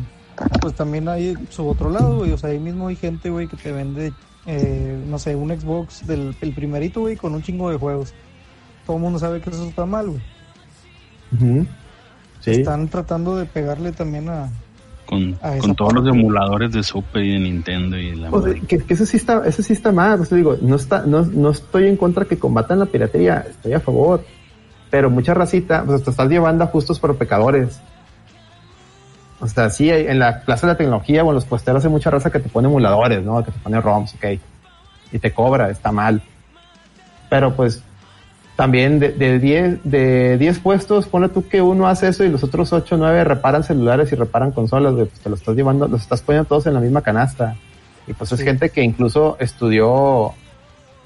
pues 0.60 0.74
también 0.74 1.08
hay 1.08 1.34
su 1.50 1.66
otro 1.68 1.90
lado, 1.90 2.18
güey, 2.18 2.32
o 2.32 2.38
sea, 2.38 2.50
ahí 2.50 2.58
mismo 2.58 2.88
hay 2.88 2.96
gente, 2.96 3.30
güey, 3.30 3.46
que 3.46 3.56
te 3.56 3.72
vende, 3.72 4.12
eh, 4.46 4.98
no 5.06 5.18
sé, 5.18 5.34
un 5.34 5.48
Xbox 5.50 6.06
del 6.06 6.34
el 6.40 6.52
primerito, 6.52 7.00
güey, 7.00 7.16
con 7.16 7.34
un 7.34 7.42
chingo 7.42 7.70
de 7.70 7.78
juegos. 7.78 8.14
Todo 8.86 8.96
el 8.96 9.02
mundo 9.02 9.18
sabe 9.18 9.40
que 9.40 9.50
eso 9.50 9.64
está 9.64 9.86
mal, 9.86 10.08
güey. 10.08 10.22
Ujú. 11.32 11.66
Sí. 12.40 12.50
Están 12.50 12.88
tratando 12.88 13.36
de 13.36 13.46
pegarle 13.46 13.92
también 13.92 14.28
a, 14.28 14.50
Con, 15.06 15.38
A 15.40 15.56
esa 15.56 15.60
con 15.60 15.76
todos 15.76 15.92
los 15.92 16.08
emuladores 16.08 16.72
de 16.72 16.82
Super 16.82 17.22
y 17.22 17.32
de 17.34 17.38
Nintendo 17.38 17.96
y 17.96 18.16
la 18.16 18.30
Pues, 18.30 18.60
que, 18.66 18.78
que 18.78 18.94
eso 18.94 19.06
sí 19.06 19.16
está, 19.16 19.46
eso 19.46 19.62
sí 19.62 19.72
está 19.72 19.92
mal, 19.92 20.16
pues 20.16 20.28
te 20.28 20.36
digo, 20.36 20.56
no 20.60 20.74
está, 20.74 21.06
no, 21.06 21.24
no 21.24 21.50
estoy 21.50 21.86
en 21.86 21.96
contra 21.96 22.24
que 22.24 22.38
combatan 22.38 22.80
la 22.80 22.86
piratería, 22.86 23.46
estoy 23.48 23.74
a 23.74 23.80
favor. 23.80 24.24
Pero 24.92 25.08
mucha 25.08 25.32
racita, 25.32 25.84
pues 25.84 26.04
te 26.04 26.10
estás 26.10 26.28
llevando 26.28 26.64
a 26.64 26.66
justos 26.66 27.00
por 27.00 27.16
pecadores. 27.16 27.80
O 29.40 29.46
sea, 29.46 29.70
sí, 29.70 29.88
en 29.88 30.18
la 30.18 30.42
plaza 30.42 30.66
de 30.66 30.74
la 30.74 30.76
tecnología 30.76 31.24
o 31.24 31.30
en 31.30 31.34
los 31.34 31.46
puesteros 31.46 31.82
hay 31.82 31.90
mucha 31.90 32.10
raza 32.10 32.30
que 32.30 32.40
te 32.40 32.50
pone 32.50 32.68
emuladores, 32.68 33.24
¿no? 33.24 33.42
Que 33.42 33.52
te 33.52 33.58
pone 33.58 33.80
ROMs, 33.80 34.14
ok. 34.16 34.38
Y 35.12 35.18
te 35.18 35.32
cobra, 35.32 35.70
está 35.70 35.92
mal. 35.92 36.20
Pero 37.30 37.56
pues, 37.56 37.82
también 38.54 38.98
de, 39.00 39.12
de 39.12 39.38
10 39.38 39.78
de 39.84 40.36
10 40.36 40.58
puestos, 40.58 41.06
pone 41.08 41.30
tú 41.30 41.48
que 41.48 41.62
uno 41.62 41.86
hace 41.88 42.08
eso 42.08 42.22
y 42.22 42.28
los 42.28 42.44
otros 42.44 42.70
8 42.74 42.94
o 42.94 42.98
9 42.98 43.24
reparan 43.24 43.64
celulares 43.64 44.12
y 44.12 44.14
reparan 44.14 44.52
consolas, 44.52 44.92
pues 44.92 45.08
te 45.20 45.30
lo 45.30 45.36
estás 45.36 45.56
llevando, 45.56 45.88
los 45.88 46.02
estás 46.02 46.20
poniendo 46.20 46.46
todos 46.48 46.66
en 46.66 46.74
la 46.74 46.80
misma 46.80 47.00
canasta. 47.00 47.56
Y 48.06 48.12
pues 48.12 48.30
es 48.32 48.40
Sí. 48.40 48.44
gente 48.44 48.68
que 48.68 48.82
incluso 48.82 49.38
estudió 49.40 50.34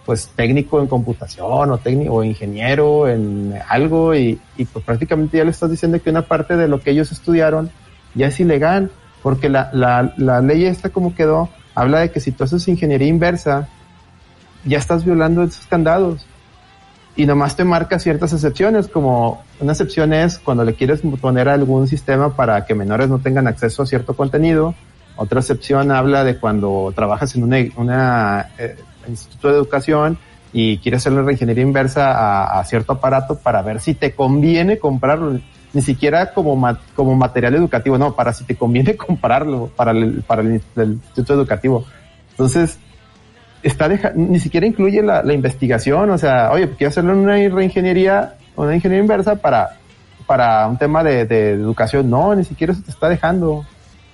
pues 0.07 0.29
técnico 0.29 0.81
en 0.81 0.87
computación 0.87 1.71
o 1.71 1.79
técnico 1.79 2.15
o 2.15 2.25
ingeniero 2.25 3.09
en 3.09 3.55
algo 3.69 4.15
y, 4.15 4.41
y 4.57 4.65
pues 4.65 4.85
prácticamente 4.85 5.37
ya 5.37 5.45
le 5.45 5.51
estás 5.51 5.71
diciendo 5.71 6.01
que 6.01 6.11
una 6.11 6.23
parte 6.23 6.57
de 6.57 6.69
lo 6.69 6.81
que 6.81 6.93
ellos 6.93 7.13
estudiaron 7.13 7.71
ya 8.15 8.29
es 8.29 8.41
ilegal 8.41 8.91
porque 9.23 9.49
la, 9.49 9.69
la, 9.73 10.15
la 10.17 10.41
ley 10.41 10.65
esta 10.65 10.91
como 10.91 11.15
quedó 11.15 11.49
habla 11.75 11.99
de 11.99 12.11
que 12.11 12.21
si 12.21 12.31
tú 12.31 12.45
haces 12.45 12.69
ingeniería 12.69 13.09
inversa 13.09 13.69
ya 14.67 14.79
estás 14.79 15.05
violando 15.05 15.43
esos 15.43 15.67
candados. 15.67 16.27
Y 17.15 17.25
nomás 17.25 17.57
te 17.57 17.65
marca 17.65 17.99
ciertas 17.99 18.35
excepciones 18.35 18.89
como 18.89 19.43
una 19.59 19.73
excepción 19.73 20.13
es 20.13 20.39
cuando 20.39 20.65
le 20.65 20.75
quieres 20.75 21.01
poner 21.21 21.49
algún 21.49 21.89
sistema 21.89 22.37
para 22.37 22.67
que 22.67 22.75
menores 22.75 23.09
no 23.09 23.21
tengan 23.21 23.47
acceso 23.47 23.83
a 23.83 23.87
cierto 23.87 24.15
contenido. 24.15 24.75
Otra 25.17 25.41
excepción 25.41 25.91
habla 25.93 26.25
de 26.25 26.37
cuando 26.37 26.93
trabajas 26.95 27.35
en 27.35 27.45
una, 27.77 28.51
eh, 28.59 28.77
instituto 29.09 29.49
de 29.49 29.55
educación 29.55 30.19
y 30.53 30.79
quieres 30.79 31.03
hacerle 31.03 31.23
reingeniería 31.23 31.63
inversa 31.63 32.59
a, 32.59 32.65
cierto 32.65 32.95
aparato 32.95 33.37
para 33.39 33.63
ver 33.63 33.81
si 33.81 33.95
te 33.95 34.13
conviene 34.13 34.79
comprarlo. 34.79 35.39
Ni 35.73 35.83
siquiera 35.83 36.33
como, 36.33 36.79
como 36.95 37.15
material 37.15 37.55
educativo, 37.55 37.99
no, 37.99 38.15
para 38.15 38.33
si 38.33 38.45
te 38.45 38.57
conviene 38.57 38.97
comprarlo 38.97 39.71
para 39.77 39.91
el, 39.91 40.23
para 40.23 40.43
el, 40.43 40.63
instituto 40.77 41.35
educativo. 41.35 41.85
Entonces, 42.31 42.79
está 43.63 43.89
deja 43.89 44.13
ni 44.15 44.41
siquiera 44.41 44.67
incluye 44.67 45.03
la, 45.03 45.23
la, 45.23 45.35
investigación, 45.35 46.11
o 46.11 46.19
sea, 46.19 46.51
oye, 46.53 46.71
quiero 46.79 46.89
hacerle 46.89 47.13
una 47.13 47.33
reingeniería, 47.33 48.35
una 48.55 48.75
ingeniería 48.75 49.03
inversa 49.03 49.37
para, 49.37 49.77
para 50.27 50.67
un 50.67 50.79
tema 50.79 51.03
de, 51.03 51.51
educación. 51.51 52.09
No, 52.09 52.35
ni 52.35 52.45
siquiera 52.45 52.73
eso 52.73 52.83
te 52.83 52.91
está 52.91 53.09
dejando 53.09 53.65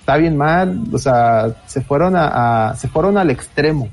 está 0.03 0.17
bien 0.17 0.35
mal, 0.35 0.83
o 0.91 0.97
sea, 0.97 1.55
se 1.65 1.79
fueron 1.79 2.15
a, 2.17 2.75
se 2.75 2.89
fueron 2.89 3.17
al 3.17 3.29
extremo. 3.29 3.87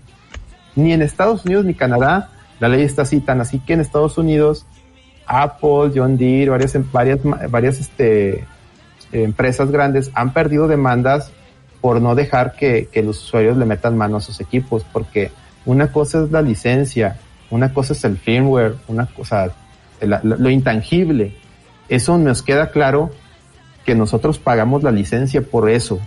Ni 0.83 0.93
en 0.93 1.03
Estados 1.03 1.45
Unidos 1.45 1.65
ni 1.65 1.75
Canadá 1.75 2.31
la 2.59 2.69
ley 2.69 2.83
está 2.83 3.03
así 3.03 3.21
tan 3.21 3.41
así 3.41 3.59
que 3.59 3.73
en 3.73 3.81
Estados 3.81 4.19
Unidos 4.19 4.67
Apple, 5.27 5.93
John 5.95 6.17
Deere, 6.17 6.51
varias 6.51 6.77
varias 6.93 7.21
varias 7.49 7.81
este 7.81 8.47
empresas 9.13 9.71
grandes 9.71 10.11
han 10.15 10.33
perdido 10.33 10.69
demandas 10.69 11.33
por 11.81 12.01
no 12.01 12.15
dejar 12.15 12.55
que, 12.55 12.89
que 12.93 13.03
los 13.03 13.23
usuarios 13.23 13.57
le 13.57 13.65
metan 13.65 13.97
mano 13.97 14.19
a 14.19 14.21
sus 14.21 14.41
equipos, 14.41 14.85
porque 14.93 15.31
una 15.65 15.91
cosa 15.93 16.23
es 16.23 16.31
la 16.31 16.43
licencia, 16.43 17.19
una 17.51 17.73
cosa 17.73 17.95
es 17.95 18.05
el 18.05 18.19
firmware, 18.19 18.77
una 18.89 19.07
cosa, 19.07 19.51
la, 20.01 20.21
lo 20.23 20.51
intangible. 20.51 21.35
Eso 21.89 22.19
nos 22.19 22.43
queda 22.43 22.71
claro 22.71 23.11
que 23.85 23.95
nosotros 23.95 24.39
pagamos 24.39 24.83
la 24.83 24.91
licencia 24.91 25.43
por 25.43 25.71
eso. 25.71 25.99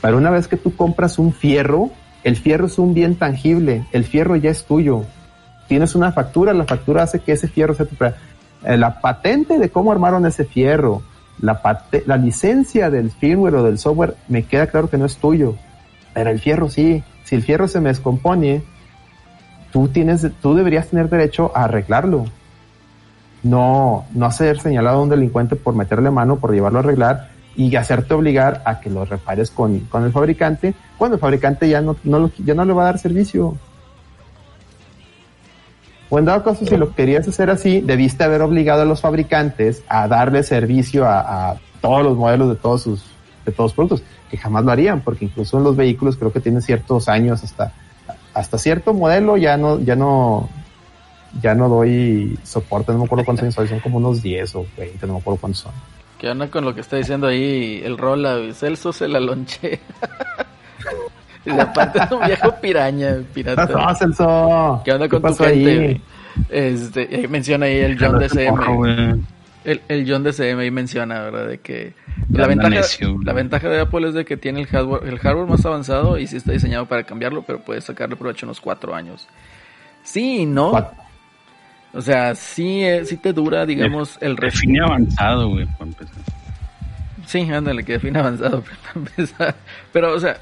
Pero 0.00 0.16
una 0.16 0.30
vez 0.30 0.46
que 0.48 0.56
tú 0.56 0.76
compras 0.76 1.18
un 1.18 1.32
fierro, 1.32 1.90
el 2.26 2.36
fierro 2.36 2.66
es 2.66 2.76
un 2.76 2.92
bien 2.92 3.14
tangible, 3.14 3.84
el 3.92 4.04
fierro 4.04 4.34
ya 4.34 4.50
es 4.50 4.64
tuyo. 4.64 5.04
Tienes 5.68 5.94
una 5.94 6.10
factura, 6.10 6.52
la 6.52 6.64
factura 6.64 7.04
hace 7.04 7.20
que 7.20 7.30
ese 7.30 7.46
fierro 7.46 7.72
sea 7.72 7.86
tu... 7.86 7.94
La 8.62 9.00
patente 9.00 9.60
de 9.60 9.70
cómo 9.70 9.92
armaron 9.92 10.26
ese 10.26 10.44
fierro, 10.44 11.02
la, 11.40 11.62
la 12.04 12.16
licencia 12.16 12.90
del 12.90 13.12
firmware 13.12 13.54
o 13.54 13.62
del 13.62 13.78
software, 13.78 14.16
me 14.26 14.42
queda 14.42 14.66
claro 14.66 14.90
que 14.90 14.98
no 14.98 15.04
es 15.04 15.18
tuyo. 15.18 15.54
Pero 16.14 16.30
el 16.30 16.40
fierro 16.40 16.68
sí. 16.68 17.04
Si 17.22 17.36
el 17.36 17.44
fierro 17.44 17.68
se 17.68 17.80
me 17.80 17.90
descompone, 17.90 18.64
tú 19.70 19.86
tienes, 19.86 20.26
tú 20.42 20.56
deberías 20.56 20.88
tener 20.88 21.08
derecho 21.08 21.52
a 21.54 21.64
arreglarlo 21.64 22.24
no, 23.46 24.04
no 24.12 24.30
ser 24.32 24.60
señalado 24.60 24.98
a 24.98 25.02
un 25.02 25.08
delincuente 25.08 25.56
por 25.56 25.74
meterle 25.74 26.10
mano, 26.10 26.36
por 26.36 26.52
llevarlo 26.52 26.78
a 26.78 26.82
arreglar 26.82 27.28
y 27.56 27.74
hacerte 27.74 28.14
obligar 28.14 28.62
a 28.64 28.80
que 28.80 28.90
lo 28.90 29.04
repares 29.04 29.50
con, 29.50 29.80
con 29.80 30.04
el 30.04 30.12
fabricante, 30.12 30.74
cuando 30.98 31.16
el 31.16 31.20
fabricante 31.20 31.68
ya 31.68 31.80
no, 31.80 31.96
no 32.04 32.18
lo, 32.18 32.30
ya 32.38 32.54
no 32.54 32.64
le 32.64 32.72
va 32.72 32.82
a 32.82 32.86
dar 32.86 32.98
servicio. 32.98 33.56
O 36.08 36.18
en 36.18 36.24
dado 36.26 36.44
caso, 36.44 36.64
si 36.64 36.76
lo 36.76 36.94
querías 36.94 37.26
hacer 37.26 37.50
así, 37.50 37.80
debiste 37.80 38.22
haber 38.22 38.42
obligado 38.42 38.82
a 38.82 38.84
los 38.84 39.00
fabricantes 39.00 39.82
a 39.88 40.06
darle 40.06 40.42
servicio 40.42 41.04
a, 41.06 41.56
todos 41.80 42.02
los 42.02 42.16
modelos 42.16 42.48
de 42.48 42.56
todos 42.56 42.82
sus 42.82 43.04
de 43.44 43.52
todos 43.52 43.70
los 43.70 43.74
productos, 43.74 44.02
que 44.28 44.36
jamás 44.36 44.64
lo 44.64 44.72
harían, 44.72 45.02
porque 45.02 45.26
incluso 45.26 45.56
en 45.58 45.62
los 45.62 45.76
vehículos 45.76 46.16
creo 46.16 46.32
que 46.32 46.40
tienen 46.40 46.62
ciertos 46.62 47.08
años 47.08 47.44
hasta, 47.44 47.72
hasta 48.34 48.58
cierto 48.58 48.92
modelo 48.92 49.36
ya 49.36 49.56
no, 49.56 49.78
ya 49.78 49.94
no, 49.94 50.48
ya 51.40 51.54
no 51.54 51.68
doy 51.68 52.36
soporte, 52.42 52.90
no 52.90 52.98
me 52.98 53.04
acuerdo 53.04 53.24
cuántos 53.24 53.44
años 53.44 53.54
son, 53.54 53.68
son 53.68 53.78
como 53.78 53.98
unos 53.98 54.20
10 54.20 54.56
o 54.56 54.66
20, 54.76 55.06
no 55.06 55.12
me 55.12 55.18
acuerdo 55.20 55.40
cuántos 55.40 55.60
son. 55.60 55.72
¿Qué 56.18 56.30
onda 56.30 56.50
con 56.50 56.64
lo 56.64 56.74
que 56.74 56.80
está 56.80 56.96
diciendo 56.96 57.26
ahí 57.26 57.82
el 57.84 57.98
Rola? 57.98 58.38
Celso 58.54 58.92
se 58.92 59.06
la 59.06 59.20
lonche. 59.20 59.80
y 61.44 61.50
aparte 61.50 61.98
es 62.02 62.10
un 62.10 62.26
viejo 62.26 62.54
piraña, 62.60 63.16
pirata. 63.34 63.66
¡No, 63.66 63.94
Celso! 63.94 64.82
¿Qué 64.84 64.92
onda 64.92 65.08
con 65.08 65.20
tu 65.20 65.28
pasó 65.28 65.44
gente? 65.44 65.70
ahí? 65.70 66.02
Este, 66.48 67.08
ahí 67.12 67.28
menciona 67.28 67.66
ahí 67.66 67.78
el 67.78 67.98
John 67.98 68.18
DCM. 68.18 69.24
El, 69.64 69.82
el 69.88 70.10
John 70.10 70.22
DCM 70.22 70.60
ahí 70.60 70.70
menciona, 70.70 71.20
¿verdad? 71.22 71.48
De 71.48 71.58
que 71.58 71.94
la 72.30 72.44
anda 72.44 72.48
ventaja, 72.48 72.68
necio, 72.70 73.18
la 73.22 73.32
ventaja 73.32 73.68
de 73.68 73.80
Apple 73.80 74.08
es 74.08 74.14
de 74.14 74.24
que 74.24 74.36
tiene 74.36 74.60
el 74.60 74.66
hardware, 74.66 75.06
el 75.06 75.18
hardware 75.18 75.48
más 75.48 75.66
avanzado 75.66 76.18
y 76.18 76.26
sí 76.26 76.36
está 76.36 76.52
diseñado 76.52 76.86
para 76.86 77.04
cambiarlo, 77.04 77.42
pero 77.42 77.60
puedes 77.60 77.84
sacarle 77.84 78.16
provecho 78.16 78.46
unos 78.46 78.60
cuatro 78.60 78.94
años. 78.94 79.26
Sí 80.02 80.46
no. 80.46 80.70
Cuatro. 80.70 81.05
O 81.96 82.02
sea, 82.02 82.34
sí, 82.34 82.84
eh, 82.84 83.04
sí 83.06 83.16
te 83.16 83.32
dura, 83.32 83.64
digamos, 83.66 84.18
el 84.20 84.36
resto. 84.36 84.58
Define 84.60 84.80
avanzado, 84.84 85.48
güey, 85.48 85.64
para 85.66 85.84
empezar. 85.86 86.22
Sí, 87.26 87.40
ándale, 87.50 87.84
que 87.84 87.92
define 87.94 88.18
avanzado 88.18 88.62
para 88.82 88.92
empezar. 88.94 89.56
Pero, 89.92 90.12
o 90.14 90.20
sea, 90.20 90.38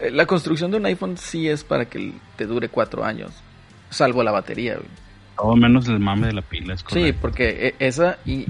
eh, 0.00 0.10
la 0.10 0.26
construcción 0.26 0.70
de 0.70 0.76
un 0.76 0.86
iPhone 0.86 1.16
sí 1.16 1.48
es 1.48 1.64
para 1.64 1.86
que 1.86 2.12
te 2.36 2.46
dure 2.46 2.68
cuatro 2.68 3.04
años. 3.04 3.32
Salvo 3.90 4.22
la 4.22 4.30
batería, 4.32 4.74
güey. 4.74 4.88
Todo 5.36 5.56
menos 5.56 5.88
el 5.88 5.98
mame 6.00 6.26
de 6.26 6.32
la 6.34 6.42
pila, 6.42 6.74
es 6.74 6.80
Sí, 6.80 6.86
correcto. 6.86 7.18
porque 7.22 7.48
eh, 7.68 7.74
esa 7.78 8.18
y 8.26 8.46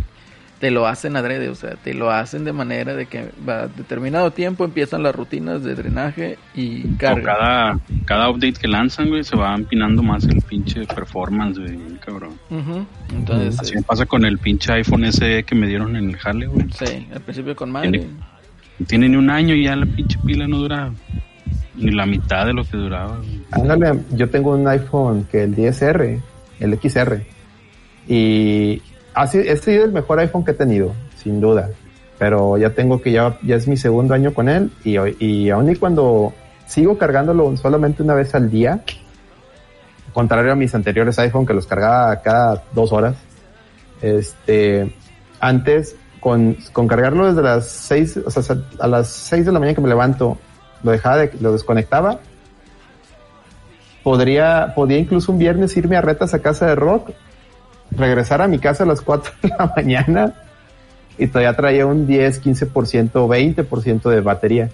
te 0.60 0.70
lo 0.72 0.86
hacen 0.88 1.14
adrede, 1.16 1.48
o 1.50 1.54
sea, 1.54 1.76
te 1.76 1.94
lo 1.94 2.10
hacen 2.10 2.44
de 2.44 2.52
manera 2.52 2.94
de 2.96 3.06
que 3.06 3.30
va 3.48 3.68
determinado 3.68 4.32
tiempo 4.32 4.64
empiezan 4.64 5.02
las 5.04 5.14
rutinas 5.14 5.62
de 5.62 5.74
drenaje 5.76 6.36
y 6.54 6.84
O 6.94 6.98
carga. 6.98 7.22
cada, 7.22 7.80
cada 8.06 8.30
update 8.30 8.54
que 8.54 8.66
lanzan, 8.68 9.08
güey, 9.08 9.22
se 9.22 9.36
va 9.36 9.54
empinando 9.54 10.02
más 10.02 10.24
el 10.24 10.40
pinche 10.42 10.84
performance, 10.86 11.58
güey, 11.58 11.78
cabrón. 12.04 12.32
Ujú, 12.50 12.84
Entonces, 13.14 13.60
Así 13.60 13.72
eh, 13.72 13.76
me 13.76 13.82
pasa 13.82 14.04
con 14.06 14.24
el 14.24 14.38
pinche 14.38 14.72
iPhone 14.72 15.04
SE 15.12 15.44
que 15.44 15.54
me 15.54 15.68
dieron 15.68 15.94
en 15.94 16.10
el 16.10 16.16
jale, 16.16 16.46
güey. 16.48 16.66
sí, 16.72 17.06
al 17.14 17.20
principio 17.20 17.54
con 17.54 17.70
madre. 17.70 17.90
Tiene- 17.90 18.06
No 18.80 18.86
tiene 18.86 19.08
ni 19.08 19.16
un 19.16 19.30
año 19.30 19.54
y 19.54 19.64
ya 19.64 19.76
la 19.76 19.86
pinche 19.86 20.18
pila 20.24 20.46
no 20.48 20.58
dura 20.58 20.92
ni 21.76 21.90
la 21.92 22.06
mitad 22.06 22.46
de 22.46 22.52
lo 22.52 22.64
que 22.64 22.76
duraba. 22.76 23.20
Ándale, 23.52 24.00
yo 24.12 24.28
tengo 24.28 24.50
un 24.56 24.66
iPhone 24.66 25.26
que 25.30 25.44
el 25.44 25.54
10R, 25.54 26.20
el 26.60 26.78
XR, 26.80 27.22
y 28.08 28.82
ha 29.18 29.26
sido, 29.26 29.52
ha 29.52 29.56
sido 29.56 29.84
el 29.84 29.92
mejor 29.92 30.18
iPhone 30.20 30.44
que 30.44 30.52
he 30.52 30.54
tenido, 30.54 30.92
sin 31.16 31.40
duda. 31.40 31.70
Pero 32.18 32.56
ya 32.56 32.70
tengo 32.70 33.00
que 33.00 33.12
ya, 33.12 33.38
ya 33.42 33.56
es 33.56 33.68
mi 33.68 33.76
segundo 33.76 34.14
año 34.14 34.34
con 34.34 34.48
él 34.48 34.70
y, 34.84 34.96
y 35.24 35.50
aún 35.50 35.70
y 35.70 35.76
cuando 35.76 36.32
sigo 36.66 36.98
cargándolo 36.98 37.56
solamente 37.56 38.02
una 38.02 38.14
vez 38.14 38.34
al 38.34 38.50
día, 38.50 38.82
contrario 40.12 40.52
a 40.52 40.56
mis 40.56 40.74
anteriores 40.74 41.18
iPhone 41.18 41.46
que 41.46 41.54
los 41.54 41.66
cargaba 41.66 42.20
cada 42.22 42.62
dos 42.72 42.92
horas, 42.92 43.16
este, 44.02 44.92
antes 45.40 45.96
con, 46.20 46.56
con 46.72 46.88
cargarlo 46.88 47.26
desde 47.26 47.42
las 47.42 47.68
seis, 47.68 48.16
o 48.16 48.30
sea, 48.30 48.56
a 48.80 48.86
las 48.88 49.08
seis 49.08 49.46
de 49.46 49.52
la 49.52 49.58
mañana 49.60 49.76
que 49.76 49.80
me 49.80 49.88
levanto, 49.88 50.38
lo 50.82 50.90
dejaba 50.90 51.18
de, 51.18 51.30
lo 51.40 51.52
desconectaba 51.52 52.20
podría, 54.08 54.72
podía 54.74 54.96
incluso 54.96 55.32
un 55.32 55.38
viernes 55.38 55.76
irme 55.76 55.96
a 55.96 56.00
retas 56.00 56.32
a 56.32 56.38
casa 56.38 56.66
de 56.66 56.74
rock, 56.74 57.10
regresar 57.90 58.42
a 58.42 58.48
mi 58.48 58.58
casa 58.58 58.84
a 58.84 58.86
las 58.86 59.00
4 59.00 59.32
de 59.42 59.48
la 59.48 59.72
mañana 59.74 60.34
y 61.16 61.26
todavía 61.26 61.54
traía 61.54 61.86
un 61.86 62.06
10, 62.06 62.42
15%, 62.42 63.12
20% 63.12 64.10
de 64.10 64.20
batería. 64.20 64.70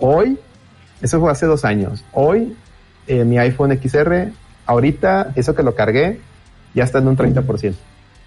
Hoy, 0.00 0.38
eso 1.00 1.20
fue 1.20 1.30
hace 1.30 1.46
dos 1.46 1.64
años, 1.64 2.04
hoy 2.12 2.56
eh, 3.06 3.24
mi 3.24 3.38
iPhone 3.38 3.78
XR, 3.80 4.32
ahorita 4.66 5.32
eso 5.36 5.54
que 5.54 5.62
lo 5.62 5.74
cargué, 5.74 6.20
ya 6.74 6.84
está 6.84 6.98
en 6.98 7.08
un 7.08 7.16
30%. 7.16 7.74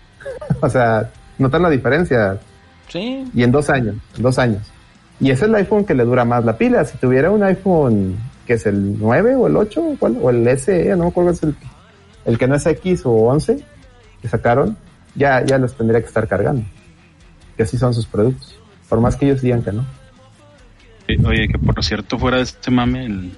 o 0.62 0.70
sea, 0.70 1.10
notan 1.38 1.62
la 1.62 1.70
diferencia 1.70 2.39
Sí, 2.88 3.30
y 3.34 3.43
en 3.43 3.52
dos 3.52 3.70
años, 3.70 3.95
en 4.16 4.24
dos 4.24 4.39
años. 4.39 4.62
Y 5.20 5.32
es 5.32 5.41
el 5.41 5.54
iPhone 5.56 5.84
que 5.84 5.93
le 5.93 6.06
dura 6.06 6.24
más 6.26 6.45
la 6.45 6.58
pila. 6.58 6.86
Si 6.86 6.98
tuviera 6.98 7.32
un 7.32 7.43
iPhone 7.43 8.16
que 8.45 8.54
es 8.54 8.66
el 8.66 8.98
9 8.98 9.36
o 9.36 9.48
el 9.48 9.58
8 9.58 9.95
¿cuál? 10.00 10.18
o 10.22 10.30
el 10.30 10.58
SE, 10.58 10.95
no 10.95 11.04
me 11.04 11.10
acuerdo 11.10 11.32
es 11.32 11.43
el, 11.43 11.56
el 12.24 12.38
que 12.38 12.48
no 12.48 12.56
es 12.56 12.66
X 12.66 13.02
o 13.06 13.12
11 13.12 13.62
que 14.22 14.28
sacaron, 14.28 14.78
ya, 15.15 15.43
ya 15.45 15.57
los 15.57 15.76
tendría 15.76 15.99
que 16.01 16.07
estar 16.07 16.28
cargando. 16.28 16.63
Que 17.55 17.63
así 17.63 17.78
son 17.78 17.93
sus 17.93 18.05
productos. 18.05 18.55
Por 18.89 18.99
más 19.01 19.15
que 19.15 19.26
ellos 19.26 19.41
digan 19.41 19.61
que 19.63 19.72
no. 19.72 19.86
Eh, 21.07 21.18
Oye, 21.26 21.47
que 21.47 21.57
por 21.57 21.84
cierto, 21.84 22.18
fuera 22.20 22.38
de 22.38 22.43
este 22.43 22.70
mame, 22.72 23.05
el... 23.05 23.32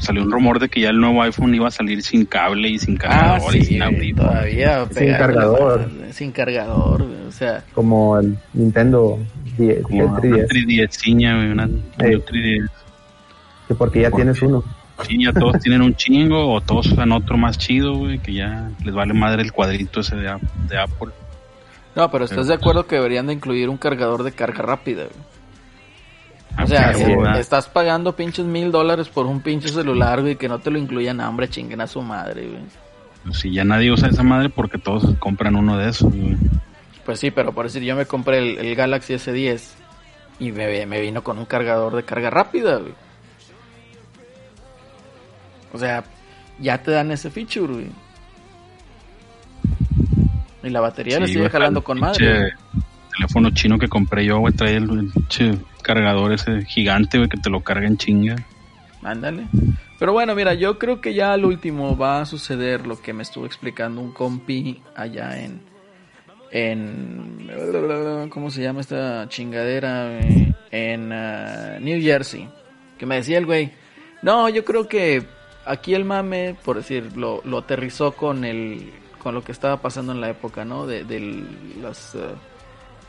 salió 0.00 0.22
un 0.22 0.30
rumor 0.30 0.58
de 0.58 0.68
que 0.68 0.80
ya 0.80 0.90
el 0.90 1.00
nuevo 1.00 1.22
iPhone 1.22 1.54
iba 1.54 1.68
a 1.68 1.70
salir 1.70 2.02
sin 2.02 2.24
cable 2.26 2.68
y 2.68 2.78
sin 2.78 2.96
ah, 2.96 2.98
cargador 3.00 3.56
y 3.56 3.64
sin 3.64 3.82
audífono. 3.82 4.28
todavía. 4.28 4.86
Sin 4.90 5.12
cargador. 5.12 5.90
Sin 6.12 6.32
cargador, 6.32 7.02
güey, 7.06 7.26
o 7.26 7.32
sea, 7.32 7.64
Como 7.74 8.18
el 8.18 8.36
Nintendo 8.52 9.18
10, 9.58 9.82
Como 9.82 10.02
el 10.02 10.08
una 10.08 10.18
3DS, 10.20 10.48
3DS, 10.48 11.02
güey, 11.36 11.50
una, 11.50 11.64
una 11.66 12.06
Ey. 12.06 12.16
3DS. 12.16 12.70
que 13.68 13.74
porque 13.74 14.00
ya 14.02 14.10
¿Por 14.10 14.18
tienes 14.20 14.38
qué? 14.38 14.46
uno. 14.46 14.62
Sí, 15.02 15.22
ya 15.24 15.32
todos 15.32 15.58
tienen 15.60 15.82
un 15.82 15.94
chingo 15.96 16.52
o 16.52 16.60
todos 16.60 16.86
usan 16.86 17.10
otro 17.12 17.36
más 17.36 17.58
chido, 17.58 17.94
güey, 17.96 18.18
que 18.20 18.32
ya 18.34 18.70
les 18.84 18.94
vale 18.94 19.12
madre 19.12 19.42
el 19.42 19.52
cuadrito 19.52 20.00
ese 20.00 20.14
de, 20.16 20.28
Ap- 20.28 20.42
de 20.68 20.78
Apple. 20.78 21.08
no, 21.96 22.10
pero 22.10 22.24
estás 22.24 22.38
Pero, 22.38 22.48
de 22.48 22.54
acuerdo 22.54 22.86
que 22.86 22.94
deberían 22.96 23.26
de 23.26 23.32
incluir 23.32 23.68
un 23.68 23.76
cargador 23.76 24.22
de 24.22 24.32
carga 24.32 24.62
rápida, 24.62 25.04
güey. 25.04 25.34
Ah, 26.56 26.62
O 26.62 26.66
sea, 26.68 26.92
estás 27.40 27.68
pagando 27.68 28.14
pinches 28.14 28.44
mil 28.46 28.70
dólares 28.70 29.08
por 29.08 29.26
un 29.26 29.40
pinche 29.40 29.68
celular, 29.68 30.20
güey, 30.20 30.36
que 30.36 30.48
no 30.48 30.60
te 30.60 30.70
lo 30.70 30.78
incluyan, 30.78 31.18
hombre, 31.20 31.48
chinguen 31.48 31.80
a 31.80 31.88
su 31.88 32.00
madre, 32.00 32.46
güey. 32.46 32.62
Pues 33.24 33.38
si 33.38 33.52
ya 33.52 33.64
nadie 33.64 33.90
usa 33.90 34.08
esa 34.08 34.22
madre 34.22 34.48
porque 34.50 34.78
todos 34.78 35.16
compran 35.18 35.56
uno 35.56 35.76
de 35.76 35.88
esos, 35.88 36.12
güey. 36.14 36.36
Pues 37.04 37.18
sí, 37.18 37.32
pero 37.32 37.52
por 37.52 37.64
decir, 37.66 37.82
yo 37.82 37.96
me 37.96 38.06
compré 38.06 38.38
el, 38.38 38.58
el 38.64 38.74
Galaxy 38.76 39.14
S10 39.14 39.60
y 40.38 40.52
me, 40.52 40.86
me 40.86 41.00
vino 41.00 41.24
con 41.24 41.38
un 41.38 41.44
cargador 41.46 41.96
de 41.96 42.04
carga 42.04 42.30
rápida, 42.30 42.76
güey. 42.76 42.92
O 45.74 45.78
sea, 45.78 46.04
ya 46.60 46.78
te 46.78 46.92
dan 46.92 47.10
ese 47.10 47.30
feature, 47.30 47.72
güey. 47.72 47.86
Y 50.62 50.70
la 50.70 50.80
batería 50.80 51.18
le 51.18 51.26
Sí, 51.26 51.32
sigue 51.32 51.40
güey, 51.42 51.52
jalando 51.52 51.80
el 51.80 51.84
con 51.84 52.00
madre. 52.00 52.52
teléfono 53.12 53.50
chino 53.50 53.78
que 53.78 53.88
compré 53.88 54.24
yo, 54.24 54.38
güey, 54.38 54.54
trae 54.54 54.76
el 54.76 54.86
pinche 54.86 55.58
cargador 55.82 56.32
ese 56.32 56.64
gigante, 56.64 57.18
güey, 57.18 57.28
que 57.28 57.36
te 57.36 57.50
lo 57.50 57.60
carga 57.60 57.86
en 57.86 57.98
chinga. 57.98 58.36
Ándale. 59.02 59.46
Pero 59.98 60.12
bueno, 60.12 60.34
mira, 60.34 60.54
yo 60.54 60.78
creo 60.78 61.00
que 61.00 61.12
ya 61.12 61.32
al 61.32 61.44
último 61.44 61.96
va 61.96 62.20
a 62.22 62.24
suceder 62.24 62.86
lo 62.86 63.00
que 63.00 63.12
me 63.12 63.22
estuvo 63.22 63.44
explicando 63.44 64.00
un 64.00 64.12
compi 64.12 64.80
allá 64.96 65.38
en. 65.42 65.60
en. 66.50 68.30
¿Cómo 68.30 68.50
se 68.50 68.62
llama 68.62 68.80
esta 68.80 69.28
chingadera? 69.28 70.18
güey? 70.20 70.54
En 70.70 71.12
ah, 71.12 71.78
New 71.80 72.00
Jersey. 72.00 72.48
Que 72.96 73.06
me 73.06 73.16
decía 73.16 73.38
el 73.38 73.46
güey. 73.46 73.72
No, 74.22 74.48
yo 74.48 74.64
creo 74.64 74.88
que 74.88 75.26
aquí 75.66 75.94
el 75.94 76.04
mame, 76.04 76.56
por 76.64 76.76
decir, 76.76 77.16
lo, 77.16 77.40
lo 77.44 77.58
aterrizó 77.58 78.12
con 78.12 78.44
el. 78.44 78.92
con 79.18 79.34
lo 79.34 79.42
que 79.42 79.52
estaba 79.52 79.80
pasando 79.80 80.12
en 80.12 80.20
la 80.20 80.30
época, 80.30 80.64
¿no? 80.64 80.86
De, 80.86 81.04
de 81.04 81.44
las 81.80 82.14
ah, 82.14 82.34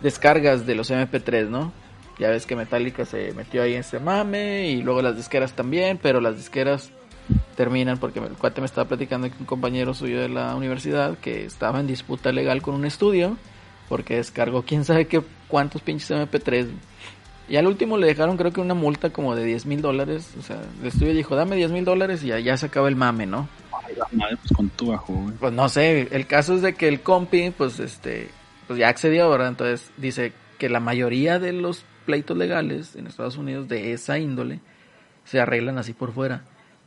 descargas 0.01 0.65
de 0.65 0.75
los 0.75 0.91
MP3, 0.91 1.47
¿no? 1.49 1.71
Ya 2.17 2.29
ves 2.29 2.45
que 2.45 2.55
Metallica 2.55 3.05
se 3.05 3.33
metió 3.33 3.61
ahí 3.61 3.73
en 3.73 3.81
ese 3.81 3.99
mame 3.99 4.69
y 4.69 4.81
luego 4.81 5.01
las 5.01 5.17
disqueras 5.17 5.53
también, 5.53 5.99
pero 6.01 6.21
las 6.21 6.37
disqueras 6.37 6.91
terminan 7.55 7.97
porque 7.97 8.19
el 8.19 8.37
cuate 8.37 8.61
me 8.61 8.67
estaba 8.67 8.87
platicando 8.87 9.29
que 9.29 9.35
un 9.39 9.45
compañero 9.45 9.93
suyo 9.93 10.21
de 10.21 10.29
la 10.29 10.55
universidad 10.55 11.17
que 11.17 11.43
estaba 11.43 11.79
en 11.79 11.87
disputa 11.87 12.31
legal 12.31 12.61
con 12.61 12.75
un 12.75 12.85
estudio 12.85 13.37
porque 13.89 14.15
descargó 14.15 14.63
quién 14.63 14.85
sabe 14.85 15.07
qué 15.07 15.21
cuántos 15.47 15.81
pinches 15.81 16.11
MP3. 16.11 16.67
Y 17.47 17.57
al 17.57 17.67
último 17.67 17.97
le 17.97 18.07
dejaron 18.07 18.37
creo 18.37 18.51
que 18.51 18.61
una 18.61 18.73
multa 18.73 19.11
como 19.11 19.35
de 19.35 19.43
10 19.43 19.65
mil 19.65 19.81
dólares. 19.81 20.33
O 20.39 20.41
sea, 20.41 20.57
el 20.81 20.87
estudio 20.87 21.13
dijo, 21.13 21.35
dame 21.35 21.55
10 21.55 21.71
mil 21.71 21.85
dólares 21.85 22.23
y 22.23 22.27
ya, 22.27 22.57
se 22.57 22.65
acaba 22.65 22.87
el 22.87 22.95
mame, 22.95 23.25
¿no? 23.25 23.47
Ay, 23.71 23.95
la 23.95 24.07
madre, 24.11 24.37
pues 24.37 24.51
con 24.53 24.69
tu 24.69 24.87
bajo, 24.87 25.13
güey. 25.13 25.35
Pues 25.35 25.53
no 25.53 25.69
sé, 25.69 26.07
el 26.11 26.25
caso 26.25 26.55
es 26.55 26.61
de 26.61 26.73
que 26.73 26.87
el 26.87 27.01
compi, 27.01 27.51
pues 27.51 27.79
este, 27.79 28.29
pues 28.67 28.79
ya 28.79 28.89
accedió, 28.89 29.29
¿verdad? 29.29 29.49
Entonces 29.49 29.91
dice 29.97 30.33
que 30.57 30.69
la 30.69 30.79
mayoría 30.79 31.37
de 31.37 31.53
los 31.53 31.85
pleitos 32.05 32.37
legales 32.37 32.95
en 32.95 33.07
Estados 33.07 33.37
Unidos 33.37 33.67
de 33.67 33.93
esa 33.93 34.17
índole 34.17 34.59
se 35.23 35.39
arreglan 35.39 35.77
así 35.77 35.93
por 35.93 36.13
fuera. 36.13 36.43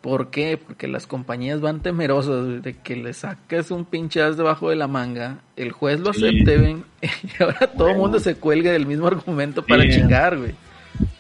¿Por 0.09 0.31
qué? 0.31 0.57
Porque 0.57 0.89
las 0.89 1.07
compañías 1.07 1.61
van 1.61 1.81
temerosas 1.81 2.63
de 2.63 2.73
que 2.79 2.97
le 2.97 3.13
saques 3.13 3.71
un 3.71 3.85
pinche 3.85 4.23
as 4.23 4.39
debajo 4.39 4.71
de 4.71 4.77
la 4.77 4.89
manga, 4.89 5.41
el 5.55 5.71
juez 5.71 6.01
lo 6.01 6.15
Sí. 6.15 6.25
acepte, 6.25 6.57
ven, 6.57 6.85
y 7.03 7.43
ahora 7.43 7.67
todo 7.77 7.91
el 7.91 7.97
mundo 7.99 8.19
se 8.19 8.35
cuelgue 8.37 8.73
del 8.73 8.87
mismo 8.87 9.07
argumento 9.07 9.63
para 9.67 9.83
Sí. 9.83 9.91
chingar, 9.91 10.39
güey. 10.39 10.55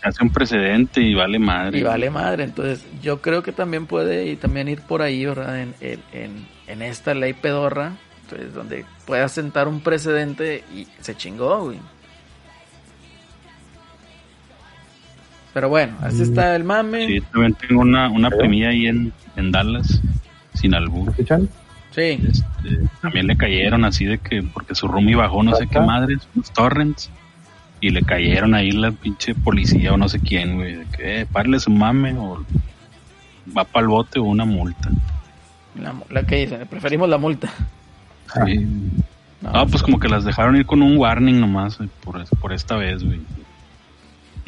Hace 0.02 0.24
un 0.24 0.30
precedente 0.30 1.02
y 1.02 1.12
vale 1.12 1.38
madre. 1.38 1.78
Y 1.78 1.82
vale 1.82 2.08
madre, 2.08 2.44
entonces 2.44 2.82
yo 3.02 3.20
creo 3.20 3.42
que 3.42 3.52
también 3.52 3.84
puede 3.84 4.26
y 4.28 4.36
también 4.36 4.68
ir 4.68 4.80
por 4.80 5.02
ahí, 5.02 5.26
¿verdad? 5.26 5.60
En, 5.60 5.74
en, 5.82 6.00
en, 6.14 6.46
en 6.66 6.80
esta 6.80 7.12
ley 7.12 7.34
pedorra, 7.34 7.92
entonces 8.22 8.54
donde 8.54 8.86
pueda 9.06 9.28
sentar 9.28 9.68
un 9.68 9.80
precedente 9.82 10.64
y 10.74 10.86
se 11.02 11.14
chingó, 11.14 11.64
güey. 11.64 11.78
Pero 15.54 15.68
bueno, 15.68 15.96
así 16.00 16.22
está 16.22 16.54
el 16.54 16.64
mame. 16.64 17.06
Sí, 17.06 17.20
también 17.32 17.54
tengo 17.54 17.80
una, 17.80 18.08
una 18.10 18.30
primilla 18.30 18.68
ahí 18.68 18.86
en, 18.86 19.12
en 19.36 19.50
Dallas, 19.50 20.00
sin 20.54 20.74
albur. 20.74 21.10
¿Escuchan? 21.10 21.48
Sí. 21.90 22.20
Este, 22.22 22.88
también 23.00 23.26
le 23.26 23.36
cayeron 23.36 23.84
así 23.84 24.04
de 24.04 24.18
que, 24.18 24.42
porque 24.42 24.74
su 24.74 24.86
roomie 24.88 25.16
bajó 25.16 25.42
no 25.42 25.54
sé 25.56 25.66
qué 25.66 25.80
madres, 25.80 26.28
unos 26.34 26.52
torrents, 26.52 27.10
y 27.80 27.90
le 27.90 28.02
cayeron 28.02 28.54
ahí 28.54 28.70
la 28.72 28.92
pinche 28.92 29.34
policía 29.34 29.94
o 29.94 29.96
no 29.96 30.08
sé 30.08 30.20
quién, 30.20 30.56
güey, 30.56 30.76
de 30.76 30.84
que, 30.86 31.20
eh, 31.20 31.26
párale 31.26 31.58
su 31.60 31.70
mame 31.70 32.14
o 32.18 32.44
va 33.56 33.64
para 33.64 33.82
el 33.84 33.88
bote 33.88 34.18
o 34.18 34.24
una 34.24 34.44
multa. 34.44 34.90
La, 36.10 36.22
que 36.24 36.36
dicen, 36.36 36.66
preferimos 36.68 37.08
la 37.08 37.18
multa. 37.18 37.48
Sí. 38.44 38.66
No, 39.40 39.50
Ah, 39.54 39.66
pues 39.70 39.84
como 39.84 40.00
que 40.00 40.08
las 40.08 40.24
dejaron 40.24 40.56
ir 40.56 40.66
con 40.66 40.82
un 40.82 40.96
warning 40.96 41.38
nomás, 41.38 41.78
güey, 41.78 41.88
por, 42.02 42.24
por 42.40 42.52
esta 42.52 42.74
vez, 42.74 43.04
güey. 43.04 43.20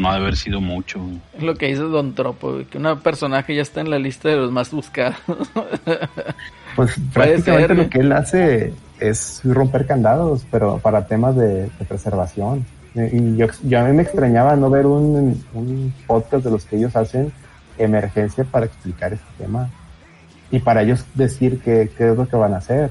No 0.01 0.11
ha 0.11 0.15
de 0.15 0.21
haber 0.21 0.37
sido 0.37 0.61
mucho, 0.61 0.99
güey. 1.01 1.21
Es 1.37 1.43
lo 1.43 1.55
que 1.55 1.67
dice 1.67 1.83
Don 1.83 2.15
Tropo, 2.15 2.53
güey, 2.53 2.65
que 2.65 2.79
un 2.79 3.01
personaje 3.01 3.55
ya 3.55 3.63
está 3.63 3.81
en 3.81 3.91
la 3.91 3.99
lista 3.99 4.29
de 4.29 4.37
los 4.37 4.51
más 4.51 4.71
buscados. 4.71 5.17
Pues 6.77 6.95
prácticamente 7.13 7.67
ser, 7.67 7.71
lo 7.77 7.77
güey. 7.77 7.89
que 7.91 7.99
él 7.99 8.13
hace 8.13 8.73
es 9.01 9.41
romper 9.45 9.87
candados, 9.87 10.47
pero 10.51 10.79
para 10.79 11.07
temas 11.07 11.35
de, 11.37 11.65
de 11.65 11.85
preservación. 11.87 12.65
Eh, 12.95 13.11
Y 13.13 13.37
yo, 13.37 13.47
yo 13.65 13.81
a 13.81 13.85
mí 13.85 13.93
me 13.93 14.03
extrañaba 14.03 14.55
no 14.57 14.71
ver 14.71 14.87
un, 14.87 15.45
un 15.53 15.93
podcast 16.07 16.45
de 16.45 16.51
los 16.51 16.65
que 16.65 16.77
ellos 16.77 16.95
hacen 16.97 17.33
emergencia 17.77 18.45
para 18.45 18.67
explicar 18.67 19.13
este 19.13 19.27
tema 19.39 19.69
y 20.51 20.61
para 20.61 20.83
ellos 20.83 21.05
decir 21.15 21.61
qué, 21.61 21.91
qué 21.97 22.11
es 22.11 22.17
lo 22.17 22.29
que 22.29 22.37
van 22.37 22.55
a 22.55 22.59
hacer, 22.59 22.91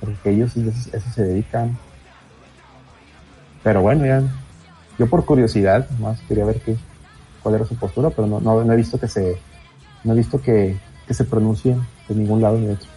porque 0.00 0.30
ellos 0.30 0.56
eso, 0.56 0.90
eso 0.96 1.10
se 1.10 1.22
dedican. 1.22 1.76
Pero 3.62 3.82
bueno, 3.82 4.06
ya, 4.06 4.22
yo 4.98 5.06
por 5.08 5.24
curiosidad 5.24 5.88
más 6.00 6.20
quería 6.22 6.44
ver 6.44 6.60
qué, 6.60 6.76
cuál 7.42 7.54
era 7.54 7.64
su 7.64 7.76
postura, 7.76 8.10
pero 8.10 8.26
no, 8.26 8.40
no, 8.40 8.62
no 8.64 8.72
he 8.72 8.76
visto 8.76 8.98
que 8.98 9.08
se, 9.08 9.38
no 10.04 10.12
he 10.12 10.16
visto 10.16 10.40
que, 10.40 10.76
que 11.06 11.14
se 11.14 11.24
pronuncie 11.24 11.76
de 12.08 12.14
ningún 12.14 12.42
lado 12.42 12.58
ni 12.58 12.66
de 12.66 12.72
otro. 12.74 12.88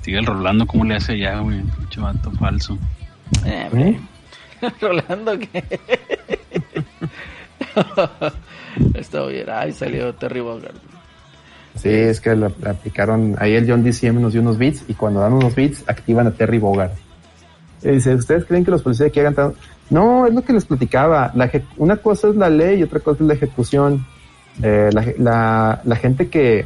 Sigue 0.00 0.18
el 0.18 0.26
Rolando, 0.26 0.66
¿cómo 0.66 0.84
le 0.84 0.96
hace 0.96 1.12
allá, 1.12 1.40
güey? 1.40 1.62
Vato 1.98 2.30
falso. 2.32 2.78
Eh, 3.44 3.68
hombre. 3.70 4.00
Rolando 4.80 5.38
que... 5.38 5.80
Está 8.94 9.26
bien, 9.26 9.46
ay, 9.50 9.72
salió 9.72 10.14
Terry 10.14 10.40
Bogard. 10.40 10.76
Sí, 11.74 11.88
es 11.88 12.20
que 12.20 12.34
le 12.34 12.46
aplicaron, 12.46 13.36
ahí 13.38 13.54
el 13.54 13.70
John 13.70 13.82
DCM 13.82 14.20
nos 14.20 14.32
dio 14.32 14.40
unos 14.40 14.56
beats 14.56 14.84
y 14.88 14.94
cuando 14.94 15.20
dan 15.20 15.34
unos 15.34 15.54
beats 15.54 15.84
activan 15.86 16.26
a 16.26 16.30
Terry 16.30 16.58
Bogard. 16.58 16.92
Y 17.82 17.88
dice, 17.90 18.14
¿ustedes 18.14 18.44
creen 18.44 18.64
que 18.64 18.70
los 18.70 18.82
policías 18.82 19.08
aquí 19.08 19.20
hagan 19.20 19.34
tan-?" 19.34 19.54
No, 19.90 20.26
es 20.26 20.34
lo 20.34 20.42
que 20.42 20.52
les 20.52 20.64
platicaba. 20.64 21.32
Una 21.76 21.96
cosa 21.98 22.28
es 22.28 22.36
la 22.36 22.48
ley 22.50 22.80
y 22.80 22.82
otra 22.82 23.00
cosa 23.00 23.22
es 23.22 23.26
la 23.28 23.34
ejecución. 23.34 24.04
Eh, 24.62 24.90
la, 25.18 25.80
la- 25.84 25.96
gente 25.96 26.28
que, 26.28 26.64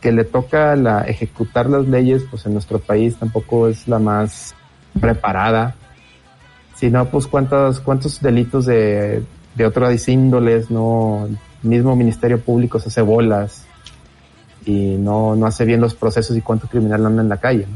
que 0.00 0.12
le 0.12 0.24
toca 0.24 0.76
la, 0.76 1.02
ejecutar 1.02 1.70
las 1.70 1.86
leyes, 1.86 2.24
pues 2.30 2.44
en 2.46 2.52
nuestro 2.52 2.78
país 2.80 3.16
tampoco 3.16 3.68
es 3.68 3.88
la 3.88 3.98
más 3.98 4.54
preparada. 5.00 5.74
Si 6.74 6.90
no, 6.90 7.06
pues 7.06 7.26
cuántos, 7.28 7.80
cuántos 7.80 8.20
delitos 8.20 8.66
de, 8.66 9.22
de 9.54 9.66
otras 9.66 10.06
índoles, 10.08 10.70
no, 10.70 11.28
el 11.62 11.68
mismo 11.68 11.94
Ministerio 11.96 12.40
Público 12.40 12.78
se 12.80 12.88
hace 12.88 13.00
bolas 13.00 13.64
y 14.66 14.96
no, 14.96 15.36
no 15.36 15.46
hace 15.46 15.64
bien 15.64 15.80
los 15.80 15.94
procesos 15.94 16.36
y 16.36 16.40
cuánto 16.42 16.66
criminal 16.68 17.06
anda 17.06 17.22
en 17.22 17.28
la 17.28 17.36
calle. 17.38 17.66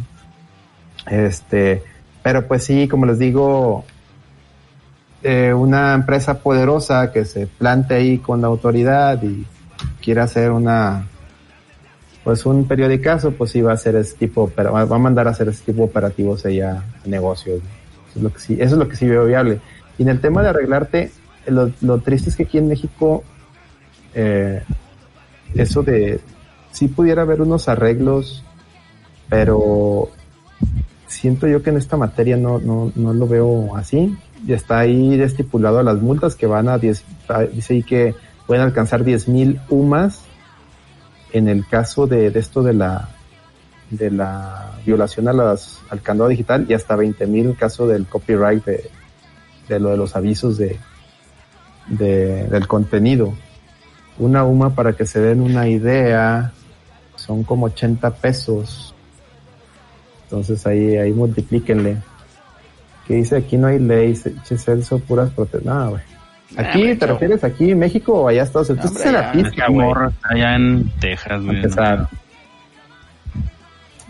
Este, 1.07 1.83
pero 2.23 2.47
pues 2.47 2.65
sí, 2.65 2.89
como 2.89 3.07
les 3.07 3.19
digo, 3.19 3.85
eh, 5.23 5.53
una 5.53 5.95
empresa 5.95 6.39
poderosa 6.39 7.11
que 7.13 7.25
se 7.25 7.47
plante 7.47 7.95
ahí 7.95 8.19
con 8.19 8.41
la 8.41 8.47
autoridad 8.47 9.23
y 9.23 9.47
quiere 10.01 10.21
hacer 10.21 10.51
una, 10.51 11.07
pues 12.25 12.47
un 12.47 12.67
periodicazo, 12.69 13.33
pues 13.33 13.51
sí 13.51 13.61
va 13.61 13.73
a 13.73 13.75
hacer 13.75 13.97
ese 13.97 14.17
tipo, 14.17 14.51
va 14.57 14.83
a 14.83 14.99
mandar 14.99 15.27
a 15.29 15.31
hacer 15.31 15.49
ese 15.49 15.65
tipo 15.65 15.79
de 15.79 15.89
operativos 15.89 16.45
allá 16.47 16.85
negocios. 17.05 17.61
Eso 18.11 18.27
es 18.57 18.73
lo 18.73 18.89
que 18.89 18.97
sí, 18.97 19.07
veo 19.07 19.25
viable. 19.25 19.61
Y 19.97 20.03
en 20.03 20.09
el 20.09 20.21
tema 20.21 20.43
de 20.43 20.49
arreglarte, 20.51 21.11
lo, 21.47 21.71
lo 21.81 21.99
triste 21.99 22.31
es 22.31 22.37
que 22.37 22.45
aquí 22.45 22.59
en 22.59 22.69
México, 22.69 23.23
eh, 24.15 24.63
eso 25.55 25.83
de, 25.83 26.21
sí 26.71 26.89
pudiera 26.89 27.23
haber 27.23 27.41
unos 27.43 27.69
arreglos, 27.69 28.45
pero 29.29 30.11
siento 31.09 31.49
yo 31.49 31.63
que 31.63 31.71
en 31.71 31.77
esta 31.77 31.97
materia 31.97 32.37
no, 32.37 32.59
no, 32.59 32.93
no 32.95 33.13
lo 33.13 33.27
veo 33.27 33.75
así. 33.77 34.17
Y 34.47 34.53
está 34.53 34.79
ahí 34.79 35.21
estipulado 35.21 35.83
las 35.83 36.01
multas 36.01 36.37
que 36.37 36.47
van 36.47 36.69
a 36.69 36.79
10, 36.79 37.05
ah, 37.29 37.43
dice 37.43 37.75
ahí 37.75 37.83
que 37.83 38.15
pueden 38.47 38.63
alcanzar 38.63 39.03
10 39.03 39.29
mil 39.29 39.61
UMAS 39.69 40.23
en 41.33 41.49
el 41.49 41.67
caso 41.67 42.07
de, 42.07 42.29
esto 42.29 42.63
de 42.63 42.73
la 42.73 43.09
de 43.91 44.11
la 44.11 44.73
violación 44.85 45.29
a 45.29 45.33
las, 45.33 45.81
al 45.89 46.03
candado 46.03 46.29
digital 46.29 46.67
y 46.69 46.75
hasta 46.75 46.95
20 46.95 47.27
mil 47.27 47.47
en 47.47 47.53
caso 47.55 47.87
del 47.87 48.07
copyright 48.07 48.65
de, 48.65 48.91
de 49.69 49.81
lo 49.81 49.91
de 49.91 49.97
los 49.97 50.15
avisos 50.15 50.59
de, 50.59 50.79
de, 51.89 52.45
del 52.45 52.67
contenido. 52.67 53.35
Una 54.19 54.45
UMA 54.45 54.75
para 54.75 54.93
que 54.93 55.07
se 55.07 55.21
den 55.21 55.41
una 55.41 55.69
idea 55.69 56.53
son 57.17 57.45
como 57.45 57.67
80 57.67 58.11
pesos. 58.17 58.95
Entonces 60.29 60.67
ahí, 60.67 60.97
ahí 60.97 61.13
multiplíquenle. 61.13 61.97
Que 63.07 63.15
dice 63.15 63.37
aquí 63.37 63.57
no 63.57 63.69
hay 63.69 63.79
ley, 63.79 64.15
se- 64.15 64.35
che, 64.45 64.59
Celso, 64.59 64.99
puras 64.99 65.31
protestas. 65.31 65.65
No, 65.65 65.91
güey. 65.91 66.03
Aquí, 66.57 66.79
hombre, 66.81 66.97
¿te 66.97 67.07
refieres 67.07 67.45
aquí 67.45 67.71
en 67.71 67.79
México 67.79 68.13
o 68.13 68.29
allá 68.29 68.43
Estados 68.43 68.71
Unidos? 68.71 68.91
Estás 68.91 69.07
en 69.07 69.13
la 69.15 69.33
pista, 69.33 69.69
morra 69.71 70.13
allá 70.23 70.57
en 70.57 70.91
Texas, 71.01 71.43
güey. 71.43 71.63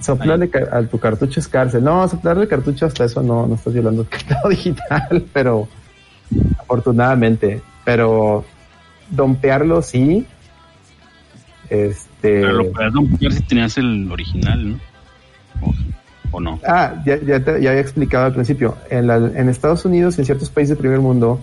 Soplarle 0.01 0.49
a 0.71 0.83
tu 0.83 0.99
cartucho 0.99 1.41
es 1.41 1.49
cárcel. 1.49 1.83
No, 1.83 2.07
soplarle 2.09 2.43
el 2.45 2.49
cartucho 2.49 2.87
hasta 2.87 3.05
eso 3.05 3.21
no, 3.23 3.47
no 3.49 3.57
estás 3.57 3.73
violando 3.73 4.03
el 4.03 4.09
candado 4.09 4.49
digital, 4.51 5.25
pero 5.33 5.69
afortunadamente. 6.59 7.61
Pero 7.85 8.45
dompearlo 9.11 9.83
sí. 9.83 10.25
Este. 11.69 12.07
Pero 12.41 12.53
lo 12.53 12.73
puedes 12.73 12.93
romper 12.93 13.33
si 13.33 13.43
tenías 13.43 13.77
el 13.79 14.11
original, 14.11 14.71
¿no? 14.73 14.79
O 16.31 16.41
no. 16.41 16.61
Ah, 16.67 17.03
ya, 17.07 17.17
ya, 17.21 17.41
te- 17.43 17.61
ya 17.63 17.71
había 17.71 17.81
explicado 17.81 18.27
al 18.27 18.33
principio. 18.35 18.77
En, 18.91 19.49
Estados 19.49 19.85
Unidos 19.85 20.17
y 20.19 20.23
en 20.23 20.27
ciertos 20.27 20.51
países 20.51 20.71
del 20.71 20.79
primer 20.79 21.01
mundo, 21.01 21.41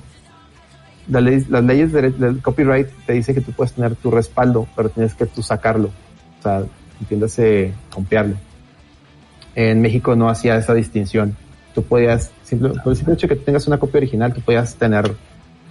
las 1.08 1.24
leyes 1.24 1.92
de- 1.92 2.12
del 2.12 2.42
copyright 2.42 2.88
te 3.06 3.14
dicen 3.14 3.36
que 3.36 3.42
tú 3.42 3.52
puedes 3.52 3.74
tener 3.74 3.96
tu 3.96 4.12
respaldo, 4.12 4.68
pero 4.76 4.90
tienes 4.90 5.14
que 5.14 5.26
tú 5.26 5.42
sacarlo. 5.44 5.90
O 6.40 6.44
sea, 6.44 6.64
entiéndase, 7.00 7.74
copiarlo. 7.94 8.36
En 9.56 9.82
México 9.82 10.16
no 10.16 10.30
hacía 10.30 10.58
esa 10.58 10.74
distinción. 10.74 11.36
Tú 11.74 11.84
podías, 11.84 12.32
simple- 12.44 12.70
por 12.84 12.92
el 12.92 12.98
simple 12.98 13.14
hecho 13.16 13.28
de 13.28 13.36
que 13.38 13.42
tengas 13.44 13.68
una 13.68 13.78
copia 13.78 14.00
original, 14.00 14.34
tú 14.34 14.42
podías 14.42 14.76
tener 14.76 15.14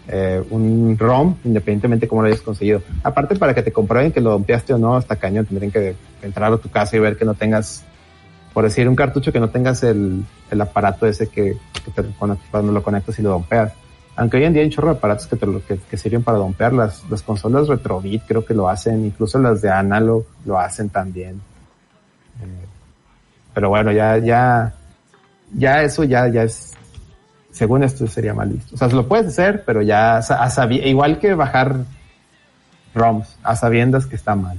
eh, 0.07 0.43
un 0.51 0.97
ROM, 0.99 1.35
independientemente 1.45 2.07
cómo 2.07 2.21
lo 2.21 2.29
hayas 2.29 2.43
conseguido. 2.43 2.83
Aparte, 3.03 3.37
para 3.37 3.55
que 3.55 3.62
te 3.62 3.73
comprueben 3.73 4.12
que 4.12 4.21
lo 4.21 4.33
dompeaste 4.33 4.75
o 4.75 4.79
no, 4.79 4.97
hasta 4.97 5.17
cañón, 5.17 5.47
tendrían 5.47 5.73
que 5.73 5.95
entrar 6.21 6.53
a 6.53 6.59
tu 6.59 6.69
casa 6.69 6.95
y 6.95 6.99
ver 7.01 7.17
que 7.17 7.25
no 7.25 7.33
tengas 7.33 7.83
por 8.55 8.65
decir 8.65 8.89
un 8.89 8.95
cartucho 8.95 9.33
que 9.33 9.41
no 9.41 9.51
tengas 9.51 9.83
el, 9.83 10.25
el 10.51 10.61
aparato 10.61 11.07
ese 11.07 11.27
que, 11.27 11.57
que 11.85 11.91
te, 11.91 12.09
cuando, 12.17 12.39
cuando 12.51 12.73
lo 12.73 12.83
conectas 12.83 13.19
y 13.19 13.23
lo 13.23 13.31
dompeas. 13.31 13.73
Aunque 14.17 14.37
hoy 14.37 14.45
en 14.45 14.53
día 14.53 14.63
hay 14.63 14.69
un 14.69 14.73
chorro 14.73 14.93
de 14.93 14.97
aparatos 14.97 15.27
que, 15.27 15.35
te 15.35 15.47
que, 15.67 15.79
que 15.79 15.97
sirven 15.97 16.23
para 16.23 16.39
dompear. 16.39 16.73
Las, 16.73 17.03
las 17.11 17.21
consolas 17.23 17.67
Retrobit 17.67 18.23
creo 18.27 18.45
que 18.45 18.55
lo 18.55 18.69
hacen, 18.69 19.05
incluso 19.05 19.41
las 19.41 19.61
de 19.61 19.71
Analog 19.71 20.25
lo 20.45 20.57
hacen 20.57 20.89
también. 20.89 21.43
Eh, 22.41 22.67
pero 23.53 23.71
bueno, 23.71 23.91
ya, 23.91 24.19
ya, 24.19 24.73
ya 25.53 25.83
eso 25.83 26.05
ya, 26.05 26.29
ya 26.29 26.45
es, 26.45 26.75
según 27.51 27.83
esto 27.83 28.07
sería 28.07 28.35
mal 28.35 28.51
visto. 28.51 28.77
O 28.77 28.79
sea, 28.79 28.87
lo 28.87 29.09
puedes 29.09 29.27
hacer, 29.27 29.65
pero 29.67 29.83
ya, 29.83 30.19
a 30.19 30.67
igual 30.71 31.19
que 31.19 31.35
bajar 31.35 31.79
ROMs, 32.95 33.37
a 33.43 33.57
sabiendas 33.57 34.07
que 34.07 34.15
está 34.15 34.37
mal. 34.37 34.59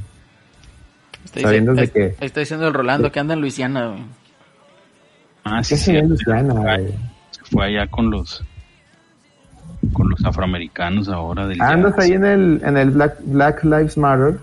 Está 1.26 1.42
Sabiendo 1.42 1.74
diciendo, 1.74 2.02
de 2.02 2.16
que- 2.16 2.26
está 2.26 2.40
diciendo 2.40 2.68
el 2.68 2.74
Rolando 2.74 3.12
que 3.12 3.20
anda 3.20 3.34
en 3.34 3.42
Luisiana, 3.42 3.88
güey. 3.88 4.04
Ah, 5.44 5.64
sí, 5.64 5.76
¿Qué 5.76 5.82
sí. 5.82 5.96
en 5.98 6.10
Luisiana, 6.10 6.54
güey? 6.54 6.88
Se 7.32 7.42
fue 7.52 7.66
allá 7.66 7.88
con 7.88 8.10
los 8.10 8.44
con 9.94 10.10
los 10.10 10.24
afroamericanos 10.26 11.10
ahora 11.10 11.46
del 11.48 11.62
Andas 11.62 11.96
jazz. 11.96 12.06
ahí 12.06 12.14
en 12.14 12.26
el, 12.26 12.62
en 12.66 12.78
el 12.78 12.90
Black, 12.92 13.18
Black 13.26 13.64
Lives 13.64 13.98
Matter. 13.98 14.40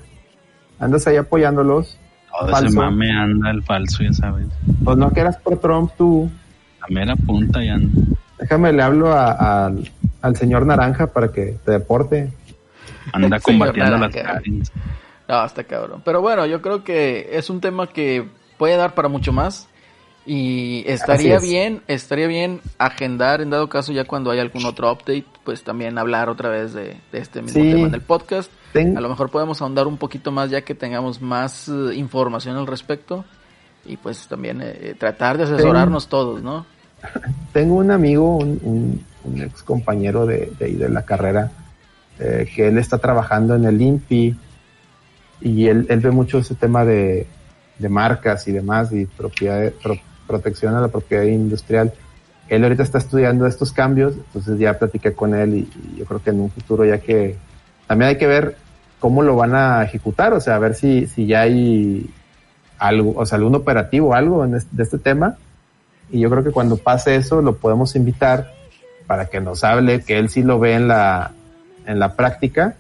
Andas 0.78 1.06
ahí 1.06 1.16
apoyándolos. 1.16 1.98
Todo 2.30 2.48
falso. 2.48 2.66
ese 2.68 2.76
mame 2.76 3.10
anda 3.10 3.50
el 3.50 3.62
falso, 3.62 4.02
ya 4.04 4.12
sabes. 4.12 4.46
Pues 4.84 4.96
no 4.96 5.10
que 5.10 5.20
eras 5.20 5.36
por 5.38 5.58
Trump 5.58 5.90
tú. 5.98 6.30
La 6.80 6.86
mera 6.94 7.16
punta 7.16 7.62
ya 7.64 7.74
anda. 7.74 7.90
Déjame 8.38 8.72
le 8.72 8.82
hablo 8.82 9.12
a- 9.12 9.66
al- 9.66 9.90
al 10.22 10.36
señor 10.36 10.64
Naranja 10.66 11.08
para 11.08 11.28
que 11.32 11.56
te 11.64 11.72
deporte. 11.72 12.32
Anda 13.12 13.40
combatiendo 13.40 13.96
a 13.96 13.98
las 13.98 14.14
Naranja. 14.14 14.40
No, 15.32 15.44
está 15.46 15.64
cabrón. 15.64 16.02
Pero 16.04 16.20
bueno, 16.20 16.44
yo 16.46 16.60
creo 16.60 16.84
que 16.84 17.30
es 17.32 17.48
un 17.48 17.60
tema 17.60 17.86
que 17.86 18.28
puede 18.58 18.76
dar 18.76 18.94
para 18.94 19.08
mucho 19.08 19.32
más. 19.32 19.66
Y 20.24 20.84
estaría 20.86 21.36
es. 21.36 21.42
bien, 21.42 21.82
estaría 21.88 22.28
bien 22.28 22.60
agendar 22.78 23.40
en 23.40 23.50
dado 23.50 23.68
caso 23.68 23.92
ya 23.92 24.04
cuando 24.04 24.30
haya 24.30 24.42
algún 24.42 24.64
otro 24.66 24.92
update, 24.92 25.24
pues 25.42 25.64
también 25.64 25.98
hablar 25.98 26.28
otra 26.28 26.48
vez 26.48 26.72
de, 26.74 26.96
de 27.10 27.18
este 27.18 27.42
mismo 27.42 27.60
Sí. 27.60 27.70
tema 27.72 27.88
en 27.88 27.94
el 27.94 28.02
podcast. 28.02 28.48
Ten- 28.72 28.96
A 28.96 29.00
lo 29.00 29.08
mejor 29.08 29.30
podemos 29.30 29.60
ahondar 29.62 29.88
un 29.88 29.96
poquito 29.96 30.30
más 30.30 30.48
ya 30.50 30.60
que 30.62 30.74
tengamos 30.76 31.20
más 31.20 31.68
eh, 31.68 31.94
información 31.96 32.56
al 32.56 32.68
respecto 32.68 33.24
y 33.84 33.96
pues 33.96 34.28
también 34.28 34.62
eh, 34.62 34.78
eh, 34.80 34.94
tratar 34.96 35.38
de 35.38 35.44
asesorarnos 35.44 36.06
todos, 36.06 36.40
¿no? 36.40 36.66
Tengo 37.52 37.74
un 37.76 37.90
amigo, 37.90 38.36
un, 38.36 38.60
un, 38.62 39.04
un 39.24 39.42
ex 39.42 39.64
compañero 39.64 40.24
de, 40.24 40.52
de 40.56 40.88
la 40.88 41.02
carrera, 41.04 41.50
eh, 42.20 42.48
que 42.54 42.68
él 42.68 42.78
está 42.78 42.98
trabajando 42.98 43.56
en 43.56 43.64
el 43.64 43.80
INPI 43.82 44.36
y 45.42 45.68
él, 45.68 45.86
él 45.88 46.00
ve 46.00 46.10
mucho 46.10 46.38
ese 46.38 46.54
tema 46.54 46.84
de, 46.84 47.26
de 47.78 47.88
marcas 47.88 48.46
y 48.48 48.52
demás 48.52 48.92
y 48.92 49.06
propiedad, 49.06 49.72
pro- 49.82 49.98
protección 50.26 50.74
a 50.74 50.80
la 50.80 50.88
propiedad 50.88 51.24
industrial. 51.24 51.92
Él 52.48 52.64
ahorita 52.64 52.82
está 52.82 52.98
estudiando 52.98 53.46
estos 53.46 53.72
cambios, 53.72 54.14
entonces 54.14 54.58
ya 54.58 54.78
platiqué 54.78 55.12
con 55.12 55.34
él 55.34 55.54
y, 55.54 55.58
y 55.60 55.98
yo 55.98 56.04
creo 56.04 56.22
que 56.22 56.30
en 56.30 56.40
un 56.40 56.50
futuro 56.50 56.84
ya 56.84 56.98
que 56.98 57.36
también 57.86 58.10
hay 58.10 58.18
que 58.18 58.26
ver 58.26 58.56
cómo 58.98 59.22
lo 59.22 59.36
van 59.36 59.54
a 59.54 59.82
ejecutar, 59.82 60.32
o 60.32 60.40
sea, 60.40 60.56
a 60.56 60.58
ver 60.58 60.74
si, 60.74 61.06
si 61.06 61.26
ya 61.26 61.40
hay 61.42 62.08
algo, 62.78 63.14
o 63.16 63.26
sea, 63.26 63.36
algún 63.38 63.54
operativo, 63.54 64.14
algo 64.14 64.44
en 64.44 64.54
este, 64.54 64.76
de 64.76 64.82
este 64.82 64.98
tema. 64.98 65.36
Y 66.10 66.20
yo 66.20 66.28
creo 66.30 66.44
que 66.44 66.50
cuando 66.50 66.76
pase 66.76 67.16
eso 67.16 67.40
lo 67.40 67.56
podemos 67.56 67.96
invitar 67.96 68.52
para 69.06 69.26
que 69.26 69.40
nos 69.40 69.64
hable, 69.64 70.02
que 70.02 70.18
él 70.18 70.28
sí 70.28 70.42
lo 70.42 70.58
ve 70.58 70.74
en 70.74 70.88
la, 70.88 71.32
en 71.86 71.98
la 71.98 72.14
práctica, 72.14 72.76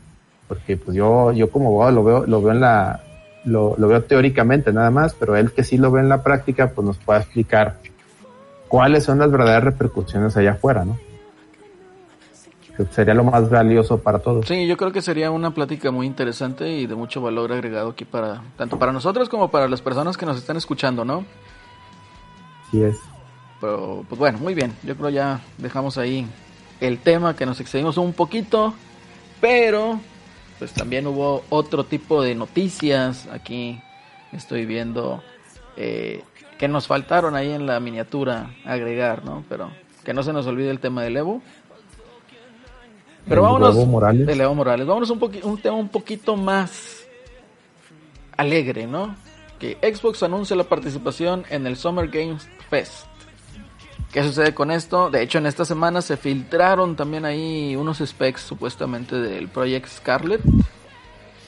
porque 0.52 0.76
pues 0.76 0.94
yo, 0.94 1.32
yo 1.32 1.50
como 1.50 1.68
abogado 1.68 1.92
lo 1.92 2.04
veo, 2.04 2.26
lo 2.26 2.42
veo 2.42 2.52
en 2.52 2.60
la, 2.60 3.00
lo, 3.46 3.74
lo 3.78 3.88
veo 3.88 4.02
teóricamente 4.04 4.70
nada 4.70 4.90
más, 4.90 5.14
pero 5.14 5.34
él 5.34 5.50
que 5.50 5.64
sí 5.64 5.78
lo 5.78 5.90
ve 5.90 6.00
en 6.00 6.10
la 6.10 6.22
práctica, 6.22 6.72
pues 6.74 6.86
nos 6.86 6.98
pueda 6.98 7.20
explicar 7.20 7.78
cuáles 8.68 9.04
son 9.04 9.18
las 9.18 9.30
verdaderas 9.30 9.64
repercusiones 9.64 10.36
allá 10.36 10.50
afuera, 10.52 10.84
¿no? 10.84 10.98
Que 12.76 12.84
sería 12.84 13.14
lo 13.14 13.24
más 13.24 13.48
valioso 13.48 13.96
para 13.96 14.18
todos. 14.18 14.46
Sí, 14.46 14.66
yo 14.66 14.76
creo 14.76 14.92
que 14.92 15.00
sería 15.00 15.30
una 15.30 15.54
plática 15.54 15.90
muy 15.90 16.06
interesante 16.06 16.68
y 16.68 16.86
de 16.86 16.96
mucho 16.96 17.22
valor 17.22 17.50
agregado 17.50 17.88
aquí 17.88 18.04
para 18.04 18.42
tanto 18.58 18.78
para 18.78 18.92
nosotros 18.92 19.30
como 19.30 19.50
para 19.50 19.68
las 19.68 19.80
personas 19.80 20.18
que 20.18 20.26
nos 20.26 20.36
están 20.36 20.58
escuchando, 20.58 21.02
¿no? 21.02 21.24
Así 22.68 22.82
es. 22.82 22.98
Pero 23.58 24.04
pues 24.06 24.18
bueno, 24.18 24.36
muy 24.36 24.52
bien. 24.52 24.74
Yo 24.82 24.96
creo 24.98 25.08
ya 25.08 25.40
dejamos 25.56 25.96
ahí 25.96 26.26
el 26.78 26.98
tema 26.98 27.34
que 27.34 27.46
nos 27.46 27.58
excedimos 27.58 27.96
un 27.96 28.12
poquito, 28.12 28.74
pero 29.40 29.98
pues 30.62 30.74
también 30.74 31.08
hubo 31.08 31.42
otro 31.48 31.82
tipo 31.82 32.22
de 32.22 32.36
noticias 32.36 33.26
aquí. 33.32 33.80
Estoy 34.30 34.64
viendo 34.64 35.20
eh, 35.76 36.22
que 36.56 36.68
nos 36.68 36.86
faltaron 36.86 37.34
ahí 37.34 37.50
en 37.50 37.66
la 37.66 37.80
miniatura 37.80 38.54
agregar, 38.64 39.24
¿no? 39.24 39.44
Pero 39.48 39.72
que 40.04 40.14
no 40.14 40.22
se 40.22 40.32
nos 40.32 40.46
olvide 40.46 40.70
el 40.70 40.78
tema 40.78 41.02
del 41.02 41.16
Evo. 41.16 41.42
Pero 43.26 43.40
El 43.40 43.46
vámonos 43.48 43.74
Evo 43.74 43.86
Morales. 43.86 44.24
del 44.24 44.40
Evo 44.40 44.54
Morales. 44.54 44.86
Vámonos 44.86 45.10
un 45.10 45.40
un 45.42 45.58
tema 45.58 45.74
un 45.74 45.88
poquito 45.88 46.36
más 46.36 47.08
alegre, 48.36 48.86
¿no? 48.86 49.16
Que 49.58 49.78
Xbox 49.82 50.22
anuncia 50.22 50.54
la 50.54 50.62
participación 50.62 51.44
en 51.50 51.66
el 51.66 51.76
Summer 51.76 52.06
Games 52.06 52.48
Fest. 52.70 53.08
¿Qué 54.12 54.22
sucede 54.22 54.52
con 54.54 54.70
esto? 54.70 55.10
De 55.10 55.22
hecho, 55.22 55.38
en 55.38 55.46
esta 55.46 55.64
semana 55.64 56.02
se 56.02 56.18
filtraron 56.18 56.96
también 56.96 57.24
ahí 57.24 57.74
unos 57.76 57.98
specs 57.98 58.42
supuestamente 58.42 59.16
del 59.16 59.48
Project 59.48 59.88
Scarlet. 59.88 60.42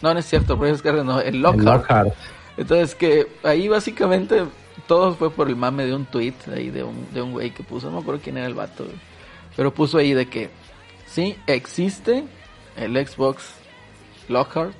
No, 0.00 0.14
no 0.14 0.18
es 0.18 0.24
cierto, 0.26 0.56
Project 0.56 0.78
Scarlet 0.78 1.04
no, 1.04 1.20
el 1.20 1.34
El 1.34 1.42
Lockhart. 1.42 1.64
Lockhart. 1.64 2.14
Entonces 2.56 2.94
que 2.94 3.26
ahí 3.42 3.68
básicamente 3.68 4.44
todo 4.86 5.14
fue 5.14 5.30
por 5.30 5.48
el 5.48 5.56
mame 5.56 5.84
de 5.84 5.94
un 5.94 6.06
tweet 6.06 6.34
ahí 6.54 6.70
de 6.70 6.84
un, 6.84 7.06
de 7.12 7.20
un 7.20 7.32
güey 7.32 7.50
que 7.50 7.62
puso, 7.62 7.88
no 7.88 7.96
me 7.96 8.02
acuerdo 8.02 8.20
quién 8.22 8.38
era 8.38 8.46
el 8.46 8.54
vato, 8.54 8.84
güey. 8.84 8.96
pero 9.56 9.72
puso 9.74 9.98
ahí 9.98 10.14
de 10.14 10.26
que 10.26 10.50
sí 11.06 11.36
existe 11.46 12.24
el 12.76 12.94
Xbox 13.06 13.54
Lockhart 14.28 14.72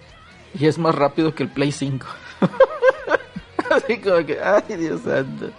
y 0.59 0.67
es 0.67 0.79
más 0.79 0.95
rápido 0.95 1.35
que 1.35 1.43
el 1.43 1.49
Play 1.51 1.73
5. 1.73 2.07
así 3.71 3.99
como 3.99 4.25
que, 4.25 4.39
ay 4.41 4.77
Dios 4.77 5.03
santo. 5.03 5.51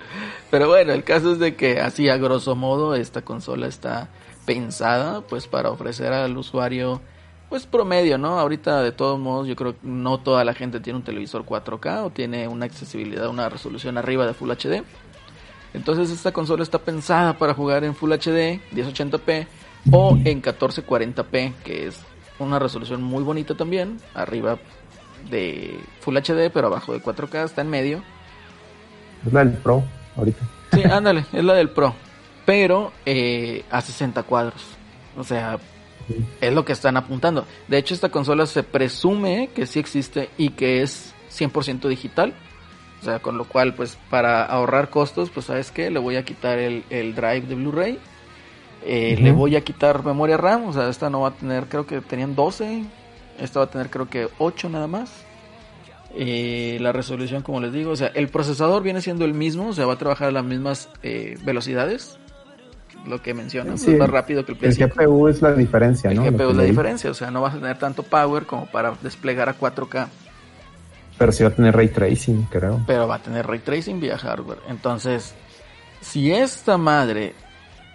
Pero 0.56 0.70
bueno, 0.70 0.94
el 0.94 1.04
caso 1.04 1.34
es 1.34 1.40
de 1.40 1.58
que 1.58 1.82
así 1.82 2.08
a 2.08 2.16
grosso 2.16 2.56
modo 2.56 2.96
esta 2.96 3.24
consola 3.24 3.68
está 3.68 4.08
pensada 4.46 5.20
pues 5.20 5.48
para 5.48 5.70
ofrecer 5.70 6.14
al 6.14 6.38
usuario 6.38 7.02
pues 7.50 7.66
promedio, 7.66 8.18
¿no? 8.18 8.40
Ahorita 8.40 8.82
de 8.82 8.94
todos 8.94 9.20
modos 9.20 9.50
yo 9.50 9.58
creo 9.58 9.74
que 9.74 9.86
no 9.86 10.22
toda 10.22 10.46
la 10.46 10.54
gente 10.54 10.80
tiene 10.80 11.00
un 11.00 11.04
televisor 11.04 11.44
4K 11.44 12.06
o 12.06 12.10
tiene 12.10 12.48
una 12.48 12.68
accesibilidad, 12.68 13.28
una 13.28 13.50
resolución 13.50 13.98
arriba 13.98 14.26
de 14.26 14.34
Full 14.34 14.50
HD. 14.50 14.82
Entonces 15.74 16.10
esta 16.10 16.32
consola 16.32 16.64
está 16.64 16.80
pensada 16.80 17.38
para 17.38 17.54
jugar 17.54 17.84
en 17.84 17.94
Full 17.94 18.14
HD, 18.14 18.62
1080p 18.74 19.48
o 19.92 20.18
en 20.24 20.42
1440p, 20.42 21.54
que 21.66 21.88
es 21.88 22.00
una 22.40 22.60
resolución 22.60 23.04
muy 23.04 23.26
bonita 23.26 23.56
también, 23.56 23.98
arriba 24.14 24.58
de 25.30 25.78
Full 26.00 26.16
HD 26.16 26.50
pero 26.50 26.68
abajo 26.68 26.94
de 26.94 27.02
4K, 27.04 27.44
está 27.44 27.60
en 27.60 27.70
medio. 27.70 28.02
Es 29.28 29.34
la 29.34 29.44
del 29.44 29.58
Pro, 29.58 29.84
ahorita. 30.16 30.46
Sí, 30.74 30.84
ándale, 30.84 31.26
es 31.32 31.44
la 31.44 31.54
del 31.54 31.70
Pro. 31.70 31.96
Pero 32.46 32.92
eh, 33.06 33.64
a 33.72 33.82
60 33.82 34.24
cuadros. 34.24 34.62
O 35.18 35.24
sea, 35.24 35.58
es 36.42 36.54
lo 36.54 36.66
que 36.66 36.74
están 36.74 36.98
apuntando. 36.98 37.46
De 37.68 37.78
hecho, 37.78 37.94
esta 37.94 38.10
consola 38.10 38.46
se 38.46 38.64
presume 38.64 39.50
que 39.56 39.66
sí 39.66 39.80
existe 39.80 40.30
y 40.38 40.50
que 40.50 40.82
es 40.82 41.14
100% 41.32 41.88
digital. 41.88 42.34
O 43.02 43.06
sea, 43.06 43.20
con 43.20 43.38
lo 43.38 43.46
cual, 43.46 43.74
pues 43.74 43.98
para 44.10 44.44
ahorrar 44.46 44.90
costos, 44.90 45.30
pues 45.30 45.48
sabes 45.48 45.72
qué, 45.72 45.90
le 45.90 46.00
voy 46.00 46.16
a 46.16 46.26
quitar 46.26 46.60
el, 46.60 46.84
el 46.90 47.16
drive 47.16 47.42
de 47.42 47.56
Blu-ray. 47.56 48.00
Eh. 48.86 49.18
Le 49.20 49.32
voy 49.32 49.56
a 49.56 49.62
quitar 49.62 50.06
memoria 50.06 50.38
RAM. 50.38 50.68
O 50.68 50.74
sea, 50.74 50.90
esta 50.90 51.10
no 51.10 51.22
va 51.22 51.30
a 51.30 51.32
tener, 51.32 51.66
creo 51.66 51.88
que 51.88 52.02
tenían 52.02 52.36
12. 52.36 52.86
Esta 53.40 53.60
va 53.60 53.66
a 53.66 53.70
tener, 53.70 53.90
creo 53.90 54.10
que 54.10 54.30
8 54.38 54.70
nada 54.70 54.88
más. 54.88 55.25
Eh, 56.18 56.78
la 56.80 56.92
resolución, 56.94 57.42
como 57.44 57.60
les 57.60 57.74
digo, 57.74 57.92
o 57.92 57.96
sea, 57.96 58.08
el 58.14 58.30
procesador 58.30 58.82
viene 58.82 59.02
siendo 59.02 59.26
el 59.26 59.34
mismo, 59.34 59.68
o 59.70 59.74
sea, 59.74 59.86
va 59.86 59.94
a 59.94 59.98
trabajar 59.98 60.30
a 60.30 60.32
las 60.32 60.46
mismas 60.46 60.90
eh, 61.04 61.38
velocidades, 61.44 62.18
lo 63.06 63.22
que 63.22 63.34
mencionan, 63.34 63.78
Sí. 63.78 63.88
pues, 63.88 64.00
más 64.00 64.10
rápido 64.10 64.46
que 64.46 64.54
el 64.54 64.58
Play 64.58 64.70
El 64.70 64.76
5. 64.78 64.96
GPU 64.96 65.28
es 65.28 65.42
la 65.42 65.52
diferencia, 65.54 66.10
El 66.10 66.16
¿no? 66.18 66.26
Lo 66.26 66.32
GPU 66.32 66.50
es 66.52 66.56
la 66.58 66.64
diferencia, 66.64 67.12
o 67.12 67.14
sea, 67.14 67.32
no 67.32 67.42
vas 67.42 67.56
a 67.56 67.60
tener 67.60 67.78
tanto 67.78 68.02
power 68.04 68.46
como 68.46 68.66
para 68.68 68.94
desplegar 69.02 69.50
a 69.50 69.58
4K, 69.58 70.08
Pero 71.18 71.32
sí 71.34 71.44
va 71.44 71.50
a 71.50 71.54
tener 71.54 71.76
ray 71.76 71.90
tracing, 71.90 72.44
creo. 72.50 72.82
pero 72.88 73.08
va 73.08 73.16
a 73.16 73.20
tener 73.20 73.46
ray 73.46 73.60
tracing 73.60 74.00
vía 74.00 74.18
hardware. 74.18 74.60
Entonces, 74.70 75.36
si 76.02 76.32
esta 76.32 76.78
madre 76.78 77.34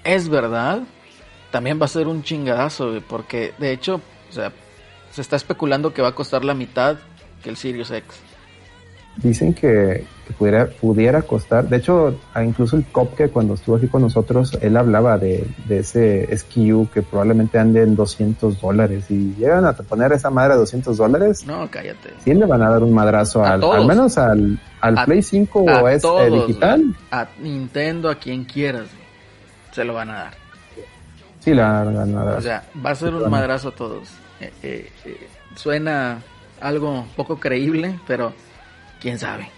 es 0.04 0.28
verdad, 0.28 0.82
también 1.50 1.80
va 1.80 1.86
a 1.86 1.88
ser 1.88 2.06
un 2.06 2.22
chingadazo, 2.22 3.00
porque 3.08 3.54
de 3.58 3.72
hecho, 3.72 4.00
o 4.28 4.32
sea, 4.32 4.52
se 5.10 5.22
está 5.22 5.36
especulando 5.36 5.92
que 5.94 6.02
va 6.02 6.08
a 6.08 6.14
costar 6.14 6.44
la 6.44 6.54
mitad 6.54 6.98
que 7.42 7.50
el 7.50 7.56
Sirius 7.56 7.90
X. 7.90 8.20
Dicen 9.16 9.52
que, 9.52 10.04
que 10.26 10.32
pudiera, 10.38 10.66
pudiera 10.66 11.22
costar. 11.22 11.68
De 11.68 11.76
hecho, 11.78 12.18
a- 12.32 12.44
incluso 12.44 12.76
el 12.76 12.84
COP 12.86 13.16
que 13.16 13.28
cuando 13.28 13.54
estuvo 13.54 13.76
aquí 13.76 13.88
con 13.88 14.02
nosotros, 14.02 14.56
él 14.62 14.76
hablaba 14.76 15.18
de, 15.18 15.46
de 15.66 15.78
ese 15.80 16.34
SKU 16.38 16.88
que 16.94 17.02
probablemente 17.02 17.58
ande 17.58 17.82
en 17.82 17.96
200 17.96 18.60
dólares. 18.60 19.10
Y 19.10 19.34
llegan 19.34 19.66
a 19.66 19.72
poner 19.72 20.12
esa 20.12 20.30
madre 20.30 20.54
a 20.54 20.56
200 20.56 20.96
dólares, 20.96 21.44
No, 21.46 21.68
cállate. 21.70 22.10
sí 22.24 22.32
le 22.32 22.46
van 22.46 22.62
a 22.62 22.70
dar 22.70 22.82
un 22.82 22.94
madrazo 22.94 23.44
A 23.44 23.54
al, 23.54 23.60
todos. 23.60 23.76
al 23.76 23.86
menos 23.86 24.16
al, 24.16 24.58
al 24.80 24.98
A- 24.98 25.04
Play 25.04 25.22
5 25.22 25.68
a 25.68 25.82
o 25.82 25.88
es 25.88 25.96
eh, 25.98 26.00
todos, 26.00 26.46
digital. 26.46 26.80
güey. 26.80 26.94
A 27.10 27.28
Nintendo, 27.40 28.08
a 28.10 28.14
quien 28.14 28.44
quieras, 28.44 28.82
güey, 28.94 29.06
se 29.72 29.84
lo 29.84 29.92
van 29.94 30.10
a 30.10 30.14
dar. 30.14 30.34
Sí, 31.40 31.52
le 31.52 31.62
van 31.62 31.96
a 32.16 32.24
dar. 32.24 32.38
O 32.38 32.40
sea, 32.40 32.62
va 32.84 32.90
a 32.90 32.94
ser 32.94 33.12
un 33.12 33.28
madrazo 33.28 33.68
a 33.70 33.74
todos. 33.74 34.08
Eh, 34.40 34.52
eh, 34.62 34.90
eh, 35.04 35.28
suena 35.56 36.18
algo 36.60 37.06
poco 37.16 37.38
creíble, 37.40 37.98
pero 38.06 38.32
quién 39.00 39.18
sabe. 39.18 39.48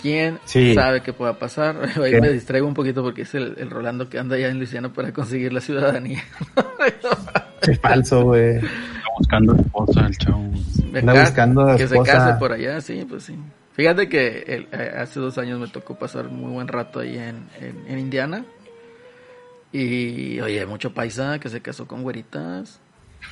¿Quién 0.00 0.38
Sí. 0.44 0.74
sabe 0.74 1.02
qué 1.02 1.12
pueda 1.12 1.38
pasar? 1.38 1.76
Ahí 2.02 2.10
¿Qué? 2.12 2.20
me 2.20 2.30
distraigo 2.30 2.66
un 2.66 2.74
poquito 2.74 3.02
porque 3.02 3.22
es 3.22 3.34
el, 3.34 3.54
el 3.58 3.68
Rolando 3.70 4.08
que 4.08 4.18
anda 4.18 4.36
allá 4.36 4.48
en 4.48 4.56
Luisiana 4.58 4.92
para 4.92 5.12
conseguir 5.12 5.52
la 5.52 5.60
ciudadanía. 5.60 6.22
Qué 7.62 7.74
falso, 7.76 8.24
güey. 8.24 8.56
Está 8.56 8.70
buscando 9.18 9.54
esposa 9.56 10.06
el 10.06 10.16
chavo. 10.16 10.50
Buscando 11.02 11.76
que 11.76 11.86
se 11.86 12.02
case 12.02 12.38
por 12.38 12.52
allá, 12.52 12.80
sí, 12.80 13.04
pues 13.06 13.24
sí. 13.24 13.36
Fíjate 13.74 14.08
que 14.08 14.38
el- 14.46 14.68
eh, 14.72 14.92
hace 14.98 15.20
dos 15.20 15.36
años 15.36 15.60
me 15.60 15.68
tocó 15.68 15.94
pasar 15.98 16.28
muy 16.30 16.50
buen 16.50 16.68
rato 16.68 17.00
ahí 17.00 17.18
en, 17.18 17.46
en, 17.60 17.84
en 17.86 17.98
Indiana. 17.98 18.44
Y 19.72 20.40
oye, 20.40 20.64
mucho 20.66 20.92
paisa 20.94 21.38
que 21.38 21.48
se 21.50 21.60
casó 21.60 21.86
con 21.86 22.02
güeritas. 22.02 22.80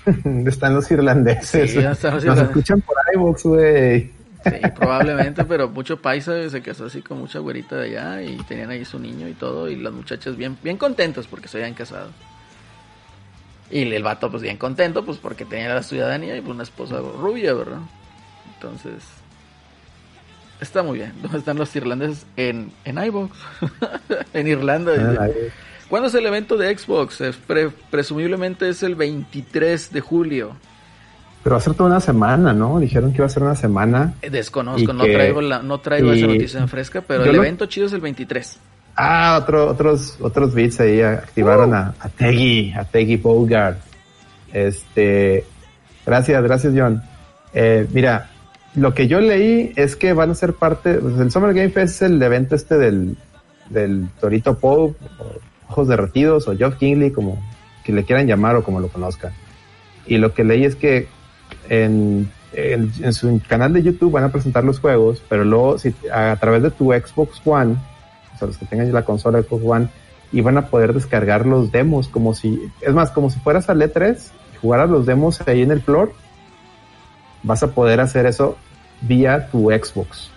Están 0.47 0.75
los 0.75 0.91
irlandeses. 0.91 1.71
Sí, 1.71 1.79
están 1.79 2.15
los 2.15 2.25
Nos 2.25 2.25
irlandeses. 2.25 2.49
escuchan 2.49 2.81
por 2.83 2.97
iVoox, 3.15 3.43
güey. 3.45 4.11
Sí, 4.45 4.61
probablemente, 4.77 5.45
pero 5.45 5.69
mucho 5.69 6.01
paisa 6.01 6.49
se 6.49 6.63
casó 6.63 6.87
así 6.87 7.03
con 7.03 7.19
mucha 7.19 7.41
güerita 7.41 7.77
de 7.77 7.99
allá 7.99 8.23
y 8.23 8.37
tenían 8.45 8.71
ahí 8.71 8.85
su 8.85 8.99
niño 8.99 9.29
y 9.29 9.35
todo. 9.35 9.69
Y 9.69 9.77
las 9.77 9.93
muchachas 9.93 10.37
bien, 10.37 10.57
bien 10.63 10.77
contentas 10.77 11.27
porque 11.27 11.49
se 11.49 11.59
habían 11.59 11.75
casado. 11.75 12.11
Y 13.71 13.83
el 13.93 14.03
vato, 14.03 14.31
pues 14.31 14.43
bien 14.43 14.57
contento, 14.57 15.05
pues 15.05 15.19
porque 15.19 15.45
tenía 15.45 15.75
la 15.75 15.83
ciudadanía 15.83 16.37
y 16.37 16.41
pues 16.41 16.55
una 16.55 16.63
esposa 16.63 17.01
rubia, 17.01 17.53
¿verdad? 17.53 17.81
Entonces, 18.55 19.03
Está 20.61 20.83
muy 20.83 20.99
bien. 20.99 21.13
¿Dónde 21.23 21.39
están 21.39 21.57
los 21.57 21.75
irlandeses? 21.77 22.27
En, 22.37 22.73
en 22.85 22.99
iVox. 23.05 23.37
en 24.35 24.49
Irlanda. 24.49 24.93
Ah. 25.21 25.29
¿Cuándo 25.89 26.09
es 26.09 26.15
el 26.15 26.27
evento 26.27 26.57
de 26.57 26.77
Xbox? 26.77 27.21
Es 27.23 27.37
pre- 27.37 27.71
presumiblemente 27.91 28.69
es 28.69 28.83
el 28.83 28.95
23 28.95 29.93
de 29.93 30.01
julio. 30.01 30.53
Pero 31.43 31.55
va 31.55 31.59
a 31.59 31.63
ser 31.63 31.75
toda 31.75 31.89
una 31.89 32.01
semana, 32.01 32.53
¿no? 32.53 32.79
Dijeron 32.79 33.11
que 33.13 33.19
iba 33.19 33.27
a 33.27 33.31
ser 33.31 33.43
una 33.43 33.55
semana. 33.55 34.15
Eh, 34.23 34.29
Desconozco, 34.29 34.93
no 34.93 35.05
que- 35.05 35.15
traigo, 35.15 35.41
la, 35.41 35.63
no 35.63 35.79
traigo 35.79 36.13
esa 36.13 36.27
noticia 36.27 36.61
en 36.61 36.69
fresca, 36.69 37.01
pero 37.07 37.25
el 37.25 37.33
lo- 37.35 37.43
evento 37.43 37.67
chido 37.67 37.87
es 37.87 37.93
el 37.93 38.01
23. 38.01 38.59
Ah, 38.97 39.39
otro, 39.41 39.69
otros, 39.69 40.17
otros 40.21 40.53
bits 40.55 40.81
ahí 40.81 41.01
activaron 41.01 41.73
a, 41.73 41.95
a 42.01 42.09
Teggy, 42.09 42.73
a 42.73 42.85
Teggy 42.85 43.17
Bogart. 43.17 43.79
Este, 44.53 45.45
gracias, 46.05 46.43
gracias 46.43 46.73
John. 46.77 47.03
Eh, 47.55 47.87
mira, 47.93 48.29
lo 48.75 48.93
que 48.95 49.07
yo 49.09 49.21
leí 49.21 49.73
es 49.77 49.95
que 49.97 50.13
van 50.13 50.31
a 50.31 50.35
ser 50.35 50.53
parte, 50.55 50.95
pues, 50.95 51.19
el 51.19 51.31
Summer 51.31 51.55
Game 51.55 51.71
Fest 51.71 51.97
es 51.97 52.03
el 52.11 52.21
evento 52.23 52.57
este 52.57 52.77
del, 52.77 53.17
del 53.71 54.09
Torito 54.21 54.59
Pope, 54.59 54.99
Ojos 55.69 55.89
Derretidos, 55.89 56.49
o 56.49 56.57
Geoff 56.57 56.77
Kingley, 56.77 57.11
como 57.13 57.39
que 57.85 57.93
le 57.93 58.05
quieran 58.05 58.27
llamar 58.27 58.57
o 58.57 58.63
como 58.65 58.81
lo 58.81 58.89
conozcan. 58.89 59.33
Y 60.07 60.19
lo 60.19 60.33
que 60.35 60.45
leí 60.45 60.65
es 60.65 60.77
que 60.77 61.09
en, 61.69 62.31
en, 62.53 62.93
en 63.03 63.13
su 63.13 63.41
canal 63.47 63.73
de 63.73 63.83
YouTube 63.83 64.13
van 64.13 64.25
a 64.25 64.29
presentar 64.33 64.65
los 64.65 64.81
juegos, 64.81 65.23
pero 65.29 65.45
luego 65.45 65.79
si, 65.79 65.95
a, 66.13 66.37
través 66.37 66.63
de 66.63 66.71
tu 66.71 66.93
Xbox 66.93 67.41
One, 67.45 67.77
o 68.35 68.39
sea, 68.39 68.49
los 68.49 68.57
que 68.59 68.67
tengan 68.67 68.93
la 68.93 69.05
consola 69.05 69.43
Xbox 69.43 69.63
One, 69.65 69.89
y 70.33 70.41
van 70.43 70.59
a 70.59 70.67
poder 70.67 70.93
descargar 70.93 71.47
los 71.47 71.73
demos 71.73 72.09
como 72.09 72.35
si, 72.35 72.61
es 72.83 72.93
más, 72.93 73.11
como 73.11 73.31
si 73.31 73.39
fueras 73.41 73.69
al 73.71 73.81
E3 73.81 74.17
y 74.55 74.57
jugaras 74.59 74.91
los 74.91 75.07
demos 75.07 75.41
ahí 75.49 75.63
en 75.63 75.71
el 75.71 75.81
floor, 75.81 76.13
vas 77.43 77.63
a 77.63 77.69
poder 77.71 78.01
hacer 78.01 78.27
eso 78.27 78.57
vía 79.01 79.49
tu 79.51 79.71
Xbox. 79.71 80.31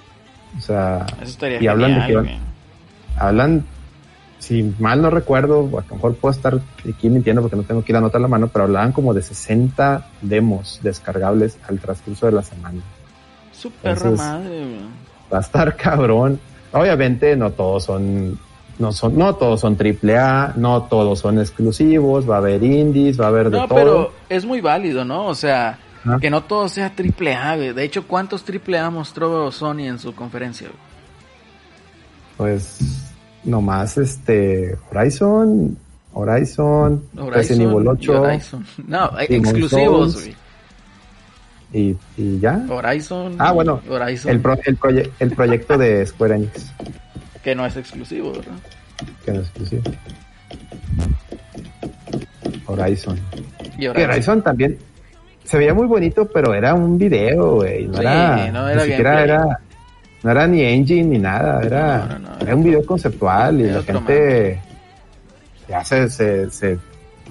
O 0.57 0.61
sea, 0.61 1.05
Eso 1.21 1.31
estaría 1.31 1.61
y 1.61 1.67
hablan 1.67 1.95
de 1.95 2.01
genial, 2.01 2.07
que 2.07 2.15
van- 2.15 2.25
güey. 2.25 2.39
hablan, 3.17 3.65
si 4.41 4.63
mal 4.79 5.01
no 5.03 5.11
recuerdo, 5.11 5.59
a 5.77 5.83
lo 5.87 5.95
mejor 5.95 6.15
puedo 6.15 6.31
estar 6.31 6.59
aquí 6.89 7.09
mintiendo 7.09 7.41
porque 7.43 7.55
no 7.55 7.61
tengo 7.63 7.81
aquí 7.81 7.93
la 7.93 8.01
nota 8.01 8.17
en 8.17 8.23
la 8.23 8.27
mano, 8.27 8.47
pero 8.47 8.65
hablaban 8.65 8.91
como 8.91 9.13
de 9.13 9.21
60 9.21 10.07
demos 10.23 10.79
descargables 10.81 11.59
al 11.69 11.77
transcurso 11.79 12.25
de 12.25 12.31
la 12.31 12.41
semana. 12.41 12.81
Su 13.53 13.69
perra 13.69 14.09
madre. 14.09 14.77
Va 15.31 15.37
a 15.37 15.41
estar 15.41 15.75
cabrón. 15.77 16.39
Obviamente 16.73 17.35
no 17.35 17.51
todos 17.51 17.83
son, 17.83 18.39
no 18.79 18.91
son, 18.91 19.15
no 19.15 19.35
todos 19.35 19.59
son 19.59 19.75
triple 19.75 20.17
A, 20.17 20.53
no 20.55 20.83
todos 20.83 21.19
son 21.19 21.37
exclusivos, 21.37 22.27
va 22.27 22.35
a 22.35 22.39
haber 22.39 22.63
indies, 22.63 23.21
va 23.21 23.25
a 23.25 23.27
haber 23.27 23.51
de 23.51 23.57
No, 23.59 23.67
todo. 23.67 23.77
pero 23.77 24.13
es 24.27 24.43
muy 24.43 24.59
válido, 24.59 25.05
¿no? 25.05 25.27
O 25.27 25.35
sea, 25.35 25.77
Ah. 26.03 26.17
que 26.19 26.31
no 26.31 26.41
todo 26.45 26.67
sea 26.67 26.95
triple 26.95 27.35
A, 27.35 27.55
güey. 27.57 27.73
De 27.73 27.83
hecho, 27.83 28.07
¿cuántos 28.07 28.43
triple 28.43 28.79
A 28.79 28.89
mostró 28.89 29.51
Sony 29.51 29.81
en 29.85 29.99
su 29.99 30.15
conferencia? 30.15 30.67
güey? 30.69 30.79
Pues 32.37 32.79
nomás 33.43 33.97
este 33.97 34.77
Horizon, 34.91 35.77
Horizon, 36.13 37.03
Horizon 37.15 37.31
Resident 37.33 37.61
Evil 37.71 37.85
y 37.85 37.87
8 37.87 38.21
Horizon. 38.21 38.65
No, 38.87 39.09
Demon's 39.29 39.29
exclusivos, 39.29 40.11
Souls. 40.13 40.29
y, 41.73 41.97
y 42.17 42.39
ya. 42.39 42.63
Horizon. 42.69 43.35
Ah, 43.39 43.51
bueno, 43.51 43.81
Horizon. 43.89 44.31
El, 44.31 44.39
pro- 44.41 44.59
el, 44.65 44.77
proye- 44.79 45.09
el 45.19 45.31
proyecto 45.31 45.77
de 45.77 46.05
Square 46.05 46.35
Enix, 46.35 46.71
Que 47.43 47.55
no 47.55 47.65
es 47.65 47.75
exclusivo, 47.77 48.31
¿verdad? 48.33 48.53
que 49.25 49.31
no 49.31 49.39
es 49.39 49.47
exclusivo. 49.47 49.83
Horizon. 52.67 53.19
Y 53.77 53.87
Horizon. 53.87 54.11
Horizon 54.11 54.41
también 54.43 54.77
se 55.43 55.57
veía 55.57 55.73
muy 55.73 55.87
bonito, 55.87 56.27
pero 56.31 56.53
era 56.53 56.73
un 56.73 56.97
video, 56.97 57.55
güey. 57.55 57.87
No, 57.87 57.95
Sí, 57.95 58.01
era, 58.01 58.51
no 58.51 58.69
era 58.69 58.83
ni 58.83 58.89
siquiera 58.89 59.11
gameplay. 59.13 59.23
era, 59.35 59.59
no 60.23 60.31
era 60.31 60.47
ni 60.47 60.61
engine 60.61 61.03
ni 61.03 61.17
nada, 61.17 61.61
era, 61.63 62.05
No, 62.05 62.19
no, 62.19 62.29
no, 62.29 62.39
era 62.39 62.55
un 62.55 62.63
video 62.63 62.85
conceptual 62.85 63.59
y 63.61 63.63
la 63.63 63.81
gente 63.83 64.59
ya 65.67 65.83
se, 65.83 66.09
se, 66.09 66.49
se 66.51 66.77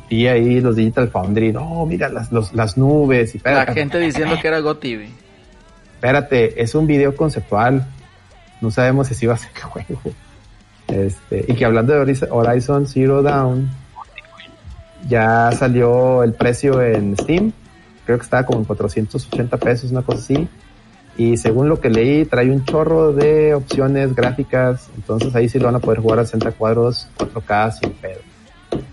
vi 0.08 0.26
ahí 0.26 0.60
los 0.60 0.74
Digital 0.76 1.08
Foundry, 1.08 1.52
no, 1.52 1.86
mira 1.86 2.08
las, 2.08 2.32
los- 2.32 2.52
las 2.52 2.76
nubes 2.76 3.34
y 3.34 3.38
La 3.38 3.50
espérate, 3.50 3.72
gente 3.74 3.98
diciendo 3.98 4.36
que 4.40 4.48
era 4.48 4.60
güey. 4.96 5.08
espérate, 5.94 6.60
es 6.62 6.74
un 6.74 6.86
video 6.86 7.14
conceptual, 7.14 7.86
no 8.60 8.70
sabemos 8.70 9.06
si 9.08 9.14
sí 9.14 9.26
va 9.26 9.34
a 9.34 9.38
ser 9.38 9.50
juego. 9.62 10.00
Este, 10.88 11.44
y 11.46 11.54
que 11.54 11.64
hablando 11.64 11.92
de 11.92 12.00
Horiz- 12.04 12.26
Horizon 12.28 12.86
Zero 12.88 13.22
Dawn, 13.22 13.70
ya 15.08 15.50
salió 15.52 16.22
el 16.22 16.34
precio 16.34 16.82
en 16.82 17.16
Steam, 17.16 17.52
creo 18.04 18.18
que 18.18 18.24
estaba 18.24 18.44
como 18.44 18.58
en 18.58 18.64
480 18.64 19.56
pesos, 19.56 19.90
una 19.92 20.02
cosa 20.02 20.18
así. 20.18 20.48
Y 21.16 21.36
según 21.36 21.68
lo 21.68 21.80
que 21.80 21.90
leí, 21.90 22.24
trae 22.24 22.50
un 22.50 22.64
chorro 22.64 23.12
de 23.12 23.54
opciones 23.54 24.14
gráficas, 24.14 24.88
entonces 24.96 25.34
ahí 25.34 25.48
sí 25.48 25.58
lo 25.58 25.66
van 25.66 25.76
a 25.76 25.80
poder 25.80 26.00
jugar 26.00 26.20
a 26.20 26.24
60 26.24 26.52
cuadros, 26.52 27.08
4K 27.18 27.72
sin 27.72 27.90
pedo. 27.92 28.20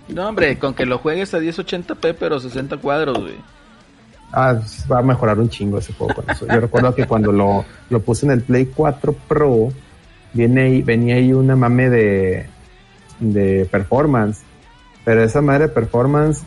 No, 0.10 0.28
hombre, 0.28 0.58
con 0.58 0.74
que 0.74 0.86
lo 0.86 0.98
juegues 0.98 1.34
a 1.34 1.40
1080p, 1.40 2.16
pero 2.20 2.40
60 2.40 2.78
cuadros, 2.78 3.20
güey. 3.20 3.36
Ah, 4.32 4.56
pues, 4.58 4.86
va 4.92 5.00
a 5.00 5.04
mejorar 5.04 5.40
un 5.40 5.50
chingo 5.50 5.78
ese 5.78 5.94
juego 5.94 6.16
con 6.16 6.30
eso. 6.30 6.46
Yo 6.48 6.60
recuerdo 6.60 6.94
que 6.94 7.06
cuando 7.06 7.32
lo, 7.32 7.64
lo 7.90 8.02
puse 8.02 8.26
en 8.26 8.34
el 8.34 8.42
Play 8.42 8.66
4 8.68 9.16
Pro, 9.28 9.70
viene 10.34 10.64
ahí, 10.64 10.82
venía 10.82 11.16
ahí 11.16 11.32
una 11.32 11.56
mame 11.56 11.90
de, 11.90 12.46
de 13.20 13.68
performance. 13.72 14.42
Pero 15.06 15.24
esa 15.24 15.42
madre 15.42 15.68
de 15.68 15.74
performance, 15.74 16.44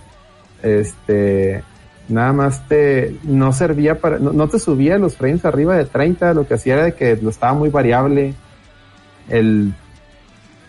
este, 0.63 1.63
nada 2.11 2.33
más 2.33 2.67
te, 2.69 3.17
no 3.25 3.53
servía 3.53 4.01
para, 4.01 4.19
no, 4.19 4.33
no 4.33 4.49
te 4.49 4.59
subía 4.59 4.99
los 4.99 5.17
frames 5.17 5.45
arriba 5.45 5.77
de 5.77 5.85
30, 5.85 6.35
lo 6.35 6.47
que 6.47 6.55
hacía 6.55 6.75
era 6.75 6.85
de 6.85 6.95
que 6.95 7.17
lo 7.17 7.31
estaba 7.31 7.55
muy 7.55 7.71
variable. 7.71 8.35
El, 9.29 9.73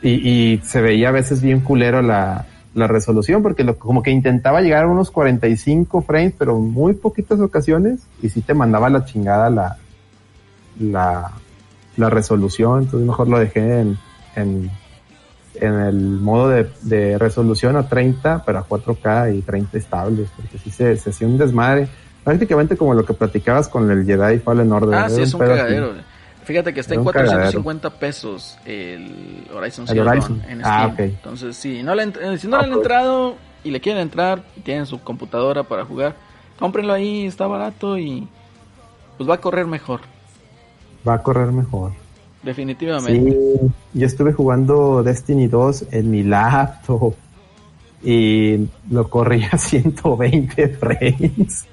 y, 0.01 0.09
y 0.09 0.57
se 0.63 0.81
veía 0.81 1.09
a 1.09 1.11
veces 1.11 1.41
bien 1.41 1.59
culero 1.59 2.01
la, 2.01 2.45
la 2.73 2.87
resolución 2.87 3.43
porque 3.43 3.63
lo, 3.63 3.77
como 3.77 4.01
que 4.01 4.11
intentaba 4.11 4.61
llegar 4.61 4.85
a 4.85 4.87
unos 4.87 5.11
45 5.11 6.01
frames 6.01 6.33
pero 6.37 6.57
muy 6.59 6.93
poquitas 6.93 7.39
ocasiones 7.39 8.01
y 8.21 8.29
sí 8.29 8.41
te 8.41 8.53
mandaba 8.53 8.89
la 8.89 9.05
chingada 9.05 9.49
la 9.49 9.77
la, 10.79 11.31
la 11.97 12.09
resolución 12.09 12.83
entonces 12.83 13.07
mejor 13.07 13.27
lo 13.27 13.39
dejé 13.39 13.85
en, 14.35 14.71
en 15.55 15.73
el 15.79 15.95
modo 15.95 16.49
de, 16.49 16.69
de 16.83 17.17
resolución 17.17 17.75
a 17.75 17.87
30 17.87 18.43
pero 18.45 18.59
a 18.59 18.67
4K 18.67 19.37
y 19.37 19.41
30 19.41 19.77
estables 19.77 20.29
porque 20.35 20.57
sí 20.57 20.69
se, 20.71 20.95
se 20.97 21.09
hacía 21.09 21.27
un 21.27 21.37
desmadre 21.37 21.87
prácticamente 22.23 22.77
como 22.77 22.93
lo 22.93 23.03
que 23.05 23.13
platicabas 23.13 23.67
con 23.67 23.89
el 23.91 24.05
Jedi 24.05 24.39
Fallen 24.39 24.71
Order 24.71 24.95
Ah, 24.99 25.09
sí, 25.09 25.21
es 25.21 25.33
un 25.33 25.41
así. 25.43 25.49
cagadero. 25.51 25.93
Fíjate 26.43 26.73
que 26.73 26.79
está 26.79 26.93
en 26.95 27.01
un 27.01 27.05
450 27.05 27.89
pesos 27.91 28.57
el 28.65 29.45
Horizon 29.53 29.85
Zero. 29.87 30.03
Dawn 30.05 30.41
en 30.47 30.59
Steam. 30.59 30.61
Ah, 30.63 30.87
ok. 30.91 30.99
Entonces, 30.99 31.55
si 31.55 31.83
no, 31.83 31.93
le, 31.95 32.03
eh, 32.03 32.37
si 32.39 32.47
no 32.47 32.57
Ah, 32.57 32.59
le 32.59 32.65
han 32.65 32.71
pues. 32.71 32.77
entrado 32.83 33.35
y 33.63 33.69
le 33.71 33.79
quieren 33.79 34.01
entrar 34.01 34.41
y 34.57 34.61
tienen 34.61 34.85
su 34.87 34.99
computadora 35.01 35.63
para 35.63 35.85
jugar, 35.85 36.15
cómprenlo 36.59 36.93
ahí, 36.93 37.25
está 37.27 37.45
barato 37.47 37.97
y 37.97 38.27
pues 39.17 39.29
va 39.29 39.35
a 39.35 39.37
correr 39.41 39.67
mejor, 39.67 40.01
va 41.07 41.13
a 41.15 41.21
correr 41.23 41.51
mejor 41.51 41.91
definitivamente. 42.43 43.31
Sí, 43.31 43.71
yo 43.93 44.05
estuve 44.05 44.33
jugando 44.33 45.03
Destiny 45.03 45.47
2 45.47 45.85
en 45.91 46.11
mi 46.11 46.23
laptop 46.23 47.13
y 48.03 48.67
lo 48.89 49.09
corría 49.09 49.49
a 49.51 49.57
120 49.59 50.67
frames, 50.69 51.65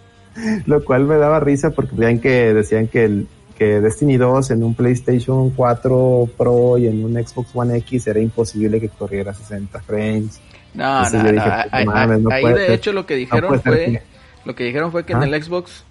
lo 0.66 0.84
cual 0.84 1.04
me 1.04 1.16
daba 1.16 1.40
risa 1.40 1.70
porque 1.70 1.94
veían 1.96 2.20
que 2.20 2.52
decían 2.54 2.86
que, 2.88 3.04
el, 3.04 3.28
que 3.56 3.80
Destiny 3.80 4.16
2 4.18 4.50
en 4.50 4.62
un 4.62 4.74
PlayStation 4.74 5.50
4 5.50 6.28
Pro 6.36 6.78
y 6.78 6.86
en 6.86 7.04
un 7.04 7.14
Xbox 7.14 7.50
One 7.54 7.76
X 7.78 8.06
era 8.06 8.20
imposible 8.20 8.80
que 8.80 8.88
corriera 8.90 9.30
a 9.32 9.34
60 9.34 9.80
frames. 9.80 10.40
No, 10.74 10.98
Entonces 11.04 11.22
no, 11.24 11.32
no, 11.32 11.42
ahí- 11.72 11.84
"No 11.86 11.92
mames, 11.92 12.16
ahí- 12.18 12.22
no 12.22 12.30
ahí 12.30 12.42
puede 12.42 12.54
de 12.60 12.66
ser- 12.66 12.74
hecho 12.74 12.92
lo 12.92 13.06
que 13.06 13.16
dijeron 13.16 13.60
fue, 13.62 13.84
que- 13.86 14.02
lo 14.44 14.54
que 14.54 14.64
dijeron 14.64 14.92
fue 14.92 15.04
que 15.04 15.14
en 15.14 15.22
el 15.22 15.42
Xbox 15.42 15.84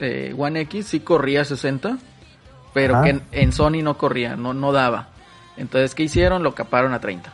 eh, 0.00 0.34
One 0.36 0.60
X 0.62 0.86
sí 0.86 1.00
corría 1.00 1.44
60, 1.44 1.98
pero 2.72 3.02
que 3.02 3.10
en, 3.10 3.22
en 3.32 3.52
Sony 3.52 3.82
no 3.82 3.96
corría, 3.96 4.36
no, 4.36 4.54
no 4.54 4.72
daba. 4.72 5.08
Entonces, 5.56 5.94
¿qué 5.94 6.04
hicieron? 6.04 6.42
Lo 6.42 6.54
caparon 6.54 6.94
a 6.94 7.00
30. 7.00 7.32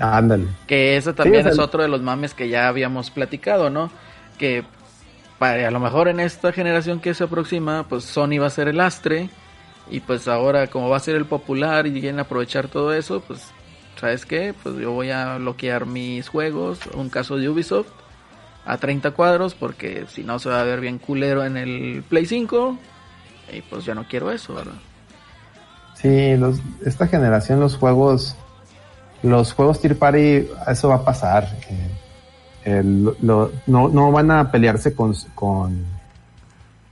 Ándale. 0.00 0.46
Que 0.66 0.96
ese 0.96 1.12
también 1.12 1.46
es 1.46 1.58
otro 1.58 1.82
de 1.82 1.88
los 1.88 2.00
mames 2.00 2.32
que 2.32 2.48
ya 2.48 2.68
habíamos 2.68 3.10
platicado, 3.10 3.68
¿no? 3.68 3.90
Que 4.38 4.64
para, 5.38 5.68
a 5.68 5.70
lo 5.70 5.80
mejor 5.80 6.08
en 6.08 6.20
esta 6.20 6.52
generación 6.52 7.00
que 7.00 7.12
se 7.12 7.24
aproxima, 7.24 7.86
pues 7.88 8.04
Sony 8.04 8.38
va 8.40 8.46
a 8.46 8.50
ser 8.50 8.68
el 8.68 8.80
astre. 8.80 9.28
Y 9.90 10.00
pues 10.00 10.28
ahora, 10.28 10.68
como 10.68 10.88
va 10.88 10.96
a 10.96 11.00
ser 11.00 11.16
el 11.16 11.26
popular 11.26 11.86
y 11.86 11.92
quieren 11.92 12.20
aprovechar 12.20 12.68
todo 12.68 12.94
eso, 12.94 13.20
pues, 13.20 13.48
¿sabes 14.00 14.24
qué? 14.24 14.54
Pues 14.62 14.76
yo 14.76 14.92
voy 14.92 15.10
a 15.10 15.36
bloquear 15.36 15.84
mis 15.84 16.28
juegos. 16.28 16.80
Un 16.94 17.10
caso 17.10 17.36
de 17.36 17.48
Ubisoft 17.48 17.88
a 18.64 18.78
30 18.78 19.10
cuadros, 19.10 19.54
porque 19.54 20.04
si 20.08 20.22
no 20.22 20.38
se 20.38 20.48
va 20.48 20.60
a 20.60 20.64
ver 20.64 20.80
bien 20.80 20.98
culero 20.98 21.44
en 21.44 21.56
el 21.56 22.04
Play 22.08 22.24
5. 22.24 22.78
Y 23.52 23.62
pues 23.62 23.84
yo 23.84 23.94
no 23.94 24.04
quiero 24.08 24.30
eso, 24.30 24.54
¿verdad? 24.54 24.74
Sí, 25.94 26.36
los, 26.36 26.58
esta 26.84 27.06
generación 27.06 27.60
los 27.60 27.76
juegos, 27.76 28.36
los 29.22 29.52
juegos 29.52 29.80
Tier 29.80 29.98
Party, 29.98 30.48
eso 30.68 30.88
va 30.88 30.96
a 30.96 31.04
pasar. 31.04 31.48
Eh, 31.68 31.90
el- 32.64 33.04
lo- 33.22 33.50
no, 33.66 33.88
no 33.88 34.10
van 34.12 34.30
a 34.30 34.50
pelearse 34.50 34.94
con, 34.94 35.14
con, 35.34 35.84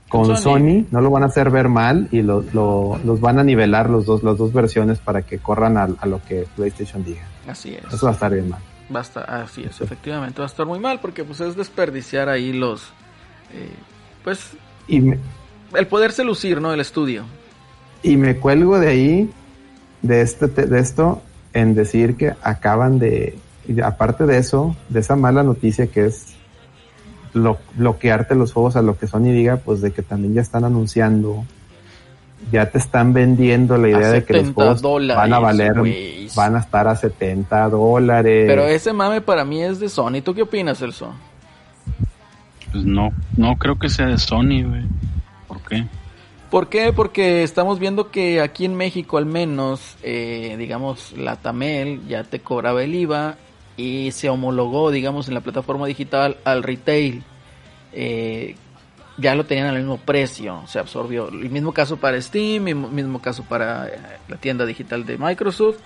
con 0.09 0.25
Sony. 0.25 0.35
Sony. 0.37 0.85
no 0.91 1.01
lo 1.01 1.09
van 1.11 1.23
a 1.23 1.27
hacer 1.27 1.49
ver 1.49 1.69
mal 1.69 2.07
y 2.11 2.21
lo- 2.21 2.43
lo- 2.53 2.99
los 3.03 3.19
van 3.21 3.39
a 3.39 3.43
nivelar 3.43 3.89
los 3.89 4.05
dos, 4.05 4.23
las 4.23 4.37
dos 4.37 4.51
versiones 4.53 4.99
para 4.99 5.21
que 5.23 5.39
corran 5.39 5.77
a, 5.77 5.87
a 5.99 6.05
lo 6.05 6.21
que 6.23 6.47
PlayStation 6.55 7.03
diga. 7.03 7.21
Así 7.47 7.73
es. 7.75 7.93
Eso 7.93 8.05
va 8.05 8.11
a 8.11 8.13
estar 8.13 8.31
bien 8.33 8.49
mal. 8.49 8.61
Va 8.93 8.99
a 8.99 9.03
estar, 9.03 9.29
así 9.29 9.63
es, 9.63 9.79
efectivamente 9.81 10.39
va 10.39 10.45
a 10.45 10.49
estar 10.49 10.65
muy 10.65 10.79
mal 10.79 10.99
porque 10.99 11.23
pues 11.23 11.39
es 11.41 11.55
desperdiciar 11.55 12.27
ahí 12.27 12.51
los, 12.53 12.81
eh, 13.53 13.69
pues 14.23 14.51
Y 14.87 14.99
me, 14.99 15.19
el 15.75 15.87
poderse 15.87 16.23
lucir, 16.23 16.61
¿no? 16.61 16.73
El 16.73 16.79
estudio. 16.79 17.23
y 18.01 18.15
me 18.17 18.37
cuelgo 18.37 18.79
de 18.79 18.87
ahí, 18.89 19.29
de, 20.01 20.21
este, 20.21 20.47
te- 20.47 20.65
de 20.67 20.79
esto, 20.79 21.21
en 21.53 21.75
decir 21.75 22.15
que 22.15 22.33
acaban 22.43 22.97
de, 22.99 23.37
aparte 23.83 24.25
de 24.25 24.37
eso, 24.37 24.75
de 24.87 25.01
esa 25.01 25.15
mala 25.17 25.43
noticia 25.43 25.87
que 25.87 26.05
es 26.05 26.27
blo- 27.33 27.57
bloquearte 27.75 28.35
los 28.35 28.53
juegos 28.53 28.75
a 28.77 28.81
lo 28.81 28.97
que 28.97 29.07
Sony 29.07 29.31
diga, 29.33 29.57
pues 29.57 29.81
de 29.81 29.91
que 29.91 30.01
también 30.01 30.33
ya 30.33 30.41
están 30.41 30.63
anunciando, 30.63 31.43
ya 32.53 32.69
te 32.69 32.77
están 32.77 33.11
vendiendo 33.11 33.77
la 33.77 33.89
idea 33.89 34.09
de 34.11 34.23
que 34.23 34.31
los 34.33 34.41
70 34.43 34.53
juegos 34.53 34.81
dólares, 34.81 35.17
van 35.17 35.33
a 35.33 35.39
valer, 35.39 35.73
van 36.35 36.55
a 36.55 36.59
estar 36.59 36.87
a 36.87 36.95
70 36.95 37.67
dólares. 37.69 38.45
Pero 38.47 38.63
ese 38.65 38.93
mame 38.93 39.19
para 39.19 39.43
mí 39.43 39.61
es 39.61 39.79
de 39.81 39.89
Sony. 39.89 40.21
¿Tú 40.23 40.33
qué 40.33 40.43
opinas, 40.43 40.81
Elso? 40.81 41.13
Pues 42.71 42.85
no, 42.85 43.09
no 43.35 43.55
creo 43.57 43.77
que 43.77 43.89
sea 43.89 44.05
de 44.05 44.17
Sony, 44.17 44.63
güey. 44.63 44.83
¿Por 45.49 45.61
qué? 45.63 45.85
¿Por? 46.49 46.95
Porque 46.95 47.43
estamos 47.43 47.79
viendo 47.79 48.09
que 48.09 48.39
aquí 48.39 48.63
en 48.63 48.75
México 48.75 49.17
al 49.17 49.25
menos, 49.25 49.97
eh, 50.01 50.55
digamos, 50.57 51.11
la 51.17 51.35
Tamel 51.35 52.07
ya 52.07 52.23
te 52.23 52.39
cobraba 52.39 52.81
el 52.81 52.95
IVA 52.95 53.35
y 53.75 54.11
se 54.11 54.29
homologó, 54.29 54.91
digamos, 54.91 55.27
en 55.27 55.33
la 55.33 55.41
plataforma 55.41 55.87
digital 55.87 56.37
al 56.43 56.63
retail. 56.63 57.23
Eh, 57.91 58.55
ya 59.17 59.35
lo 59.35 59.45
tenían 59.45 59.67
al 59.67 59.77
mismo 59.77 59.97
precio, 59.97 60.63
se 60.67 60.79
absorbió. 60.79 61.29
El 61.29 61.49
mismo 61.49 61.73
caso 61.73 61.97
para 61.97 62.21
Steam, 62.21 62.63
mismo, 62.63 62.87
mismo 62.87 63.21
caso 63.21 63.43
para 63.43 63.87
eh, 63.87 63.97
la 64.27 64.37
tienda 64.37 64.65
digital 64.65 65.05
de 65.05 65.17
Microsoft. 65.17 65.77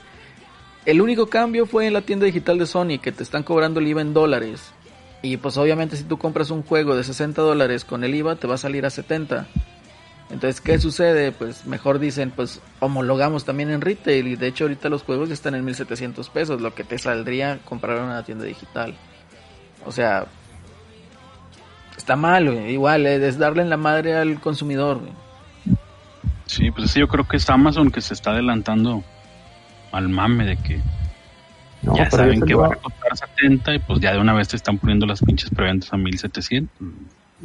El 0.86 1.02
único 1.02 1.28
cambio 1.28 1.66
fue 1.66 1.88
en 1.88 1.94
la 1.94 2.02
tienda 2.02 2.26
digital 2.26 2.58
de 2.60 2.66
Sony, 2.66 3.00
que 3.02 3.14
te 3.14 3.24
están 3.24 3.44
cobrando 3.44 3.80
el 3.80 3.88
IVA 3.88 4.02
en 4.02 4.14
dólares. 4.14 4.73
Y 5.24 5.38
pues 5.38 5.56
obviamente 5.56 5.96
si 5.96 6.04
tú 6.04 6.18
compras 6.18 6.52
un 6.52 6.64
juego 6.64 6.98
de 6.98 7.04
60 7.06 7.42
dólares 7.42 7.86
con 7.86 8.04
el 8.04 8.14
IVA, 8.14 8.36
te 8.36 8.46
va 8.46 8.56
a 8.56 8.58
salir 8.58 8.86
a 8.86 8.90
70. 8.90 9.48
Entonces, 10.30 10.60
¿qué 10.60 10.78
sucede? 10.80 11.32
Pues 11.32 11.66
mejor 11.66 11.98
dicen, 12.00 12.30
pues 12.32 12.62
homologamos 12.82 13.46
también 13.46 13.72
en 13.72 13.80
retail. 13.80 14.28
Y 14.28 14.36
de 14.36 14.48
hecho 14.48 14.66
ahorita 14.66 14.90
los 14.90 15.04
juegos 15.04 15.30
ya 15.30 15.34
están 15.34 15.56
en 15.56 15.64
1700 15.64 16.30
pesos, 16.30 16.62
lo 16.62 16.76
que 16.76 16.84
te 16.84 16.98
saldría 16.98 17.60
comprar 17.64 18.00
en 18.00 18.04
una 18.04 18.24
tienda 18.24 18.44
digital. 18.44 18.96
O 19.86 19.94
sea, 19.94 20.26
está 21.96 22.18
mal, 22.18 22.52
güey. 22.52 22.74
Igual, 22.74 23.06
eh, 23.06 23.26
es 23.26 23.38
darle 23.38 23.62
en 23.62 23.70
la 23.70 23.78
madre 23.78 24.16
al 24.16 24.42
consumidor, 24.42 25.00
güey. 25.00 25.14
Sí, 26.48 26.70
pues 26.72 26.92
sí, 26.92 27.00
yo 27.00 27.08
creo 27.08 27.26
que 27.26 27.38
es 27.38 27.50
Amazon 27.50 27.92
que 27.92 28.02
se 28.02 28.14
está 28.14 28.32
adelantando 28.32 29.06
al 29.94 30.10
mame 30.10 30.46
de 30.46 30.58
que 30.58 30.82
No, 31.84 31.96
ya 31.96 32.10
saben 32.10 32.42
que 32.42 32.56
va 32.56 32.68
a 32.68 32.76
costar 32.76 33.18
70 33.18 33.74
y 33.76 33.80
pues 33.80 34.00
ya 34.00 34.14
de 34.14 34.20
una 34.20 34.34
vez 34.34 34.48
te 34.48 34.56
están 34.56 34.78
poniendo 34.78 35.06
las 35.06 35.22
pinches 35.22 35.50
preventas 35.50 35.92
a 35.94 35.98
1700. 35.98 36.70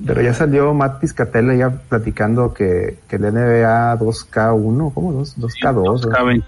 Pero 0.07 0.23
ya 0.23 0.33
salió 0.33 0.73
Matt 0.75 1.01
Piscatella 1.01 1.55
ya 1.55 1.71
platicando 1.71 2.55
que, 2.55 2.99
que 3.09 3.17
el 3.17 3.23
NBA 3.23 3.99
2K1, 3.99 4.95
¿cómo? 4.95 5.13
¿Dos- 5.13 5.37
2K2, 5.37 6.03
K21. 6.09 6.43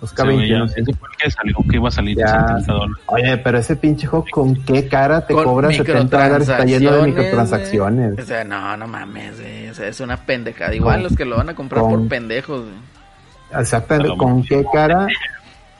2K21. 0.00 0.68
sí. 0.68 0.80
Ese 0.80 0.92
fue 0.94 1.08
el 1.10 1.16
que 1.18 1.30
salió 1.30 1.56
que 1.68 1.76
iba 1.76 1.88
a 1.88 1.90
salir 1.90 2.16
de 2.16 2.22
Ya. 2.22 2.46
70 2.48 2.72
dólares. 2.72 3.04
Oye, 3.06 3.36
pero 3.38 3.58
ese 3.58 3.76
pinche 3.76 4.06
juego, 4.06 4.24
¿con 4.30 4.54
qué 4.64 4.88
cara 4.88 5.26
te 5.26 5.34
Con 5.34 5.44
cobra 5.44 5.70
70 5.70 6.16
dólares? 6.16 6.48
Está 6.48 6.64
lleno 6.64 6.92
de 6.92 6.98
güey. 6.98 7.10
microtransacciones. 7.12 8.18
O 8.18 8.22
sea, 8.22 8.44
no, 8.44 8.76
no 8.76 8.86
mames, 8.86 9.38
güey. 9.40 9.68
O 9.68 9.74
sea, 9.74 9.88
es 9.88 10.00
una 10.00 10.16
pendejada. 10.18 10.74
Igual 10.74 10.96
Con- 10.96 11.02
los 11.04 11.16
que 11.16 11.24
lo 11.26 11.36
van 11.36 11.48
a 11.50 11.54
comprar 11.54 11.82
con- 11.82 11.92
por 12.00 12.08
pendejos, 12.08 12.62
güey. 12.62 13.60
Exactamente, 13.60 14.16
¿con 14.16 14.42
qué 14.42 14.64
cara? 14.72 15.06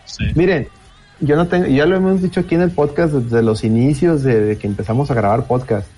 Sí. 0.05 0.25
Miren, 0.35 0.69
yo 1.21 1.37
no 1.37 1.49
tengo, 1.49 1.67
ya 1.67 1.87
lo 1.87 1.97
hemos 1.97 2.23
dicho 2.23 2.41
aquí 2.41 2.55
en 2.55 2.63
el 2.63 2.71
podcast 2.71 3.15
desde 3.15 3.43
los 3.43 3.65
inicios 3.65 4.23
de, 4.23 4.59
que 4.59 4.67
empezamos 4.67 5.11
a 5.11 5.15
grabar 5.15 5.47
podcast. 5.47 5.89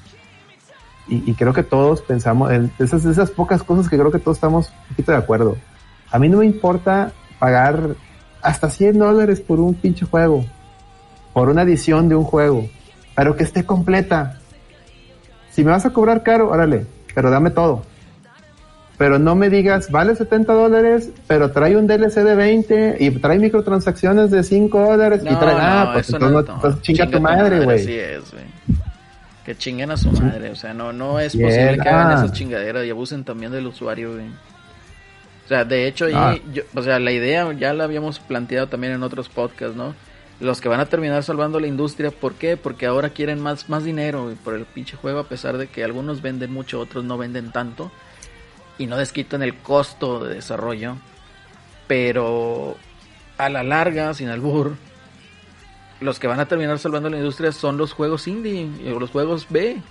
Y, 1.08 1.30
y 1.30 1.34
creo 1.34 1.52
que 1.52 1.62
todos 1.62 2.02
pensamos, 2.02 2.52
en 2.52 2.70
esas, 2.78 3.04
esas 3.04 3.30
pocas 3.30 3.62
cosas 3.62 3.88
que 3.88 3.96
creo 3.96 4.12
que 4.12 4.18
todos 4.18 4.36
estamos 4.36 4.68
un 4.68 4.88
poquito 4.90 5.12
de 5.12 5.18
acuerdo. 5.18 5.56
A 6.10 6.18
mí 6.18 6.28
no 6.28 6.38
me 6.38 6.46
importa 6.46 7.12
pagar 7.38 7.96
hasta 8.42 8.70
100 8.70 8.98
dólares 8.98 9.40
por 9.40 9.60
un 9.60 9.74
pinche 9.74 10.06
juego, 10.06 10.44
por 11.32 11.48
una 11.48 11.62
edición 11.62 12.08
de 12.08 12.14
un 12.14 12.24
juego, 12.24 12.68
pero 13.14 13.36
que 13.36 13.44
esté 13.44 13.64
completa. 13.64 14.38
Si 15.50 15.64
me 15.64 15.70
vas 15.70 15.86
a 15.86 15.90
cobrar 15.90 16.22
caro, 16.22 16.50
órale, 16.50 16.86
pero 17.14 17.30
dame 17.30 17.50
todo. 17.50 17.82
Pero 18.99 19.18
no 19.20 19.36
me 19.36 19.49
digas, 19.49 19.90
vale 19.92 20.16
70 20.16 20.53
dólares, 20.53 21.11
pero 21.28 21.53
trae 21.53 21.76
un 21.76 21.86
DLC 21.86 22.16
de 22.24 22.34
20 22.34 22.96
y 22.99 23.11
trae 23.12 23.38
microtransacciones 23.38 24.30
de 24.32 24.42
5 24.42 24.80
dólares 24.90 25.22
y 25.22 25.34
trae, 25.36 25.57
ah, 25.57 25.90
pues 25.92 26.09
eso 26.09 26.16
entonces 26.16 26.34
no, 26.34 26.42
no, 26.42 26.55
entonces 26.57 26.82
chinga 26.82 27.09
tu 27.09 27.20
madre, 27.20 27.61
güey. 27.64 27.80
Así 27.80 27.94
es, 27.96 28.32
güey. 28.32 28.44
Que 29.44 29.57
chinguen 29.57 29.90
a 29.92 29.96
su 29.96 30.11
madre, 30.11 30.51
o 30.51 30.57
sea, 30.57 30.74
no, 30.74 30.92
no 30.92 31.20
es 31.20 31.34
Bien, 31.36 31.49
posible 31.49 31.78
que 31.82 31.88
hagan 31.88 32.11
ah. 32.11 32.14
esas 32.16 32.32
chingaderas 32.32 32.84
y 32.84 32.90
abusen 32.90 33.22
también 33.24 33.53
del 33.53 33.66
usuario, 33.68 34.12
güey. 34.14 34.26
O 34.26 35.49
sea, 35.49 35.64
de 35.64 35.86
hecho, 35.86 36.07
ahí, 36.07 36.12
Ah. 36.14 36.36
yo- 36.53 36.64
o 36.74 36.82
sea, 36.82 36.99
la 36.99 37.12
idea 37.12 37.51
ya 37.53 37.72
la 37.72 37.84
habíamos 37.84 38.18
planteado 38.18 38.66
también 38.66 38.92
en 38.94 39.03
otros 39.05 39.28
podcasts, 39.28 39.76
¿no? 39.76 39.94
Los 40.40 40.61
que 40.61 40.68
van 40.68 40.80
a 40.80 40.86
terminar 40.86 41.22
salvando 41.22 41.59
la 41.61 41.66
industria, 41.68 42.11
¿por 42.11 42.34
qué? 42.34 42.57
Porque 42.57 42.86
ahora 42.86 43.11
quieren 43.11 43.40
más, 43.40 43.68
más 43.70 43.84
dinero 43.84 44.24
güey, 44.24 44.34
por 44.34 44.55
el 44.55 44.64
pinche 44.66 44.96
juego, 44.96 45.20
a 45.20 45.24
pesar 45.28 45.57
de 45.57 45.68
que 45.68 45.82
algunos 45.84 46.20
venden 46.20 46.53
mucho, 46.53 46.78
otros 46.80 47.05
no 47.05 47.16
venden 47.16 47.51
tanto, 47.51 47.90
y 48.79 48.87
no 48.87 48.97
desquitan 48.97 49.43
el 49.43 49.57
costo 49.57 50.24
de 50.24 50.35
desarrollo, 50.35 50.97
pero 51.87 52.76
a 53.37 53.49
la 53.49 53.62
larga, 53.62 54.14
sin 54.14 54.29
albur, 54.29 54.76
los 56.01 56.18
que 56.18 56.29
van 56.29 56.41
a 56.41 56.47
terminar 56.47 56.79
salvando 56.79 57.11
la 57.11 57.16
industria 57.16 57.53
son 57.53 57.76
los 57.76 57.93
juegos 57.93 58.29
indie 58.29 58.70
o 58.95 59.01
los 59.01 59.11
juegos 59.11 59.47
B. 59.51 59.83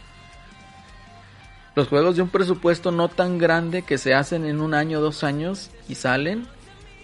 Los 1.76 1.90
juegos 1.90 2.16
de 2.16 2.24
un 2.24 2.30
presupuesto 2.30 2.92
no 2.92 3.08
tan 3.08 3.38
grande 3.38 3.84
que 3.84 3.98
se 3.98 4.14
hacen 4.14 4.46
en 4.46 4.62
un 4.62 4.74
año 4.74 5.00
dos 5.00 5.24
años 5.24 5.70
y 5.88 5.96
salen. 5.96 6.48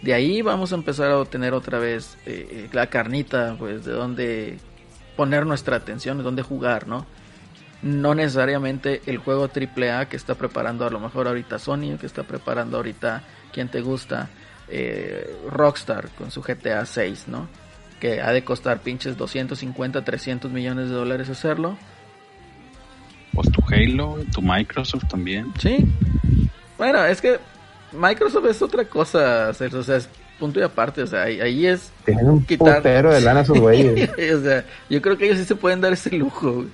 De 0.01 0.13
ahí 0.13 0.41
vamos 0.41 0.71
a 0.71 0.75
empezar 0.75 1.11
a 1.11 1.19
obtener 1.19 1.53
otra 1.53 1.79
vez 1.79 2.17
eh, 2.25 2.47
eh, 2.49 2.69
la 2.71 2.87
carnita, 2.87 3.55
pues, 3.59 3.85
de 3.85 3.91
dónde 3.91 4.57
poner 5.15 5.45
nuestra 5.45 5.77
atención, 5.77 6.17
de 6.17 6.23
dónde 6.23 6.41
jugar, 6.41 6.87
¿no? 6.87 7.05
No 7.83 8.15
necesariamente 8.15 9.01
el 9.05 9.17
juego 9.17 9.49
AAA 9.53 10.05
que 10.07 10.15
está 10.15 10.35
preparando 10.35 10.85
a 10.87 10.89
lo 10.89 10.99
mejor 10.99 11.27
ahorita 11.27 11.59
Sony, 11.59 11.97
que 11.99 12.05
está 12.05 12.23
preparando 12.23 12.77
ahorita 12.77 13.23
quien 13.51 13.67
te 13.69 13.81
gusta, 13.81 14.29
eh, 14.69 15.35
Rockstar 15.49 16.09
con 16.17 16.31
su 16.31 16.41
GTA 16.41 16.85
6, 16.85 17.25
¿no? 17.27 17.47
Que 17.99 18.21
ha 18.21 18.31
de 18.31 18.43
costar 18.43 18.79
pinches 18.79 19.17
250, 19.17 20.03
300 20.03 20.51
millones 20.51 20.89
de 20.89 20.95
dólares 20.95 21.29
hacerlo. 21.29 21.77
Pues 23.33 23.51
tu 23.51 23.61
Halo, 23.73 24.17
tu 24.33 24.41
Microsoft 24.41 25.05
también. 25.09 25.51
Sí. 25.59 25.85
Bueno, 26.77 27.03
es 27.05 27.19
que 27.19 27.39
Microsoft 27.91 28.45
es 28.45 28.61
otra 28.61 28.85
cosa, 28.85 29.53
Celso, 29.53 29.79
o 29.79 29.83
sea, 29.83 29.97
es 29.97 30.07
punto 30.39 30.59
y 30.59 30.63
aparte, 30.63 31.01
o 31.01 31.07
sea, 31.07 31.23
ahí, 31.23 31.39
ahí 31.41 31.67
es... 31.67 31.91
Tienen 32.05 32.29
un 32.29 32.45
Quitar- 32.45 32.77
putero 32.77 33.11
de 33.13 33.21
lana 33.21 33.43
sus 33.45 33.59
güeyes. 33.59 34.09
o 34.35 34.41
sea, 34.41 34.65
yo 34.89 35.01
creo 35.01 35.17
que 35.17 35.25
ellos 35.25 35.37
sí 35.39 35.45
se 35.45 35.55
pueden 35.55 35.81
dar 35.81 35.93
ese 35.93 36.11
lujo, 36.15 36.51
güey. 36.53 36.67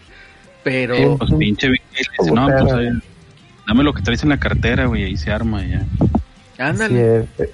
Pero... 0.69 0.95
Sí. 0.95 1.15
Pues 1.17 1.31
pinche 1.33 1.67
dice, 1.69 2.31
no, 2.33 2.47
pues 2.47 2.73
eh, 2.73 2.91
dame 3.67 3.83
lo 3.83 3.93
que 3.93 4.01
traes 4.01 4.23
en 4.23 4.29
la 4.29 4.37
cartera, 4.39 4.85
güey, 4.85 5.03
ahí 5.03 5.17
se 5.17 5.31
arma 5.31 5.63
ya. 5.65 5.85
Ándale. 6.57 7.23
Sí, 7.23 7.43
eh, 7.43 7.49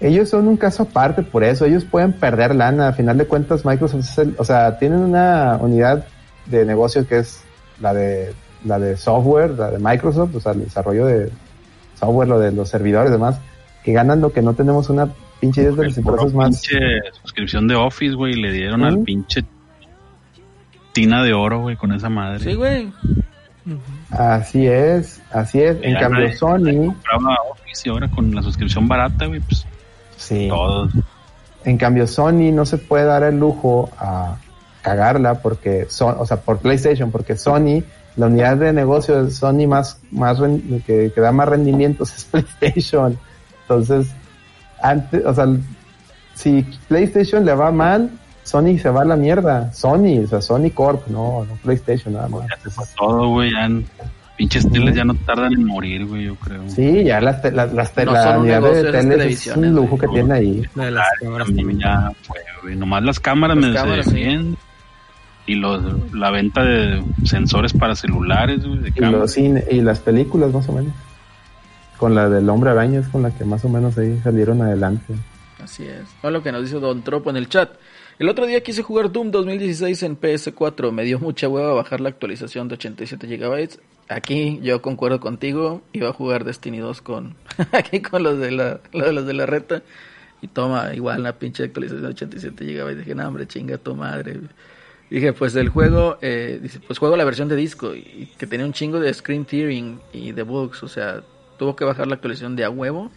ellos 0.00 0.28
son 0.28 0.48
un 0.48 0.56
caso 0.56 0.82
aparte 0.84 1.22
por 1.22 1.44
eso, 1.44 1.64
ellos 1.64 1.84
pueden 1.84 2.12
perder 2.12 2.54
lana, 2.54 2.88
a 2.88 2.92
final 2.92 3.16
de 3.16 3.26
cuentas 3.26 3.64
Microsoft 3.64 4.00
es 4.00 4.18
el- 4.18 4.34
o 4.38 4.44
sea, 4.44 4.78
tienen 4.78 4.98
una 4.98 5.56
unidad 5.60 6.06
de 6.46 6.64
negocio 6.64 7.06
que 7.06 7.18
es 7.18 7.42
la 7.80 7.94
de 7.94 8.32
la 8.64 8.78
de 8.78 8.96
software, 8.96 9.50
la 9.50 9.70
de 9.70 9.78
Microsoft, 9.78 10.34
o 10.36 10.40
sea, 10.40 10.52
el 10.52 10.64
desarrollo 10.64 11.06
de 11.06 11.30
software, 11.98 12.28
lo 12.28 12.38
de 12.38 12.50
los 12.50 12.68
servidores 12.68 13.10
y 13.10 13.12
demás, 13.12 13.38
que 13.84 13.92
ganan 13.92 14.20
lo 14.20 14.32
que 14.32 14.42
no 14.42 14.54
tenemos 14.54 14.88
una 14.88 15.08
pinche 15.40 15.62
idea 15.62 15.72
de 15.72 15.76
puro 15.76 15.86
empresas 16.22 16.34
más 16.34 16.60
pinche 16.62 16.78
suscripción 17.22 17.68
de 17.68 17.74
Office, 17.74 18.14
güey, 18.14 18.34
le 18.34 18.52
dieron 18.52 18.82
al 18.84 19.00
pinche 19.00 19.44
tina 20.94 21.22
de 21.22 21.34
oro, 21.34 21.60
güey, 21.60 21.76
con 21.76 21.92
esa 21.92 22.08
madre. 22.08 22.38
Sí, 22.38 22.54
güey. 22.54 22.90
Así 24.10 24.66
es, 24.66 25.20
así 25.32 25.60
es. 25.60 25.76
En 25.82 25.94
cambio, 25.98 26.20
nadie- 26.20 26.36
Sony, 26.36 26.86
Compraba 26.86 27.36
Office 27.50 27.82
y 27.86 27.90
ahora 27.90 28.08
con 28.08 28.34
la 28.34 28.42
suscripción 28.42 28.86
barata, 28.88 29.26
güey, 29.26 29.40
pues 29.40 29.66
sí. 30.16 30.48
todos. 30.48 30.92
En 31.64 31.76
cambio, 31.78 32.06
Sony 32.06 32.52
no 32.52 32.64
se 32.64 32.78
puede 32.78 33.04
dar 33.04 33.22
el 33.24 33.38
lujo 33.38 33.90
a 33.98 34.36
cagarla 34.82 35.40
porque, 35.40 35.86
son, 35.88 36.14
o 36.18 36.26
sea, 36.26 36.38
por 36.38 36.58
PlayStation, 36.58 37.10
porque 37.10 37.36
Sony, 37.36 37.82
la 38.16 38.26
unidad 38.26 38.58
de 38.58 38.72
negocio 38.72 39.24
de 39.24 39.30
Sony 39.30 39.66
más, 39.66 39.98
más 40.10 40.38
que, 40.86 41.10
que 41.12 41.20
da 41.20 41.32
más 41.32 41.48
rendimientos 41.48 42.14
es 42.16 42.24
PlayStation. 42.24 43.18
Entonces, 43.62 44.08
antes, 44.82 45.24
o 45.24 45.34
sea, 45.34 45.46
si 46.34 46.62
PlayStation 46.88 47.44
le 47.46 47.54
va 47.54 47.72
mal, 47.72 48.10
Sony 48.44 48.78
se 48.78 48.88
va 48.90 49.02
a 49.02 49.04
la 49.04 49.16
mierda. 49.16 49.72
Sony, 49.72 50.20
o 50.24 50.26
sea, 50.28 50.40
Sony 50.40 50.70
Corp, 50.72 51.08
no, 51.08 51.44
no 51.44 51.54
PlayStation 51.62 52.14
nada 52.14 52.28
más. 52.28 52.42
Ya 52.48 52.56
se 52.62 52.70
fue 52.70 52.84
todo, 52.96 53.28
güey, 53.30 53.50
ya 53.52 53.64
en- 53.66 53.86
Pinches 54.36 54.68
teles 54.68 54.96
ya 54.96 55.04
no 55.04 55.14
tardan 55.14 55.52
en 55.52 55.64
morir, 55.64 56.04
güey, 56.06 56.24
yo 56.24 56.34
creo. 56.34 56.68
Sí, 56.68 57.04
ya 57.04 57.20
las, 57.20 57.40
te- 57.40 57.52
las, 57.52 57.72
las 57.72 57.92
te- 57.92 58.04
No 58.04 58.12
la 58.12 58.22
son 58.24 58.34
un 58.36 58.40
unidad 58.42 58.60
negocio 58.62 58.82
de 58.82 58.90
teles 58.92 59.46
es 59.46 59.56
un 59.56 59.70
lujo 59.74 59.96
que 59.96 60.08
tiene 60.08 60.34
ahí. 60.34 60.62
De 60.74 60.90
las 60.90 61.06
cámaras 61.20 61.46
también 61.46 61.78
ya 61.78 62.10
fue, 62.22 62.40
güey. 62.62 62.74
Nomás 62.74 63.04
las 63.04 63.20
cámaras 63.20 63.56
Las 63.58 63.68
me 63.68 63.74
cámaras, 63.74 64.06
sí. 64.06 64.56
Y 65.46 65.54
los, 65.54 66.12
la 66.12 66.30
venta 66.30 66.64
de 66.64 67.04
sensores 67.24 67.72
para 67.74 67.94
celulares, 67.94 68.66
güey, 68.66 68.80
de 68.80 68.92
Y, 68.96 69.00
los 69.02 69.30
cine- 69.30 69.64
y 69.70 69.80
las 69.82 70.00
películas 70.00 70.52
más 70.52 70.68
o 70.68 70.72
menos. 70.72 70.92
Con 71.96 72.16
la 72.16 72.28
del 72.28 72.48
hombre 72.50 72.70
araña 72.70 72.98
es 73.00 73.08
con 73.08 73.22
la 73.22 73.30
que 73.30 73.44
más 73.44 73.64
o 73.64 73.68
menos 73.68 73.96
ahí 73.98 74.18
salieron 74.24 74.60
adelante. 74.62 75.14
Así 75.62 75.84
es. 75.84 76.02
O 76.22 76.30
lo 76.30 76.42
que 76.42 76.50
nos 76.50 76.62
dice 76.62 76.80
Don 76.80 77.02
Tropo 77.02 77.30
en 77.30 77.36
el 77.36 77.48
chat. 77.48 77.70
El 78.16 78.28
otro 78.28 78.46
día 78.46 78.62
quise 78.62 78.82
jugar 78.82 79.10
Doom 79.10 79.32
2016 79.32 80.04
en 80.04 80.20
PS4. 80.20 80.92
Me 80.92 81.02
dio 81.02 81.18
mucha 81.18 81.48
hueva 81.48 81.74
bajar 81.74 82.00
la 82.00 82.10
actualización 82.10 82.68
de 82.68 82.74
87 82.74 83.26
GB. 83.26 83.68
Aquí 84.08 84.60
yo 84.62 84.80
concuerdo 84.80 85.18
contigo. 85.18 85.82
Iba 85.92 86.10
a 86.10 86.12
jugar 86.12 86.44
Destiny 86.44 86.78
2 86.78 87.02
con 87.02 87.34
aquí 87.72 88.00
con 88.00 88.22
los 88.22 88.38
de 88.38 88.52
la 88.52 88.80
los 88.92 89.26
de, 89.26 89.34
la 89.34 89.46
reta. 89.46 89.82
Y 90.40 90.46
toma 90.46 90.94
igual 90.94 91.20
una 91.20 91.32
pinche 91.32 91.64
actualización 91.64 92.02
de 92.02 92.08
87 92.10 92.64
GB. 92.64 92.96
Dije, 92.98 93.14
no, 93.16 93.26
hombre, 93.26 93.48
chinga 93.48 93.78
tu 93.78 93.96
madre. 93.96 94.38
Dije, 95.10 95.32
pues 95.32 95.56
el 95.56 95.68
juego, 95.68 96.18
eh, 96.22 96.60
dice, 96.62 96.78
pues 96.86 97.00
juego 97.00 97.16
la 97.16 97.24
versión 97.24 97.48
de 97.48 97.56
disco. 97.56 97.96
Y 97.96 98.30
que 98.38 98.46
tenía 98.46 98.64
un 98.64 98.72
chingo 98.72 99.00
de 99.00 99.12
screen 99.12 99.44
tearing 99.44 99.98
y 100.12 100.30
de 100.30 100.42
bugs. 100.44 100.84
O 100.84 100.88
sea, 100.88 101.24
tuvo 101.58 101.74
que 101.74 101.84
bajar 101.84 102.06
la 102.06 102.14
actualización 102.14 102.54
de 102.54 102.64
a 102.64 102.70
huevo. 102.70 103.10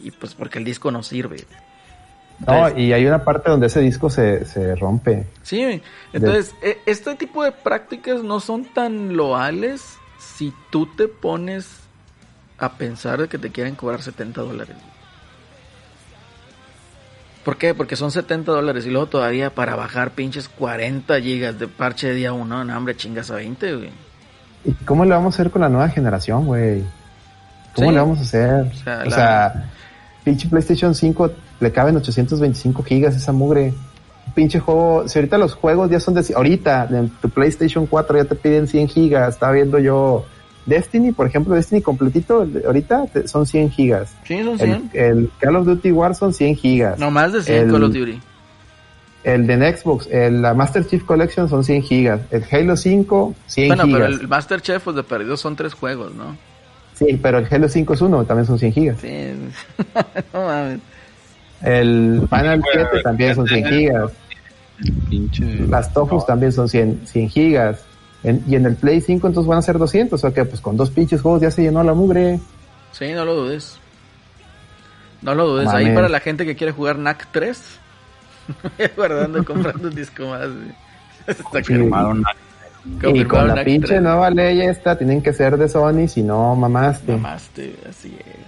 Y 0.00 0.12
pues 0.12 0.34
porque 0.34 0.58
el 0.58 0.64
disco 0.64 0.92
no 0.92 1.02
sirve. 1.02 1.38
No, 2.46 2.78
y 2.78 2.92
hay 2.92 3.04
una 3.04 3.24
parte 3.24 3.50
donde 3.50 3.66
ese 3.66 3.80
disco 3.80 4.08
se, 4.10 4.44
se 4.44 4.74
rompe. 4.76 5.26
Sí, 5.42 5.82
entonces 6.12 6.54
e- 6.62 6.78
este 6.86 7.14
tipo 7.16 7.42
de 7.42 7.50
prácticas 7.52 8.22
no 8.22 8.38
son 8.40 8.64
tan 8.64 9.16
loales 9.16 9.96
si 10.20 10.52
tú 10.70 10.86
te 10.86 11.08
pones 11.08 11.68
a 12.58 12.72
pensar 12.74 13.20
de 13.20 13.28
que 13.28 13.38
te 13.38 13.50
quieren 13.50 13.74
cobrar 13.74 14.02
70 14.02 14.40
dólares. 14.40 14.76
¿Por 17.44 17.56
qué? 17.56 17.74
Porque 17.74 17.96
son 17.96 18.10
70 18.10 18.52
dólares 18.52 18.84
y 18.86 18.90
luego 18.90 19.06
todavía 19.06 19.54
para 19.54 19.74
bajar 19.74 20.10
pinches 20.10 20.48
40 20.48 21.20
gigas 21.20 21.58
de 21.58 21.66
parche 21.66 22.08
de 22.08 22.14
día 22.14 22.32
1, 22.32 22.64
no, 22.64 22.76
hombre, 22.76 22.96
chingas 22.96 23.30
a 23.30 23.36
20, 23.36 23.74
güey. 23.76 23.90
¿Y 24.64 24.72
cómo 24.84 25.04
le 25.04 25.12
vamos 25.12 25.34
a 25.34 25.36
hacer 25.40 25.50
con 25.50 25.62
la 25.62 25.68
nueva 25.68 25.88
generación, 25.88 26.46
güey? 26.46 26.84
¿Cómo 27.74 27.88
Sí. 27.88 27.94
le 27.94 28.00
vamos 28.00 28.18
a 28.18 28.22
hacer? 28.22 28.50
O 28.66 28.74
sea, 28.74 29.00
O 29.00 29.04
la- 29.06 29.10
sea, 29.10 29.70
pinche 30.24 30.48
PlayStation 30.48 30.94
5 30.94 31.30
le 31.60 31.72
caben 31.72 31.96
825 31.96 32.82
gigas 32.82 33.16
esa 33.16 33.32
mugre. 33.32 33.72
Pinche 34.34 34.60
juego, 34.60 35.08
si 35.08 35.18
ahorita 35.18 35.38
los 35.38 35.54
juegos 35.54 35.90
ya 35.90 35.98
son 36.00 36.14
de... 36.14 36.24
Ahorita, 36.36 36.86
en 36.90 37.08
tu 37.08 37.28
PlayStation 37.30 37.86
4 37.86 38.18
ya 38.18 38.24
te 38.24 38.34
piden 38.34 38.68
100 38.68 38.88
gigas. 38.88 39.34
Estaba 39.34 39.52
viendo 39.52 39.78
yo 39.78 40.26
Destiny, 40.66 41.12
por 41.12 41.26
ejemplo, 41.26 41.54
Destiny 41.54 41.80
completito, 41.80 42.46
ahorita 42.66 43.06
te- 43.06 43.26
son 43.26 43.46
100 43.46 43.70
gigas. 43.70 44.14
Sí, 44.24 44.38
son 44.42 44.52
El, 44.52 44.58
100. 44.58 44.90
el 44.92 45.30
Call 45.40 45.56
of 45.56 45.66
Duty 45.66 45.92
War 45.92 46.14
son 46.14 46.32
100 46.34 46.56
gigas. 46.56 46.98
No 46.98 47.10
más 47.10 47.32
de 47.32 47.42
100 47.42 47.56
el- 47.66 47.72
Call 47.72 47.84
of 47.84 47.92
Duty. 47.92 48.20
El 49.24 49.46
de 49.46 49.76
Xbox, 49.76 50.06
el, 50.12 50.40
la 50.42 50.54
Master 50.54 50.86
Chief 50.86 51.02
Collection 51.04 51.48
son 51.48 51.64
100 51.64 51.82
gigas. 51.82 52.20
El 52.30 52.44
Halo 52.52 52.76
5, 52.76 53.34
100 53.46 53.68
Bueno, 53.68 53.84
gigas. 53.84 54.00
pero 54.00 54.12
el 54.20 54.28
Master 54.28 54.60
Chef, 54.60 54.82
pues 54.84 54.94
de 54.94 55.02
perdido 55.02 55.36
son 55.36 55.56
tres 55.56 55.74
juegos, 55.74 56.14
¿no? 56.14 56.36
Sí, 56.94 57.18
pero 57.20 57.38
el 57.38 57.46
Halo 57.50 57.68
5 57.68 57.94
es 57.94 58.00
uno, 58.00 58.24
también 58.24 58.46
son 58.46 58.58
100 58.58 58.72
gigas. 58.72 58.98
Sí, 59.00 59.08
no 60.34 60.42
mames. 60.44 60.80
El 61.62 62.26
Final 62.30 62.60
Bueno, 62.60 62.88
7 62.90 63.02
también 63.02 63.34
son 63.34 63.46
100 63.48 63.64
gigas. 63.66 64.12
Pinche. 65.10 65.66
Las 65.68 65.92
Tofus 65.92 66.24
también 66.26 66.52
son 66.52 66.68
100, 66.68 67.02
100 67.04 67.28
gigas. 67.28 67.84
En- 68.22 68.42
y 68.46 68.54
en 68.56 68.66
el 68.66 68.76
Play 68.76 69.00
5 69.00 69.26
entonces 69.26 69.48
van 69.48 69.58
a 69.58 69.62
ser 69.62 69.78
200. 69.78 70.12
O 70.12 70.18
sea 70.20 70.32
que 70.32 70.44
pues 70.44 70.60
con 70.60 70.76
dos 70.76 70.90
pinches 70.90 71.20
juegos 71.20 71.40
ya 71.42 71.50
se 71.50 71.62
llenó 71.62 71.82
la 71.82 71.94
mugre. 71.94 72.38
Sí, 72.92 73.12
no 73.12 73.24
lo 73.24 73.34
dudes. 73.34 73.76
No 75.22 75.34
lo 75.34 75.46
dudes. 75.48 75.68
Ahí 75.68 75.92
para 75.94 76.08
la 76.08 76.20
gente 76.20 76.46
que 76.46 76.54
quiere 76.54 76.72
jugar 76.72 76.96
NAC 76.98 77.26
3, 77.32 77.60
guardando, 78.96 79.44
comprando 79.44 79.88
un 79.88 79.94
disco 79.94 80.26
más. 80.28 80.46
Está 81.26 81.62
Firmaron 81.62 82.24
a- 82.24 83.08
Y 83.08 83.24
con 83.24 83.48
la 83.48 83.56
NAC 83.56 83.64
pinche 83.64 83.88
3. 83.88 84.02
nueva 84.02 84.30
ley 84.30 84.60
esta 84.62 84.96
tienen 84.96 85.20
que 85.20 85.32
ser 85.32 85.56
de 85.58 85.68
Sony, 85.68 86.06
si 86.08 86.22
no 86.22 86.54
mamaste. 86.54 87.12
Mamaste, 87.12 87.74
así 87.88 88.16
es. 88.20 88.47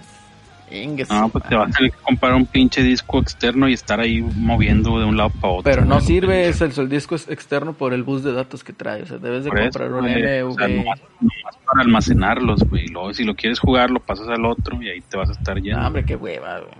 No, 1.09 1.27
pues 1.29 1.43
te 1.45 1.55
vas 1.55 1.69
a 1.69 1.77
tener 1.77 1.91
que 1.91 1.97
comprar 1.97 2.33
un 2.33 2.45
pinche 2.45 2.81
disco 2.81 3.19
externo 3.19 3.67
y 3.67 3.73
estar 3.73 3.99
ahí 3.99 4.21
moviendo 4.21 4.99
de 4.99 5.05
un 5.05 5.17
lado 5.17 5.29
para 5.29 5.53
otro. 5.53 5.63
Pero 5.63 5.85
no 5.85 5.99
sirve 5.99 6.47
ese, 6.47 6.65
el, 6.65 6.73
el 6.77 6.89
disco 6.89 7.15
es 7.15 7.27
externo 7.29 7.73
por 7.73 7.93
el 7.93 8.03
bus 8.03 8.23
de 8.23 8.31
datos 8.31 8.63
que 8.63 8.71
trae. 8.71 9.03
O 9.03 9.05
sea, 9.05 9.17
debes 9.17 9.43
de 9.43 9.49
Por 9.49 9.59
eso, 9.59 9.79
comprar 9.79 9.91
un 9.91 10.05
MV. 10.05 10.49
o 10.49 10.53
sea, 10.53 10.67
nomás, 10.69 11.01
nomás 11.19 11.57
para 11.65 11.81
almacenarlos, 11.81 12.63
güey. 12.69 12.87
Luego, 12.87 13.13
si 13.13 13.25
lo 13.25 13.35
quieres 13.35 13.59
jugar, 13.59 13.91
lo 13.91 13.99
pasas 13.99 14.29
al 14.29 14.45
otro 14.45 14.81
y 14.81 14.89
ahí 14.89 15.01
te 15.01 15.17
vas 15.17 15.29
a 15.29 15.33
estar 15.33 15.59
yendo. 15.61 15.81
No, 15.81 15.87
hombre, 15.87 16.05
qué 16.05 16.15
hueva, 16.15 16.59
güey. 16.59 16.71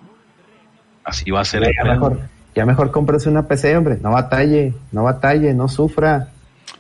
Así 1.04 1.30
va 1.30 1.42
a 1.42 1.46
ser 1.46 1.64
el 1.64 1.74
Ya 1.76 1.92
mejor, 1.92 2.20
ya 2.56 2.66
mejor 2.66 2.92
cómprese 2.92 3.30
una 3.30 3.48
PC, 3.48 3.76
hombre. 3.76 3.98
No 4.02 4.12
batalle, 4.12 4.74
no 4.92 5.04
batalle, 5.04 5.54
no 5.54 5.68
sufra. 5.68 6.30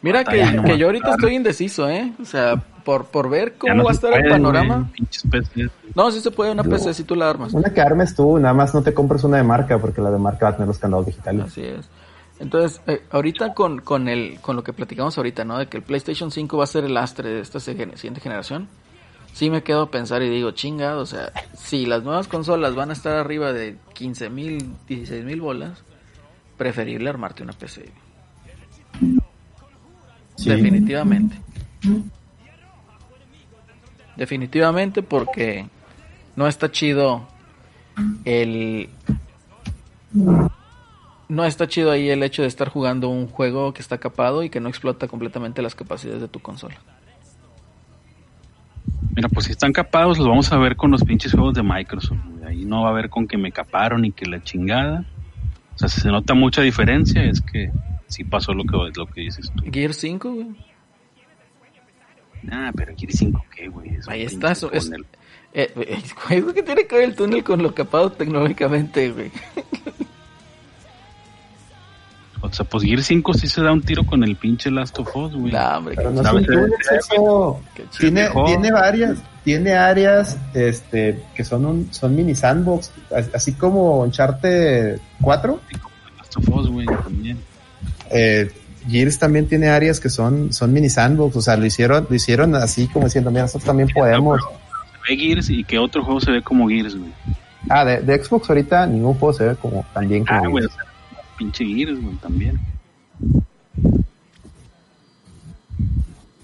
Mira 0.01 0.23
que, 0.23 0.43
no 0.45 0.63
que 0.63 0.77
yo 0.77 0.87
ahorita 0.87 1.11
estoy 1.11 1.35
indeciso, 1.35 1.89
¿eh? 1.89 2.11
O 2.21 2.25
sea, 2.25 2.63
por, 2.83 3.05
por 3.05 3.29
ver 3.29 3.55
cómo 3.57 3.73
no 3.73 3.83
va 3.83 3.91
a 3.91 3.93
se 3.93 3.97
estar 3.97 4.13
el 4.13 4.19
puede, 4.21 4.31
panorama. 4.31 4.91
No, 5.95 6.11
sí 6.11 6.21
se 6.21 6.31
puede 6.31 6.51
una 6.51 6.63
No. 6.63 6.69
PC 6.69 6.93
si 6.93 7.03
tú 7.03 7.15
la 7.15 7.29
armas. 7.29 7.53
Una 7.53 7.73
que 7.73 7.81
armes 7.81 8.15
tú, 8.15 8.37
nada 8.39 8.53
más 8.53 8.73
no 8.73 8.81
te 8.81 8.93
compres 8.93 9.23
una 9.23 9.37
de 9.37 9.43
marca 9.43 9.77
porque 9.79 10.01
la 10.01 10.11
de 10.11 10.17
marca 10.19 10.45
va 10.45 10.49
a 10.51 10.53
tener 10.53 10.67
los 10.67 10.79
candados 10.79 11.05
digitales. 11.05 11.45
Así 11.45 11.63
es. 11.63 11.89
Entonces, 12.39 12.81
eh, 12.87 13.03
ahorita 13.11 13.53
con, 13.53 13.81
con, 13.81 14.07
el, 14.07 14.39
con 14.41 14.55
lo 14.55 14.63
que 14.63 14.73
platicamos 14.73 15.15
ahorita, 15.17 15.45
¿no? 15.45 15.59
De 15.59 15.67
que 15.67 15.77
el 15.77 15.83
PlayStation 15.83 16.31
5 16.31 16.57
va 16.57 16.63
a 16.63 16.67
ser 16.67 16.83
el 16.85 16.97
astre 16.97 17.29
de 17.29 17.39
esta 17.39 17.59
siguiente 17.59 18.19
generación. 18.19 18.67
Sí 19.33 19.49
me 19.49 19.61
quedo 19.63 19.83
a 19.83 19.91
pensar 19.91 20.23
y 20.23 20.29
digo, 20.29 20.51
chingado, 20.51 21.01
o 21.01 21.05
sea, 21.05 21.31
si 21.53 21.85
las 21.85 22.03
nuevas 22.03 22.27
consolas 22.27 22.75
van 22.75 22.89
a 22.89 22.93
estar 22.93 23.15
arriba 23.15 23.53
de 23.53 23.77
15 23.93 24.29
mil, 24.29 24.73
16 24.87 25.23
mil 25.23 25.39
bolas, 25.39 25.83
preferible 26.57 27.09
armarte 27.09 27.43
una 27.43 27.53
PC. 27.53 27.89
Sí. 30.35 30.49
Definitivamente. 30.49 31.39
Definitivamente 34.21 35.01
porque 35.01 35.65
no 36.35 36.47
está 36.47 36.71
chido 36.71 37.27
el... 38.23 38.87
No 41.27 41.43
está 41.43 41.67
chido 41.67 41.89
ahí 41.89 42.07
el 42.07 42.21
hecho 42.21 42.43
de 42.43 42.47
estar 42.47 42.69
jugando 42.69 43.09
un 43.09 43.25
juego 43.25 43.73
que 43.73 43.81
está 43.81 43.97
capado 43.97 44.43
y 44.43 44.51
que 44.51 44.59
no 44.59 44.69
explota 44.69 45.07
completamente 45.07 45.63
las 45.63 45.73
capacidades 45.73 46.21
de 46.21 46.27
tu 46.27 46.39
consola. 46.39 46.75
Mira, 49.15 49.27
pues 49.27 49.47
si 49.47 49.53
están 49.53 49.73
capados, 49.73 50.19
los 50.19 50.27
vamos 50.27 50.51
a 50.51 50.57
ver 50.59 50.75
con 50.75 50.91
los 50.91 51.03
pinches 51.03 51.31
juegos 51.31 51.55
de 51.55 51.63
Microsoft. 51.63 52.19
Ahí 52.45 52.63
no 52.63 52.83
va 52.83 52.89
a 52.89 52.91
haber 52.91 53.09
con 53.09 53.27
que 53.27 53.39
me 53.39 53.51
caparon 53.51 54.05
y 54.05 54.11
que 54.11 54.27
la 54.27 54.43
chingada. 54.43 55.03
O 55.73 55.79
sea, 55.79 55.87
si 55.89 55.99
se 55.99 56.09
nota 56.09 56.35
mucha 56.35 56.61
diferencia, 56.61 57.23
es 57.23 57.41
que 57.41 57.71
sí 58.05 58.23
pasó 58.23 58.53
lo 58.53 58.65
que, 58.65 58.77
lo 58.95 59.07
que 59.07 59.21
dices 59.21 59.51
tú. 59.51 59.63
Gear 59.71 59.95
5, 59.95 60.31
güey. 60.31 60.70
Ah, 62.49 62.71
pero 62.75 62.93
Gear 62.97 63.11
5, 63.11 63.45
¿qué, 63.55 63.67
güey? 63.67 63.95
Es 63.95 64.07
un 64.07 64.13
Ahí 64.13 64.23
está, 64.23 64.51
eso 64.53 64.71
es-. 64.71 64.89
Eh, 65.53 65.73
¿qué 66.55 66.63
tiene 66.63 66.87
que 66.87 66.95
ver 66.95 67.03
el 67.09 67.15
túnel 67.15 67.43
con 67.43 67.61
lo 67.61 67.75
capado 67.75 68.11
tecnológicamente, 68.11 69.11
güey? 69.11 69.31
O 72.43 72.51
sea, 72.51 72.65
pues 72.65 72.83
Gear 72.83 73.03
5 73.03 73.33
sí 73.35 73.47
se 73.47 73.61
da 73.61 73.71
un 73.71 73.81
tiro 73.83 74.03
con 74.03 74.23
el 74.23 74.35
pinche 74.35 74.71
Last 74.71 74.97
of 74.97 75.15
Us, 75.15 75.35
güey. 75.35 75.51
Nah, 75.53 75.77
hombre, 75.77 75.93
Pero 75.95 76.09
que- 76.09 76.15
no 76.15 76.21
es 76.21 76.27
¿Sabes? 76.27 76.41
un 76.41 76.53
túnel, 76.55 76.73
es 76.79 76.91
eso. 76.91 77.61
que. 77.75 77.83
Tiene, 77.99 78.29
tiene 78.47 78.71
varias, 78.71 79.19
tiene 79.43 79.73
áreas 79.73 80.37
este, 80.55 81.21
que 81.35 81.43
son 81.43 81.65
un, 81.67 81.93
son 81.93 82.15
mini 82.15 82.33
sandbox, 82.33 82.91
as- 83.15 83.29
así 83.35 83.53
como 83.53 84.01
Uncharted 84.01 84.99
4. 85.21 85.59
Last 86.17 86.37
of 86.37 86.49
Us, 86.49 86.67
güey, 86.69 86.87
también. 86.87 87.37
Eh, 88.09 88.51
Gears 88.89 89.19
también 89.19 89.47
tiene 89.47 89.69
áreas 89.69 89.99
que 89.99 90.09
son, 90.09 90.51
son 90.53 90.73
mini 90.73 90.89
sandbox, 90.89 91.35
o 91.35 91.41
sea, 91.41 91.55
lo 91.57 91.65
hicieron, 91.65 92.07
lo 92.09 92.15
hicieron 92.15 92.55
así 92.55 92.87
como 92.87 93.05
diciendo, 93.05 93.29
mira, 93.31 93.43
nosotros 93.43 93.65
también 93.65 93.89
podemos. 93.93 94.39
Se 95.05 95.15
ve 95.15 95.19
Gears 95.21 95.49
y 95.49 95.63
que 95.63 95.77
otro 95.79 96.03
juego 96.03 96.19
se 96.21 96.31
ve 96.31 96.41
como 96.41 96.67
Gears, 96.67 96.95
güey. 96.97 97.11
Ah, 97.69 97.85
de, 97.85 98.01
de 98.01 98.23
Xbox 98.23 98.49
ahorita 98.49 98.87
ningún 98.87 99.13
juego 99.15 99.33
se 99.33 99.45
ve 99.45 99.55
como 99.55 99.85
tan 99.93 100.07
bien 100.09 100.25
como 100.25 100.43
Ah, 100.43 100.47
güey, 100.47 100.65
o 100.65 100.69
Gears. 100.69 100.73
sea, 100.83 101.25
pinche 101.37 101.65
Gears, 101.65 102.01
güey, 102.01 102.15
también. 102.15 102.59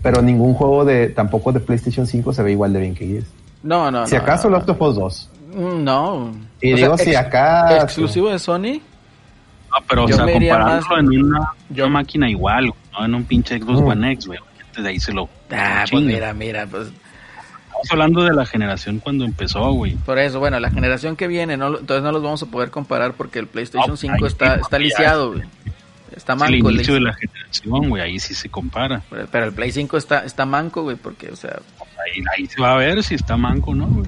Pero 0.01 0.21
ningún 0.21 0.53
juego 0.53 0.85
de, 0.85 1.09
tampoco 1.09 1.51
de 1.51 1.59
PlayStation 1.59 2.05
5 2.07 2.33
se 2.33 2.43
ve 2.43 2.51
igual 2.51 2.71
de 2.71 2.79
bien 2.79 2.95
que 2.95 3.05
Gears. 3.07 3.27
No, 3.63 3.89
no, 3.91 4.05
si 4.07 4.15
no, 4.15 4.21
acaso 4.21 4.49
no, 4.49 4.57
Last 4.57 4.69
of 4.69 4.81
Us 4.81 4.95
2. 4.95 5.29
Mm, 5.55 5.83
No. 5.83 6.31
Y 6.61 6.73
O 6.73 6.75
digo, 6.75 6.97
sea, 6.97 7.05
si 7.05 7.15
acá... 7.15 7.77
Exclusivo 7.83 8.29
de 8.29 8.39
Sony. 8.39 8.79
No, 9.71 9.85
pero, 9.87 10.03
o 10.05 10.07
sea, 10.07 10.25
comparándolo 10.25 10.81
más- 10.81 10.99
en 10.99 11.23
una, 11.23 11.39
yo- 11.69 11.89
máquina 11.89 12.29
igual, 12.29 12.73
no 12.93 13.05
en 13.05 13.15
un 13.15 13.23
pinche 13.25 13.59
Xbox 13.59 13.81
Mm. 13.81 13.87
One 13.87 14.11
X, 14.13 14.27
güey. 14.27 14.39
Desde 14.75 14.89
ahí 14.89 14.99
se 14.99 15.11
lo. 15.13 15.29
Ah, 15.51 15.85
pues 15.89 16.03
mira, 16.03 16.33
mira, 16.33 16.65
pues 16.67 16.87
Estamos 16.87 17.91
hablando 17.91 18.23
de 18.23 18.33
la 18.33 18.45
generación 18.45 18.97
cuando 18.99 19.23
empezó, 19.23 19.71
güey. 19.71 19.93
por 19.97 20.17
eso, 20.17 20.39
bueno, 20.39 20.59
la 20.59 20.71
generación 20.71 21.15
que 21.15 21.27
viene, 21.27 21.57
no, 21.57 21.69
lo- 21.69 21.79
entonces 21.79 22.03
no 22.03 22.11
los 22.11 22.23
vamos 22.23 22.41
a 22.41 22.47
poder 22.47 22.71
comparar 22.71 23.13
porque 23.13 23.37
el 23.39 23.45
PlayStation 23.47 23.91
No, 23.91 23.97
5 23.97 24.13
ahí 24.15 24.23
está, 24.25 24.55
sí, 24.55 24.61
está 24.61 24.79
lisiado, 24.79 25.33
güey. 25.33 25.43
Está 26.15 26.33
Es 26.33 26.41
el 26.41 26.49
manco. 26.53 26.69
el 26.69 26.75
inicio 26.75 26.93
de 26.95 27.01
la 27.01 27.13
generación, 27.13 27.89
güey. 27.89 28.01
Ahí 28.01 28.19
sí 28.19 28.33
se 28.33 28.49
compara. 28.49 29.03
Pero 29.31 29.45
el 29.45 29.53
Play 29.53 29.71
5 29.71 29.95
está, 29.97 30.25
está 30.25 30.45
manco, 30.47 30.81
güey, 30.83 30.95
porque, 30.95 31.29
o 31.29 31.35
sea, 31.35 31.59
ahí, 31.79 32.23
ahí 32.35 32.47
se 32.47 32.59
va 32.59 32.73
a 32.73 32.77
ver 32.77 33.03
si 33.03 33.13
está 33.13 33.37
manco, 33.37 33.75
¿no? 33.75 33.85
güey? 33.87 34.07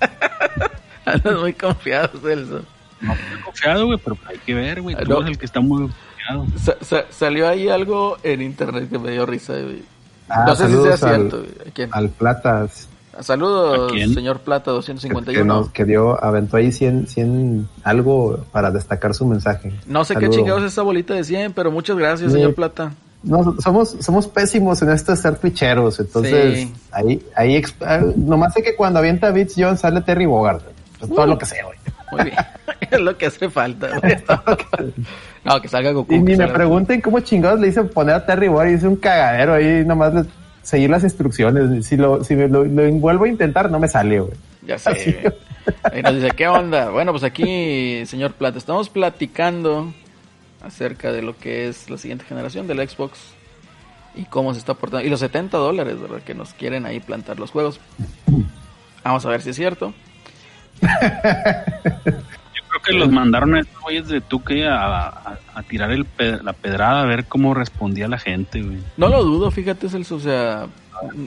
Andas 1.06 1.40
muy 1.40 1.52
confiado, 1.54 2.10
Celso. 2.20 2.64
No 3.04 3.12
estoy 3.12 3.40
confiado, 3.44 3.86
güey, 3.86 3.98
pero 4.02 4.16
hay 4.26 4.38
que 4.38 4.54
ver, 4.54 4.82
güey. 4.82 4.96
Ah, 4.96 5.00
Tú 5.04 5.10
no. 5.10 5.16
eres 5.18 5.30
el 5.30 5.38
que 5.38 5.46
está 5.46 5.60
muy 5.60 5.82
confiado. 5.82 6.46
Sa- 6.58 6.76
sa- 6.84 7.04
salió 7.10 7.48
ahí 7.48 7.68
algo 7.68 8.16
en 8.22 8.42
internet 8.42 8.88
que 8.90 8.98
me 8.98 9.10
dio 9.10 9.26
risa, 9.26 9.52
güey. 9.54 9.82
Ah, 10.28 10.44
no 10.46 10.54
sé 10.56 10.66
si 10.68 10.72
sea 10.72 10.96
saludos 10.96 11.02
al- 11.02 11.16
cierto. 11.20 11.36
güey. 11.38 11.68
¿A 11.68 11.70
quién? 11.72 11.90
Al 11.92 12.08
Platas, 12.10 12.88
Saludos, 13.20 13.90
¿A 13.92 13.94
quién? 13.94 14.12
señor 14.12 14.40
Plata 14.40 14.72
que, 14.72 14.74
251. 14.74 15.44
nos, 15.44 15.70
que 15.70 15.84
dio, 15.84 16.22
aventó 16.24 16.56
ahí 16.56 16.72
100, 16.72 17.06
100 17.06 17.68
algo 17.84 18.44
para 18.50 18.72
destacar 18.72 19.14
su 19.14 19.24
mensaje. 19.24 19.72
No 19.86 20.04
sé 20.04 20.14
qué 20.14 20.22
Saludo. 20.22 20.36
chingados 20.36 20.62
es 20.64 20.72
esa 20.72 20.82
bolita 20.82 21.14
de 21.14 21.22
100, 21.22 21.52
pero 21.52 21.70
muchas 21.70 21.96
gracias, 21.96 22.32
Sí. 22.32 22.38
señor 22.38 22.54
Plata. 22.56 22.92
No, 23.22 23.54
somos, 23.60 23.96
somos 24.00 24.26
pésimos 24.26 24.82
en 24.82 24.90
esto 24.90 25.12
de 25.12 25.18
ser 25.18 25.36
twitcheros, 25.36 26.00
entonces 26.00 26.58
Sí. 26.62 26.72
ahí, 26.90 27.24
ahí, 27.36 27.62
ah, 27.86 28.00
nomás 28.16 28.52
sé 28.52 28.62
que 28.64 28.74
cuando 28.74 28.98
avienta 28.98 29.30
Beats 29.30 29.54
John 29.56 29.78
sale 29.78 30.00
Terry 30.00 30.26
Bogard, 30.26 30.62
es 31.00 31.08
todo 31.08 31.22
Uh. 31.22 31.26
lo 31.28 31.38
que 31.38 31.46
sé, 31.46 31.56
güey. 31.64 31.78
Muy 32.14 32.24
bien. 32.24 32.36
es 32.90 33.00
lo 33.00 33.16
que 33.16 33.26
hace 33.26 33.50
falta. 33.50 33.88
No, 35.44 35.60
que 35.60 35.68
salga 35.68 35.92
Goku. 35.92 36.14
Y 36.14 36.20
ni 36.20 36.36
me 36.36 36.48
pregunten 36.48 37.02
cómo 37.02 37.20
chingados 37.20 37.60
le 37.60 37.68
hice 37.68 37.84
poner 37.84 38.14
a 38.14 38.24
Terry 38.24 38.48
Bogard 38.48 38.70
y 38.70 38.74
hice 38.76 38.88
un 38.88 38.96
cagadero 38.96 39.52
ahí, 39.52 39.84
nomás 39.84 40.24
seguir 40.62 40.88
las 40.88 41.04
instrucciones, 41.04 41.84
si 41.86 41.98
lo, 41.98 42.24
si 42.24 42.34
me 42.34 42.48
lo, 42.48 42.64
lo 42.64 42.90
vuelvo 42.92 43.24
a 43.24 43.28
intentar 43.28 43.70
no 43.70 43.78
me 43.78 43.86
sale, 43.86 44.20
güey. 44.20 44.32
Ya 44.62 44.78
sé. 44.78 45.20
güey. 45.20 45.34
Ahí 45.92 46.02
nos 46.02 46.14
dice, 46.14 46.30
¿qué 46.30 46.48
onda? 46.48 46.88
Bueno, 46.88 47.12
pues 47.12 47.24
aquí, 47.24 48.06
señor 48.06 48.32
Plata, 48.32 48.56
estamos 48.56 48.88
platicando 48.88 49.92
acerca 50.62 51.12
de 51.12 51.20
lo 51.20 51.36
que 51.36 51.68
es 51.68 51.90
la 51.90 51.98
siguiente 51.98 52.24
generación 52.24 52.66
del 52.66 52.88
Xbox 52.88 53.18
y 54.14 54.24
cómo 54.24 54.52
se 54.54 54.60
está 54.60 54.74
portando. 54.74 55.06
Y 55.06 55.10
los 55.10 55.20
70 55.20 55.56
dólares, 55.58 56.00
¿verdad? 56.00 56.22
Que 56.22 56.34
nos 56.34 56.54
quieren 56.54 56.86
ahí 56.86 57.00
plantar 57.00 57.38
los 57.38 57.50
juegos. 57.50 57.80
Vamos 59.02 59.26
a 59.26 59.28
ver 59.28 59.42
si 59.42 59.50
es 59.50 59.56
cierto. 59.56 59.92
Yo 60.84 62.62
creo 62.68 62.82
que 62.84 62.92
los 62.92 63.10
mandaron 63.10 63.54
a 63.54 63.60
estos 63.60 63.80
güeyes 63.82 64.08
de 64.08 64.20
Tuque 64.20 64.66
a, 64.66 65.06
a, 65.08 65.38
a 65.54 65.62
tirar 65.62 65.90
el 65.90 66.06
la 66.42 66.52
pedrada 66.52 67.02
a 67.02 67.06
ver 67.06 67.24
cómo 67.26 67.54
respondía 67.54 68.08
la 68.08 68.18
gente, 68.18 68.62
güey. 68.62 68.78
No 68.96 69.08
lo 69.08 69.22
dudo, 69.24 69.50
fíjate, 69.50 69.88
Celso, 69.88 70.16
o 70.16 70.20
sea, 70.20 70.66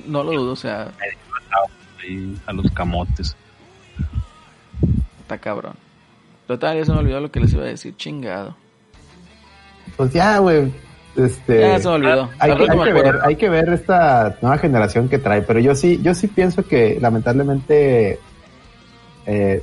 no 0.05 0.23
lo 0.23 0.31
dudo, 0.31 0.51
o 0.53 0.55
sea, 0.55 0.91
Ahí 1.01 2.37
a 2.45 2.53
los 2.53 2.71
camotes. 2.71 3.35
está 5.19 5.37
cabrón. 5.37 5.73
Total, 6.47 6.77
ya 6.77 6.85
se 6.85 6.93
me 6.93 6.99
olvidó 6.99 7.19
lo 7.19 7.31
que 7.31 7.39
les 7.41 7.53
iba 7.53 7.63
a 7.63 7.67
decir, 7.67 7.95
chingado. 7.97 8.55
Pues 9.97 10.13
ya, 10.13 10.37
güey, 10.37 10.71
este... 11.17 11.59
Ya 11.61 11.79
se 11.79 11.87
me 11.89 11.95
olvidó. 11.95 12.29
Hay 12.39 12.55
que, 12.55 12.71
hay 12.71 12.93
ver, 12.93 13.19
hay 13.23 13.35
que 13.35 13.49
ver 13.49 13.69
esta 13.69 14.37
nueva 14.41 14.57
generación 14.57 15.09
que 15.09 15.17
trae, 15.17 15.41
pero 15.41 15.59
yo 15.59 15.75
sí, 15.75 15.99
yo 16.01 16.13
sí 16.13 16.27
pienso 16.27 16.65
que 16.65 16.97
lamentablemente 17.01 18.19
eh, 19.27 19.61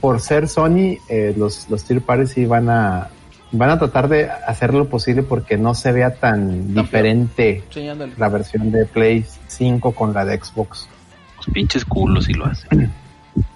por 0.00 0.20
ser 0.20 0.48
Sony, 0.48 0.96
eh, 1.08 1.32
los, 1.36 1.70
los 1.70 1.84
tier 1.84 2.00
parties 2.02 2.30
sí 2.30 2.46
van 2.46 2.68
a 2.68 3.08
van 3.52 3.70
a 3.70 3.78
tratar 3.78 4.08
de 4.08 4.28
hacer 4.28 4.74
lo 4.74 4.88
posible 4.88 5.22
porque 5.22 5.56
no 5.56 5.74
se 5.74 5.92
vea 5.92 6.14
tan 6.16 6.74
No, 6.74 6.82
diferente 6.82 7.62
Sí, 7.70 7.86
la 8.16 8.28
versión 8.28 8.72
de 8.72 8.84
Play 8.86 9.24
5 9.46 9.92
con 9.92 10.12
la 10.12 10.24
de 10.24 10.36
Xbox. 10.42 10.88
Los 11.36 11.46
pinches 11.54 11.84
culos 11.84 12.28
y 12.28 12.32
lo 12.34 12.46
hacen. 12.46 12.90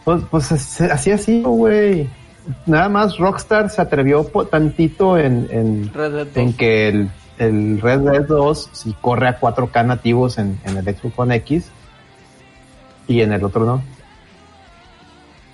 Pues, 0.05 0.23
pues 0.31 0.51
es- 0.53 0.81
así 0.81 1.11
ha 1.13 1.19
sido, 1.19 1.51
güey. 1.51 2.09
Nada 2.67 2.89
más 2.89 3.19
Rockstar 3.19 3.69
se 3.71 3.81
atrevió 3.83 4.25
tantito 4.51 5.19
en, 5.19 5.47
en, 5.51 5.93
Red 5.93 6.13
Dead 6.13 6.27
2. 6.27 6.37
en 6.37 6.53
que 6.55 6.89
el, 6.89 7.11
el 7.39 7.81
Red 7.81 8.01
Dead 8.01 8.23
2 8.27 8.71
si 8.73 8.93
corre 8.95 9.29
a 9.29 9.39
4K 9.39 9.85
nativos 9.85 10.39
en, 10.39 10.59
en 10.65 10.77
el 10.79 10.85
Xbox 10.85 11.13
One 11.19 11.35
X 11.37 11.71
y 13.07 13.21
en 13.21 13.33
el 13.33 13.45
otro 13.45 13.65
no. 13.65 13.83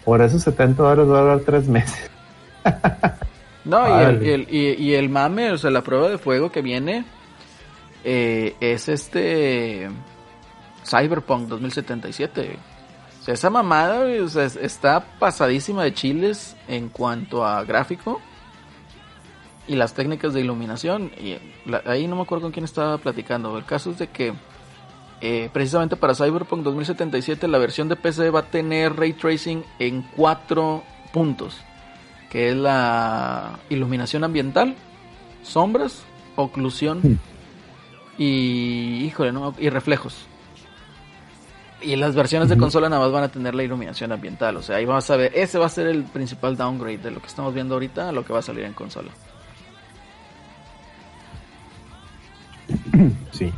Por 0.05 0.21
esos 0.23 0.43
70 0.43 0.83
dólares 0.83 1.11
va 1.11 1.19
a 1.19 1.23
durar 1.23 1.41
tres 1.41 1.69
meses. 1.69 2.11
No, 3.65 3.89
y 3.89 4.05
el, 4.05 4.23
y, 4.23 4.31
el, 4.31 4.47
y, 4.51 4.59
y 4.91 4.95
el 4.95 5.09
mame, 5.09 5.51
o 5.51 5.57
sea, 5.57 5.71
la 5.71 5.81
prueba 5.81 6.11
de 6.11 6.19
fuego 6.19 6.53
que 6.53 6.61
viene 6.61 7.07
eh, 8.05 8.55
es 8.61 8.91
este 8.91 9.89
Cyberpunk 10.85 11.49
2077. 11.49 12.43
güey. 12.45 12.57
O 12.57 13.25
sea, 13.25 13.33
esa 13.33 13.49
mamada 13.49 14.05
o 14.23 14.29
sea, 14.29 14.45
está 14.45 15.01
pasadísima 15.19 15.83
de 15.83 15.95
chiles 15.95 16.55
en 16.69 16.91
cuanto 16.91 17.43
a 17.47 17.65
gráfico 17.65 18.21
y 19.67 19.77
las 19.77 19.95
técnicas 19.95 20.35
de 20.35 20.43
iluminación. 20.43 21.11
Y 21.19 21.39
la- 21.65 21.83
ahí 21.87 22.07
no 22.07 22.17
me 22.17 22.23
acuerdo 22.23 22.43
con 22.43 22.53
quién 22.53 22.65
estaba 22.65 22.99
platicando. 22.99 23.57
El 23.57 23.65
caso 23.65 23.93
es 23.93 23.99
de 23.99 24.09
que 24.09 24.35
eh, 25.27 25.49
precisamente 25.51 25.97
para 25.97 26.15
Cyberpunk 26.15 26.63
2077 26.63 27.49
la 27.49 27.57
versión 27.57 27.89
de 27.89 27.97
PC 27.97 28.29
va 28.29 28.41
a 28.41 28.51
tener 28.51 28.95
ray 28.95 29.15
tracing 29.15 29.65
en 29.79 30.03
cuatro 30.15 30.83
puntos 31.15 31.57
que 32.29 32.51
es 32.51 32.57
la 32.57 33.59
iluminación 33.71 34.23
ambiental, 34.23 34.75
sombras, 35.43 36.03
oclusión 36.37 37.19
y 38.19 39.05
híjole, 39.05 39.33
no, 39.33 39.55
y 39.59 39.71
reflejos. 39.71 40.27
Y 41.81 41.97
las 41.97 42.15
versiones 42.15 42.51
de 42.51 42.59
consola 42.59 42.91
nada 42.91 43.01
más 43.01 43.13
van 43.13 43.25
a 43.25 43.29
tener 43.29 43.55
la 43.55 43.63
iluminación 43.63 44.13
ambiental, 44.13 44.59
o 44.59 44.63
sea, 44.63 44.77
ahí 44.77 44.85
vamos 44.85 45.09
a 45.11 45.17
ver, 45.17 45.33
ese 45.35 45.59
va 45.59 45.65
a 45.65 45.71
ser 45.71 45.87
el 45.87 46.05
principal 46.05 46.55
downgrade 46.55 46.99
de 46.99 47.13
lo 47.13 47.21
que 47.21 47.29
estamos 47.29 47.55
viendo 47.55 47.77
ahorita 47.77 48.11
a 48.11 48.13
lo 48.13 48.27
que 48.27 48.35
va 48.35 48.41
a 48.41 48.43
salir 48.43 48.65
en 48.65 48.75
consola. 48.75 49.13
Sí. 53.33 53.53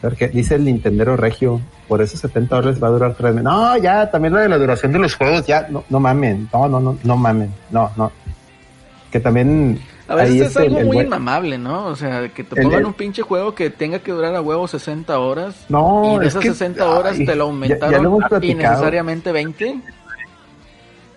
Porque 0.00 0.28
dice 0.28 0.54
el 0.54 0.64
Nintendero 0.64 1.16
Regio, 1.16 1.60
por 1.86 2.00
esos 2.00 2.20
70 2.20 2.56
dólares 2.56 2.82
va 2.82 2.88
a 2.88 2.90
durar 2.90 3.14
tres 3.14 3.32
meses. 3.34 3.44
No, 3.44 3.76
ya, 3.76 4.10
también 4.10 4.32
la 4.32 4.40
de 4.40 4.48
la 4.48 4.56
duración 4.58 4.92
de 4.92 4.98
los 4.98 5.14
juegos, 5.14 5.46
ya, 5.46 5.66
no, 5.68 5.84
no 5.90 6.00
mamen, 6.00 6.48
no, 6.52 6.68
no, 6.68 6.80
no, 6.80 6.98
no 7.04 7.16
mamen, 7.16 7.52
no, 7.70 7.90
no. 7.96 8.10
Que 9.12 9.20
también... 9.20 9.78
A 10.08 10.14
veces 10.16 10.36
es 10.40 10.46
este, 10.48 10.62
algo 10.62 10.78
el 10.78 10.86
muy 10.86 10.98
inmamable, 11.00 11.56
¿no? 11.58 11.84
O 11.86 11.94
sea, 11.94 12.28
que 12.30 12.42
te 12.42 12.56
pongan 12.60 12.80
el- 12.80 12.86
un 12.86 12.94
pinche 12.94 13.22
juego 13.22 13.54
que 13.54 13.70
tenga 13.70 13.98
que 14.00 14.10
durar 14.10 14.34
a 14.34 14.40
huevo 14.40 14.66
60 14.66 15.18
horas 15.20 15.66
No, 15.68 16.14
y 16.16 16.18
de 16.20 16.26
es 16.26 16.32
esas 16.32 16.42
que- 16.42 16.48
60 16.50 16.88
horas 16.90 17.16
ay, 17.18 17.26
te 17.26 17.34
lo 17.36 17.44
ya- 17.44 17.50
aumentaron 17.50 17.90
ya 17.92 17.98
lo 17.98 18.08
hemos 18.08 18.24
platicado. 18.28 18.52
innecesariamente 18.60 19.30
20. 19.32 19.80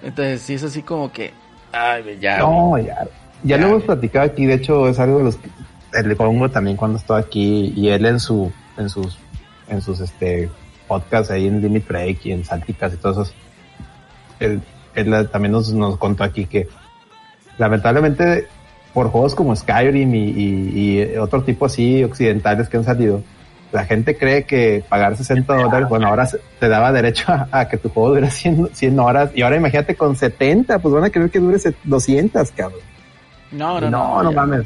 Entonces, 0.03 0.41
sí 0.41 0.53
es 0.55 0.63
así 0.63 0.81
como 0.83 1.11
que, 1.11 1.33
ay, 1.71 2.17
ya. 2.19 2.39
No, 2.39 2.77
ya, 2.77 2.85
ya 2.85 3.07
Ya, 3.43 3.57
lo 3.57 3.67
hemos 3.67 3.79
ya. 3.81 3.85
platicado 3.87 4.25
aquí, 4.25 4.45
de 4.45 4.55
hecho 4.55 4.87
es 4.89 4.99
algo 4.99 5.19
de 5.19 5.23
los 5.23 5.37
que 5.37 6.03
le 6.03 6.15
pongo 6.15 6.49
también 6.49 6.75
cuando 6.77 6.97
estoy 6.97 7.19
aquí 7.21 7.73
y 7.75 7.89
él 7.89 8.05
en 8.05 8.19
su, 8.19 8.51
en 8.77 8.89
sus, 8.89 9.17
en 9.69 9.81
sus 9.81 9.99
este 9.99 10.49
podcasts 10.87 11.31
ahí 11.31 11.47
en 11.47 11.61
Limit 11.61 11.87
Break 11.87 12.25
y 12.25 12.31
en 12.31 12.43
Salticas 12.45 12.93
y 12.93 12.97
todos 12.97 13.17
esos. 13.29 13.35
Él, 14.39 14.61
él 14.95 15.29
también 15.31 15.51
nos, 15.51 15.71
nos 15.73 15.97
contó 15.97 16.23
aquí 16.23 16.45
que 16.45 16.67
lamentablemente 17.57 18.47
por 18.93 19.09
juegos 19.09 19.33
como 19.35 19.55
Skyrim 19.55 20.13
y, 20.13 20.17
y- 20.29 21.01
y 21.11 21.17
otro 21.17 21.43
tipo 21.43 21.65
así 21.65 22.03
occidentales 22.03 22.69
que 22.69 22.77
han 22.77 22.83
salido, 22.83 23.23
la 23.71 23.85
gente 23.85 24.15
cree 24.15 24.43
que 24.43 24.83
pagar 24.87 25.17
60 25.17 25.51
dólares, 25.55 25.89
bueno, 25.89 26.07
ahora 26.07 26.27
te 26.59 26.69
daba 26.69 26.91
derecho 26.91 27.31
a, 27.31 27.47
a 27.51 27.67
que 27.69 27.77
tu 27.77 27.89
juego 27.89 28.09
dure 28.13 28.29
100, 28.29 28.69
100 28.73 28.99
horas 28.99 29.31
y 29.33 29.41
ahora 29.41 29.55
imagínate 29.55 29.95
con 29.95 30.15
70, 30.15 30.77
pues 30.79 30.93
van 30.93 31.05
a 31.05 31.09
querer 31.09 31.31
que 31.31 31.39
dure 31.39 31.57
se- 31.57 31.73
200, 31.83 32.51
cabrón. 32.51 32.79
No, 33.51 33.79
no, 33.81 33.89
No, 33.89 34.07
no. 34.17 34.23
no, 34.23 34.31
ya. 34.31 34.35
mames. 34.35 34.65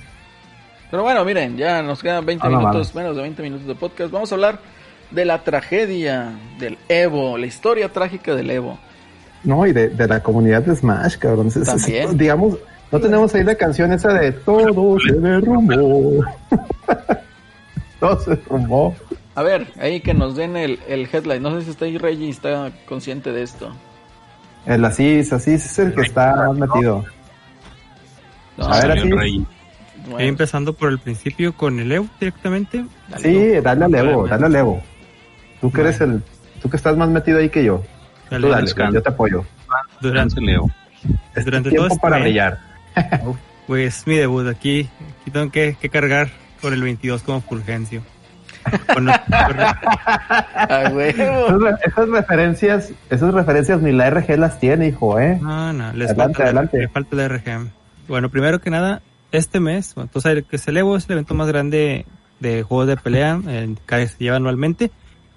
Pero 0.89 1.03
bueno, 1.03 1.23
miren, 1.25 1.57
ya 1.57 1.81
nos 1.81 2.01
quedan 2.01 2.25
20 2.25 2.47
Ah, 2.47 2.49
no 2.49 2.59
minutos, 2.59 2.95
menos 2.95 3.15
de 3.15 3.21
20 3.23 3.43
minutos 3.43 3.67
de 3.67 3.75
podcast. 3.75 4.11
Vamos 4.11 4.31
a 4.31 4.35
hablar 4.35 4.59
de 5.11 5.25
la 5.25 5.43
tragedia 5.43 6.31
del 6.59 6.77
Evo, 6.87 7.37
la 7.37 7.45
historia 7.45 7.91
trágica 7.91 8.35
del 8.35 8.49
Evo. 8.51 8.77
No, 9.43 9.65
y 9.65 9.73
de, 9.73 9.89
de 9.89 10.07
la 10.07 10.21
comunidad 10.21 10.63
de 10.63 10.75
Smash, 10.75 11.17
cabrón. 11.17 11.47
Es- 11.47 11.57
es- 11.57 11.67
También. 11.67 12.17
digamos, 12.17 12.57
no 12.91 12.99
tenemos 12.99 13.33
ahí 13.35 13.43
la 13.43 13.55
canción 13.55 13.91
esa 13.93 14.13
de 14.13 14.31
todo 14.31 14.97
se 14.99 15.13
derrumbó. 15.13 16.23
todo 17.99 18.19
se 18.21 18.31
derrumbó. 18.35 18.95
A 19.35 19.43
ver, 19.43 19.67
ahí 19.79 19.99
que 20.01 20.13
nos 20.13 20.35
den 20.35 20.55
el, 20.57 20.79
el 20.87 21.07
headline. 21.11 21.41
No 21.43 21.51
sé 21.57 21.65
si 21.65 21.71
está 21.71 21.85
ahí 21.85 21.97
Reggie 21.97 22.25
y 22.27 22.29
está 22.29 22.71
consciente 22.87 23.31
de 23.31 23.43
esto. 23.43 23.71
El 24.65 24.83
Asís, 24.83 25.31
Asís 25.31 25.65
es 25.65 25.79
el 25.79 25.93
que 25.93 26.01
está 26.01 26.35
más 26.35 26.57
metido. 26.57 27.05
No, 28.57 28.65
A 28.65 28.81
ver, 28.81 28.81
Salió 28.81 28.93
el 28.93 28.99
así. 28.99 29.11
rey. 29.11 29.45
Bueno, 30.03 30.17
Ahí 30.17 30.27
empezando 30.27 30.73
por 30.73 30.89
el 30.89 30.99
principio 30.99 31.53
con 31.53 31.79
el 31.79 31.91
Evo 31.91 32.07
directamente. 32.19 32.85
dale 33.09 33.23
Sí, 33.23 33.61
dale 33.61 33.85
al 33.85 33.95
Evo, 33.95 34.21
Bueno. 34.21 34.27
dale 34.27 34.45
al 34.45 34.55
Evo. 34.55 34.81
Tú 35.61 35.71
que 35.71 35.81
eres 35.81 35.99
el, 36.01 36.21
tú 36.61 36.69
que 36.69 36.77
estás 36.77 36.95
más 36.97 37.09
metido 37.09 37.39
ahí 37.39 37.49
que 37.49 37.63
yo. 37.63 37.83
Dale, 38.29 38.47
Tú 38.47 38.53
dale, 38.53 38.93
yo 38.93 39.01
te 39.01 39.09
apoyo. 39.09 39.45
Durante, 40.01 40.39
Leo. 40.41 40.69
Es 41.35 41.45
Durante 41.45 41.69
tiempo 41.69 41.87
todo 41.87 41.95
este 41.95 42.01
para 42.01 42.15
mes. 42.17 42.23
brillar. 42.25 42.59
pues 43.67 44.05
mi 44.07 44.15
debut 44.15 44.47
aquí. 44.47 44.89
Aquí 45.21 45.31
tengo 45.31 45.51
que, 45.51 45.75
que 45.79 45.89
cargar 45.89 46.29
con 46.61 46.73
el 46.73 46.81
22 46.81 47.23
como 47.23 47.41
Fulgencio. 47.41 48.01
Con- 48.93 49.09
¡A 49.09 50.89
huevo! 50.91 50.99
Esas, 51.01 51.61
re- 51.61 51.75
esas 51.85 52.09
referencias, 52.09 52.91
esas 53.09 53.33
referencias 53.33 53.81
ni 53.81 53.91
la 53.91 54.09
RG 54.09 54.37
las 54.37 54.59
tiene, 54.59 54.87
hijo, 54.87 55.19
eh. 55.19 55.37
No, 55.41 55.71
no, 55.73 55.93
les 55.93 56.09
Adelante, 56.09 56.15
falta, 56.15 56.43
adelante. 56.43 56.77
le 56.79 56.87
falta 56.89 57.15
el 57.15 57.29
RGM. 57.29 57.69
Bueno, 58.07 58.29
primero 58.29 58.59
que 58.59 58.69
nada, 58.69 59.01
este 59.31 59.59
mes, 59.59 59.93
bueno, 59.95 60.09
tú 60.11 60.21
sabes 60.21 60.45
que 60.45 60.55
es 60.55 60.67
el 60.67 60.77
Evo, 60.77 60.97
es 60.97 61.05
el 61.05 61.13
evento 61.13 61.33
más 61.33 61.47
grande 61.47 62.05
de 62.39 62.63
juegos 62.63 62.87
de 62.87 62.97
pelea 62.97 63.41
eh, 63.47 63.75
que 63.85 64.07
se 64.07 64.17
lleva 64.17 64.37
anualmente. 64.37 64.91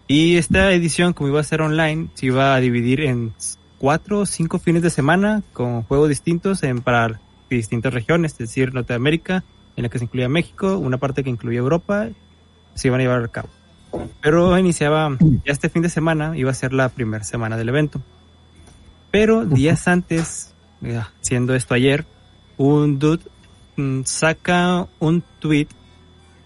Y 0.07 0.37
esta 0.37 0.73
edición, 0.73 1.13
como 1.13 1.29
iba 1.29 1.41
a 1.41 1.45
ser 1.45 1.63
online, 1.63 2.09
se 2.15 2.27
iba 2.27 2.55
a 2.55 2.61
dividir 2.61 3.03
en 3.03 3.33
cuatro 3.79 4.21
o 4.21 4.27
cinco 4.27 4.59
fines 4.59 4.83
de 4.83 4.91
semana 4.91 5.43
con 5.53 5.83
juegos 5.83 6.09
distintos 6.09 6.63
en, 6.63 6.81
para 6.81 7.21
distintas 7.49 7.95
regiones, 7.95 8.33
es 8.33 8.39
decir, 8.39 8.75
Norteamérica, 8.75 9.45
en 9.77 9.85
la 9.85 9.89
que 9.89 9.99
se 9.99 10.05
incluía 10.05 10.29
México, 10.29 10.79
una 10.79 10.99
parte 10.99 11.25
que 11.25 11.31
incluía 11.31 11.61
Europa, 11.61 12.09
se 12.75 12.89
iban 12.89 13.01
a 13.01 13.05
llevar 13.05 13.25
a 13.25 13.29
cabo. 13.29 13.49
Pero 14.21 14.57
iniciaba, 14.59 15.17
ya 15.21 15.53
este 15.53 15.69
fin 15.69 15.83
de 15.83 15.89
semana 15.89 16.37
iba 16.37 16.51
a 16.51 16.55
ser 16.55 16.73
la 16.73 16.89
primera 16.89 17.25
semana 17.25 17.57
del 17.57 17.69
evento. 17.69 18.01
Pero 19.11 19.45
días 19.45 19.89
antes, 19.89 20.55
siendo 21.21 21.55
esto 21.55 21.75
ayer, 21.75 22.05
un 22.57 22.99
dude 22.99 23.25
saca 24.05 24.87
un 24.99 25.23
tweet 25.39 25.69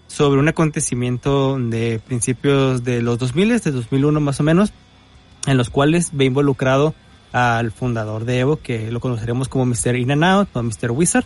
sobre 0.07 0.39
un 0.39 0.47
acontecimiento 0.47 1.57
de 1.59 1.99
principios 1.99 2.83
de 2.83 3.01
los 3.01 3.17
2000, 3.17 3.59
de 3.59 3.71
2001 3.71 4.19
más 4.19 4.39
o 4.39 4.43
menos, 4.43 4.71
en 5.45 5.57
los 5.57 5.69
cuales 5.69 6.11
ve 6.13 6.25
involucrado 6.25 6.93
al 7.31 7.71
fundador 7.71 8.25
de 8.25 8.39
Evo, 8.39 8.57
que 8.57 8.91
lo 8.91 8.99
conoceremos 8.99 9.49
como 9.49 9.65
Mr. 9.65 9.95
In 9.97 10.11
and 10.11 10.23
Out 10.23 10.55
o 10.55 10.63
Mr. 10.63 10.91
Wizard, 10.91 11.25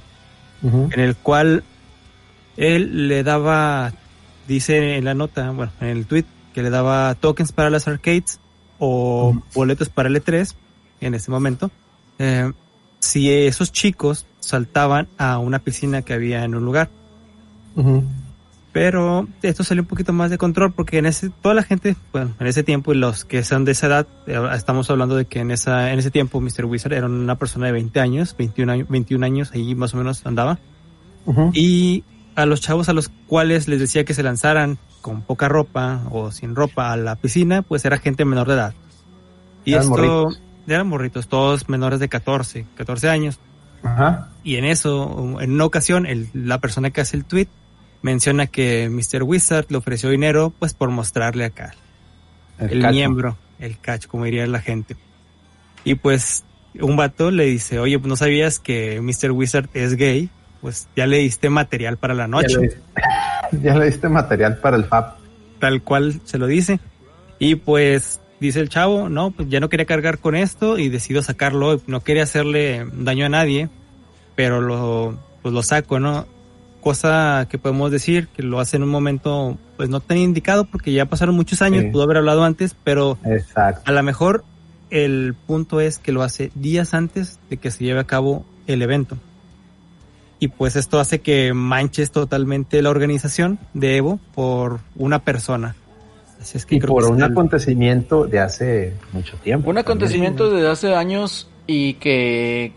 en 0.63 0.99
el 0.99 1.15
cual 1.15 1.63
él 2.57 3.07
le 3.07 3.23
daba, 3.23 3.93
dice 4.47 4.97
en 4.97 5.05
la 5.05 5.13
nota, 5.13 5.51
bueno, 5.51 5.71
en 5.79 5.87
el 5.89 6.05
tweet, 6.05 6.25
que 6.53 6.63
le 6.63 6.69
daba 6.69 7.13
tokens 7.15 7.51
para 7.51 7.69
las 7.69 7.87
arcades 7.87 8.39
o 8.79 9.39
boletos 9.53 9.89
para 9.89 10.09
el 10.09 10.15
E3 10.15 10.55
en 11.01 11.13
ese 11.13 11.31
momento. 11.31 11.69
eh, 12.17 12.51
si 12.99 13.31
esos 13.31 13.71
chicos 13.71 14.25
saltaban 14.39 15.07
a 15.17 15.37
una 15.39 15.59
piscina 15.59 16.01
que 16.01 16.13
había 16.13 16.43
en 16.43 16.55
un 16.55 16.65
lugar. 16.65 16.89
Pero 18.71 19.27
esto 19.41 19.63
salió 19.63 19.81
un 19.81 19.87
poquito 19.87 20.13
más 20.13 20.29
de 20.29 20.37
control 20.37 20.71
porque 20.73 20.99
en 20.99 21.07
ese, 21.07 21.29
toda 21.29 21.55
la 21.55 21.63
gente, 21.63 21.95
bueno, 22.13 22.35
en 22.39 22.47
ese 22.47 22.63
tiempo 22.63 22.93
y 22.93 22.97
los 22.97 23.25
que 23.25 23.43
son 23.43 23.65
de 23.65 23.71
esa 23.71 23.87
edad, 23.87 24.07
eh, 24.27 24.37
estamos 24.53 24.89
hablando 24.91 25.15
de 25.15 25.25
que 25.25 25.39
en 25.39 25.49
esa, 25.49 25.91
en 25.91 25.97
ese 25.97 26.11
tiempo 26.11 26.39
Mr. 26.39 26.65
Wizard 26.65 26.93
era 26.93 27.07
una 27.07 27.35
persona 27.35 27.65
de 27.65 27.71
20 27.71 27.99
años, 27.99 28.35
21 28.37 28.71
años, 28.71 28.87
21 28.89 29.25
años, 29.25 29.51
ahí 29.53 29.73
más 29.73 29.93
o 29.93 29.97
menos 29.97 30.25
andaba. 30.25 30.59
Y 31.53 32.03
a 32.35 32.45
los 32.45 32.61
chavos 32.61 32.89
a 32.89 32.93
los 32.93 33.09
cuales 33.27 33.67
les 33.67 33.79
decía 33.79 34.03
que 34.03 34.13
se 34.13 34.23
lanzaran 34.23 34.77
con 35.01 35.21
poca 35.21 35.47
ropa 35.47 36.03
o 36.11 36.31
sin 36.31 36.55
ropa 36.55 36.91
a 36.91 36.97
la 36.97 37.15
piscina, 37.15 37.61
pues 37.61 37.85
era 37.85 37.97
gente 37.97 38.25
menor 38.25 38.47
de 38.47 38.53
edad. 38.53 38.73
Y 39.65 39.73
Eran 39.73 39.83
esto, 39.83 39.89
morritos. 39.91 40.41
Eran 40.73 40.87
morritos, 40.87 41.27
todos 41.27 41.69
menores 41.69 41.99
de 41.99 42.09
14, 42.09 42.65
14 42.75 43.09
años. 43.09 43.39
Ajá. 43.83 44.29
Y 44.43 44.55
en 44.57 44.65
eso, 44.65 45.37
en 45.41 45.51
una 45.51 45.65
ocasión, 45.65 46.05
el- 46.05 46.29
la 46.33 46.59
persona 46.59 46.89
que 46.91 47.01
hace 47.01 47.15
el 47.17 47.25
tweet 47.25 47.47
menciona 48.01 48.47
que 48.47 48.89
Mr. 48.89 49.23
Wizard 49.23 49.65
le 49.69 49.77
ofreció 49.77 50.09
dinero 50.09 50.53
pues 50.57 50.73
por 50.73 50.89
mostrarle 50.89 51.45
acá 51.45 51.73
el, 52.57 52.81
cacho. 52.81 52.93
miembro, 52.93 53.37
el 53.59 53.77
cacho, 53.79 54.09
como 54.09 54.25
diría 54.25 54.45
la 54.47 54.59
gente. 54.61 54.95
Y 55.85 55.95
pues 55.95 56.43
un 56.79 56.95
vato 56.97 57.31
le 57.31 57.45
dice, 57.45 57.79
oye, 57.79 57.97
pues 57.99 58.09
no 58.09 58.15
sabías 58.15 58.59
que 58.59 58.99
Mr. 59.01 59.31
Wizard 59.31 59.69
es 59.73 59.95
gay, 59.95 60.29
pues 60.61 60.87
ya 60.95 61.07
le 61.07 61.17
diste 61.19 61.49
material 61.49 61.97
para 61.97 62.13
la 62.13 62.27
noche, 62.27 62.47
Ya 62.53 62.57
le, 62.59 62.67
diste, 62.67 62.81
ya 63.63 63.75
le 63.77 63.85
diste 63.85 64.09
material 64.09 64.57
para 64.57 64.75
el 64.77 64.83
FAP. 64.85 65.17
tal 65.59 65.81
cual 65.83 66.19
se 66.25 66.37
lo 66.37 66.47
dice. 66.47 66.79
Y 67.39 67.55
pues 67.55 68.19
dice 68.39 68.59
el 68.59 68.69
chavo, 68.69 69.09
no, 69.09 69.31
pues 69.31 69.49
ya 69.49 69.59
no 69.59 69.69
quería 69.69 69.85
cargar 69.85 70.19
con 70.19 70.35
esto 70.35 70.77
y 70.77 70.89
decido 70.89 71.21
sacarlo, 71.21 71.81
no 71.87 72.01
quería 72.01 72.23
hacerle 72.23 72.87
daño 72.93 73.25
a 73.25 73.29
nadie, 73.29 73.69
pero 74.35 74.61
lo, 74.61 75.17
pues 75.41 75.53
lo 75.53 75.61
saco, 75.63 75.99
¿no? 75.99 76.25
Cosa 76.81 77.47
que 77.49 77.57
podemos 77.57 77.91
decir 77.91 78.27
que 78.29 78.41
lo 78.41 78.59
hace 78.59 78.77
en 78.77 78.83
un 78.83 78.89
momento, 78.89 79.57
pues 79.75 79.89
no 79.89 79.99
tan 79.99 80.17
indicado 80.17 80.63
porque 80.65 80.93
ya 80.93 81.05
pasaron 81.05 81.35
muchos 81.35 81.61
años, 81.61 81.83
Sí. 81.83 81.89
pudo 81.89 82.03
haber 82.03 82.17
hablado 82.17 82.43
antes, 82.43 82.75
pero 82.83 83.17
Exacto. 83.25 83.81
a 83.85 83.91
lo 83.91 84.01
mejor 84.03 84.45
el 84.89 85.35
punto 85.45 85.81
es 85.81 85.99
que 85.99 86.11
lo 86.13 86.23
hace 86.23 86.51
días 86.55 86.93
antes 86.93 87.39
de 87.49 87.57
que 87.57 87.69
se 87.69 87.83
lleve 87.83 87.99
a 87.99 88.05
cabo 88.05 88.45
el 88.65 88.81
evento. 88.81 89.17
Y 90.39 90.47
pues 90.47 90.77
esto 90.77 91.01
hace 91.01 91.19
que 91.19 91.53
manches 91.53 92.11
totalmente 92.11 92.81
la 92.81 92.89
organización 92.91 93.59
de 93.73 93.97
Evo 93.97 94.19
por 94.33 94.79
una 94.95 95.19
persona. 95.19 95.75
Así 96.39 96.57
es 96.57 96.65
que 96.65 96.75
Y 96.75 96.79
por 96.79 97.03
que 97.03 97.11
un 97.11 97.21
acontecimiento 97.23 98.25
de 98.25 98.39
hace 98.39 98.93
mucho 99.11 99.35
tiempo. 99.37 99.69
Un 99.69 99.77
acontecimiento 99.77 100.49
desde 100.49 100.67
hace 100.69 100.95
años 100.95 101.49
y 101.67 101.95
que 101.95 102.71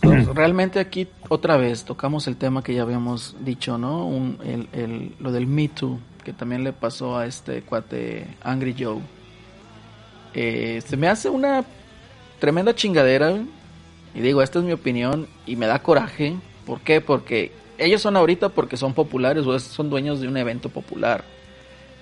pues, 0.00 0.26
realmente 0.34 0.80
aquí 0.80 1.08
otra 1.28 1.56
vez 1.56 1.84
tocamos 1.84 2.26
el 2.28 2.36
tema 2.36 2.62
que 2.62 2.74
ya 2.74 2.82
habíamos 2.82 3.36
dicho, 3.40 3.78
¿no? 3.78 4.06
Un- 4.06 4.38
el, 4.44 4.68
el- 4.78 5.14
lo 5.18 5.32
del 5.32 5.46
Me 5.46 5.68
Too, 5.68 5.98
que 6.24 6.32
también 6.34 6.62
le 6.62 6.72
pasó 6.74 7.16
a 7.16 7.26
este 7.26 7.62
cuate 7.62 8.26
Angry 8.42 8.74
Joe. 8.78 8.98
Eh, 10.34 10.82
se 10.86 10.96
me 10.96 11.08
hace 11.08 11.28
una 11.28 11.64
tremenda 12.38 12.74
chingadera. 12.74 13.34
Y 14.14 14.20
digo, 14.20 14.42
esta 14.42 14.58
es 14.58 14.64
mi 14.64 14.72
opinión 14.72 15.28
y 15.46 15.54
me 15.56 15.66
da 15.66 15.78
coraje. 15.80 16.34
¿Por 16.66 16.80
qué? 16.80 17.00
Porque 17.00 17.52
ellos 17.78 18.02
son 18.02 18.16
ahorita 18.16 18.48
porque 18.50 18.76
son 18.76 18.92
populares 18.92 19.46
o 19.46 19.58
son 19.60 19.88
dueños 19.88 20.20
de 20.20 20.26
un 20.28 20.36
evento 20.36 20.68
popular. 20.68 21.24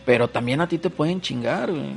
Pero 0.08 0.26
también 0.28 0.62
a 0.62 0.66
ti 0.68 0.78
te 0.78 0.88
pueden 0.88 1.20
chingar, 1.20 1.70
güey. 1.70 1.92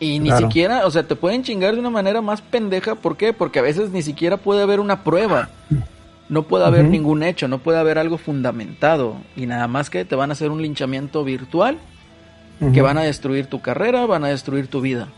Y 0.00 0.18
ni 0.20 0.30
Claro. 0.30 0.46
siquiera, 0.46 0.86
o 0.86 0.90
sea, 0.90 1.02
te 1.06 1.14
pueden 1.16 1.42
chingar 1.42 1.74
de 1.74 1.80
una 1.80 1.90
manera 1.90 2.22
más 2.22 2.40
pendeja. 2.40 2.94
¿Por 2.94 3.18
qué? 3.18 3.34
Porque 3.34 3.58
a 3.58 3.62
veces 3.62 3.90
ni 3.90 4.00
siquiera 4.00 4.38
puede 4.38 4.62
haber 4.62 4.80
una 4.80 5.04
prueba. 5.04 5.50
No 6.30 6.44
puede 6.44 6.64
haber 6.64 6.86
ningún 6.86 7.22
hecho, 7.22 7.46
no 7.48 7.58
puede 7.58 7.78
haber 7.78 7.98
algo 7.98 8.16
fundamentado. 8.16 9.16
Y 9.36 9.44
nada 9.44 9.68
más 9.68 9.90
que 9.90 10.06
te 10.06 10.16
van 10.16 10.30
a 10.30 10.32
hacer 10.32 10.50
un 10.50 10.62
linchamiento 10.62 11.22
virtual 11.24 11.76
que 12.72 12.80
van 12.80 12.96
a 12.96 13.02
destruir 13.02 13.46
tu 13.48 13.60
carrera, 13.60 14.06
van 14.06 14.24
a 14.24 14.28
destruir 14.28 14.66
tu 14.68 14.80
vida. 14.80 15.08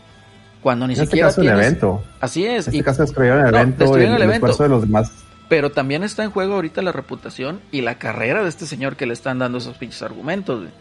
Cuando 0.61 0.87
ni 0.87 0.93
En 0.95 0.99
este 1.03 1.11
siquiera 1.11 1.27
caso, 1.29 1.41
el 1.41 1.47
tienes... 1.47 1.65
evento. 1.67 2.03
Así 2.19 2.43
es. 2.45 2.67
En 2.67 2.73
este 2.73 2.77
y- 2.77 2.83
caso, 2.83 3.03
destruyeron 3.03 3.45
el 3.45 3.51
No, 3.53 3.57
evento 3.59 3.83
destruyeron 3.85 4.15
el, 4.15 4.21
el 4.23 4.27
evento. 4.29 4.47
esfuerzo 4.47 4.63
de 4.63 4.69
los 4.69 4.81
demás. 4.81 5.11
Pero 5.47 5.71
también 5.71 6.03
está 6.03 6.23
en 6.25 6.31
juego 6.31 6.55
ahorita 6.55 6.81
la 6.81 6.91
reputación 6.91 7.61
y 7.71 7.79
la 7.81 7.97
carrera 7.97 8.43
de 8.43 8.49
este 8.49 8.65
señor 8.65 8.95
que 8.97 9.05
le 9.05 9.13
están 9.13 9.39
dando 9.39 9.59
esos 9.59 9.77
pinches 9.77 10.01
argumentos. 10.01 10.59
güey. 10.61 10.71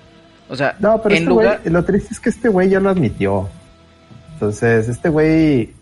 O 0.49 0.57
sea, 0.57 0.77
No, 0.79 1.01
pero 1.03 1.15
en 1.15 1.23
este 1.23 1.29
lugar... 1.29 1.61
güey, 1.63 1.73
lo 1.73 1.85
triste 1.85 2.09
es 2.13 2.21
que 2.21 2.29
este 2.31 2.49
güey 2.49 2.69
ya 2.69 2.81
lo 2.81 2.91
admitió. 2.91 3.49
Entonces, 4.35 4.89
este 4.89 5.09
güey. 5.09 5.73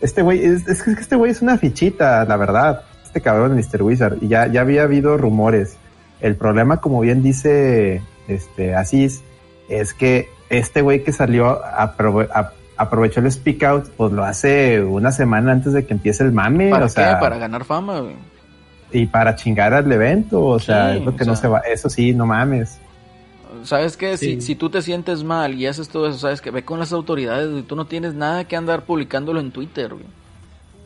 Este 0.00 0.22
güey, 0.22 0.44
es, 0.44 0.66
es 0.66 0.82
que 0.82 0.90
este 0.92 1.16
güey 1.16 1.30
es 1.30 1.42
una 1.42 1.56
fichita, 1.58 2.24
la 2.24 2.36
verdad. 2.36 2.82
Este 3.04 3.20
cabrón, 3.20 3.54
Mr. 3.56 3.82
Wizard. 3.82 4.18
Y 4.20 4.28
ya, 4.28 4.46
ya 4.48 4.60
había 4.62 4.82
habido 4.82 5.16
rumores. 5.16 5.76
El 6.20 6.36
problema, 6.36 6.78
como 6.78 7.00
bien 7.00 7.22
dice 7.22 8.02
este 8.28 8.74
Asís, 8.74 9.22
es 9.68 9.94
que 9.94 10.28
este 10.50 10.82
güey 10.82 11.04
que 11.04 11.12
salió 11.12 11.60
aprove- 11.64 12.28
a- 12.34 12.52
aprovechó 12.76 13.20
el 13.20 13.30
speak 13.30 13.62
out, 13.64 13.88
pues 13.96 14.12
lo 14.12 14.24
hace 14.24 14.82
una 14.82 15.12
semana 15.12 15.52
antes 15.52 15.72
de 15.72 15.86
que 15.86 15.94
empiece 15.94 16.24
el 16.24 16.32
mame. 16.32 16.70
¿Para 16.70 16.84
o 16.86 16.88
qué? 16.88 16.94
sea, 16.94 17.20
Para 17.20 17.38
ganar 17.38 17.64
fama, 17.64 18.00
güey. 18.00 18.16
y 18.92 19.06
para 19.06 19.36
chingar 19.36 19.72
al 19.72 19.90
evento. 19.90 20.44
O 20.44 20.58
sea, 20.58 20.94
es 20.96 21.02
lo 21.02 21.14
que 21.16 21.22
o 21.24 21.26
no 21.26 21.34
sea. 21.36 21.42
se 21.42 21.48
va. 21.48 21.58
Eso 21.60 21.88
sí, 21.88 22.12
no 22.12 22.26
mames. 22.26 22.78
¿Sabes 23.64 23.96
qué? 23.96 24.16
Si, 24.16 24.34
Sí. 24.36 24.40
si 24.40 24.54
tú 24.56 24.70
te 24.70 24.82
sientes 24.82 25.22
mal 25.24 25.54
y 25.54 25.66
haces 25.66 25.88
todo 25.88 26.08
eso, 26.08 26.18
¿sabes 26.18 26.40
que 26.40 26.50
Ve 26.50 26.64
con 26.64 26.78
las 26.78 26.92
autoridades, 26.92 27.50
güey. 27.50 27.62
Tú 27.62 27.76
no 27.76 27.86
tienes 27.86 28.14
nada 28.14 28.44
que 28.44 28.56
andar 28.56 28.84
publicándolo 28.84 29.40
en 29.40 29.50
Twitter, 29.50 29.90
güey. 29.94 30.04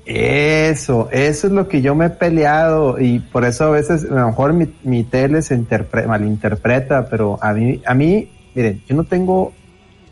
Eso, 0.04 1.08
eso 1.10 1.46
es 1.48 1.52
lo 1.52 1.66
que 1.66 1.82
yo 1.82 1.96
me 1.96 2.06
he 2.06 2.10
peleado 2.10 3.00
y 3.00 3.18
por 3.18 3.44
eso 3.44 3.64
a 3.64 3.70
veces 3.70 4.04
a 4.08 4.14
lo 4.14 4.26
mejor 4.28 4.52
mi, 4.52 4.72
mi 4.84 5.02
tele 5.02 5.42
se 5.42 5.58
interpre- 5.58 6.06
malinterpreta, 6.06 7.08
pero 7.08 7.38
a 7.42 7.52
mí, 7.52 7.82
a 7.84 7.92
mí, 7.94 8.30
miren, 8.54 8.80
yo 8.88 8.94
no 8.94 9.02
tengo 9.02 9.52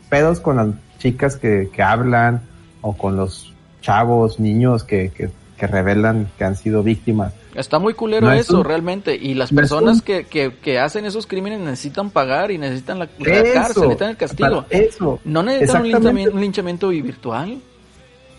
pedos 0.09 0.41
con 0.41 0.57
las 0.57 0.67
chicas 0.99 1.37
que, 1.37 1.69
que 1.71 1.81
hablan 1.81 2.41
o 2.81 2.91
con 2.97 3.15
los 3.15 3.53
chavos, 3.81 4.37
niños 4.39 4.83
que, 4.83 5.11
que, 5.15 5.29
que 5.65 5.71
revelan 5.71 6.27
que 6.37 6.43
han 6.43 6.55
sido 6.55 6.83
víctimas. 6.83 7.33
Está 7.55 7.79
muy 7.79 7.93
culero 7.93 8.27
No 8.27 8.33
es 8.33 8.41
eso, 8.41 8.59
un- 8.59 8.65
realmente. 8.65 9.15
Y 9.15 9.33
las 9.33 9.51
no 9.51 9.55
personas 9.57 9.95
un- 9.97 10.01
que, 10.01 10.25
que, 10.25 10.53
que 10.61 10.79
hacen 10.79 11.05
esos 11.05 11.25
crímenes 11.27 11.59
necesitan 11.59 12.09
pagar 12.09 12.51
y 12.51 12.57
necesitan 12.57 12.99
la, 12.99 13.07
la 13.19 13.33
Eso, 13.33 13.53
cárcel, 13.53 13.81
necesitan 13.83 14.09
el 14.09 14.17
castigo. 14.17 14.65
eso, 14.69 15.19
No 15.23 15.43
necesitan 15.43 15.81
un 15.83 15.87
linchamiento, 15.91 16.35
un 16.35 16.41
linchamiento 16.41 16.89
virtual. 16.89 17.57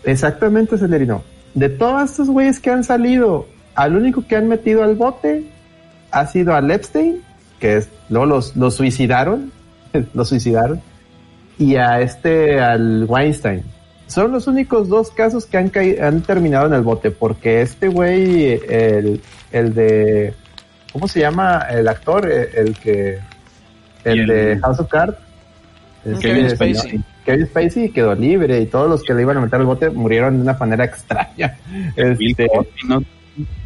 Exactamente, 0.03 0.77
Celerino. 0.77 1.23
De 1.53 1.69
todos 1.69 2.11
estos 2.11 2.29
güeyes 2.29 2.59
que 2.59 2.69
han 2.69 2.83
salido, 2.83 3.47
al 3.75 3.95
único 3.95 4.25
que 4.27 4.35
han 4.35 4.47
metido 4.47 4.83
al 4.83 4.95
bote 4.95 5.45
ha 6.11 6.27
sido 6.27 6.53
al 6.55 6.69
Epstein, 6.71 7.21
que 7.59 7.77
es, 7.77 7.89
luego 8.09 8.25
los, 8.27 8.55
los 8.55 8.75
suicidaron, 8.75 9.51
los 10.13 10.29
suicidaron, 10.29 10.81
y 11.57 11.75
a 11.75 12.01
este, 12.01 12.59
al 12.61 13.05
Weinstein. 13.07 13.63
Son 14.07 14.31
los 14.31 14.47
únicos 14.47 14.87
dos 14.87 15.11
casos 15.11 15.45
que 15.45 15.57
han, 15.57 15.71
han 16.01 16.21
terminado 16.21 16.67
en 16.67 16.73
el 16.73 16.81
bote, 16.81 17.11
porque 17.11 17.61
este 17.61 17.87
güey, 17.89 18.53
el, 18.69 19.21
el 19.51 19.73
de, 19.73 20.33
¿cómo 20.93 21.07
se 21.07 21.19
llama 21.19 21.65
el 21.69 21.87
actor? 21.87 22.29
El, 22.31 22.47
el 22.67 22.77
que, 22.77 23.19
el, 24.05 24.19
el- 24.21 24.27
de 24.27 24.59
House 24.59 24.79
of 24.79 24.87
Cards. 24.89 25.17
Kevin 26.21 26.49
Spacey. 26.49 27.01
Kevin 27.25 27.45
Spacey 27.47 27.89
quedó 27.89 28.15
libre 28.15 28.61
y 28.61 28.67
todos 28.67 28.89
los 28.89 29.03
que 29.03 29.13
le 29.13 29.23
iban 29.23 29.35
a 29.37 29.41
meter 29.41 29.59
al 29.59 29.65
bote 29.65 29.89
murieron 29.89 30.37
de 30.37 30.41
una 30.43 30.53
manera 30.53 30.85
extraña. 30.85 31.57
Bill 31.97 32.29
Este, 32.31 32.47
Cosby, 32.47 32.87
¿no? 32.87 33.03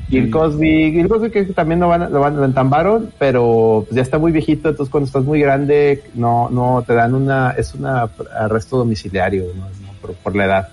Bill 0.09 0.31
Cosby, 0.31 0.91
Bill 0.91 1.07
Cosby 1.07 1.29
que 1.29 1.43
también 1.45 1.79
lo, 1.79 1.87
van, 1.87 2.11
lo, 2.11 2.19
van, 2.19 2.35
lo 2.35 2.43
entambaron, 2.45 3.11
pero 3.19 3.85
pues 3.87 3.95
ya 3.95 4.01
está 4.01 4.17
muy 4.17 4.31
viejito, 4.31 4.69
entonces 4.69 4.91
cuando 4.91 5.05
estás 5.05 5.23
muy 5.23 5.39
grande 5.39 6.03
no, 6.15 6.49
no 6.49 6.83
te 6.85 6.93
dan 6.95 7.13
una, 7.13 7.51
es 7.51 7.73
un 7.75 7.85
arresto 7.85 8.77
domiciliario, 8.77 9.45
¿no? 9.55 9.67
Por, 10.01 10.13
por, 10.15 10.35
la 10.35 10.45
edad. 10.45 10.69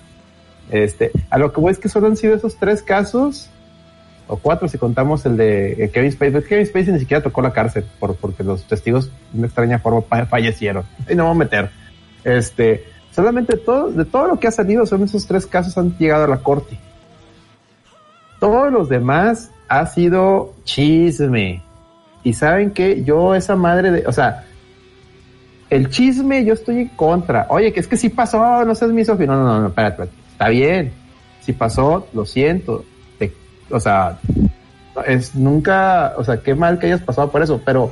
Este, 0.69 1.11
a 1.29 1.37
lo 1.37 1.53
que 1.53 1.61
voy 1.61 1.71
es 1.71 1.79
que 1.79 1.89
solo 1.89 2.07
han 2.07 2.17
sido 2.17 2.35
esos 2.35 2.57
tres 2.57 2.81
casos, 2.81 3.49
o 4.27 4.37
cuatro 4.37 4.67
si 4.67 4.77
contamos 4.77 5.25
el 5.25 5.37
de 5.37 5.89
Kevin 5.93 6.11
Spacey. 6.11 6.43
Kevin 6.43 6.65
Spacey 6.65 6.93
ni 6.93 6.99
siquiera 6.99 7.23
tocó 7.23 7.41
la 7.41 7.51
cárcel 7.51 7.85
por, 7.99 8.15
porque 8.15 8.43
los 8.43 8.63
testigos 8.63 9.09
de 9.31 9.39
una 9.39 9.47
extraña 9.47 9.79
forma 9.79 10.01
fallecieron. 10.25 10.83
Y 11.09 11.15
no 11.15 11.23
vamos 11.23 11.37
a 11.37 11.39
meter. 11.45 11.69
Este, 12.23 12.85
solamente 13.11 13.57
todo, 13.57 13.89
de 13.89 14.05
todo 14.05 14.27
lo 14.27 14.39
que 14.39 14.47
ha 14.47 14.51
salido, 14.51 14.85
son 14.85 15.03
esos 15.03 15.25
tres 15.25 15.47
casos 15.47 15.77
han 15.77 15.97
llegado 15.97 16.25
a 16.25 16.27
la 16.27 16.37
corte. 16.37 16.77
Todos 18.39 18.71
los 18.71 18.87
demás 18.87 19.51
ha 19.67 19.85
sido 19.87 20.53
chisme. 20.63 21.63
Y 22.23 22.33
saben 22.33 22.71
que 22.71 23.03
yo 23.03 23.33
esa 23.33 23.55
madre 23.55 23.91
de, 23.91 24.07
o 24.07 24.11
sea, 24.11 24.45
el 25.69 25.89
chisme 25.89 26.43
yo 26.43 26.53
estoy 26.53 26.81
en 26.81 26.87
contra. 26.89 27.45
Oye, 27.49 27.71
que 27.71 27.79
es 27.79 27.87
que 27.87 27.97
si 27.97 28.09
pasó, 28.09 28.65
no 28.65 28.75
seas 28.75 28.91
misógino. 28.91 29.35
No, 29.35 29.43
no, 29.43 29.61
no, 29.61 29.67
espérate, 29.67 30.03
espérate. 30.03 30.31
Está 30.31 30.49
bien. 30.49 30.91
Si 31.41 31.53
pasó, 31.53 32.07
lo 32.13 32.25
siento. 32.25 32.85
Te, 33.17 33.33
o 33.69 33.79
sea, 33.79 34.19
es 35.05 35.35
nunca, 35.35 36.13
o 36.17 36.23
sea, 36.23 36.37
qué 36.37 36.55
mal 36.55 36.79
que 36.79 36.87
hayas 36.87 37.01
pasado 37.01 37.31
por 37.31 37.41
eso, 37.41 37.61
pero 37.63 37.91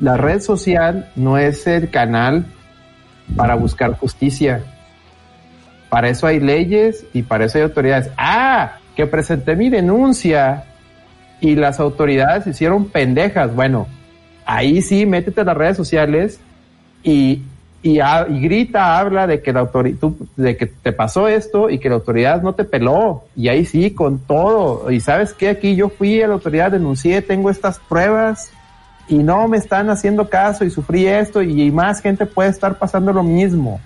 la 0.00 0.16
red 0.16 0.40
social 0.40 1.10
no 1.16 1.38
es 1.38 1.66
el 1.66 1.90
canal 1.90 2.44
para 3.36 3.54
buscar 3.54 3.96
justicia. 3.96 4.62
Para 5.88 6.08
eso 6.08 6.26
hay 6.26 6.40
leyes 6.40 7.04
y 7.12 7.22
para 7.22 7.44
eso 7.44 7.58
hay 7.58 7.64
autoridades. 7.64 8.10
Ah, 8.16 8.78
que 8.96 9.06
presenté 9.06 9.56
mi 9.56 9.68
denuncia 9.68 10.64
y 11.40 11.54
las 11.54 11.80
autoridades 11.80 12.46
hicieron 12.46 12.88
pendejas. 12.88 13.54
Bueno, 13.54 13.86
ahí 14.46 14.80
sí, 14.80 15.06
métete 15.06 15.40
a 15.42 15.44
las 15.44 15.56
redes 15.56 15.76
sociales 15.76 16.40
y, 17.02 17.42
y, 17.82 18.00
y 18.00 18.40
grita, 18.40 18.98
habla 18.98 19.26
de 19.26 19.42
que 19.42 19.52
la 19.52 19.60
autoridad, 19.60 20.10
de 20.36 20.56
que 20.56 20.66
te 20.66 20.92
pasó 20.92 21.28
esto 21.28 21.68
y 21.68 21.78
que 21.78 21.88
la 21.88 21.96
autoridad 21.96 22.42
no 22.42 22.54
te 22.54 22.64
peló. 22.64 23.24
Y 23.36 23.48
ahí 23.48 23.64
sí, 23.64 23.90
con 23.90 24.20
todo. 24.20 24.90
Y 24.90 25.00
sabes 25.00 25.32
que 25.32 25.48
aquí 25.48 25.74
yo 25.74 25.88
fui 25.88 26.22
a 26.22 26.28
la 26.28 26.34
autoridad, 26.34 26.70
denuncié, 26.70 27.22
tengo 27.22 27.50
estas 27.50 27.78
pruebas 27.80 28.50
y 29.08 29.16
no 29.16 29.48
me 29.48 29.56
están 29.56 29.90
haciendo 29.90 30.28
caso 30.28 30.64
y 30.64 30.70
sufrí 30.70 31.06
esto 31.06 31.42
y, 31.42 31.62
y 31.62 31.70
más 31.70 32.00
gente 32.00 32.24
puede 32.24 32.50
estar 32.50 32.78
pasando 32.78 33.12
lo 33.12 33.22
mismo. 33.22 33.80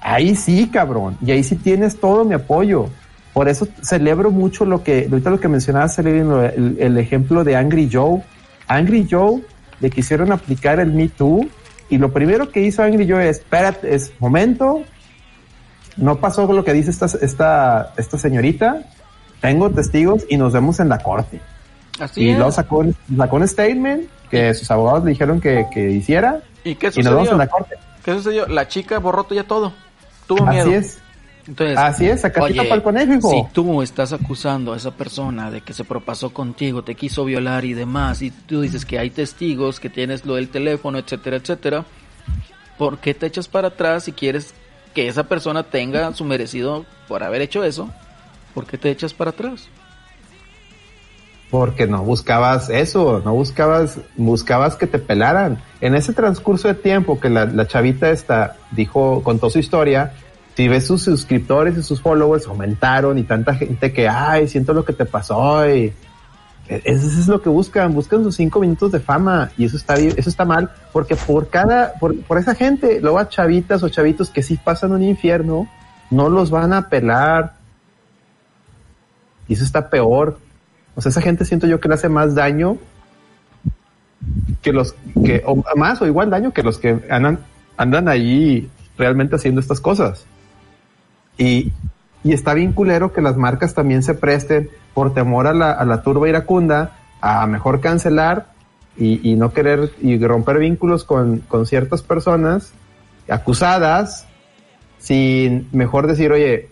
Ahí 0.00 0.34
sí, 0.34 0.68
cabrón. 0.68 1.18
Y 1.24 1.32
ahí 1.32 1.42
sí 1.42 1.56
tienes 1.56 1.98
todo 1.98 2.24
mi 2.24 2.34
apoyo. 2.34 2.88
Por 3.34 3.48
eso 3.48 3.66
celebro 3.82 4.30
mucho 4.30 4.64
lo 4.64 4.82
que, 4.82 5.08
ahorita 5.10 5.30
lo 5.30 5.40
que 5.40 5.48
mencionabas, 5.48 5.98
el, 5.98 6.76
el 6.78 6.98
ejemplo 6.98 7.44
de 7.44 7.56
Angry 7.56 7.88
Joe. 7.92 8.22
Angry 8.66 9.06
Joe 9.10 9.42
le 9.80 9.90
quisieron 9.90 10.32
aplicar 10.32 10.78
el 10.80 10.92
Me 10.92 11.08
Too 11.08 11.46
y 11.88 11.98
lo 11.98 12.12
primero 12.12 12.50
que 12.50 12.60
hizo 12.62 12.82
Angry 12.82 13.08
Joe 13.08 13.28
es, 13.28 13.38
espérate, 13.38 13.94
es 13.94 14.12
momento, 14.20 14.82
no 15.96 16.16
pasó 16.20 16.50
lo 16.52 16.64
que 16.64 16.72
dice 16.72 16.90
esta, 16.90 17.06
esta, 17.20 17.92
esta 17.96 18.18
señorita, 18.18 18.82
tengo 19.40 19.70
testigos 19.70 20.24
y 20.28 20.36
nos 20.36 20.52
vemos 20.52 20.78
en 20.80 20.88
la 20.88 20.98
corte. 20.98 21.40
Así 21.98 22.22
y 22.22 22.30
es. 22.30 22.36
luego 22.36 22.52
sacó, 22.52 22.84
sacó 23.16 23.36
un 23.36 23.48
statement 23.48 24.08
que 24.30 24.54
sus 24.54 24.70
abogados 24.70 25.04
le 25.04 25.10
dijeron 25.10 25.40
que, 25.40 25.66
que 25.72 25.90
hiciera 25.90 26.40
¿Y 26.62 26.76
qué 26.76 26.86
y 26.86 26.88
nos 26.88 26.94
sucedió? 26.94 27.10
vemos 27.16 27.32
en 27.32 27.38
la 27.38 27.46
corte. 27.48 27.74
¿Qué 28.04 28.12
sucedió? 28.12 28.46
La 28.46 28.68
chica 28.68 28.98
borró 28.98 29.26
ya 29.30 29.44
todo. 29.44 29.72
Tuvo 30.26 30.46
Así 30.46 30.68
miedo. 30.68 30.70
es. 30.80 30.98
Entonces, 31.50 31.76
Así 31.78 32.06
es, 32.06 32.20
sacaste 32.20 32.52
oye, 32.52 32.62
para 32.62 32.76
el 32.76 32.82
conejo, 32.82 33.12
hijo. 33.12 33.30
Si 33.32 33.44
tú 33.52 33.82
estás 33.82 34.12
acusando 34.12 34.72
a 34.72 34.76
esa 34.76 34.92
persona 34.92 35.50
de 35.50 35.62
que 35.62 35.72
se 35.72 35.82
propasó 35.82 36.32
contigo, 36.32 36.84
te 36.84 36.94
quiso 36.94 37.24
violar 37.24 37.64
y 37.64 37.74
demás, 37.74 38.22
y 38.22 38.30
tú 38.30 38.60
dices 38.60 38.84
que 38.84 39.00
hay 39.00 39.10
testigos, 39.10 39.80
que 39.80 39.90
tienes 39.90 40.24
lo 40.24 40.36
del 40.36 40.48
teléfono, 40.48 40.96
etcétera, 40.98 41.38
etcétera, 41.38 41.84
¿por 42.78 42.98
qué 42.98 43.14
te 43.14 43.26
echas 43.26 43.48
para 43.48 43.66
atrás 43.66 44.04
si 44.04 44.12
quieres 44.12 44.54
que 44.94 45.08
esa 45.08 45.24
persona 45.24 45.64
tenga 45.64 46.14
su 46.14 46.24
merecido 46.24 46.86
por 47.08 47.24
haber 47.24 47.42
hecho 47.42 47.64
eso? 47.64 47.90
¿Por 48.54 48.64
qué 48.64 48.78
te 48.78 48.88
echas 48.88 49.12
para 49.12 49.30
atrás? 49.30 49.68
Porque 51.50 51.88
no 51.88 52.04
buscabas 52.04 52.70
eso, 52.70 53.22
no 53.24 53.34
buscabas, 53.34 53.98
buscabas 54.16 54.76
que 54.76 54.86
te 54.86 55.00
pelaran. 55.00 55.60
En 55.80 55.96
ese 55.96 56.12
transcurso 56.12 56.68
de 56.68 56.74
tiempo 56.74 57.18
que 57.18 57.28
la, 57.28 57.46
la 57.46 57.66
chavita 57.66 58.08
esta 58.10 58.56
dijo, 58.70 59.24
contó 59.24 59.50
su 59.50 59.58
historia, 59.58 60.12
si 60.60 60.68
ves 60.68 60.86
sus 60.86 61.02
suscriptores 61.02 61.78
y 61.78 61.82
sus 61.82 62.02
followers 62.02 62.46
aumentaron 62.46 63.16
y 63.16 63.22
tanta 63.22 63.54
gente 63.54 63.94
que, 63.94 64.06
ay, 64.06 64.46
siento 64.46 64.74
lo 64.74 64.84
que 64.84 64.92
te 64.92 65.06
pasó 65.06 65.66
y 65.66 65.90
e, 66.68 66.82
eso 66.84 67.06
es 67.06 67.28
lo 67.28 67.40
que 67.40 67.48
buscan, 67.48 67.94
buscan 67.94 68.22
sus 68.22 68.36
cinco 68.36 68.60
minutos 68.60 68.92
de 68.92 69.00
fama 69.00 69.50
y 69.56 69.64
eso 69.64 69.78
está 69.78 69.94
bien, 69.94 70.12
eso 70.18 70.28
está 70.28 70.44
mal, 70.44 70.70
porque 70.92 71.16
por 71.16 71.48
cada, 71.48 71.94
por, 71.94 72.14
por 72.24 72.36
esa 72.36 72.54
gente, 72.54 73.00
luego 73.00 73.18
a 73.18 73.30
chavitas 73.30 73.82
o 73.82 73.88
chavitos 73.88 74.28
que 74.28 74.42
sí 74.42 74.58
pasan 74.62 74.92
un 74.92 75.02
infierno, 75.02 75.66
no 76.10 76.28
los 76.28 76.50
van 76.50 76.74
a 76.74 76.90
pelar 76.90 77.54
y 79.48 79.54
eso 79.54 79.64
está 79.64 79.88
peor. 79.88 80.38
O 80.94 81.00
sea, 81.00 81.08
esa 81.08 81.22
gente 81.22 81.46
siento 81.46 81.68
yo 81.68 81.80
que 81.80 81.88
le 81.88 81.94
hace 81.94 82.10
más 82.10 82.34
daño 82.34 82.76
que 84.60 84.74
los 84.74 84.94
que, 85.24 85.42
o 85.46 85.64
más 85.74 86.02
o 86.02 86.06
igual 86.06 86.28
daño 86.28 86.52
que 86.52 86.62
los 86.62 86.76
que 86.76 87.00
andan, 87.08 87.38
andan 87.78 88.08
allí 88.08 88.68
realmente 88.98 89.36
haciendo 89.36 89.62
estas 89.62 89.80
cosas. 89.80 90.26
Y, 91.40 91.72
y 92.22 92.32
está 92.32 92.54
bien 92.54 92.72
culero 92.72 93.12
que 93.12 93.22
las 93.22 93.36
marcas 93.36 93.74
también 93.74 94.02
se 94.02 94.14
presten 94.14 94.70
por 94.94 95.14
temor 95.14 95.46
a 95.46 95.54
la, 95.54 95.72
a 95.72 95.84
la 95.84 96.02
turba 96.02 96.28
iracunda 96.28 96.98
a 97.20 97.46
mejor 97.46 97.80
cancelar 97.80 98.52
y, 98.96 99.28
y 99.28 99.36
no 99.36 99.52
querer 99.52 99.90
y 100.00 100.22
romper 100.24 100.58
vínculos 100.58 101.04
con, 101.04 101.38
con 101.38 101.66
ciertas 101.66 102.02
personas 102.02 102.72
acusadas 103.28 104.26
sin 104.98 105.68
mejor 105.72 106.06
decir, 106.06 106.30
oye, 106.30 106.68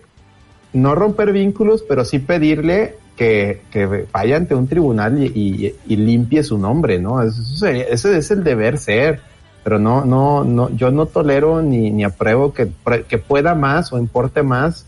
no 0.73 0.95
romper 0.95 1.33
vínculos, 1.33 1.83
pero 1.89 2.05
sí 2.05 2.19
pedirle 2.19 2.97
que, 3.17 3.63
que 3.71 4.07
vaya 4.13 4.37
ante 4.37 4.55
un 4.55 4.69
tribunal 4.69 5.23
y, 5.23 5.75
y, 5.87 5.97
limpie 5.97 6.43
su 6.45 6.59
nombre, 6.59 7.01
¿no? 7.01 7.23
Eso, 7.23 7.43
sería, 7.43 7.85
ese 7.85 8.17
es 8.17 8.31
el 8.31 8.45
deber 8.45 8.79
ser, 8.79 9.21
pero 9.69 9.79
no, 9.79 10.03
no, 10.03 10.45
no, 10.45 10.71
yo 10.71 10.91
no 10.91 11.05
tolero 11.05 11.61
ni, 11.61 11.91
ni 11.91 12.03
apruebo 12.03 12.55
que, 12.55 12.73
que 13.07 13.19
pueda 13.19 13.55
más 13.55 13.93
o 13.93 13.99
importe 13.99 14.43
más 14.43 14.87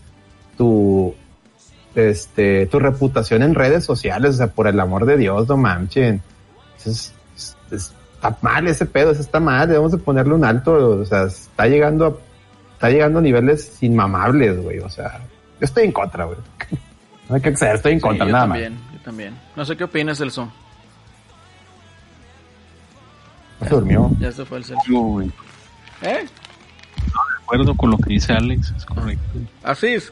tu, 0.57 1.13
este, 1.93 2.65
tu 2.65 2.79
reputación 2.79 3.43
en 3.43 3.53
redes 3.53 3.83
sociales, 3.83 4.31
o 4.31 4.37
sea, 4.37 4.47
por 4.47 4.65
el 4.65 4.79
amor 4.79 5.05
de 5.05 5.17
Dios, 5.17 5.47
no 5.47 5.55
manchen. 5.55 6.23
Es, 6.83 7.13
es, 7.35 7.55
es, 7.69 7.93
está 8.15 8.35
mal 8.41 8.67
ese 8.67 8.87
pedo, 8.87 9.11
eso 9.11 9.21
está 9.21 9.39
mal, 9.39 9.67
debemos 9.67 9.91
de 9.91 9.99
ponerle 9.99 10.33
un 10.33 10.45
alto, 10.45 11.01
o 11.01 11.05
sea, 11.05 11.25
está 11.25 11.67
llegando 11.67 12.07
a, 12.07 12.13
está 12.73 12.89
llegando 12.89 13.19
a 13.19 13.21
niveles 13.21 13.83
inmamables, 13.83 14.63
güey, 14.63 14.79
o 14.79 14.89
sea, 14.89 15.19
yo 15.59 15.65
estoy 15.65 15.83
en 15.83 15.91
contra, 15.91 16.25
güey. 16.25 16.39
No 17.29 17.35
hay 17.35 17.41
que 17.43 17.49
acceder, 17.49 17.75
estoy 17.75 17.91
en 17.91 17.99
Sí, 17.99 18.01
contra, 18.01 18.25
yo 18.25 18.31
nada 18.31 18.45
también, 18.45 18.79
yo 18.93 18.99
también. 19.01 19.37
No 19.55 19.63
sé 19.63 19.77
qué 19.77 19.83
opinas, 19.83 20.17
Celso. 20.17 20.51
Más. 23.61 23.69
Se 23.69 23.75
durmió. 23.75 24.11
Ya 24.19 24.31
se 24.31 24.45
fue 24.45 24.57
el. 24.59 24.65
Digo, 24.87 25.01
güey, 25.03 25.27
¿Eh? 26.01 26.25
de 26.25 27.43
acuerdo 27.43 27.75
con 27.75 27.91
lo 27.91 27.97
que 27.97 28.13
dice 28.13 28.33
Alex, 28.33 28.73
es 28.77 28.85
correcto. 28.85 29.39
Así 29.63 29.87
es. 29.87 30.11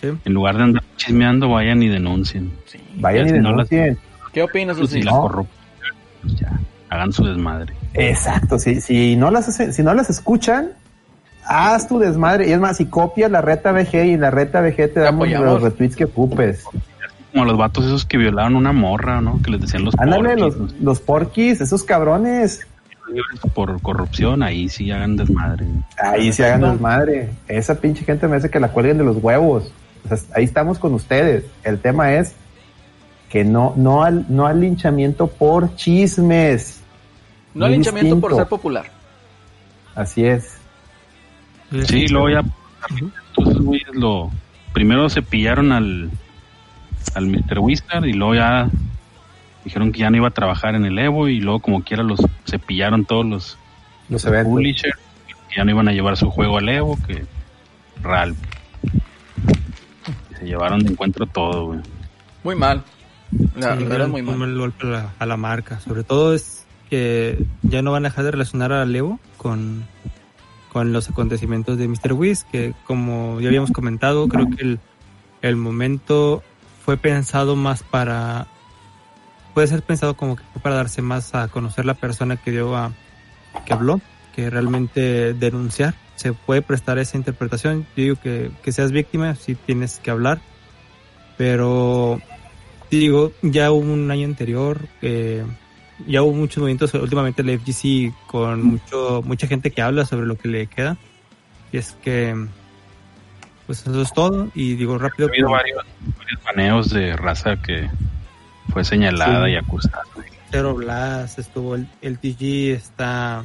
Sí. 0.00 0.08
En 0.24 0.32
lugar 0.32 0.56
de 0.56 0.62
andar 0.62 0.82
chismeando, 0.96 1.48
vayan 1.50 1.82
y 1.82 1.88
denuncien. 1.88 2.52
Sí. 2.66 2.78
Vayan 2.96 3.28
y 3.28 3.32
Ya, 3.32 3.36
no 3.38 3.52
las- 3.56 3.68
denuncien. 3.68 3.98
¿Qué 4.32 4.42
opinas, 4.42 4.76
Pues, 4.78 4.90
si 4.90 4.96
Celso? 5.02 5.10
la 5.10 5.16
no. 5.16 5.22
corrupción, 5.22 5.58
pues 6.22 6.34
ya, 6.36 6.60
hagan 6.88 7.12
su 7.12 7.24
desmadre. 7.24 7.74
Exacto, 7.94 8.58
si, 8.58 8.80
si 8.80 9.16
no 9.16 9.30
las 9.30 9.48
hace- 9.48 9.72
si 9.72 9.82
no 9.82 9.92
las 9.92 10.08
escuchan, 10.08 10.70
haz 11.44 11.88
tu 11.88 11.98
desmadre. 11.98 12.48
Y 12.48 12.52
es 12.52 12.60
más, 12.60 12.76
si 12.76 12.86
copias 12.86 13.30
la 13.30 13.40
reta 13.42 13.72
VG 13.72 14.04
y 14.06 14.16
la 14.16 14.30
reta 14.30 14.60
VG 14.60 14.92
te 14.94 15.00
damos 15.00 15.28
los 15.28 15.62
retweets 15.62 15.96
que 15.96 16.04
ocupes. 16.04 16.64
Como 17.32 17.44
los 17.44 17.56
vatos 17.56 17.86
esos 17.86 18.04
que 18.04 18.16
violaron 18.16 18.56
una 18.56 18.72
morra, 18.72 19.20
¿no? 19.20 19.40
Que 19.42 19.52
les 19.52 19.60
decían 19.60 19.84
los 19.84 19.94
Ándale, 19.98 20.36
porquis, 20.36 20.56
los, 20.58 20.72
los 20.80 21.00
porquis, 21.00 21.60
esos 21.60 21.84
cabrones. 21.84 22.66
por 23.54 23.80
corrupción, 23.82 24.42
ahí 24.42 24.68
sí 24.68 24.90
hagan 24.90 25.16
desmadre. 25.16 25.66
Ahí 25.96 26.32
se 26.32 26.44
hagan 26.44 26.72
desmadre. 26.72 27.30
Esa 27.46 27.76
pinche 27.76 28.04
gente 28.04 28.26
me 28.26 28.36
hace 28.36 28.50
que 28.50 28.60
la 28.60 28.68
cuelguen 28.68 28.98
de 28.98 29.04
los 29.04 29.16
huevos. 29.22 29.72
O 30.04 30.08
sea, 30.08 30.18
ahí 30.34 30.44
estamos 30.44 30.78
con 30.78 30.94
ustedes. 30.94 31.44
El 31.62 31.78
tema 31.78 32.14
es 32.14 32.34
que 33.28 33.44
no, 33.44 33.74
no 33.76 34.02
al, 34.02 34.26
no 34.28 34.46
al 34.46 34.60
linchamiento 34.60 35.28
por 35.28 35.76
chismes. 35.76 36.82
No 37.54 37.66
al 37.66 37.72
linchamiento 37.72 38.18
por 38.20 38.34
ser 38.34 38.46
popular. 38.46 38.86
Así 39.94 40.24
es. 40.24 40.56
Sí, 41.84 42.08
luego 42.08 42.30
ya, 42.30 42.42
entonces, 42.88 43.82
lo, 43.92 44.30
primero 44.72 45.08
se 45.08 45.22
pillaron 45.22 45.72
al, 45.72 46.10
al 47.14 47.26
Mr. 47.26 47.58
Wizard 47.60 48.04
y 48.06 48.12
luego 48.12 48.34
ya 48.34 48.68
dijeron 49.64 49.92
que 49.92 50.00
ya 50.00 50.10
no 50.10 50.16
iba 50.16 50.28
a 50.28 50.32
trabajar 50.32 50.74
en 50.74 50.84
el 50.84 50.98
Evo 50.98 51.28
y 51.28 51.40
luego 51.40 51.60
como 51.60 51.82
quiera 51.82 52.02
los 52.02 52.20
se 52.44 52.58
pillaron 52.58 53.04
todos 53.04 53.26
los 53.26 53.58
Los 54.08 54.24
publishers 54.24 54.98
que 55.28 55.56
ya 55.56 55.64
no 55.64 55.70
iban 55.70 55.88
a 55.88 55.92
llevar 55.92 56.16
su 56.16 56.30
juego 56.30 56.58
al 56.58 56.68
Evo, 56.68 56.98
que 57.06 57.24
Ralph. 58.02 58.38
Se 60.38 60.46
llevaron 60.46 60.80
de 60.80 60.92
encuentro 60.92 61.26
todo, 61.26 61.66
güey. 61.66 61.80
Muy 62.44 62.54
mal. 62.56 62.82
La 63.56 63.76
Sí, 63.76 63.84
un- 63.84 64.10
muy 64.10 64.22
mal. 64.22 64.36
mal 64.38 64.58
golpe 64.58 64.86
a 64.86 64.90
la, 64.90 65.10
a 65.18 65.26
la 65.26 65.36
marca. 65.36 65.78
Sobre 65.80 66.02
todo 66.02 66.34
es 66.34 66.64
que 66.88 67.44
ya 67.62 67.82
no 67.82 67.92
van 67.92 68.04
a 68.04 68.08
dejar 68.08 68.24
de 68.24 68.30
relacionar 68.32 68.72
a 68.72 68.84
Levo 68.84 69.20
con, 69.36 69.84
con 70.72 70.92
los 70.92 71.08
acontecimientos 71.10 71.78
de 71.78 71.86
Mr. 71.86 72.14
Whis, 72.14 72.44
que 72.50 72.74
como 72.84 73.40
ya 73.40 73.48
habíamos 73.48 73.70
comentado, 73.70 74.26
creo 74.28 74.48
que 74.50 74.62
el, 74.62 74.80
el 75.42 75.56
momento 75.56 76.42
fue 76.84 76.96
pensado 76.96 77.56
más 77.56 77.82
para... 77.82 78.46
Puede 79.54 79.66
ser 79.66 79.82
pensado 79.82 80.14
como 80.14 80.36
que 80.36 80.44
fue 80.52 80.62
para 80.62 80.76
darse 80.76 81.02
más 81.02 81.34
a 81.34 81.48
conocer 81.48 81.84
la 81.84 81.94
persona 81.94 82.36
que 82.36 82.50
dio 82.50 82.76
a... 82.76 82.92
que 83.64 83.72
habló, 83.72 84.00
que 84.34 84.50
realmente 84.50 85.34
denunciar. 85.34 85.94
Se 86.16 86.32
puede 86.32 86.62
prestar 86.62 86.98
esa 86.98 87.16
interpretación. 87.16 87.86
Yo 87.96 88.02
digo 88.02 88.16
que, 88.16 88.50
que 88.62 88.72
seas 88.72 88.92
víctima, 88.92 89.34
si 89.34 89.54
tienes 89.54 89.98
que 89.98 90.10
hablar. 90.10 90.40
Pero 91.36 92.20
digo, 92.90 93.32
ya 93.42 93.70
hubo 93.70 93.92
un 93.92 94.10
año 94.10 94.26
anterior, 94.26 94.80
eh, 95.00 95.44
ya 96.06 96.22
hubo 96.22 96.32
muchos 96.32 96.58
movimientos 96.58 96.92
últimamente 96.94 97.42
el 97.42 97.58
FGC 97.58 98.12
con 98.26 98.62
mucho, 98.62 99.22
mucha 99.24 99.46
gente 99.46 99.70
que 99.70 99.82
habla 99.82 100.04
sobre 100.04 100.26
lo 100.26 100.36
que 100.36 100.48
le 100.48 100.66
queda. 100.66 100.96
Y 101.72 101.78
es 101.78 101.92
que, 102.02 102.34
pues 103.70 103.86
eso 103.86 104.02
es 104.02 104.12
todo. 104.12 104.48
Y 104.56 104.74
digo 104.74 104.96
Ha 104.96 104.98
rápido, 104.98 105.28
habido 105.28 105.48
varios, 105.50 105.84
varios 106.18 106.42
baneos 106.44 106.90
de 106.90 107.14
raza 107.16 107.54
que 107.62 107.88
fue 108.72 108.82
señalada 108.84 109.46
Sí. 109.46 109.52
y 109.52 109.56
acusada. 109.56 110.02
Zero 110.50 110.74
Blast, 110.74 111.38
estuvo 111.38 111.76
el, 111.76 111.86
el 112.02 112.18
TG, 112.18 112.72
está... 112.74 113.44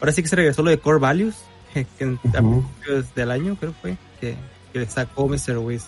Ahora 0.00 0.10
sí 0.12 0.20
que 0.22 0.28
se 0.28 0.34
regresó 0.34 0.64
lo 0.64 0.70
de 0.70 0.78
Core 0.78 0.98
Values, 0.98 1.36
que 1.74 1.86
en- 2.00 2.18
a 2.36 2.40
principios 2.40 3.14
del 3.14 3.30
año 3.30 3.54
creo 3.54 3.72
fue, 3.80 3.96
que, 4.20 4.34
que 4.72 4.84
sacó 4.86 5.28
Mr. 5.28 5.58
Wiz. 5.58 5.84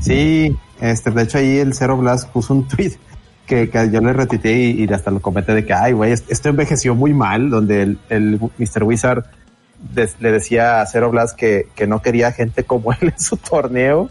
Sí, 0.00 0.56
este, 0.80 1.10
de 1.10 1.22
hecho 1.22 1.36
ahí 1.36 1.58
el 1.58 1.74
Zero 1.74 1.98
Blast 1.98 2.30
puso 2.30 2.54
un 2.54 2.66
tweet 2.68 2.92
que, 3.46 3.68
que 3.68 3.90
yo 3.90 4.00
le 4.00 4.14
retuiteé 4.14 4.70
y, 4.70 4.84
y 4.84 4.92
hasta 4.92 5.10
lo 5.10 5.20
comenté 5.20 5.52
de 5.54 5.66
que, 5.66 5.74
ay, 5.74 5.92
güey, 5.92 6.12
est- 6.12 6.30
esto 6.32 6.48
envejeció 6.48 6.94
muy 6.94 7.12
mal, 7.12 7.50
donde 7.50 7.82
el, 7.82 7.98
el 8.08 8.40
Mr. 8.56 8.84
Wizard 8.84 9.24
le 9.94 10.32
decía 10.32 10.80
a 10.80 10.86
Zero 10.86 11.10
Blast 11.10 11.36
que, 11.36 11.68
que 11.74 11.86
no 11.86 12.02
quería 12.02 12.32
gente 12.32 12.64
como 12.64 12.92
él 13.00 13.12
en 13.14 13.18
su 13.20 13.36
torneo, 13.36 14.10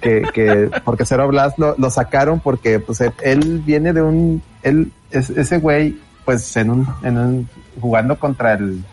que, 0.00 0.22
que 0.34 0.70
porque 0.84 1.06
Zero 1.06 1.28
Blast 1.28 1.58
lo, 1.58 1.74
lo 1.78 1.90
sacaron 1.90 2.40
porque 2.40 2.78
pues 2.78 3.02
él, 3.22 3.62
viene 3.64 3.92
de 3.92 4.02
un, 4.02 4.42
él, 4.62 4.92
es, 5.10 5.30
ese 5.30 5.58
güey, 5.58 5.98
pues 6.24 6.56
en 6.56 6.70
un, 6.70 6.88
en 7.02 7.18
un, 7.18 7.48
jugando 7.80 8.18
contra 8.18 8.54
el 8.54 8.84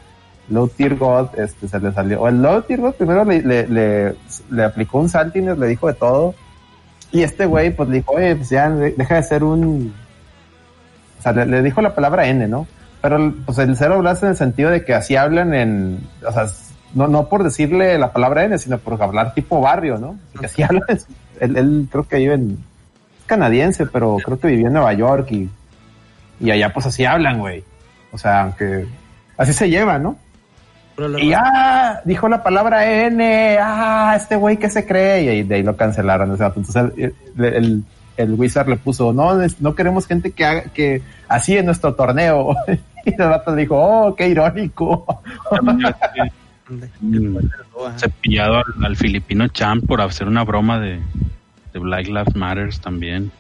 Low 0.50 0.68
Tier 0.70 0.96
God, 0.96 1.38
este, 1.38 1.68
se 1.68 1.80
le 1.80 1.92
salió, 1.92 2.22
o 2.22 2.28
el 2.28 2.42
Low 2.42 2.62
Tier 2.62 2.80
God 2.80 2.94
primero 2.94 3.26
le, 3.26 3.42
le, 3.42 4.16
le, 4.50 4.64
aplicó 4.64 5.00
un 5.00 5.10
saltines, 5.10 5.58
le 5.58 5.68
dijo 5.68 5.88
de 5.88 5.94
todo, 5.94 6.36
y 7.12 7.24
este 7.24 7.46
güey, 7.46 7.76
pues 7.76 7.90
le 7.90 7.98
dijo, 7.98 8.14
oye, 8.14 8.36
pues 8.36 8.50
ya 8.50 8.70
de- 8.70 8.92
deja 8.92 9.16
de 9.16 9.24
ser 9.24 9.44
un. 9.44 9.94
O 11.20 11.22
sea, 11.22 11.32
le 11.32 11.62
dijo 11.62 11.82
la 11.82 11.96
palabra 11.96 12.28
N, 12.28 12.48
¿no? 12.48 12.68
Pero 13.06 13.36
pues 13.46 13.60
el 13.60 13.78
cero 13.78 14.00
blast 14.00 14.24
en 14.24 14.30
el 14.30 14.36
sentido 14.36 14.72
de 14.72 14.84
que 14.84 14.96
así 14.96 15.16
hablan 15.16 15.54
en. 15.54 16.00
O 16.28 16.32
sea, 16.32 16.48
no, 16.96 17.08
no 17.08 17.30
por 17.30 17.44
decirle 17.44 18.00
la 18.00 18.12
palabra 18.12 18.46
N, 18.46 18.58
sino 18.58 18.80
por 18.80 19.00
hablar 19.00 19.36
tipo 19.36 19.62
barrio, 19.62 20.00
¿no? 20.00 20.18
Que 20.40 20.48
así 20.48 20.64
hablan. 20.64 20.82
Él, 21.40 21.56
él 21.56 21.88
creo 21.92 22.08
que 22.08 22.16
vive 22.16 22.34
en. 22.34 22.58
Es 23.20 23.26
canadiense, 23.28 23.86
pero 23.86 24.18
creo 24.26 24.40
que 24.40 24.48
vivía 24.48 24.66
en 24.70 24.74
Nueva 24.74 24.92
York 24.94 25.32
y. 25.34 25.48
Y 26.40 26.50
allá, 26.50 26.74
pues 26.74 26.88
así 26.88 27.06
hablan, 27.06 27.38
güey. 27.38 27.64
O 28.12 28.18
sea, 28.18 28.42
aunque. 28.42 28.88
Así 29.38 29.54
se 29.54 29.70
lleva, 29.70 30.00
¿no? 30.00 30.18
Y 31.20 31.32
ah, 31.34 32.02
dijo 32.06 32.28
la 32.28 32.42
palabra 32.42 32.92
N, 33.06 33.58
ah, 33.62 34.16
este 34.18 34.36
güey 34.36 34.58
que 34.58 34.72
se 34.72 34.84
cree, 34.88 35.26
y 35.26 35.28
ahí, 35.28 35.44
de 35.44 35.56
ahí 35.56 35.64
lo 35.64 35.78
cancelaron. 35.78 36.34
ese 36.34 36.42
vato. 36.42 36.60
Entonces 36.60 37.14
el, 37.38 37.46
el, 37.54 37.84
el 38.18 38.34
Wizard 38.34 38.68
le 38.68 38.78
puso, 38.78 39.14
no, 39.14 39.38
no 39.60 39.76
queremos 39.76 40.08
gente 40.08 40.32
que 40.32 40.44
haga, 40.44 40.64
que 40.74 41.04
así 41.28 41.56
en 41.56 41.68
nuestro 41.68 41.94
torneo. 41.94 42.56
y 43.18 43.22
el 43.22 43.30
vato 43.30 43.56
dijo, 43.56 43.76
oh, 43.78 44.16
qué 44.16 44.30
irónico. 44.30 45.06
Mm, 47.00 47.38
Cepillado 47.98 48.56
al, 48.56 48.86
al 48.86 48.96
filipino 48.96 49.48
Champ 49.50 49.86
por 49.86 50.02
hacer 50.02 50.28
una 50.28 50.44
broma 50.44 50.80
de, 50.80 51.00
de 51.72 51.80
Black 51.80 52.08
Lives 52.08 52.36
Matters 52.36 52.82
también. 52.82 53.32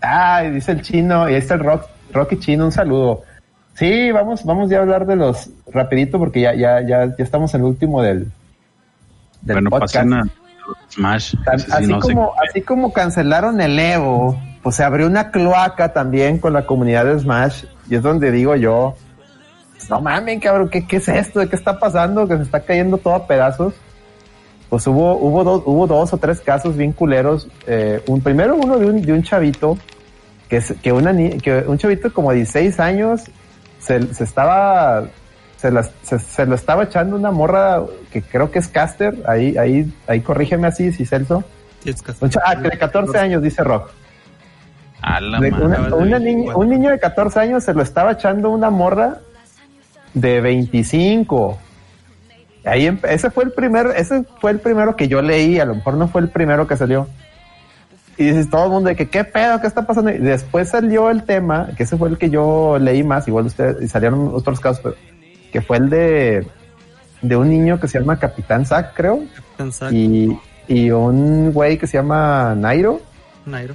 ah, 0.00 0.42
dice 0.42 0.70
el 0.70 0.82
chino, 0.82 1.28
y 1.28 1.32
ahí 1.32 1.38
está 1.40 1.54
el 1.54 1.60
rock, 1.64 1.86
Rocky 2.12 2.38
Chino, 2.38 2.66
un 2.66 2.70
saludo. 2.70 3.22
Sí, 3.74 4.12
vamos, 4.12 4.44
vamos 4.44 4.70
ya 4.70 4.78
a 4.78 4.82
hablar 4.82 5.06
de 5.06 5.16
los 5.16 5.50
rapidito 5.72 6.18
porque 6.20 6.40
ya, 6.42 6.54
ya, 6.54 6.80
ya, 6.82 7.06
ya 7.06 7.24
estamos 7.24 7.52
en 7.54 7.62
el 7.62 7.66
último 7.66 8.00
del, 8.00 8.30
del 9.40 9.54
bueno, 9.56 9.70
podcast. 9.70 9.94
pasen 9.96 10.12
a 10.14 10.22
Smash. 10.90 11.34
Tan- 11.44 11.54
así, 11.72 11.86
no 11.88 11.98
como, 11.98 12.32
así 12.48 12.62
como 12.62 12.92
cancelaron 12.92 13.60
el 13.60 13.76
Evo, 13.76 14.38
pues 14.62 14.76
se 14.76 14.84
abrió 14.84 15.06
una 15.06 15.30
cloaca 15.30 15.92
también 15.92 16.38
con 16.38 16.52
la 16.52 16.66
comunidad 16.66 17.04
de 17.06 17.18
Smash. 17.18 17.64
Y 17.88 17.96
es 17.96 18.02
donde 18.02 18.30
digo 18.30 18.54
yo, 18.56 18.94
pues, 19.76 19.90
no 19.90 20.00
mames, 20.00 20.40
cabrón, 20.40 20.68
¿qué, 20.68 20.86
¿qué 20.86 20.96
es 20.96 21.08
esto? 21.08 21.46
¿Qué 21.48 21.56
está 21.56 21.78
pasando? 21.78 22.26
Que 22.28 22.36
se 22.36 22.42
está 22.44 22.60
cayendo 22.60 22.96
todo 22.98 23.14
a 23.14 23.26
pedazos. 23.26 23.74
Pues 24.68 24.86
hubo, 24.86 25.16
hubo, 25.16 25.44
dos, 25.44 25.62
hubo 25.66 25.86
dos 25.86 26.12
o 26.14 26.16
tres 26.16 26.40
casos 26.40 26.76
bien 26.76 26.92
culeros. 26.92 27.48
Eh, 27.66 28.02
un, 28.06 28.20
primero 28.22 28.56
uno 28.56 28.78
de 28.78 28.86
un, 28.86 29.02
de 29.02 29.12
un 29.12 29.22
chavito, 29.22 29.76
que, 30.48 30.58
es, 30.58 30.74
que, 30.82 30.92
una, 30.92 31.12
que 31.14 31.64
un 31.66 31.76
chavito 31.76 32.12
como 32.12 32.30
de 32.30 32.36
16 32.38 32.80
años 32.80 33.22
se, 33.80 34.14
se 34.14 34.24
estaba 34.24 35.04
se, 35.56 35.70
las- 35.70 35.90
se, 36.02 36.18
se 36.18 36.46
lo 36.46 36.54
estaba 36.54 36.84
echando 36.84 37.16
una 37.16 37.30
morra 37.30 37.82
que 38.10 38.22
creo 38.22 38.50
que 38.50 38.60
es 38.60 38.68
caster, 38.68 39.22
ahí, 39.26 39.56
ahí, 39.58 39.92
ahí 40.06 40.20
corrígeme 40.20 40.68
así, 40.68 40.92
si 40.92 41.04
Celso. 41.04 41.44
Sí, 41.84 41.90
es 41.90 42.02
ah, 42.44 42.54
de 42.54 42.78
14 42.78 43.18
años, 43.18 43.42
dice 43.42 43.62
Rock. 43.62 43.90
A 45.02 45.20
la 45.20 45.40
De- 45.40 45.50
madre. 45.50 45.64
una- 45.66 45.78
madre. 45.78 45.94
una 45.94 46.18
niña- 46.18 46.56
un 46.56 46.68
niño 46.70 46.90
de 46.90 46.98
14 47.00 47.40
años 47.40 47.64
se 47.64 47.74
lo 47.74 47.82
estaba 47.82 48.12
echando 48.12 48.50
una 48.50 48.70
morra 48.70 49.18
de 50.14 50.40
25. 50.40 51.58
Ahí 52.64 52.96
ese 53.08 53.30
fue 53.30 53.44
el 53.44 53.52
primer, 53.52 53.88
ese 53.96 54.22
fue 54.40 54.52
el 54.52 54.60
primero 54.60 54.94
que 54.94 55.08
yo 55.08 55.20
leí, 55.20 55.58
a 55.58 55.64
lo 55.64 55.74
mejor 55.74 55.94
no 55.94 56.06
fue 56.06 56.20
el 56.20 56.28
primero 56.28 56.66
que 56.68 56.76
salió. 56.76 57.08
Y 58.16 58.24
dices 58.26 58.48
todo 58.50 58.66
el 58.66 58.70
mundo 58.70 58.88
de 58.90 58.94
que 58.96 59.08
qué 59.08 59.24
pedo, 59.24 59.60
qué 59.60 59.66
está 59.66 59.84
pasando. 59.86 60.10
Y 60.10 60.18
después 60.18 60.68
salió 60.68 61.10
el 61.10 61.24
tema, 61.24 61.70
que 61.76 61.82
ese 61.82 61.96
fue 61.96 62.08
el 62.08 62.18
que 62.18 62.30
yo 62.30 62.78
leí 62.78 63.02
más, 63.02 63.26
igual 63.26 63.46
ustedes, 63.46 63.82
y 63.82 63.88
salieron 63.88 64.30
otros 64.32 64.60
casos, 64.60 64.80
pero, 64.82 64.94
que 65.50 65.60
fue 65.62 65.78
el 65.78 65.90
de, 65.90 66.46
de 67.22 67.36
un 67.36 67.48
niño 67.48 67.80
que 67.80 67.88
se 67.88 67.98
llama 67.98 68.18
Capitán 68.20 68.64
Zack, 68.66 68.94
creo, 68.94 69.24
Captain 69.34 69.72
Zack, 69.72 69.92
y, 69.92 70.38
y 70.68 70.90
un 70.92 71.52
güey 71.52 71.78
que 71.78 71.86
se 71.88 71.96
llama 71.98 72.54
Nairo 72.54 73.00
Nairo. 73.44 73.74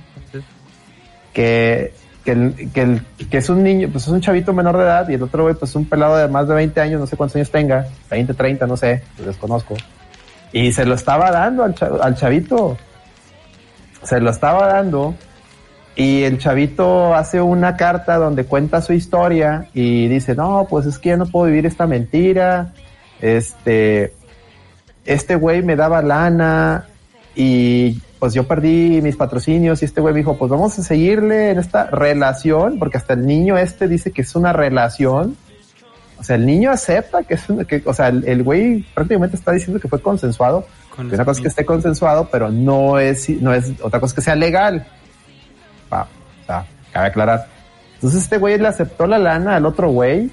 Que, 1.37 1.93
que, 2.25 2.99
que, 3.29 3.37
es 3.37 3.47
un 3.47 3.61
niño, 3.61 3.89
pues 3.91 4.05
es 4.05 4.09
un 4.09 4.21
chavito 4.21 4.53
menor 4.53 4.75
de 4.75 4.83
edad 4.85 5.07
y 5.07 5.13
el 5.13 5.21
otro 5.21 5.43
güey 5.43 5.53
pues 5.53 5.75
un 5.75 5.85
pelado 5.85 6.17
de 6.17 6.27
más 6.27 6.47
de 6.47 6.55
20 6.55 6.81
años, 6.81 6.99
no 6.99 7.05
sé 7.05 7.15
cuántos 7.15 7.35
años 7.35 7.51
tenga, 7.51 7.85
20, 8.09 8.33
30, 8.33 8.65
no 8.65 8.75
sé, 8.75 9.03
lo 9.19 9.25
desconozco. 9.25 9.75
Y 10.51 10.71
se 10.71 10.83
lo 10.83 10.95
estaba 10.95 11.29
dando 11.29 11.63
al, 11.63 11.75
al 12.01 12.15
chavito. 12.15 12.75
Se 14.01 14.19
lo 14.19 14.31
estaba 14.31 14.65
dando 14.65 15.13
y 15.95 16.23
el 16.23 16.39
chavito 16.39 17.13
hace 17.13 17.39
una 17.39 17.77
carta 17.77 18.15
donde 18.15 18.45
cuenta 18.45 18.81
su 18.81 18.93
historia 18.93 19.69
y 19.75 20.07
dice, 20.07 20.33
no, 20.33 20.65
pues 20.67 20.87
es 20.87 20.97
que 20.97 21.09
yo 21.09 21.17
no 21.17 21.27
puedo 21.27 21.45
vivir 21.45 21.67
esta 21.67 21.85
mentira. 21.85 22.73
Este, 23.21 24.11
este 25.05 25.35
güey 25.35 25.61
me 25.61 25.75
daba 25.75 26.01
lana 26.01 26.85
y 27.35 28.01
pues 28.19 28.33
yo 28.33 28.47
perdí 28.47 29.01
mis 29.01 29.15
patrocinios 29.15 29.81
y 29.81 29.85
este 29.85 30.01
güey 30.01 30.13
me 30.13 30.19
dijo, 30.19 30.37
pues 30.37 30.49
vamos 30.49 30.77
a 30.79 30.83
seguirle 30.83 31.51
en 31.51 31.59
esta 31.59 31.85
relación, 31.85 32.79
porque 32.79 32.97
hasta 32.97 33.13
el 33.13 33.25
niño 33.25 33.57
este 33.57 33.87
dice 33.87 34.11
que 34.11 34.21
es 34.21 34.35
una 34.35 34.53
relación. 34.53 35.37
O 36.19 36.23
sea, 36.23 36.35
el 36.35 36.47
niño 36.47 36.71
acepta 36.71 37.23
que 37.23 37.35
es 37.35 37.47
una, 37.47 37.63
que, 37.65 37.83
o 37.85 37.93
sea, 37.93 38.07
el, 38.07 38.43
güey 38.43 38.83
prácticamente 38.95 39.35
está 39.35 39.51
diciendo 39.51 39.79
que 39.79 39.87
fue 39.87 40.01
consensuado. 40.01 40.65
Con 40.95 41.09
Que 41.09 41.15
una 41.15 41.25
cosa 41.25 41.39
es 41.39 41.43
que 41.43 41.47
esté 41.49 41.65
consensuado, 41.65 42.27
pero 42.31 42.49
no 42.49 42.97
es, 42.97 43.29
no 43.29 43.53
es, 43.53 43.71
otra 43.81 43.99
cosa 43.99 44.15
que 44.15 44.21
sea 44.21 44.35
legal. 44.35 44.87
Va, 45.93 46.07
o 46.41 46.45
sea, 46.45 46.65
cabe 46.91 47.07
aclarar. 47.07 47.47
Entonces 47.95 48.23
este 48.23 48.39
güey 48.39 48.57
le 48.57 48.67
aceptó 48.67 49.05
la 49.05 49.19
lana 49.19 49.55
al 49.55 49.65
otro 49.65 49.89
güey 49.89 50.31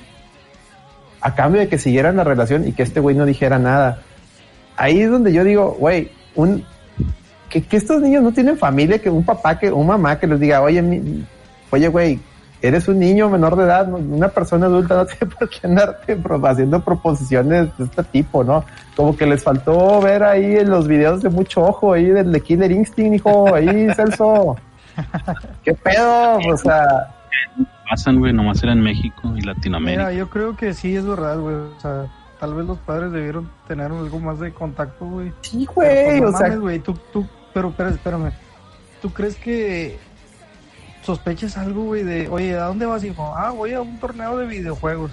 a 1.20 1.34
cambio 1.34 1.60
de 1.60 1.68
que 1.68 1.78
siguieran 1.78 2.16
la 2.16 2.24
relación 2.24 2.66
y 2.66 2.72
que 2.72 2.82
este 2.82 3.00
güey 3.00 3.14
no 3.14 3.26
dijera 3.26 3.58
nada. 3.58 3.98
Ahí 4.76 5.02
es 5.02 5.10
donde 5.10 5.32
yo 5.32 5.44
digo, 5.44 5.76
güey, 5.78 6.10
un, 6.34 6.64
que, 7.54 7.62
que 7.62 7.76
estos 7.76 8.02
niños 8.02 8.22
no 8.24 8.32
tienen 8.32 8.58
familia, 8.58 8.98
que 8.98 9.08
un 9.08 9.24
papá, 9.24 9.56
que 9.56 9.70
un 9.70 9.86
mamá 9.86 10.18
que 10.18 10.26
les 10.26 10.40
diga, 10.40 10.60
oye, 10.60 10.82
mi- 10.82 11.24
oye, 11.70 11.86
güey, 11.86 12.18
eres 12.60 12.88
un 12.88 12.98
niño 12.98 13.28
menor 13.30 13.54
de 13.54 13.62
edad, 13.62 13.88
una 13.92 14.28
persona 14.28 14.66
adulta 14.66 14.96
no 14.96 15.06
tiene 15.06 15.32
por 15.38 15.48
qué 15.48 15.66
andarte 15.66 16.18
haciendo 16.44 16.80
proposiciones 16.84 17.68
de 17.78 17.84
este 17.84 18.02
tipo, 18.04 18.42
¿no? 18.42 18.64
Como 18.96 19.16
que 19.16 19.24
les 19.26 19.44
faltó 19.44 20.00
ver 20.00 20.24
ahí 20.24 20.56
en 20.56 20.68
los 20.68 20.88
videos 20.88 21.22
de 21.22 21.28
mucho 21.30 21.62
ojo 21.62 21.92
ahí 21.92 22.06
del 22.06 22.32
de 22.32 22.40
Killer 22.40 22.72
Instinct, 22.72 23.14
hijo, 23.14 23.54
ahí, 23.54 23.86
Celso. 23.94 24.56
¿Qué 25.62 25.74
pedo? 25.74 26.38
O 26.52 26.56
sea, 26.56 27.14
Pasan, 27.88 28.18
güey, 28.18 28.32
nomás 28.32 28.62
era 28.64 28.72
en 28.72 28.80
México 28.80 29.32
y 29.36 29.42
Latinoamérica. 29.42 30.08
Mira, 30.08 30.12
yo 30.12 30.28
creo 30.28 30.56
que 30.56 30.74
sí 30.74 30.96
es 30.96 31.06
verdad, 31.06 31.38
güey. 31.38 31.54
O 31.54 31.80
sea, 31.80 32.06
tal 32.40 32.54
vez 32.54 32.66
los 32.66 32.78
padres 32.78 33.12
debieron 33.12 33.48
tener 33.68 33.92
algo 33.92 34.18
más 34.20 34.40
de 34.40 34.52
contacto, 34.52 35.04
güey. 35.06 35.32
Sí, 35.42 35.66
güey, 35.72 36.18
pues, 36.18 36.22
no 36.22 36.28
o 36.28 36.32
sea, 36.32 36.40
mames, 36.48 36.60
güey, 36.60 36.78
tú, 36.78 36.94
tú, 37.12 37.26
pero, 37.54 37.72
pero, 37.76 37.88
espérame. 37.90 38.32
¿Tú 39.00 39.10
crees 39.12 39.36
que 39.36 39.96
sospeches 41.02 41.56
algo, 41.56 41.84
güey, 41.84 42.02
de, 42.02 42.28
oye, 42.28 42.54
¿a 42.56 42.64
dónde 42.64 42.86
vas, 42.86 43.04
hijo? 43.04 43.32
Ah, 43.36 43.50
voy 43.50 43.72
a 43.72 43.80
un 43.80 43.98
torneo 43.98 44.36
de 44.38 44.46
videojuegos. 44.46 45.10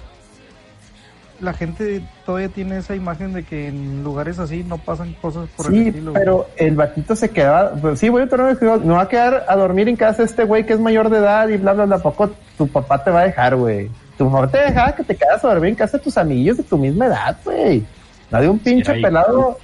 La 1.40 1.52
gente 1.52 2.02
todavía 2.24 2.48
tiene 2.48 2.78
esa 2.78 2.94
imagen 2.94 3.32
de 3.32 3.42
que 3.42 3.66
en 3.68 4.04
lugares 4.04 4.38
así 4.38 4.62
no 4.62 4.78
pasan 4.78 5.12
cosas 5.14 5.48
por 5.56 5.66
el 5.66 5.72
sí, 5.72 5.88
estilo. 5.88 6.12
güey. 6.12 6.22
pero 6.22 6.48
el 6.56 6.76
batito 6.76 7.16
se 7.16 7.30
quedaba, 7.30 7.72
pues, 7.72 7.98
sí, 7.98 8.08
voy 8.08 8.22
a 8.22 8.28
torneo 8.28 8.46
de 8.48 8.54
juegos, 8.54 8.84
no 8.84 8.94
va 8.94 9.02
a 9.02 9.08
quedar 9.08 9.44
a 9.48 9.56
dormir 9.56 9.88
en 9.88 9.96
casa 9.96 10.22
este 10.22 10.44
güey 10.44 10.64
que 10.64 10.74
es 10.74 10.78
mayor 10.80 11.10
de 11.10 11.18
edad 11.18 11.48
y 11.48 11.56
bla, 11.56 11.72
bla, 11.72 11.84
bla, 11.86 11.98
poco 11.98 12.30
tu 12.56 12.68
papá 12.68 13.02
te 13.02 13.10
va 13.10 13.20
a 13.20 13.24
dejar, 13.24 13.56
güey. 13.56 13.90
Tu 14.16 14.24
mamá 14.28 14.46
te 14.48 14.58
dejaba 14.58 14.94
que 14.94 15.02
te 15.02 15.16
quedas 15.16 15.44
a 15.44 15.48
dormir 15.48 15.70
en 15.70 15.74
casa 15.74 15.98
de 15.98 16.04
tus 16.04 16.16
amiguillos 16.16 16.58
de 16.58 16.62
tu 16.62 16.78
misma 16.78 17.06
edad, 17.06 17.36
güey. 17.44 17.84
No 18.30 18.40
de 18.40 18.48
un 18.48 18.58
pinche 18.60 18.92
ahí- 18.92 19.02
pelado. 19.02 19.58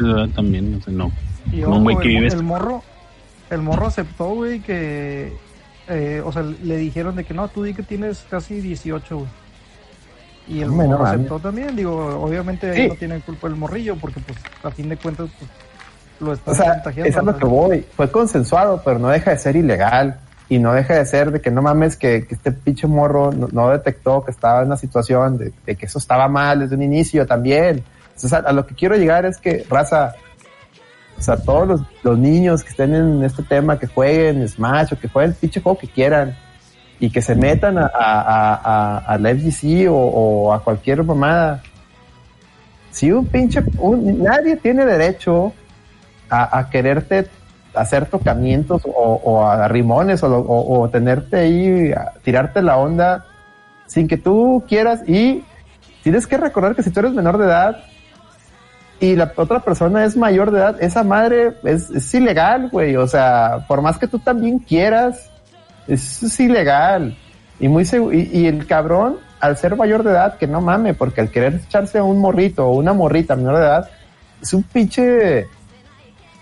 ¿verdad? 0.00 0.28
También, 0.36 0.72
no 0.72 0.80
sé, 0.82 0.92
no. 0.92 1.10
Y 1.50 1.62
Como 1.62 1.66
ojo, 1.76 1.78
un 1.78 1.84
güey 1.84 1.96
que 1.98 2.16
el, 2.18 2.32
el 2.32 2.42
morro, 2.42 2.82
el 3.50 3.62
morro 3.62 3.86
aceptó, 3.86 4.34
güey, 4.34 4.60
que, 4.60 5.32
eh, 5.88 6.22
o 6.24 6.32
sea, 6.32 6.42
le 6.42 6.76
dijeron 6.76 7.16
de 7.16 7.24
que 7.24 7.34
no, 7.34 7.48
tú 7.48 7.62
di 7.64 7.74
que 7.74 7.82
tienes 7.82 8.24
casi 8.30 8.60
18, 8.60 9.16
güey. 9.16 9.28
Y 10.48 10.60
el 10.60 10.68
no 10.68 10.74
morro 10.88 11.06
aceptó 11.06 11.38
también, 11.38 11.74
digo, 11.76 11.94
obviamente 12.20 12.70
ahí 12.70 12.82
Sí. 12.82 12.88
no 12.88 12.94
tiene 12.96 13.20
culpa 13.20 13.46
el 13.48 13.56
morrillo, 13.56 13.96
porque 13.96 14.20
pues 14.20 14.38
a 14.62 14.70
fin 14.70 14.88
de 14.88 14.96
cuentas, 14.96 15.28
pues, 15.38 15.50
lo 16.20 16.32
está 16.32 16.50
O 16.50 16.54
sea, 16.54 16.74
contagiando. 16.74 17.10
es 17.10 17.16
a 17.16 17.22
lo 17.22 17.36
que 17.36 17.44
voy. 17.44 17.86
Fue 17.96 18.10
consensuado, 18.10 18.82
pero 18.84 18.98
no 18.98 19.08
deja 19.08 19.30
de 19.30 19.38
ser 19.38 19.56
ilegal. 19.56 20.18
Y 20.48 20.58
no 20.58 20.74
deja 20.74 20.94
de 20.96 21.06
ser 21.06 21.30
de 21.30 21.40
que 21.40 21.50
no 21.50 21.62
mames 21.62 21.96
que, 21.96 22.26
que 22.26 22.34
este 22.34 22.52
pinche 22.52 22.86
morro 22.86 23.32
no, 23.32 23.48
no 23.52 23.70
detectó 23.70 24.22
que 24.22 24.30
estaba 24.32 24.60
en 24.60 24.66
una 24.66 24.76
situación 24.76 25.38
de, 25.38 25.50
de 25.64 25.76
que 25.76 25.86
eso 25.86 25.98
estaba 25.98 26.28
mal 26.28 26.60
desde 26.60 26.74
un 26.74 26.82
inicio 26.82 27.26
también. 27.26 27.82
Entonces, 28.08 28.32
a, 28.34 28.38
a 28.38 28.52
lo 28.52 28.66
que 28.66 28.74
quiero 28.74 28.94
llegar 28.96 29.24
es 29.24 29.38
que, 29.38 29.64
raza, 29.70 30.14
o 31.18 31.22
sea, 31.22 31.36
todos 31.36 31.68
los, 31.68 31.80
los 32.02 32.18
niños 32.18 32.62
que 32.64 32.70
estén 32.70 32.94
en 32.94 33.22
este 33.22 33.42
tema, 33.42 33.78
que 33.78 33.86
jueguen 33.86 34.46
Smash 34.48 34.92
o 34.94 34.98
que 34.98 35.08
jueguen 35.08 35.30
el 35.32 35.36
pinche 35.36 35.60
juego 35.60 35.78
que 35.78 35.86
quieran 35.88 36.36
y 36.98 37.10
que 37.10 37.22
se 37.22 37.34
metan 37.34 37.78
a, 37.78 37.90
a, 37.92 38.54
a, 38.54 38.98
a, 38.98 39.18
la 39.18 39.30
FGC 39.34 39.88
o, 39.90 39.94
o 39.96 40.52
a 40.52 40.62
cualquier 40.62 41.02
mamada. 41.04 41.62
Si 42.90 43.10
un 43.10 43.26
pinche, 43.26 43.62
un- 43.78 44.22
nadie 44.22 44.56
tiene 44.56 44.84
derecho 44.84 45.52
a, 46.28 46.68
quererte 46.70 47.28
hacer 47.74 48.06
tocamientos 48.06 48.82
o, 48.86 48.90
o 49.24 49.44
a 49.46 49.68
rimones 49.68 50.22
o, 50.22 50.28
o- 50.28 50.88
tenerte 50.88 51.36
ahí, 51.36 51.92
tirarte 52.22 52.62
la 52.62 52.78
onda 52.78 53.24
sin 53.86 54.08
que 54.08 54.16
tú 54.16 54.64
quieras 54.68 55.06
y 55.08 55.44
tienes 56.02 56.26
que 56.26 56.36
recordar 56.38 56.74
que 56.74 56.82
si 56.82 56.90
tú 56.90 57.00
eres 57.00 57.12
menor 57.12 57.36
de 57.38 57.44
edad 57.46 57.84
y 59.02 59.16
la 59.16 59.32
otra 59.34 59.58
persona 59.58 60.04
es 60.04 60.16
mayor 60.16 60.52
de 60.52 60.60
edad, 60.60 60.80
esa 60.80 61.02
madre 61.02 61.54
es, 61.64 62.14
ilegal, 62.14 62.68
güey. 62.70 62.94
O 62.94 63.08
sea, 63.08 63.64
por 63.66 63.82
más 63.82 63.98
que 63.98 64.06
tú 64.06 64.20
también 64.20 64.60
quieras, 64.60 65.28
es, 65.88 66.38
ilegal. 66.38 67.18
Y 67.58 67.66
muy 67.66 67.82
y, 67.82 68.38
y 68.42 68.46
el 68.46 68.64
cabrón, 68.64 69.16
al 69.40 69.56
ser 69.56 69.74
mayor 69.74 70.04
de 70.04 70.12
edad, 70.12 70.38
que 70.38 70.46
no 70.46 70.60
mame, 70.60 70.94
porque 70.94 71.20
al 71.20 71.32
querer 71.32 71.54
echarse 71.66 71.98
a 71.98 72.04
un 72.04 72.20
morrito 72.20 72.64
o 72.68 72.76
una 72.76 72.92
morrita 72.92 73.34
menor 73.34 73.56
de 73.56 73.64
edad, 73.64 73.90
es 74.40 74.54
un 74.54 74.62
pinche 74.62 75.48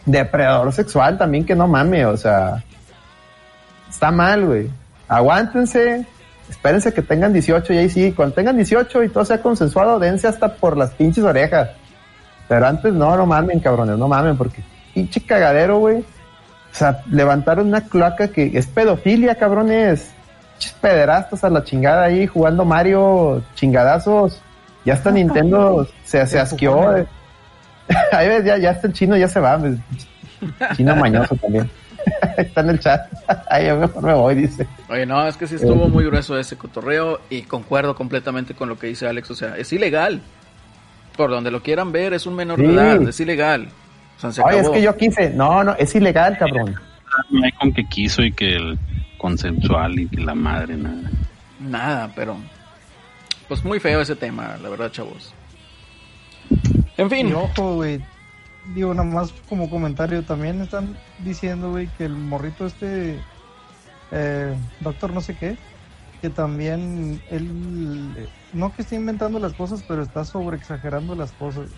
depredador 0.04 0.70
sexual 0.74 1.16
también 1.16 1.46
que 1.46 1.54
no 1.54 1.66
mame, 1.66 2.04
o 2.04 2.18
sea, 2.18 2.62
está 3.88 4.10
mal, 4.10 4.44
güey. 4.44 4.68
Aguántense, 5.08 6.04
espérense 6.50 6.92
que 6.92 7.00
tengan 7.00 7.32
18 7.32 7.72
y 7.72 7.78
ahí 7.78 7.88
sí, 7.88 8.12
cuando 8.12 8.34
tengan 8.34 8.56
18 8.56 9.02
y 9.02 9.08
todo 9.08 9.24
sea 9.24 9.40
consensuado, 9.40 9.98
dense 9.98 10.28
hasta 10.28 10.56
por 10.56 10.76
las 10.76 10.90
pinches 10.90 11.24
orejas. 11.24 11.70
Pero 12.50 12.66
antes 12.66 12.92
no, 12.92 13.16
no 13.16 13.26
mamen, 13.26 13.60
cabrones, 13.60 13.96
no 13.96 14.08
mamen, 14.08 14.36
porque 14.36 14.60
pinche 14.92 15.20
cagadero, 15.20 15.78
güey. 15.78 15.98
O 15.98 16.74
sea, 16.74 17.00
levantaron 17.08 17.68
una 17.68 17.82
cloaca 17.82 18.26
que 18.26 18.50
es 18.58 18.66
pedofilia, 18.66 19.36
cabrones. 19.36 20.10
Pinches 20.54 20.72
pederastas 20.80 21.44
a 21.44 21.48
la 21.48 21.62
chingada 21.62 22.02
ahí 22.02 22.26
jugando 22.26 22.64
Mario 22.64 23.40
chingadazos. 23.54 24.42
Ya 24.84 24.94
hasta 24.94 25.12
Nintendo 25.12 25.86
se, 26.04 26.26
se 26.26 26.40
asqueó. 26.40 26.96
eh. 26.96 27.06
Ahí 28.12 28.28
ves, 28.28 28.44
ya, 28.44 28.58
ya 28.58 28.72
está 28.72 28.88
el 28.88 28.94
chino, 28.94 29.16
ya 29.16 29.28
se 29.28 29.38
va. 29.38 29.56
pues, 29.56 29.76
Chino 30.76 30.96
mañoso 30.96 31.36
también. 31.36 31.70
está 32.36 32.62
en 32.62 32.70
el 32.70 32.80
chat. 32.80 33.02
Ay, 33.48 33.68
yo 33.68 33.76
mejor 33.76 34.02
me 34.02 34.14
voy, 34.14 34.34
dice. 34.34 34.66
Oye, 34.88 35.06
no, 35.06 35.24
es 35.28 35.36
que 35.36 35.46
sí 35.46 35.54
estuvo 35.54 35.88
muy 35.88 36.04
grueso 36.04 36.36
ese 36.36 36.56
cotorreo 36.56 37.20
y 37.30 37.42
concuerdo 37.42 37.94
completamente 37.94 38.54
con 38.54 38.68
lo 38.68 38.76
que 38.76 38.88
dice 38.88 39.06
Alex. 39.06 39.30
O 39.30 39.34
sea, 39.36 39.56
es 39.56 39.72
ilegal. 39.72 40.20
Por 41.20 41.28
donde 41.28 41.50
lo 41.50 41.62
quieran 41.62 41.92
ver, 41.92 42.14
es 42.14 42.24
un 42.24 42.34
menor 42.34 42.58
de 42.58 42.66
Sí. 42.66 42.72
edad, 42.72 43.02
es 43.06 43.20
ilegal. 43.20 43.68
O 44.16 44.20
sea, 44.20 44.32
se 44.32 44.40
Oye, 44.40 44.60
es 44.60 44.70
que 44.70 44.80
yo 44.80 44.96
quise. 44.96 45.28
No, 45.28 45.62
no, 45.62 45.74
es 45.78 45.94
ilegal, 45.94 46.38
cabrón. 46.38 46.74
No 47.28 47.44
hay 47.44 47.52
con 47.52 47.74
que 47.74 47.84
quiso 47.84 48.22
y 48.22 48.32
que 48.32 48.56
el 48.56 48.78
consensual 49.18 49.98
y 50.00 50.08
que 50.08 50.22
la 50.22 50.34
madre, 50.34 50.78
nada. 50.78 51.10
Nada, 51.58 52.10
pero. 52.16 52.38
Pues 53.48 53.62
muy 53.66 53.78
feo 53.80 54.00
ese 54.00 54.16
tema, 54.16 54.56
la 54.62 54.70
verdad, 54.70 54.90
chavos. 54.90 55.34
En 56.96 57.10
fin. 57.10 57.28
Y 57.28 57.32
ojo, 57.34 57.74
güey. 57.74 58.00
Digo, 58.74 58.94
nada 58.94 59.06
más 59.06 59.30
como 59.46 59.68
comentario, 59.68 60.22
también 60.22 60.62
están 60.62 60.96
diciendo, 61.18 61.72
güey, 61.72 61.88
que 61.98 62.06
el 62.06 62.14
morrito 62.14 62.64
este, 62.64 63.18
eh, 64.10 64.54
doctor 64.80 65.12
no 65.12 65.20
sé 65.20 65.36
qué, 65.36 65.58
que 66.22 66.30
también 66.30 67.20
él, 67.30 68.10
eh, 68.16 68.26
no 68.52 68.74
que 68.74 68.82
esté 68.82 68.96
inventando 68.96 69.38
las 69.38 69.52
cosas, 69.54 69.84
pero 69.86 70.02
está 70.02 70.24
sobre 70.24 70.56
exagerando 70.56 71.14
las 71.14 71.32
cosas. 71.32 71.68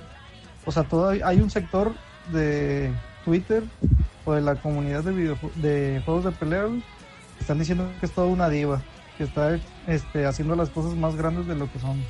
O 0.65 0.73
sea, 0.73 0.85
todavía 0.85 1.27
hay 1.27 1.41
un 1.41 1.51
sector 1.51 1.93
de 2.33 2.93
Twitter 3.25 3.65
o 4.25 4.33
de 4.35 4.41
la 4.41 4.55
comunidad 4.57 5.03
de, 5.05 5.13
videojue- 5.13 5.53
de 5.55 6.01
juegos 6.05 6.25
de 6.25 6.31
pelea, 6.33 6.67
que 6.69 7.41
están 7.41 7.59
diciendo 7.59 7.89
que 8.01 8.07
es 8.07 8.13
toda 8.13 8.29
una 8.29 8.49
diva, 8.49 8.81
que 9.19 9.25
está 9.25 9.59
este, 9.87 10.27
haciendo 10.27 10.55
las 10.57 10.71
cosas 10.71 10.95
más 10.95 11.17
grandes 11.17 11.47
de 11.47 11.55
lo 11.57 11.71
que 11.71 11.79
son. 11.81 12.03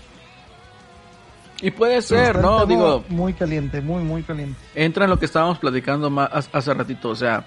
Y 1.60 1.70
puede 1.70 2.02
ser, 2.02 2.40
¿no? 2.40 2.66
Digo, 2.66 3.04
Muy 3.08 3.34
caliente, 3.34 3.80
muy, 3.80 4.02
muy 4.02 4.22
caliente. 4.24 4.58
entra 4.74 5.04
en 5.04 5.10
lo 5.10 5.18
que 5.18 5.26
estábamos 5.26 5.58
platicando 5.58 6.10
hace 6.20 6.50
hace 6.52 6.74
ratito. 6.74 7.10
O 7.10 7.14
sea, 7.14 7.44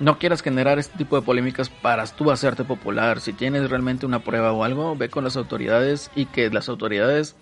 no 0.00 0.18
quieras 0.18 0.42
generar 0.42 0.78
este 0.78 0.96
tipo 0.96 1.16
de 1.16 1.22
polémicas 1.22 1.68
para 1.70 2.04
tú 2.06 2.30
hacerte 2.30 2.64
popular. 2.64 3.20
Si 3.20 3.32
tienes 3.32 3.68
realmente 3.68 4.06
una 4.06 4.20
prueba 4.20 4.52
o 4.52 4.64
algo, 4.64 4.94
ve 4.96 5.08
con 5.08 5.24
las 5.24 5.36
autoridades 5.36 6.10
y 6.14 6.26
que 6.26 6.50
las 6.50 6.68
autoridades 6.68 7.34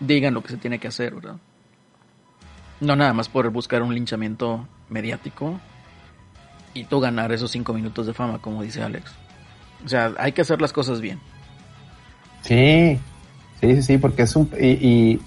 digan 0.00 0.34
lo 0.34 0.42
que 0.42 0.48
se 0.48 0.56
tiene 0.56 0.78
que 0.78 0.88
hacer, 0.88 1.14
¿verdad? 1.14 1.36
No 2.80 2.96
nada 2.96 3.12
más 3.12 3.28
por 3.28 3.48
buscar 3.50 3.82
un 3.82 3.94
linchamiento 3.94 4.66
mediático 4.88 5.60
y 6.74 6.84
tú 6.84 6.98
ganar 7.00 7.30
esos 7.32 7.50
cinco 7.50 7.72
minutos 7.74 8.06
de 8.06 8.14
fama, 8.14 8.38
como 8.38 8.62
dice 8.62 8.82
Alex. 8.82 9.12
O 9.84 9.88
sea, 9.88 10.12
hay 10.18 10.32
que 10.32 10.42
hacer 10.42 10.60
las 10.60 10.72
cosas 10.72 11.00
bien. 11.00 11.20
Sí, 12.42 12.98
sí, 13.60 13.82
sí, 13.82 13.98
porque 13.98 14.22
es 14.22 14.34
un... 14.34 14.50
Y, 14.58 15.20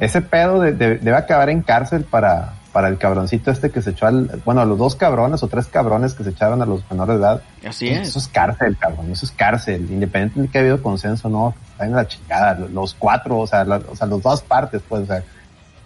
ese 0.00 0.22
pedo 0.22 0.60
de- 0.60 0.72
de- 0.72 0.98
debe 0.98 1.16
acabar 1.16 1.50
en 1.50 1.60
cárcel 1.62 2.04
para, 2.04 2.54
para 2.72 2.88
el 2.88 2.98
cabroncito 2.98 3.50
este 3.50 3.70
que 3.70 3.80
se 3.82 3.90
echó 3.90 4.06
al... 4.06 4.26
Bueno, 4.44 4.60
a 4.60 4.64
los 4.64 4.76
dos 4.78 4.94
cabrones 4.94 5.42
o 5.42 5.48
tres 5.48 5.66
cabrones 5.66 6.14
que 6.14 6.22
se 6.24 6.30
echaron 6.30 6.60
a 6.62 6.66
los 6.66 6.82
menores 6.90 7.16
de 7.16 7.22
edad. 7.22 7.42
Así 7.66 7.88
Eso 7.88 8.18
es. 8.18 8.28
cárcel, 8.28 8.76
cabrón, 8.78 9.10
eso 9.10 9.24
es 9.24 9.32
cárcel. 9.32 9.86
Independientemente 9.90 10.40
de 10.42 10.48
que 10.52 10.58
haya 10.58 10.70
habido 10.72 10.82
consenso, 10.82 11.28
no, 11.28 11.54
vayan 11.78 11.94
a 11.94 11.98
la 11.98 12.06
chingada. 12.08 12.54
Los 12.72 12.94
cuatro, 12.94 13.38
o 13.38 13.46
sea, 13.46 13.64
la- 13.64 13.80
o 13.90 13.96
sea, 13.96 14.06
los 14.06 14.22
dos 14.22 14.42
partes, 14.42 14.82
pues, 14.88 15.02
o 15.02 15.06
sea, 15.06 15.22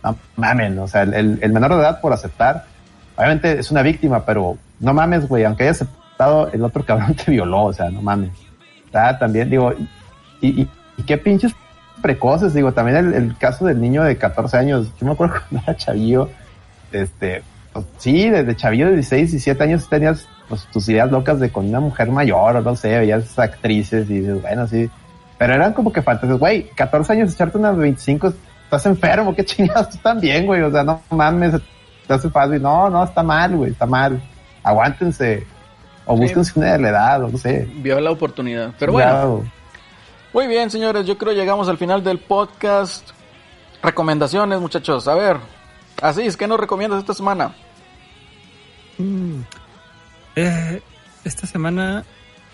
no 0.03 0.17
mamen, 0.37 0.79
o 0.81 0.89
sea, 0.89 1.03
el, 1.03 1.39
menor 1.53 1.75
de 1.77 1.81
edad 1.83 2.01
por 2.01 2.13
aceptar, 2.13 2.65
obviamente 3.17 3.59
es 3.61 3.71
una 3.71 3.83
víctima, 3.83 4.25
pero 4.25 4.59
no 4.81 4.93
mames, 4.93 5.29
güey, 5.29 5.45
aunque 5.45 5.63
haya 5.63 5.71
aceptado, 5.73 6.51
el 6.53 6.65
otro 6.65 6.85
cabrón 6.85 7.15
te 7.25 7.31
violó, 7.31 7.67
o 7.67 7.73
sea, 7.73 7.89
no 7.91 8.03
mames. 8.03 8.31
Ah, 8.93 9.17
también, 9.19 9.49
digo, 9.49 9.73
y, 10.41 10.63
y, 10.63 10.69
y 10.97 11.03
qué 11.05 11.17
pinches 11.17 11.53
precoces, 12.03 12.53
digo, 12.55 12.73
también 12.73 12.97
el, 12.97 13.15
el 13.15 13.39
caso 13.39 13.65
del 13.67 13.81
niño 13.81 14.03
de 14.03 14.17
14 14.19 14.57
años, 14.59 14.89
yo 15.01 15.07
me 15.07 15.13
acuerdo 15.13 15.37
cuando 15.49 15.63
era 15.71 15.77
chavillo, 15.79 16.29
este, 16.93 17.43
pues, 17.73 17.87
sí, 17.99 18.29
desde 18.31 18.57
chavillo 18.57 18.87
de 18.87 18.95
16, 18.95 19.31
17 19.33 19.63
años 19.63 19.89
tenías 19.89 20.27
pues, 20.49 20.67
tus 20.73 20.89
ideas 20.89 21.11
locas 21.11 21.41
de 21.41 21.51
con 21.51 21.69
una 21.69 21.81
mujer 21.81 22.11
mayor, 22.11 22.57
o 22.57 22.61
no 22.61 22.77
sé, 22.77 22.99
veías 22.99 23.39
actrices 23.39 24.09
y 24.11 24.21
dices, 24.21 24.41
bueno, 24.43 24.67
sí, 24.67 24.91
pero 25.39 25.55
eran 25.55 25.73
como 25.73 25.93
que 25.93 26.03
fantasías, 26.03 26.39
güey, 26.39 26.69
14 26.75 27.13
años 27.15 27.33
echarte 27.33 27.59
unas 27.59 27.77
25, 27.77 28.33
estás 28.65 28.87
enfermo, 28.87 29.35
qué 29.35 29.45
chingados, 29.47 29.91
tú 29.91 29.99
también, 29.99 30.47
güey, 30.47 30.63
o 30.63 30.71
sea, 30.71 30.85
no 30.85 31.01
mames, 31.11 31.55
te 32.07 32.15
hace 32.15 32.31
fácil, 32.31 32.63
no, 32.63 32.89
no, 32.91 33.05
está 33.05 33.23
mal, 33.23 33.57
güey, 33.57 33.73
está 33.73 33.87
mal, 33.87 34.23
aguántense, 34.63 35.47
o 36.05 36.17
Sí. 36.17 36.23
búsquense 36.23 36.53
una 36.59 36.73
de 36.73 36.79
la 36.79 36.89
edad, 36.89 37.25
o 37.25 37.29
no 37.29 37.39
sé. 37.39 37.69
Vio 37.77 38.01
la 38.01 38.11
oportunidad. 38.11 38.73
Pero 38.79 38.93
bueno. 38.93 39.45
Muy 40.33 40.47
bien, 40.47 40.71
señores, 40.71 41.07
yo 41.07 41.19
creo 41.19 41.33
llegamos 41.33 41.69
al 41.69 41.79
final 41.79 42.03
del 42.03 42.19
podcast. 42.19 43.11
Recomendaciones, 43.83 44.61
muchachos. 44.61 45.07
A 45.07 45.15
ver, 45.15 45.37
así 46.03 46.23
es, 46.23 46.37
¿qué 46.37 46.47
nos 46.47 46.61
recomiendas 46.61 47.01
esta 47.01 47.15
semana? 47.15 47.55
Mm. 48.99 49.41
Eh, 50.37 50.83
esta 51.25 51.47
semana 51.47 52.05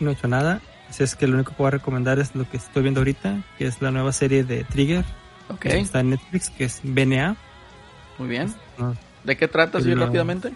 no 0.01 0.11
he 0.11 0.13
hecho 0.13 0.29
nada. 0.29 0.61
Así 0.89 1.03
es 1.03 1.15
que 1.17 1.27
lo 1.27 1.35
único 1.35 1.51
que 1.53 1.59
voy 1.59 1.69
a 1.69 1.73
recomendar 1.73 2.19
es 2.19 2.35
lo 2.35 2.49
que 2.49 2.57
estoy 2.57 2.83
viendo 2.83 3.01
ahorita, 3.01 3.43
que 3.59 3.67
es 3.67 3.83
la 3.83 3.91
nueva 3.91 4.13
serie 4.13 4.43
de 4.45 4.65
Trigger 4.65 5.05
Ok, 5.51 5.65
Está 5.67 6.01
en 6.01 6.11
Netflix, 6.11 6.51
que 6.51 6.65
es 6.65 6.81
BNA. 6.83 7.37
muy 8.19 8.29
bien. 8.29 8.55
¿no? 8.79 8.95
¿De 9.25 9.37
qué 9.37 9.49
trata 9.49 9.79
así 9.79 9.95
No. 9.95 10.05
rápidamente? 10.07 10.53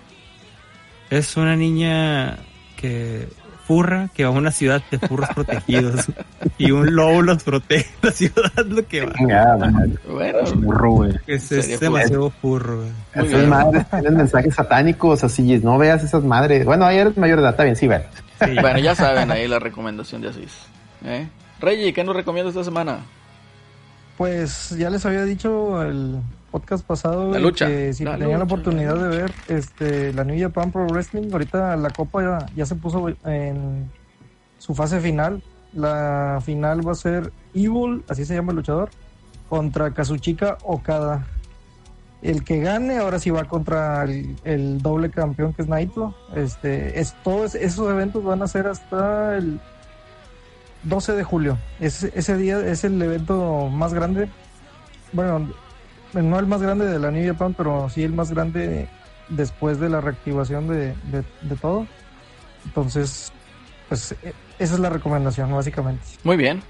Es 1.10 1.36
una 1.36 1.56
niña 1.56 2.39
que 2.77 3.28
furra 3.67 4.09
que 4.15 4.25
va 4.25 4.31
a 4.31 4.33
una 4.33 4.51
ciudad 4.51 4.83
de 4.91 4.99
furros 4.99 5.29
protegidos 5.35 6.07
y 6.59 6.71
un 6.71 6.95
lobo 6.95 7.23
los 7.23 7.43
protege 7.43 7.91
la 8.03 8.11
ciudad 8.11 8.67
lo 8.67 8.87
que 8.87 9.07
va. 9.07 9.57
Bueno, 10.09 10.39
Burro, 10.57 10.91
güey. 10.93 11.13
es, 11.27 11.51
es 11.53 11.81
demasiado 11.81 12.31
furro 12.31 12.79
güey. 12.79 13.27
Esas 13.27 13.47
madres 13.47 13.89
tienen 13.91 14.17
mensajes 14.17 14.55
satánicos, 14.55 15.25
así, 15.25 15.43
no 15.59 15.79
veas 15.79 16.03
esas 16.03 16.25
madres. 16.25 16.65
Bueno, 16.65 16.85
ahí 16.85 16.99
eres 16.99 17.17
mayor 17.17 17.37
de 17.37 17.43
edad, 17.43 17.51
está 17.53 17.65
bien, 17.65 17.77
sí, 17.77 17.87
ver. 17.87 18.07
Sí, 18.45 18.57
bueno, 18.61 18.79
ya 18.79 18.95
saben 18.95 19.31
ahí 19.31 19.47
la 19.47 19.59
recomendación 19.59 20.21
de 20.23 20.29
Asís. 20.29 20.53
¿Eh? 21.05 21.29
Reggie, 21.61 21.93
¿qué 21.93 22.05
nos 22.05 22.17
recomienda 22.17 22.51
esta 22.51 22.65
semana? 22.65 23.01
Pues 24.17 24.71
ya 24.71 24.91
les 24.91 25.05
había 25.07 25.25
dicho 25.25 25.83
el 25.83 26.21
podcast 26.53 26.87
pasado 26.87 27.33
La 27.33 27.41
lucha. 27.41 27.66
que 27.66 27.93
si 27.95 28.05
La 28.05 28.12
tenían 28.12 28.39
la 28.39 28.45
lucha, 28.45 28.55
oportunidad 28.55 28.97
la 28.97 29.09
de 29.09 29.16
ver 29.16 29.33
este 29.49 30.12
la 30.12 30.23
New 30.23 30.39
Japan 30.39 30.70
Pro 30.70 30.87
Wrestling, 30.87 31.33
ahorita 31.33 31.74
la 31.77 31.91
copa 31.91 32.23
ya, 32.23 32.47
ya 32.55 32.66
se 32.66 32.77
puso 32.77 33.09
en 33.24 33.91
su 34.59 34.74
fase 34.74 35.01
final. 35.01 35.43
La 35.73 36.41
final 36.45 36.87
va 36.87 36.93
a 36.93 36.95
ser 36.95 37.33
Evil, 37.55 38.05
así 38.09 38.27
se 38.27 38.35
llama 38.35 38.53
el 38.53 38.57
luchador, 38.57 38.91
contra 39.49 39.93
Kazuchika 39.93 40.59
Okada. 40.62 41.27
El 42.20 42.45
que 42.45 42.61
gane 42.61 42.99
ahora 42.99 43.19
sí 43.19 43.31
va 43.31 43.45
contra 43.45 44.05
el, 44.05 44.37
el 44.45 44.81
doble 44.83 45.11
campeón 45.11 45.55
que 45.55 45.62
es 45.62 45.69
Naito. 45.69 46.15
Este, 46.37 47.01
es, 47.01 47.15
todos 47.24 47.55
esos 47.55 47.91
eventos 47.91 48.23
van 48.23 48.43
a 48.43 48.47
ser 48.47 48.69
hasta 48.69 49.37
el 49.37 49.59
12 50.85 51.12
de 51.15 51.24
julio. 51.24 51.59
Ese, 51.81 52.12
ese 52.15 52.37
día 52.37 52.61
es 52.61 52.85
el 52.85 53.01
evento 53.01 53.69
más 53.69 53.95
grande. 53.95 54.29
Bueno, 55.12 55.49
no 56.15 56.39
el 56.39 56.47
más 56.47 56.61
grande 56.63 56.87
de 56.87 56.99
la 56.99 57.11
New 57.11 57.27
Japan, 57.33 57.55
pero 57.55 57.89
sí 57.89 58.03
el 58.03 58.13
más 58.13 58.31
grande 58.31 58.89
después 59.29 59.81
de 59.81 59.89
la 59.89 60.01
reactivación 60.01 60.69
de, 60.69 60.89
de- 61.11 61.25
de 61.43 61.57
todo. 61.61 61.87
Entonces, 62.65 63.33
pues 63.89 64.13
e- 64.23 64.35
esa 64.59 64.75
es 64.75 64.81
la 64.81 64.91
recomendación, 64.91 65.51
básicamente. 65.53 66.03
Muy 66.25 66.37
bien, 66.37 66.63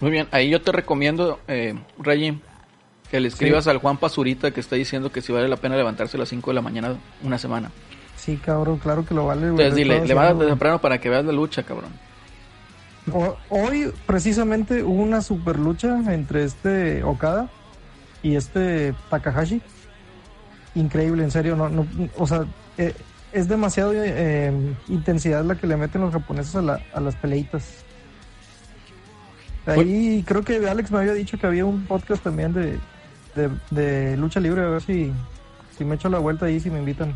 muy 0.00 0.10
bien. 0.10 0.28
Ahí 0.30 0.48
yo 0.50 0.62
te 0.62 0.72
recomiendo, 0.72 1.40
eh, 1.48 1.74
Reggie, 1.98 2.38
que 3.10 3.20
le 3.20 3.28
escribas 3.28 3.66
al 3.66 3.78
Juan 3.78 3.96
Pazurita 3.96 4.50
que 4.50 4.60
está 4.60 4.76
diciendo 4.76 5.10
que 5.10 5.22
si 5.22 5.32
vale 5.32 5.48
la 5.48 5.56
pena 5.56 5.76
levantarse 5.76 6.16
a 6.16 6.20
las 6.20 6.28
5 6.28 6.50
de 6.50 6.54
la 6.54 6.60
mañana 6.62 6.94
una 7.22 7.38
semana. 7.38 7.70
Sí, 8.16 8.36
cabrón, 8.36 8.78
claro 8.78 9.04
que 9.06 9.14
lo 9.14 9.26
vale. 9.26 9.40
güey, 9.50 9.50
Entonces 9.52 9.74
de 9.74 9.82
dile, 9.82 9.96
todo 9.96 10.06
levántate 10.06 10.34
haciendo- 10.34 10.52
temprano 10.52 10.80
para 10.80 10.98
que 10.98 11.08
veas 11.08 11.24
la 11.24 11.32
lucha, 11.32 11.62
cabrón. 11.62 11.90
O- 13.12 13.36
Hoy, 13.48 13.92
precisamente, 14.06 14.82
hubo 14.82 15.02
una 15.02 15.22
super 15.22 15.58
lucha 15.58 15.98
entre 16.12 16.44
este 16.44 17.02
Okada 17.02 17.48
y 18.22 18.36
este 18.36 18.94
Takahashi. 19.10 19.60
Increíble, 20.74 21.24
en 21.24 21.30
serio. 21.30 21.56
No, 21.56 21.68
no, 21.68 21.86
o 22.16 22.26
sea, 22.26 22.44
eh, 22.76 22.94
es 23.32 23.48
demasiado 23.48 23.92
eh, 23.94 24.52
intensidad 24.88 25.44
la 25.44 25.54
que 25.56 25.66
le 25.66 25.76
meten 25.76 26.00
los 26.02 26.12
japoneses 26.12 26.54
a, 26.56 26.62
la- 26.62 26.80
a 26.94 27.00
las 27.00 27.14
peleitas. 27.16 27.84
Ahí 29.66 30.24
creo 30.26 30.42
que 30.42 30.66
Alex 30.68 30.90
me 30.90 30.98
había 30.98 31.12
dicho 31.12 31.36
que 31.38 31.46
había 31.46 31.64
un 31.66 31.84
podcast 31.84 32.22
también 32.22 32.54
de, 32.54 32.78
de, 33.34 33.50
de 33.70 34.16
lucha 34.16 34.40
libre. 34.40 34.62
A 34.62 34.68
ver 34.68 34.82
si, 34.82 35.12
si 35.76 35.84
me 35.84 35.96
echo 35.96 36.08
la 36.08 36.18
vuelta 36.18 36.46
ahí, 36.46 36.58
si 36.58 36.70
me 36.70 36.78
invitan. 36.78 37.14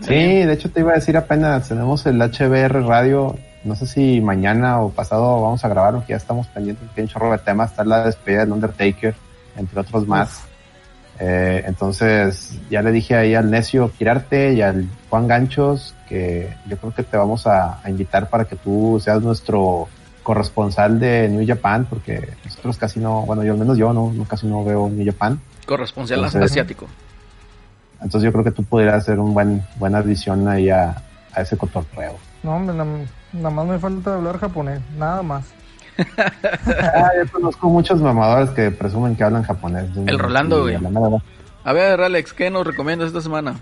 Sí, 0.00 0.14
de 0.14 0.52
hecho 0.52 0.70
te 0.70 0.80
iba 0.80 0.92
a 0.92 0.96
decir 0.96 1.16
apenas, 1.16 1.68
tenemos 1.68 2.04
el 2.06 2.18
HBR 2.20 2.84
Radio, 2.86 3.36
no 3.64 3.76
sé 3.76 3.86
si 3.86 4.20
mañana 4.20 4.80
o 4.80 4.90
pasado 4.90 5.40
vamos 5.42 5.64
a 5.64 5.68
grabar, 5.68 5.94
porque 5.94 6.12
ya 6.12 6.16
estamos 6.16 6.46
pendientes, 6.48 6.88
tiene 6.94 7.06
un 7.08 7.12
chorro 7.12 7.30
de 7.30 7.38
temas, 7.38 7.70
está 7.70 7.84
la 7.84 8.04
despedida 8.06 8.40
del 8.40 8.52
Undertaker, 8.52 9.14
entre 9.56 9.80
otros 9.80 10.06
más. 10.06 10.42
Eh, 11.20 11.62
entonces, 11.66 12.58
ya 12.70 12.82
le 12.82 12.90
dije 12.90 13.14
ahí 13.14 13.34
al 13.36 13.48
necio 13.50 13.92
Quirarte 13.96 14.52
y 14.52 14.62
al 14.62 14.88
Juan 15.08 15.28
Ganchos 15.28 15.94
que 16.08 16.52
yo 16.66 16.76
creo 16.76 16.92
que 16.94 17.02
te 17.04 17.16
vamos 17.16 17.46
a, 17.46 17.80
a 17.84 17.88
invitar 17.90 18.28
para 18.28 18.44
que 18.46 18.56
tú 18.56 19.00
seas 19.02 19.22
nuestro 19.22 19.88
corresponsal 20.24 20.98
de 20.98 21.28
New 21.28 21.46
Japan, 21.46 21.86
porque 21.88 22.30
nosotros 22.44 22.78
casi 22.78 22.98
no, 22.98 23.22
bueno, 23.22 23.44
yo 23.44 23.52
al 23.52 23.58
menos 23.58 23.76
yo 23.78 23.92
no, 23.92 24.12
no 24.12 24.24
casi 24.24 24.46
no 24.46 24.64
veo 24.64 24.88
New 24.88 25.06
Japan. 25.06 25.40
Corresponsal 25.66 26.18
Entonces- 26.24 26.50
asiático. 26.50 26.86
Entonces 28.02 28.22
yo 28.26 28.32
creo 28.32 28.44
que 28.44 28.50
tú 28.50 28.64
pudieras 28.64 28.96
hacer 29.02 29.18
un 29.18 29.32
buen, 29.32 29.64
buena 29.76 29.98
adición 29.98 30.46
ahí 30.48 30.68
a, 30.68 31.02
a 31.32 31.40
ese 31.40 31.56
cotorreo. 31.56 32.16
No, 32.42 32.56
hombre, 32.56 32.74
na- 32.76 32.84
nada 33.32 33.50
más 33.50 33.66
me 33.66 33.78
falta 33.78 34.14
hablar 34.16 34.38
japonés, 34.38 34.80
nada 34.98 35.22
más. 35.22 35.44
Ah, 36.66 37.10
yo 37.16 37.30
conozco 37.30 37.68
muchos 37.68 38.00
mamadores 38.00 38.50
que 38.50 38.70
presumen 38.70 39.14
que 39.16 39.24
hablan 39.24 39.42
japonés. 39.42 39.86
El 40.06 40.18
Rolando, 40.18 40.62
güey. 40.62 40.76
A 41.64 41.72
ver, 41.72 42.00
Alex, 42.00 42.32
¿qué 42.32 42.50
nos 42.50 42.66
recomiendas 42.66 43.08
esta 43.08 43.20
semana? 43.20 43.54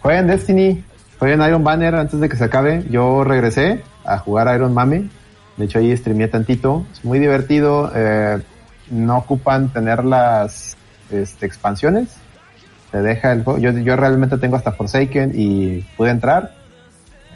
Jueguen 0.00 0.26
Destiny, 0.26 0.84
jueguen 1.18 1.42
Iron 1.42 1.64
Banner 1.64 1.94
antes 1.94 2.20
de 2.20 2.28
que 2.28 2.36
se 2.36 2.44
acabe. 2.44 2.84
Yo 2.90 3.24
regresé 3.24 3.82
a 4.04 4.18
jugar 4.18 4.54
Iron 4.54 4.74
Mame. 4.74 5.08
De 5.56 5.64
hecho, 5.64 5.78
ahí 5.78 5.96
streameé 5.96 6.28
tantito. 6.28 6.84
Es 6.92 7.04
muy 7.04 7.18
divertido. 7.18 7.90
eh, 7.94 8.38
no 8.90 9.18
ocupan 9.18 9.68
tener 9.70 10.04
las 10.04 10.76
este, 11.10 11.46
expansiones. 11.46 12.16
Te 12.90 13.02
deja 13.02 13.32
el 13.32 13.44
juego. 13.44 13.58
Yo, 13.58 13.70
yo 13.72 13.96
realmente 13.96 14.38
tengo 14.38 14.56
hasta 14.56 14.72
Forsaken 14.72 15.32
y 15.34 15.80
pude 15.96 16.10
entrar. 16.10 16.54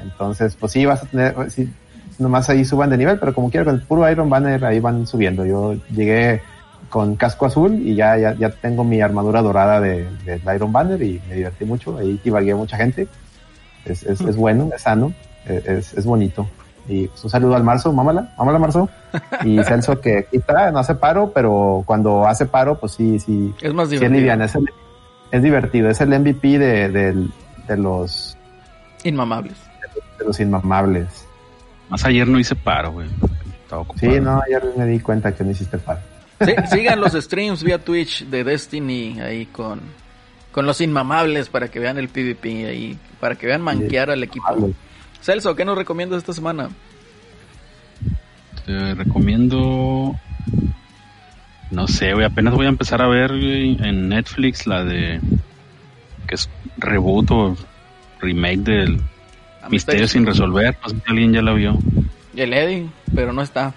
Entonces, 0.02 0.56
pues 0.56 0.72
sí, 0.72 0.86
vas 0.86 1.02
a 1.02 1.06
tener. 1.06 1.51
Sí, 1.51 1.70
nomás 2.23 2.49
ahí 2.49 2.65
suban 2.65 2.89
de 2.90 2.97
nivel, 2.97 3.19
pero 3.19 3.35
como 3.35 3.51
quiera, 3.51 3.65
con 3.65 3.74
el 3.74 3.82
puro 3.82 4.09
Iron 4.11 4.31
Banner 4.31 4.65
ahí 4.65 4.81
van 4.81 5.07
subiendo. 5.07 5.44
Yo 5.44 5.74
llegué 5.90 6.40
con 6.89 7.16
casco 7.16 7.47
azul 7.47 7.73
y 7.74 7.94
ya, 7.94 8.16
ya, 8.19 8.35
ya 8.35 8.51
tengo 8.51 8.85
mi 8.85 9.01
armadura 9.01 9.43
dorada 9.43 9.81
de, 9.81 10.07
de 10.24 10.40
Iron 10.55 10.73
Banner 10.73 11.01
y 11.03 11.20
me 11.28 11.35
divertí 11.36 11.65
mucho. 11.65 11.99
Ahí 11.99 12.20
divagué 12.24 12.53
a 12.53 12.57
mucha 12.57 12.77
gente. 12.77 13.09
Es, 13.85 14.03
es, 14.05 14.20
es 14.20 14.36
bueno, 14.36 14.70
es 14.74 14.82
sano, 14.82 15.12
es, 15.47 15.66
es, 15.66 15.94
es 15.94 16.05
bonito. 16.07 16.47
Y 16.89 17.07
pues, 17.09 17.23
un 17.24 17.31
saludo 17.31 17.55
al 17.57 17.65
Marzo, 17.65 17.93
mámala, 17.93 18.32
mámala 18.39 18.59
Marzo. 18.59 18.89
Y 19.44 19.62
Celso 19.65 20.01
que 20.01 20.27
quita, 20.31 20.70
no 20.70 20.78
hace 20.81 20.94
paro, 20.94 21.32
pero 21.35 21.82
cuando 21.86 22.27
hace 22.27 22.47
paro, 22.47 22.78
pues 22.78 22.93
sí, 22.93 23.19
sí, 23.19 23.53
Es 23.61 23.73
más 23.74 23.89
sí 23.89 23.94
es 23.97 24.01
divertido. 24.01 24.20
liviana, 24.20 24.44
es, 24.47 24.55
el- 24.55 24.69
es 25.31 25.43
divertido, 25.43 25.89
es 25.90 26.01
el 26.01 26.11
MVP 26.20 26.59
de, 26.59 26.89
del- 26.90 27.31
de 27.69 27.77
los 27.77 28.36
Inmamables. 29.05 29.55
de 30.19 30.24
los 30.27 30.39
inmamables. 30.40 31.27
Más 31.93 32.06
ayer 32.06 32.27
no 32.27 32.39
hice 32.39 32.56
paro, 32.56 32.90
güey. 32.93 33.06
Sí, 34.01 34.19
no, 34.19 34.40
ayer 34.47 34.62
me 34.78 34.86
di 34.86 34.98
cuenta 34.98 35.35
que 35.35 35.44
no 35.44 35.51
hiciste 35.51 35.77
paro. 35.77 36.01
Sí, 36.40 36.55
sigan 36.70 37.02
los 37.02 37.12
streams 37.12 37.62
vía 37.62 37.85
Twitch 37.85 38.24
de 38.24 38.44
Destiny 38.44 39.20
ahí 39.20 39.44
con, 39.44 39.78
con 40.52 40.64
los 40.64 40.81
inmamables 40.81 41.51
para 41.51 41.69
que 41.69 41.81
vean 41.81 41.98
el 41.98 42.09
PvP 42.09 42.66
ahí, 42.66 42.98
para 43.20 43.35
que 43.35 43.47
vean 43.47 43.60
manquear 43.60 44.09
al 44.09 44.23
equipo. 44.23 44.70
Celso, 45.20 45.55
¿qué 45.55 45.66
nos 45.66 45.77
recomiendas 45.77 46.20
esta 46.20 46.32
semana? 46.32 46.70
Te 48.64 48.94
recomiendo. 48.94 50.19
No 51.70 51.89
sé, 51.89 52.14
güey. 52.14 52.24
Apenas 52.24 52.55
voy 52.55 52.64
a 52.64 52.70
empezar 52.70 53.02
a 53.02 53.06
ver 53.06 53.32
güey, 53.32 53.77
en 53.86 54.09
Netflix 54.09 54.66
la 54.66 54.82
de. 54.82 55.20
que 56.27 56.36
es 56.36 56.48
reboot 56.78 57.31
o 57.32 57.56
remake 58.19 58.60
del 58.60 59.02
Misterio 59.68 60.09
sin 60.09 60.26
resolver. 60.26 60.76
No 60.82 60.89
sé 60.89 60.97
si 60.97 61.02
alguien 61.10 61.32
ya 61.32 61.43
la 61.43 61.52
vio. 61.52 61.78
El 62.34 62.52
Eddie, 62.52 62.89
pero 63.14 63.32
no 63.32 63.43
está. 63.43 63.74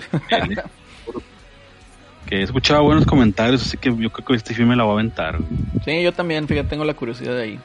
Que 2.25 2.37
he 2.37 2.41
escuchado 2.41 2.83
buenos 2.83 3.05
comentarios, 3.05 3.61
así 3.61 3.77
que 3.77 3.95
yo 3.95 4.09
creo 4.09 4.25
que 4.25 4.33
este 4.33 4.53
film 4.55 4.69
me 4.69 4.75
la 4.75 4.83
voy 4.83 4.93
a 4.93 4.93
aventar. 4.95 5.37
Sí, 5.83 6.01
yo 6.01 6.11
también, 6.11 6.47
fíjate, 6.47 6.69
tengo 6.69 6.83
la 6.83 6.95
curiosidad 6.95 7.35
de 7.35 7.43
ahí. 7.43 7.59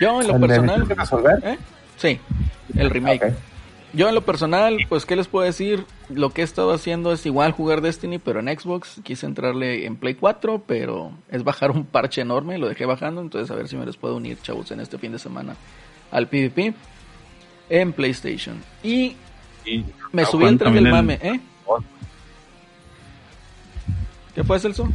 Yo 0.00 0.20
en 0.22 0.28
lo 0.28 0.36
¿El 0.36 0.40
de 0.40 0.46
personal... 0.46 0.88
Resolver? 0.88 1.38
¿eh? 1.44 1.58
Sí, 1.96 2.18
el 2.76 2.88
remake. 2.88 3.34
Yo 3.92 4.08
en 4.08 4.14
lo 4.14 4.22
personal, 4.22 4.78
pues, 4.88 5.04
¿qué 5.04 5.16
les 5.16 5.28
puedo 5.28 5.44
decir? 5.44 5.84
Lo 6.08 6.30
que 6.30 6.40
he 6.40 6.44
estado 6.44 6.72
haciendo 6.72 7.12
es 7.12 7.26
igual 7.26 7.52
jugar 7.52 7.82
Destiny, 7.82 8.18
pero 8.18 8.40
en 8.40 8.46
Xbox. 8.46 9.00
Quise 9.02 9.26
entrarle 9.26 9.84
en 9.84 9.96
Play 9.96 10.14
4, 10.14 10.64
pero 10.66 11.12
es 11.30 11.44
bajar 11.44 11.70
un 11.70 11.84
parche 11.84 12.22
enorme, 12.22 12.58
lo 12.58 12.68
dejé 12.68 12.86
bajando, 12.86 13.20
entonces 13.20 13.50
a 13.50 13.54
ver 13.54 13.68
si 13.68 13.76
me 13.76 13.84
les 13.84 13.96
puedo 13.96 14.16
unir, 14.16 14.38
chavos, 14.42 14.70
en 14.70 14.80
este 14.80 14.96
fin 14.98 15.12
de 15.12 15.18
semana 15.18 15.56
al 16.10 16.28
PvP 16.28 16.74
en 17.68 17.92
PlayStation. 17.92 18.62
Y 18.82 19.16
Y 19.64 19.84
me 20.12 20.22
ah, 20.22 20.26
subí 20.26 20.46
al 20.46 20.58
tren 20.58 20.74
del 20.74 20.88
mame, 20.88 21.18
¿eh? 21.22 21.40
¿Qué 24.34 24.44
fue, 24.44 24.60
Celso? 24.60 24.88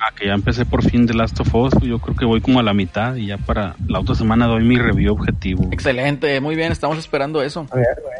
Ah, 0.00 0.12
que 0.16 0.26
ya 0.26 0.32
empecé 0.32 0.64
por 0.64 0.82
fin 0.82 1.06
The 1.06 1.14
Last 1.14 1.38
of 1.40 1.54
Us. 1.54 1.74
Yo 1.82 1.98
creo 1.98 2.16
que 2.16 2.24
voy 2.24 2.40
como 2.40 2.58
a 2.58 2.62
la 2.62 2.74
mitad 2.74 3.14
y 3.14 3.26
ya 3.26 3.38
para 3.38 3.76
la 3.86 4.00
otra 4.00 4.14
semana 4.14 4.46
doy 4.46 4.64
mi 4.64 4.76
review 4.76 5.12
objetivo. 5.12 5.68
Excelente, 5.70 6.40
muy 6.40 6.56
bien, 6.56 6.72
estamos 6.72 6.98
esperando 6.98 7.42
eso. 7.42 7.66
A 7.70 7.76
ver, 7.76 8.00
güey. 8.02 8.18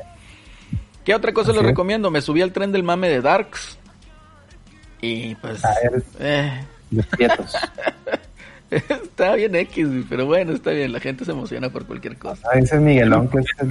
¿Qué 1.04 1.14
otra 1.14 1.32
cosa 1.32 1.52
les 1.52 1.62
es. 1.62 1.66
recomiendo? 1.66 2.10
Me 2.10 2.20
subí 2.20 2.42
al 2.42 2.52
tren 2.52 2.70
del 2.70 2.82
mame 2.82 3.08
de 3.08 3.20
Darks. 3.20 3.78
Y 5.00 5.34
pues... 5.36 5.64
Ah, 5.64 5.74
eres 5.82 6.04
eh, 6.20 6.64
de 6.90 7.02
prietos. 7.02 7.54
está 9.02 9.34
bien 9.34 9.54
X, 9.54 9.88
pero 10.08 10.26
bueno, 10.26 10.52
está 10.52 10.70
bien. 10.70 10.92
La 10.92 11.00
gente 11.00 11.24
se 11.24 11.32
emociona 11.32 11.70
por 11.70 11.86
cualquier 11.86 12.16
cosa. 12.16 12.48
Ah, 12.52 12.58
ese 12.58 12.76
es 12.76 12.80
Miguelón, 12.80 13.28
que 13.28 13.38
es 13.38 13.46
el- 13.58 13.70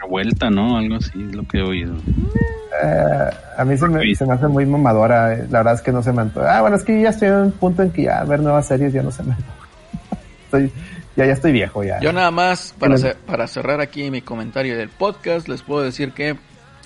Revuelta, 0.00 0.50
¿no? 0.50 0.76
Algo 0.76 0.96
así 0.96 1.22
es 1.22 1.34
lo 1.34 1.44
que 1.46 1.58
he 1.58 1.62
oído. 1.62 1.94
Eh, 2.82 3.30
a 3.56 3.64
mí 3.64 3.76
se 3.76 3.86
me, 3.88 4.14
se 4.14 4.26
me, 4.26 4.34
hace 4.34 4.48
muy 4.48 4.66
mamadora. 4.66 5.34
eh. 5.34 5.46
La 5.50 5.58
verdad 5.58 5.74
es 5.74 5.82
que 5.82 5.92
no 5.92 6.02
se 6.02 6.12
me 6.12 6.22
antoja. 6.22 6.58
Ah, 6.58 6.60
bueno, 6.62 6.76
es 6.76 6.84
que 6.84 7.00
ya 7.00 7.10
estoy 7.10 7.28
en 7.28 7.34
un 7.34 7.52
punto 7.52 7.82
en 7.82 7.90
que 7.90 8.02
ya 8.04 8.24
ver 8.24 8.40
nuevas 8.40 8.66
series 8.66 8.92
ya 8.92 9.02
no 9.02 9.10
se 9.12 9.22
me 9.22 9.32
antoja. 9.34 9.52
estoy, 10.44 10.72
ya, 11.16 11.26
ya 11.26 11.32
estoy 11.32 11.52
viejo 11.52 11.84
ya. 11.84 12.00
Yo 12.00 12.12
nada 12.12 12.30
más, 12.30 12.74
para, 12.78 12.94
Bueno. 12.94 13.08
cer- 13.08 13.16
para 13.26 13.46
cerrar 13.46 13.80
aquí 13.80 14.10
mi 14.10 14.20
comentario 14.22 14.76
del 14.76 14.88
podcast, 14.88 15.46
les 15.48 15.62
puedo 15.62 15.82
decir 15.82 16.12
que 16.12 16.36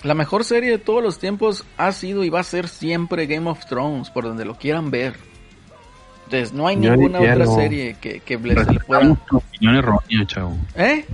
la 0.02 0.14
mejor 0.14 0.44
serie 0.44 0.70
de 0.70 0.78
todos 0.78 1.02
los 1.02 1.18
tiempos 1.18 1.64
ha 1.78 1.92
sido 1.92 2.24
y 2.24 2.28
va 2.30 2.40
a 2.40 2.44
ser 2.44 2.68
siempre 2.68 3.26
Game 3.26 3.48
of 3.48 3.64
Thrones, 3.66 4.10
por 4.10 4.24
donde 4.24 4.44
lo 4.44 4.56
quieran 4.56 4.90
ver. 4.90 5.14
Entonces, 6.32 6.52
no 6.56 6.66
hay 6.66 6.80
Yo 6.80 6.96
ninguna 6.96 7.20
otra 7.20 7.46
serie 7.46 7.96
que, 8.00 8.20
que 8.20 8.38
le- 8.38 8.54
se 8.64 8.72
le 8.72 8.80
pueda... 8.80 9.00
Respetamos 9.00 9.26
tu 9.26 9.36
opinión 9.36 9.76
errónea, 9.76 10.26
chavo. 10.26 10.56
¿Eh? 10.74 11.04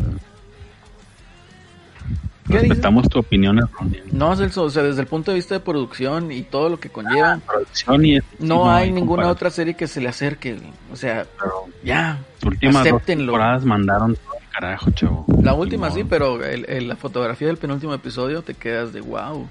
¿Qué 2.47 2.53
dices? 2.55 2.69
Respetamos 2.69 3.09
tu 3.09 3.19
opinión 3.19 3.59
errónea. 3.59 4.01
No, 4.13 4.37
Celso, 4.37 4.63
o 4.63 4.71
sea, 4.71 4.85
desde 4.85 5.01
el 5.01 5.07
punto 5.09 5.33
de 5.33 5.35
vista 5.37 5.55
de 5.55 5.61
producción 5.61 6.31
y 6.31 6.43
todo 6.43 6.69
lo 6.69 6.79
que 6.79 6.89
conlleva, 6.89 7.41
Producción 7.45 8.05
y 8.07 8.19
no 8.39 8.71
hay 8.71 8.87
ninguna 8.93 9.25
comparación, 9.25 9.33
otra 9.33 9.51
serie 9.51 9.75
que 9.75 9.89
se 9.89 10.01
le 10.01 10.09
acerque. 10.09 10.57
O 10.93 10.97
sea, 10.97 11.27
pero 11.39 11.53
ya. 11.85 12.19
Últimas 12.47 12.75
dos 12.85 12.93
Acéptenlo. 12.93 13.33
temporadas 13.33 13.65
mandaron 13.65 14.15
todo 14.15 14.35
el 14.41 14.49
carajo, 14.53 14.91
chavo. 14.93 15.27
La 15.43 15.53
última 15.53 15.91
sí, 15.91 16.05
pero 16.05 16.43
el- 16.45 16.65
el- 16.71 16.87
la 16.89 16.95
fotografía 16.97 17.49
del 17.49 17.57
penúltimo 17.59 17.93
episodio 17.93 18.43
te 18.43 18.55
quedas 18.55 18.93
de 18.93 19.01
wow. 19.01 19.49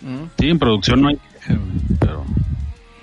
Mm, 0.00 0.24
Sí, 0.38 0.48
en 0.48 0.58
producción 0.60 1.02
no 1.02 1.08
hay 1.08 1.18
pero 2.00 2.24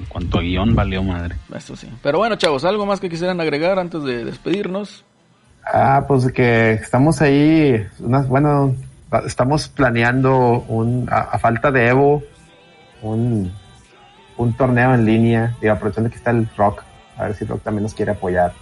cuanto 0.10 0.40
a 0.40 0.42
guion 0.42 0.76
valió 0.76 1.02
madre. 1.04 1.36
eso 1.56 1.76
sí. 1.76 1.88
Pero 2.04 2.18
bueno, 2.18 2.36
chavos, 2.36 2.66
¿algo 2.66 2.86
más 2.86 3.00
que 3.00 3.10
quisieran 3.10 3.40
agregar 3.40 3.80
antes 3.80 4.04
de 4.04 4.26
despedirnos? 4.26 5.06
Ah, 5.72 6.06
pues 6.08 6.32
que 6.32 6.74
estamos 6.74 7.22
ahí, 7.22 7.86
unas, 8.00 8.28
bueno, 8.28 8.76
estamos 9.26 9.68
planeando 9.70 10.66
un, 10.68 11.08
a, 11.12 11.20
a 11.20 11.38
falta 11.40 11.72
de 11.72 11.88
Evo, 11.88 12.24
un, 13.02 13.52
un 14.38 14.54
torneo 14.54 14.94
en 14.94 15.06
línea, 15.06 15.56
y 15.62 15.68
aprovechando 15.68 16.10
que 16.10 16.16
está 16.16 16.32
el 16.32 16.48
Rock, 16.58 16.84
a 17.18 17.24
ver 17.26 17.36
si 17.36 17.46
Rock 17.46 17.62
también 17.62 17.84
nos 17.84 17.94
quiere 17.94 18.12
apoyar. 18.14 18.54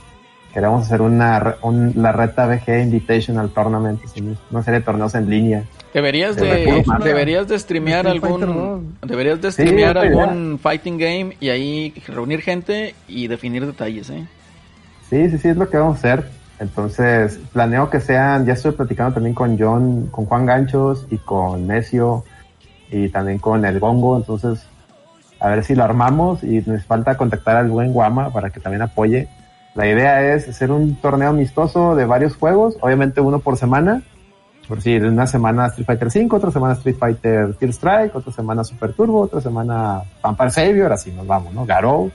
Queremos 0.54 0.86
hacer 0.86 1.02
una, 1.02 1.40
re- 1.40 1.56
un- 1.62 1.94
la 1.96 2.12
Reta 2.12 2.46
BG 2.48 2.82
Invitational 2.84 3.50
Tournament, 3.52 4.02
una 4.52 4.64
serie 4.64 4.80
de 4.80 4.86
torneos 4.86 5.14
en 5.16 5.30
línea. 5.30 5.64
Deberías 5.94 6.36
De 6.36 6.84
deberías 7.04 7.48
de 7.48 7.58
streamear 7.58 8.08
algún, 8.08 8.98
deberías 9.02 9.42
de 9.42 9.52
streamear 9.52 9.98
algún 9.98 10.60
fighting 10.60 10.98
game 10.98 11.38
y 11.40 11.50
ahí 11.50 11.94
reunir 12.08 12.42
gente 12.42 12.94
y 13.08 13.28
definir 13.28 13.66
detalles, 13.66 14.10
¿eh? 14.10 14.28
Sí, 15.10 15.30
sí, 15.30 15.38
sí, 15.38 15.48
es 15.48 15.58
lo 15.58 15.70
que 15.70 15.78
vamos 15.78 15.96
a 15.96 16.00
hacer. 16.00 16.30
Entonces, 16.60 17.40
planeo 17.54 17.90
que 17.90 18.00
sean, 18.00 18.46
ya 18.46 18.54
estoy 18.54 18.72
platicando 18.72 19.14
también 19.14 19.36
con 19.36 19.58
John, 19.58 20.08
con 20.08 20.26
Juan 20.26 20.46
Ganchos 20.46 21.06
y 21.10 21.18
con 21.18 21.68
Necio 21.68 22.24
y 22.92 23.10
también 23.10 23.38
con 23.38 23.64
el 23.64 23.80
Gongo. 23.80 24.18
Entonces, 24.18 24.66
a 25.40 25.50
ver 25.50 25.64
si 25.64 25.76
lo 25.76 25.84
armamos 25.84 26.44
y 26.44 26.64
nos 26.66 26.84
falta 26.86 27.16
contactar 27.16 27.58
al 27.58 27.70
buen 27.70 27.94
Guama 27.94 28.32
para 28.32 28.50
que 28.50 28.60
también 28.60 28.82
apoye. 28.82 29.28
La 29.76 29.88
idea 29.88 30.34
es 30.34 30.50
hacer 30.50 30.72
un 30.72 30.96
torneo 30.96 31.30
amistoso 31.30 31.96
de 31.96 32.06
varios 32.06 32.36
juegos, 32.36 32.78
obviamente 32.82 33.22
uno 33.22 33.40
por 33.40 33.58
semana. 33.58 34.02
Por 34.68 34.78
decir, 34.78 35.06
una 35.06 35.26
semana 35.28 35.68
Street 35.68 35.86
Fighter 35.86 36.12
5, 36.12 36.36
otra 36.36 36.52
semana 36.52 36.74
Street 36.74 36.98
Fighter 37.00 37.54
Field 37.54 37.74
Strike, 37.74 38.16
otra 38.16 38.34
semana 38.34 38.64
Super 38.64 38.92
Turbo, 38.94 39.22
otra 39.22 39.40
semana 39.40 40.02
Vampire 40.22 40.50
Savior, 40.52 40.92
así 40.92 41.12
nos 41.12 41.26
vamos, 41.26 41.54
¿no? 41.54 41.66
Garou. 41.66 42.12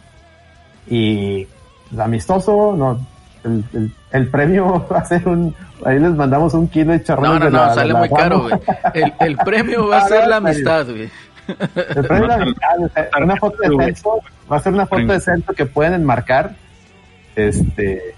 Y 0.89 1.47
amistoso, 1.99 2.75
no, 2.77 2.99
el, 3.45 3.65
el, 3.73 3.93
el 4.11 4.29
premio 4.29 4.87
va 4.93 4.99
a 4.99 5.05
ser 5.05 5.27
un, 5.29 5.55
ahí 5.85 5.99
les 5.99 6.13
mandamos 6.15 6.53
un 6.55 6.69
kilo 6.69 6.93
de 6.93 6.99
No, 6.99 7.05
charrones 7.05 7.39
no, 7.39 7.45
de 7.47 7.51
no, 7.51 7.59
la- 7.59 7.69
de 7.69 7.75
sale 7.75 7.93
la 7.93 7.99
muy 7.99 8.09
caro, 8.11 8.41
güey. 8.43 8.55
El, 8.95 9.15
el 9.21 9.37
premio 9.45 9.89
va 9.89 9.99
a 9.99 10.05
Ah, 10.05 10.09
ser 10.09 10.29
la 10.29 10.41
no, 10.41 10.49
amistad, 10.49 10.87
güey. 10.87 11.11
El 11.49 12.07
premio 12.07 12.23
de 12.23 12.29
la 12.29 12.35
amistad, 12.35 12.69
una 13.23 13.37
foto 13.37 13.57
de 13.63 13.85
Celso, 13.85 14.21
va 14.51 14.57
a 14.57 14.61
ser 14.61 14.73
una 14.75 14.87
foto 14.87 15.07
de 15.07 15.21
Celso 15.21 15.53
que 15.55 15.67
pueden 15.67 15.95
enmarcar, 15.95 16.55
este, 17.35 18.15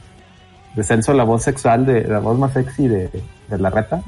de 0.74 0.82
Celso 0.84 1.12
la 1.14 1.24
voz 1.24 1.42
sexual, 1.42 1.86
de 1.86 2.02
la 2.04 2.18
voz 2.18 2.38
más 2.38 2.52
sexy 2.52 2.88
de, 2.88 3.10
de 3.48 3.58
la 3.58 3.70
reta. 3.70 4.02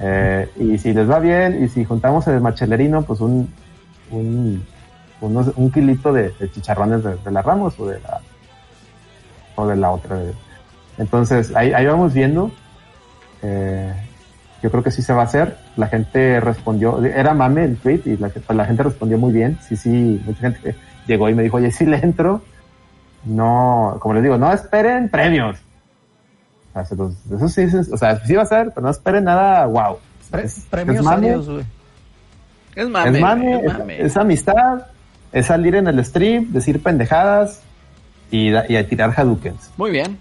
Eh, 0.00 0.48
y 0.58 0.78
si 0.78 0.92
les 0.92 1.10
va 1.10 1.18
bien, 1.18 1.62
y 1.64 1.68
si 1.68 1.84
juntamos 1.84 2.26
el 2.28 2.40
machelerino, 2.40 3.02
pues 3.02 3.20
un, 3.20 3.52
un, 4.10 4.64
unos- 5.20 5.52
un 5.56 5.70
kilito 5.70 6.12
de, 6.12 6.32
chicharrones 6.52 7.02
de, 7.02 7.16
de 7.16 7.30
la 7.30 7.42
Ramos 7.42 7.78
o 7.80 7.86
de 7.86 8.00
la, 8.00 8.20
o 9.56 9.66
de 9.66 9.76
la 9.76 9.90
otra. 9.90 10.18
Entonces, 10.98 11.54
ahí, 11.56 11.72
ahí 11.72 11.86
vamos 11.86 12.12
viendo. 12.14 12.50
Eh, 13.42 13.92
yo 14.62 14.70
creo 14.70 14.82
que 14.82 14.90
sí 14.90 15.02
se 15.02 15.12
va 15.12 15.22
a 15.22 15.24
hacer. 15.24 15.56
La 15.76 15.86
gente 15.88 16.40
respondió, 16.40 17.04
era 17.04 17.34
mame 17.34 17.64
el 17.64 17.76
tweet 17.76 18.02
y 18.04 18.16
la, 18.16 18.28
pues, 18.28 18.56
la 18.56 18.64
gente 18.66 18.82
respondió 18.82 19.18
muy 19.18 19.32
bien. 19.32 19.58
Sí, 19.66 19.76
sí, 19.76 20.20
mucha 20.24 20.40
gente 20.50 20.74
llegó 21.06 21.28
y 21.28 21.34
me 21.34 21.42
dijo, 21.42 21.56
oye, 21.56 21.70
sí 21.70 21.86
le 21.86 21.96
entro. 21.98 22.42
No, 23.24 23.96
como 24.00 24.14
les 24.14 24.22
digo, 24.22 24.38
no 24.38 24.52
esperen 24.52 25.08
premios. 25.08 25.58
Sea, 26.84 26.96
los- 26.96 27.14
eso 27.32 27.48
sí, 27.48 27.62
es- 27.62 27.92
o 27.92 27.96
sea, 27.96 28.18
sí 28.24 28.34
va 28.34 28.42
a 28.42 28.46
ser, 28.46 28.70
pero 28.74 28.82
no 28.82 28.90
esperen 28.90 29.24
nada, 29.24 29.66
wow. 29.66 29.98
Pre- 30.30 30.44
Es- 30.44 30.66
premios 30.70 30.98
es 30.98 31.02
mame, 31.04 31.26
serios, 31.28 31.48
güey. 31.48 31.64
Es 32.74 32.88
mame, 32.88 33.16
es 33.18 33.20
mame, 33.22 33.44
güey, 33.56 33.58
es 33.66 33.72
es, 33.72 33.78
mame. 33.78 34.02
es 34.02 34.16
amistad, 34.16 34.86
es 35.32 35.46
salir 35.46 35.74
en 35.74 35.88
el 35.88 36.04
stream, 36.04 36.52
decir 36.52 36.82
pendejadas 36.82 37.60
y, 38.30 38.50
da- 38.50 38.66
y 38.68 38.76
a 38.76 38.86
tirar 38.86 39.12
Hadoukens. 39.16 39.70
Muy 39.76 39.90
bien. 39.90 40.18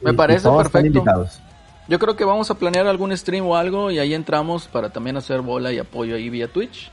Me 0.00 0.10
Y- 0.12 0.14
y 0.14 0.16
parece 0.16 0.42
todos 0.44 0.66
están 0.66 0.82
perfecto. 0.82 0.98
invitados. 0.98 1.40
Yo 1.88 1.98
creo 1.98 2.16
que 2.16 2.24
vamos 2.24 2.50
a 2.50 2.54
planear 2.54 2.86
algún 2.86 3.16
stream 3.16 3.46
o 3.46 3.56
algo 3.56 3.90
y 3.90 3.98
ahí 3.98 4.14
entramos 4.14 4.68
para 4.68 4.90
también 4.90 5.16
hacer 5.16 5.40
bola 5.40 5.72
y 5.72 5.78
apoyo 5.78 6.14
ahí 6.16 6.28
vía 6.30 6.46
Twitch. 6.48 6.90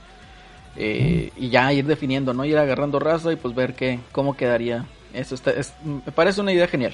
Eh, 0.78 1.32
Y 1.38 1.50
ya 1.50 1.72
ir 1.72 1.86
definiendo, 1.86 2.34
¿no? 2.34 2.44
Ir 2.46 2.58
agarrando 2.58 3.00
raza 3.00 3.32
y 3.32 3.36
pues 3.38 3.56
ver 3.56 3.76
qué, 3.76 4.00
cómo 4.12 4.36
quedaría. 4.36 4.86
Eso 5.14 5.36
está, 5.36 5.52
es- 5.52 5.74
me 5.84 6.12
parece 6.12 6.42
una 6.42 6.52
idea 6.52 6.68
genial. 6.68 6.94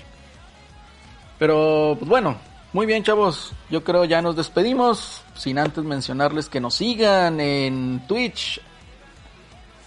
Pero 1.42 1.96
pues 1.98 2.08
bueno, 2.08 2.36
muy 2.72 2.86
bien 2.86 3.02
chavos. 3.04 3.54
Yo 3.72 3.84
creo 3.84 4.06
ya 4.06 4.22
nos 4.22 4.36
despedimos. 4.36 5.24
Sin 5.34 5.58
antes 5.58 5.84
mencionarles 5.84 6.50
que 6.50 6.60
nos 6.60 6.76
sigan 6.76 7.40
en 7.40 8.06
Twitch. 8.08 8.62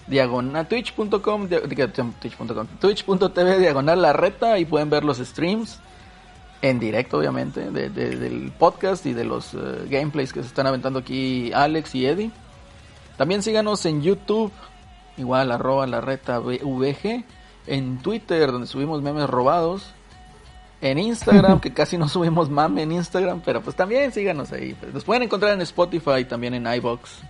Diagonal, 0.09 0.67
twitch.com, 0.67 1.49
twitch.tv 2.81 3.59
diagonal 3.61 4.03
la 4.03 4.13
reta 4.13 4.59
y 4.59 4.65
pueden 4.65 4.91
ver 4.91 5.05
los 5.05 5.19
streams 5.19 5.79
en 6.61 6.81
directo, 6.81 7.19
obviamente, 7.19 7.71
de- 7.71 7.89
del 7.89 8.51
podcast 8.59 9.07
y 9.07 9.13
de 9.13 9.25
los 9.25 9.55
eh, 9.55 9.87
gameplays 9.89 10.33
que 10.33 10.41
se 10.43 10.49
están 10.49 10.67
aventando 10.67 10.99
aquí 10.99 11.53
Alex 11.55 11.95
y 11.95 12.07
Eddie. 12.07 12.31
También 13.17 13.43
síganos 13.45 13.87
en 13.87 14.03
YouTube, 14.03 14.51
igual 15.17 15.53
arroba 15.53 15.87
la 15.87 16.01
reta 16.01 16.41
VG, 16.41 17.25
en 17.69 17.99
Twitter, 18.03 18.51
donde 18.51 18.67
subimos 18.67 19.01
memes 19.03 19.31
robados, 19.31 19.93
en 20.91 20.99
Instagram, 20.99 21.61
que 21.61 21.73
casi 21.73 21.97
no 21.97 22.09
subimos 22.09 22.51
mame 22.51 22.83
en 22.83 22.93
Instagram, 22.93 23.41
pero 23.45 23.63
pues 23.63 23.75
también 23.75 24.13
síganos 24.13 24.53
ahí. 24.53 24.77
Nos 24.93 25.05
pueden 25.05 25.23
encontrar 25.23 25.53
en 25.53 25.63
Spotify, 25.63 26.25
también 26.29 26.55
en 26.55 26.67
iBox, 26.67 27.21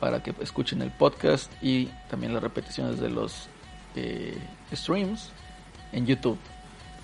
para 0.00 0.22
que 0.22 0.34
escuchen 0.40 0.82
el 0.82 0.90
podcast 0.90 1.50
y 1.62 1.88
también 2.10 2.34
las 2.34 2.42
repeticiones 2.42 3.00
de 3.00 3.10
los 3.10 3.48
eh, 3.94 4.36
streams 4.72 5.30
en 5.92 6.06
YouTube. 6.06 6.38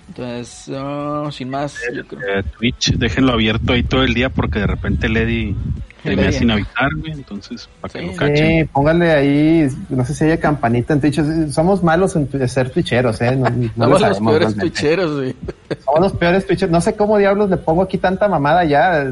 Entonces, 0.09 0.71
ah, 0.77 1.29
sin 1.31 1.49
más, 1.49 1.79
yo 1.95 2.07
creo. 2.07 2.21
Eh, 2.21 2.43
Twitch, 2.59 2.93
déjenlo 2.95 3.33
abierto 3.33 3.73
ahí 3.73 3.83
todo 3.83 4.03
el 4.03 4.15
día 4.15 4.29
porque 4.29 4.59
de 4.59 4.67
repente 4.67 5.09
Lady 5.09 5.57
termina 6.03 6.29
Eddie. 6.29 6.39
sin 6.39 6.51
avisar, 6.51 6.89
güey. 6.97 7.13
Entonces, 7.13 7.69
para 7.81 7.93
que 7.93 8.01
Sí. 8.01 8.07
lo 8.07 8.17
cachen. 8.17 8.37
Sí, 8.37 8.65
póngale 8.73 9.13
ahí, 9.13 9.69
no 9.89 10.05
sé 10.05 10.15
si 10.15 10.25
haya 10.25 10.39
campanita 10.41 10.93
en 10.95 11.01
Twitch. 11.01 11.21
Somos 11.51 11.83
malos 11.83 12.17
en 12.17 12.29
ser 12.49 12.71
twitcheros, 12.71 13.21
¿eh? 13.21 13.37
No, 13.37 13.47
Somos 13.47 13.89
los 13.89 14.01
sabemos 14.01 14.33
peores 14.33 14.49
realmente. 14.49 14.61
twitcheros, 14.61 15.15
güey. 15.17 15.37
Somos 15.85 16.01
los 16.01 16.13
peores 16.13 16.47
twitcheros. 16.47 16.73
No 16.73 16.81
sé 16.81 16.95
cómo 16.97 17.19
diablos 17.19 17.51
le 17.51 17.57
pongo 17.57 17.83
aquí 17.83 17.99
tanta 17.99 18.29
mamada 18.29 18.65
ya. 18.65 19.03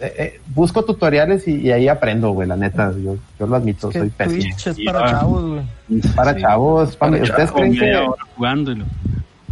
Eh, 0.00 0.12
eh, 0.18 0.40
busco 0.54 0.84
tutoriales 0.84 1.46
y, 1.46 1.52
y 1.60 1.70
ahí 1.70 1.86
aprendo, 1.88 2.30
güey, 2.30 2.48
la 2.48 2.56
neta. 2.56 2.90
Yo, 2.92 3.16
yo 3.38 3.46
lo 3.46 3.54
admito, 3.56 3.88
Que 3.90 4.00
soy 4.00 4.10
pésimo. 4.10 4.42
Twitch 4.42 4.66
es 4.66 4.76
para 4.84 5.10
chavos, 5.10 5.44
güey. 5.88 6.00
Para 6.16 6.34
Sí. 6.34 6.40
chavos, 6.40 6.96
para 6.96 7.12
Para 7.12 7.22
¿ustedes 7.22 7.50
Como 7.50 7.60
creen 7.60 7.74
que 7.74 7.80
media 7.80 8.02
hora 8.02 8.22
jugando 8.34 8.72
y 8.72 8.74
lo- 8.74 8.84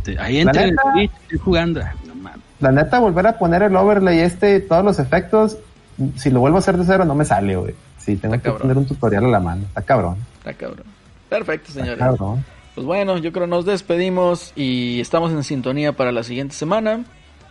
te- 0.02 0.18
Ahí 0.18 0.38
entra 0.38 0.64
el? 0.64 0.76
Twitch, 0.94 1.10
estoy 1.22 1.38
jugando. 1.38 1.80
Ah, 1.80 1.94
no 2.06 2.12
la 2.58 2.70
neta 2.72 2.98
volver 3.00 3.26
a 3.26 3.38
poner 3.38 3.62
el 3.62 3.74
overlay 3.76 4.18
este 4.20 4.56
y 4.56 4.60
todos 4.60 4.84
los 4.84 4.98
efectos, 4.98 5.58
si 6.16 6.30
lo 6.30 6.40
vuelvo 6.40 6.56
a 6.56 6.60
hacer 6.60 6.76
de 6.76 6.84
cero 6.84 7.04
no 7.04 7.14
me 7.14 7.24
sale, 7.24 7.56
güey. 7.56 7.74
Sí, 7.98 8.16
tengo 8.16 8.34
Está 8.34 8.42
que 8.44 8.50
cabrón. 8.50 8.62
tener 8.62 8.78
un 8.78 8.86
tutorial 8.86 9.24
a 9.26 9.28
la 9.28 9.40
mano. 9.40 9.62
Está 9.62 9.82
cabrón. 9.82 10.16
Está 10.38 10.52
cabrón. 10.54 10.86
Perfecto, 11.28 11.68
Está 11.68 11.80
señores. 11.80 11.98
cabrón. 11.98 12.44
Pues 12.74 12.86
bueno, 12.86 13.18
yo 13.18 13.32
creo 13.32 13.46
nos 13.46 13.64
despedimos 13.66 14.52
y 14.56 15.00
estamos 15.00 15.30
en 15.32 15.42
sintonía 15.44 15.92
para 15.92 16.10
la 16.12 16.22
siguiente 16.22 16.54
semana. 16.54 17.04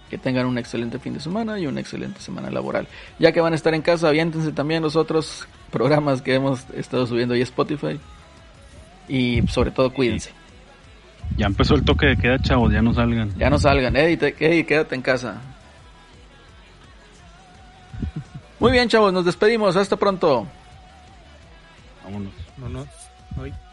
Que 0.09 0.18
tengan 0.18 0.45
un 0.45 0.57
excelente 0.57 0.99
fin 0.99 1.13
de 1.13 1.22
semana 1.22 1.57
y 1.57 1.68
una 1.68 1.80
excelente 1.80 2.19
semana 2.19 2.49
laboral. 2.51 2.85
Ya 3.18 3.31
que 3.31 3.39
van 3.39 3.53
a 3.53 3.55
estar 3.55 3.73
en 3.73 3.81
casa, 3.81 4.09
aviéntense 4.09 4.51
también 4.51 4.84
los 4.84 4.97
otros 4.97 5.47
programas 5.72 6.22
que 6.22 6.35
hemos 6.35 6.69
estado 6.72 7.07
subiendo 7.07 7.34
ahí 7.34 7.39
a 7.39 7.43
Spotify. 7.45 7.97
Y 9.07 9.41
sobre 9.47 9.72
todo 9.72 9.93
cuídense. 9.93 10.31
Ya 11.38 11.45
empezó 11.45 11.76
el 11.76 11.84
toque 11.84 12.07
de 12.07 12.18
queda, 12.18 12.39
chavos, 12.39 12.73
ya 12.73 12.81
no 12.81 12.93
salgan. 12.93 13.31
Ya 13.38 13.49
no 13.49 13.57
salgan, 13.57 13.95
Eddie, 13.95 14.18
te- 14.18 14.35
Eddie, 14.38 14.65
quédate 14.65 14.95
en 14.95 15.01
casa. 15.01 15.39
Muy 18.61 18.71
bien, 18.71 18.88
chavos, 18.88 19.11
nos 19.11 19.25
despedimos. 19.25 19.75
Hasta 19.75 19.95
pronto. 19.95 20.45
Vámonos. 22.03 22.33
Vámonos. 22.57 22.88
Bye. 23.35 23.70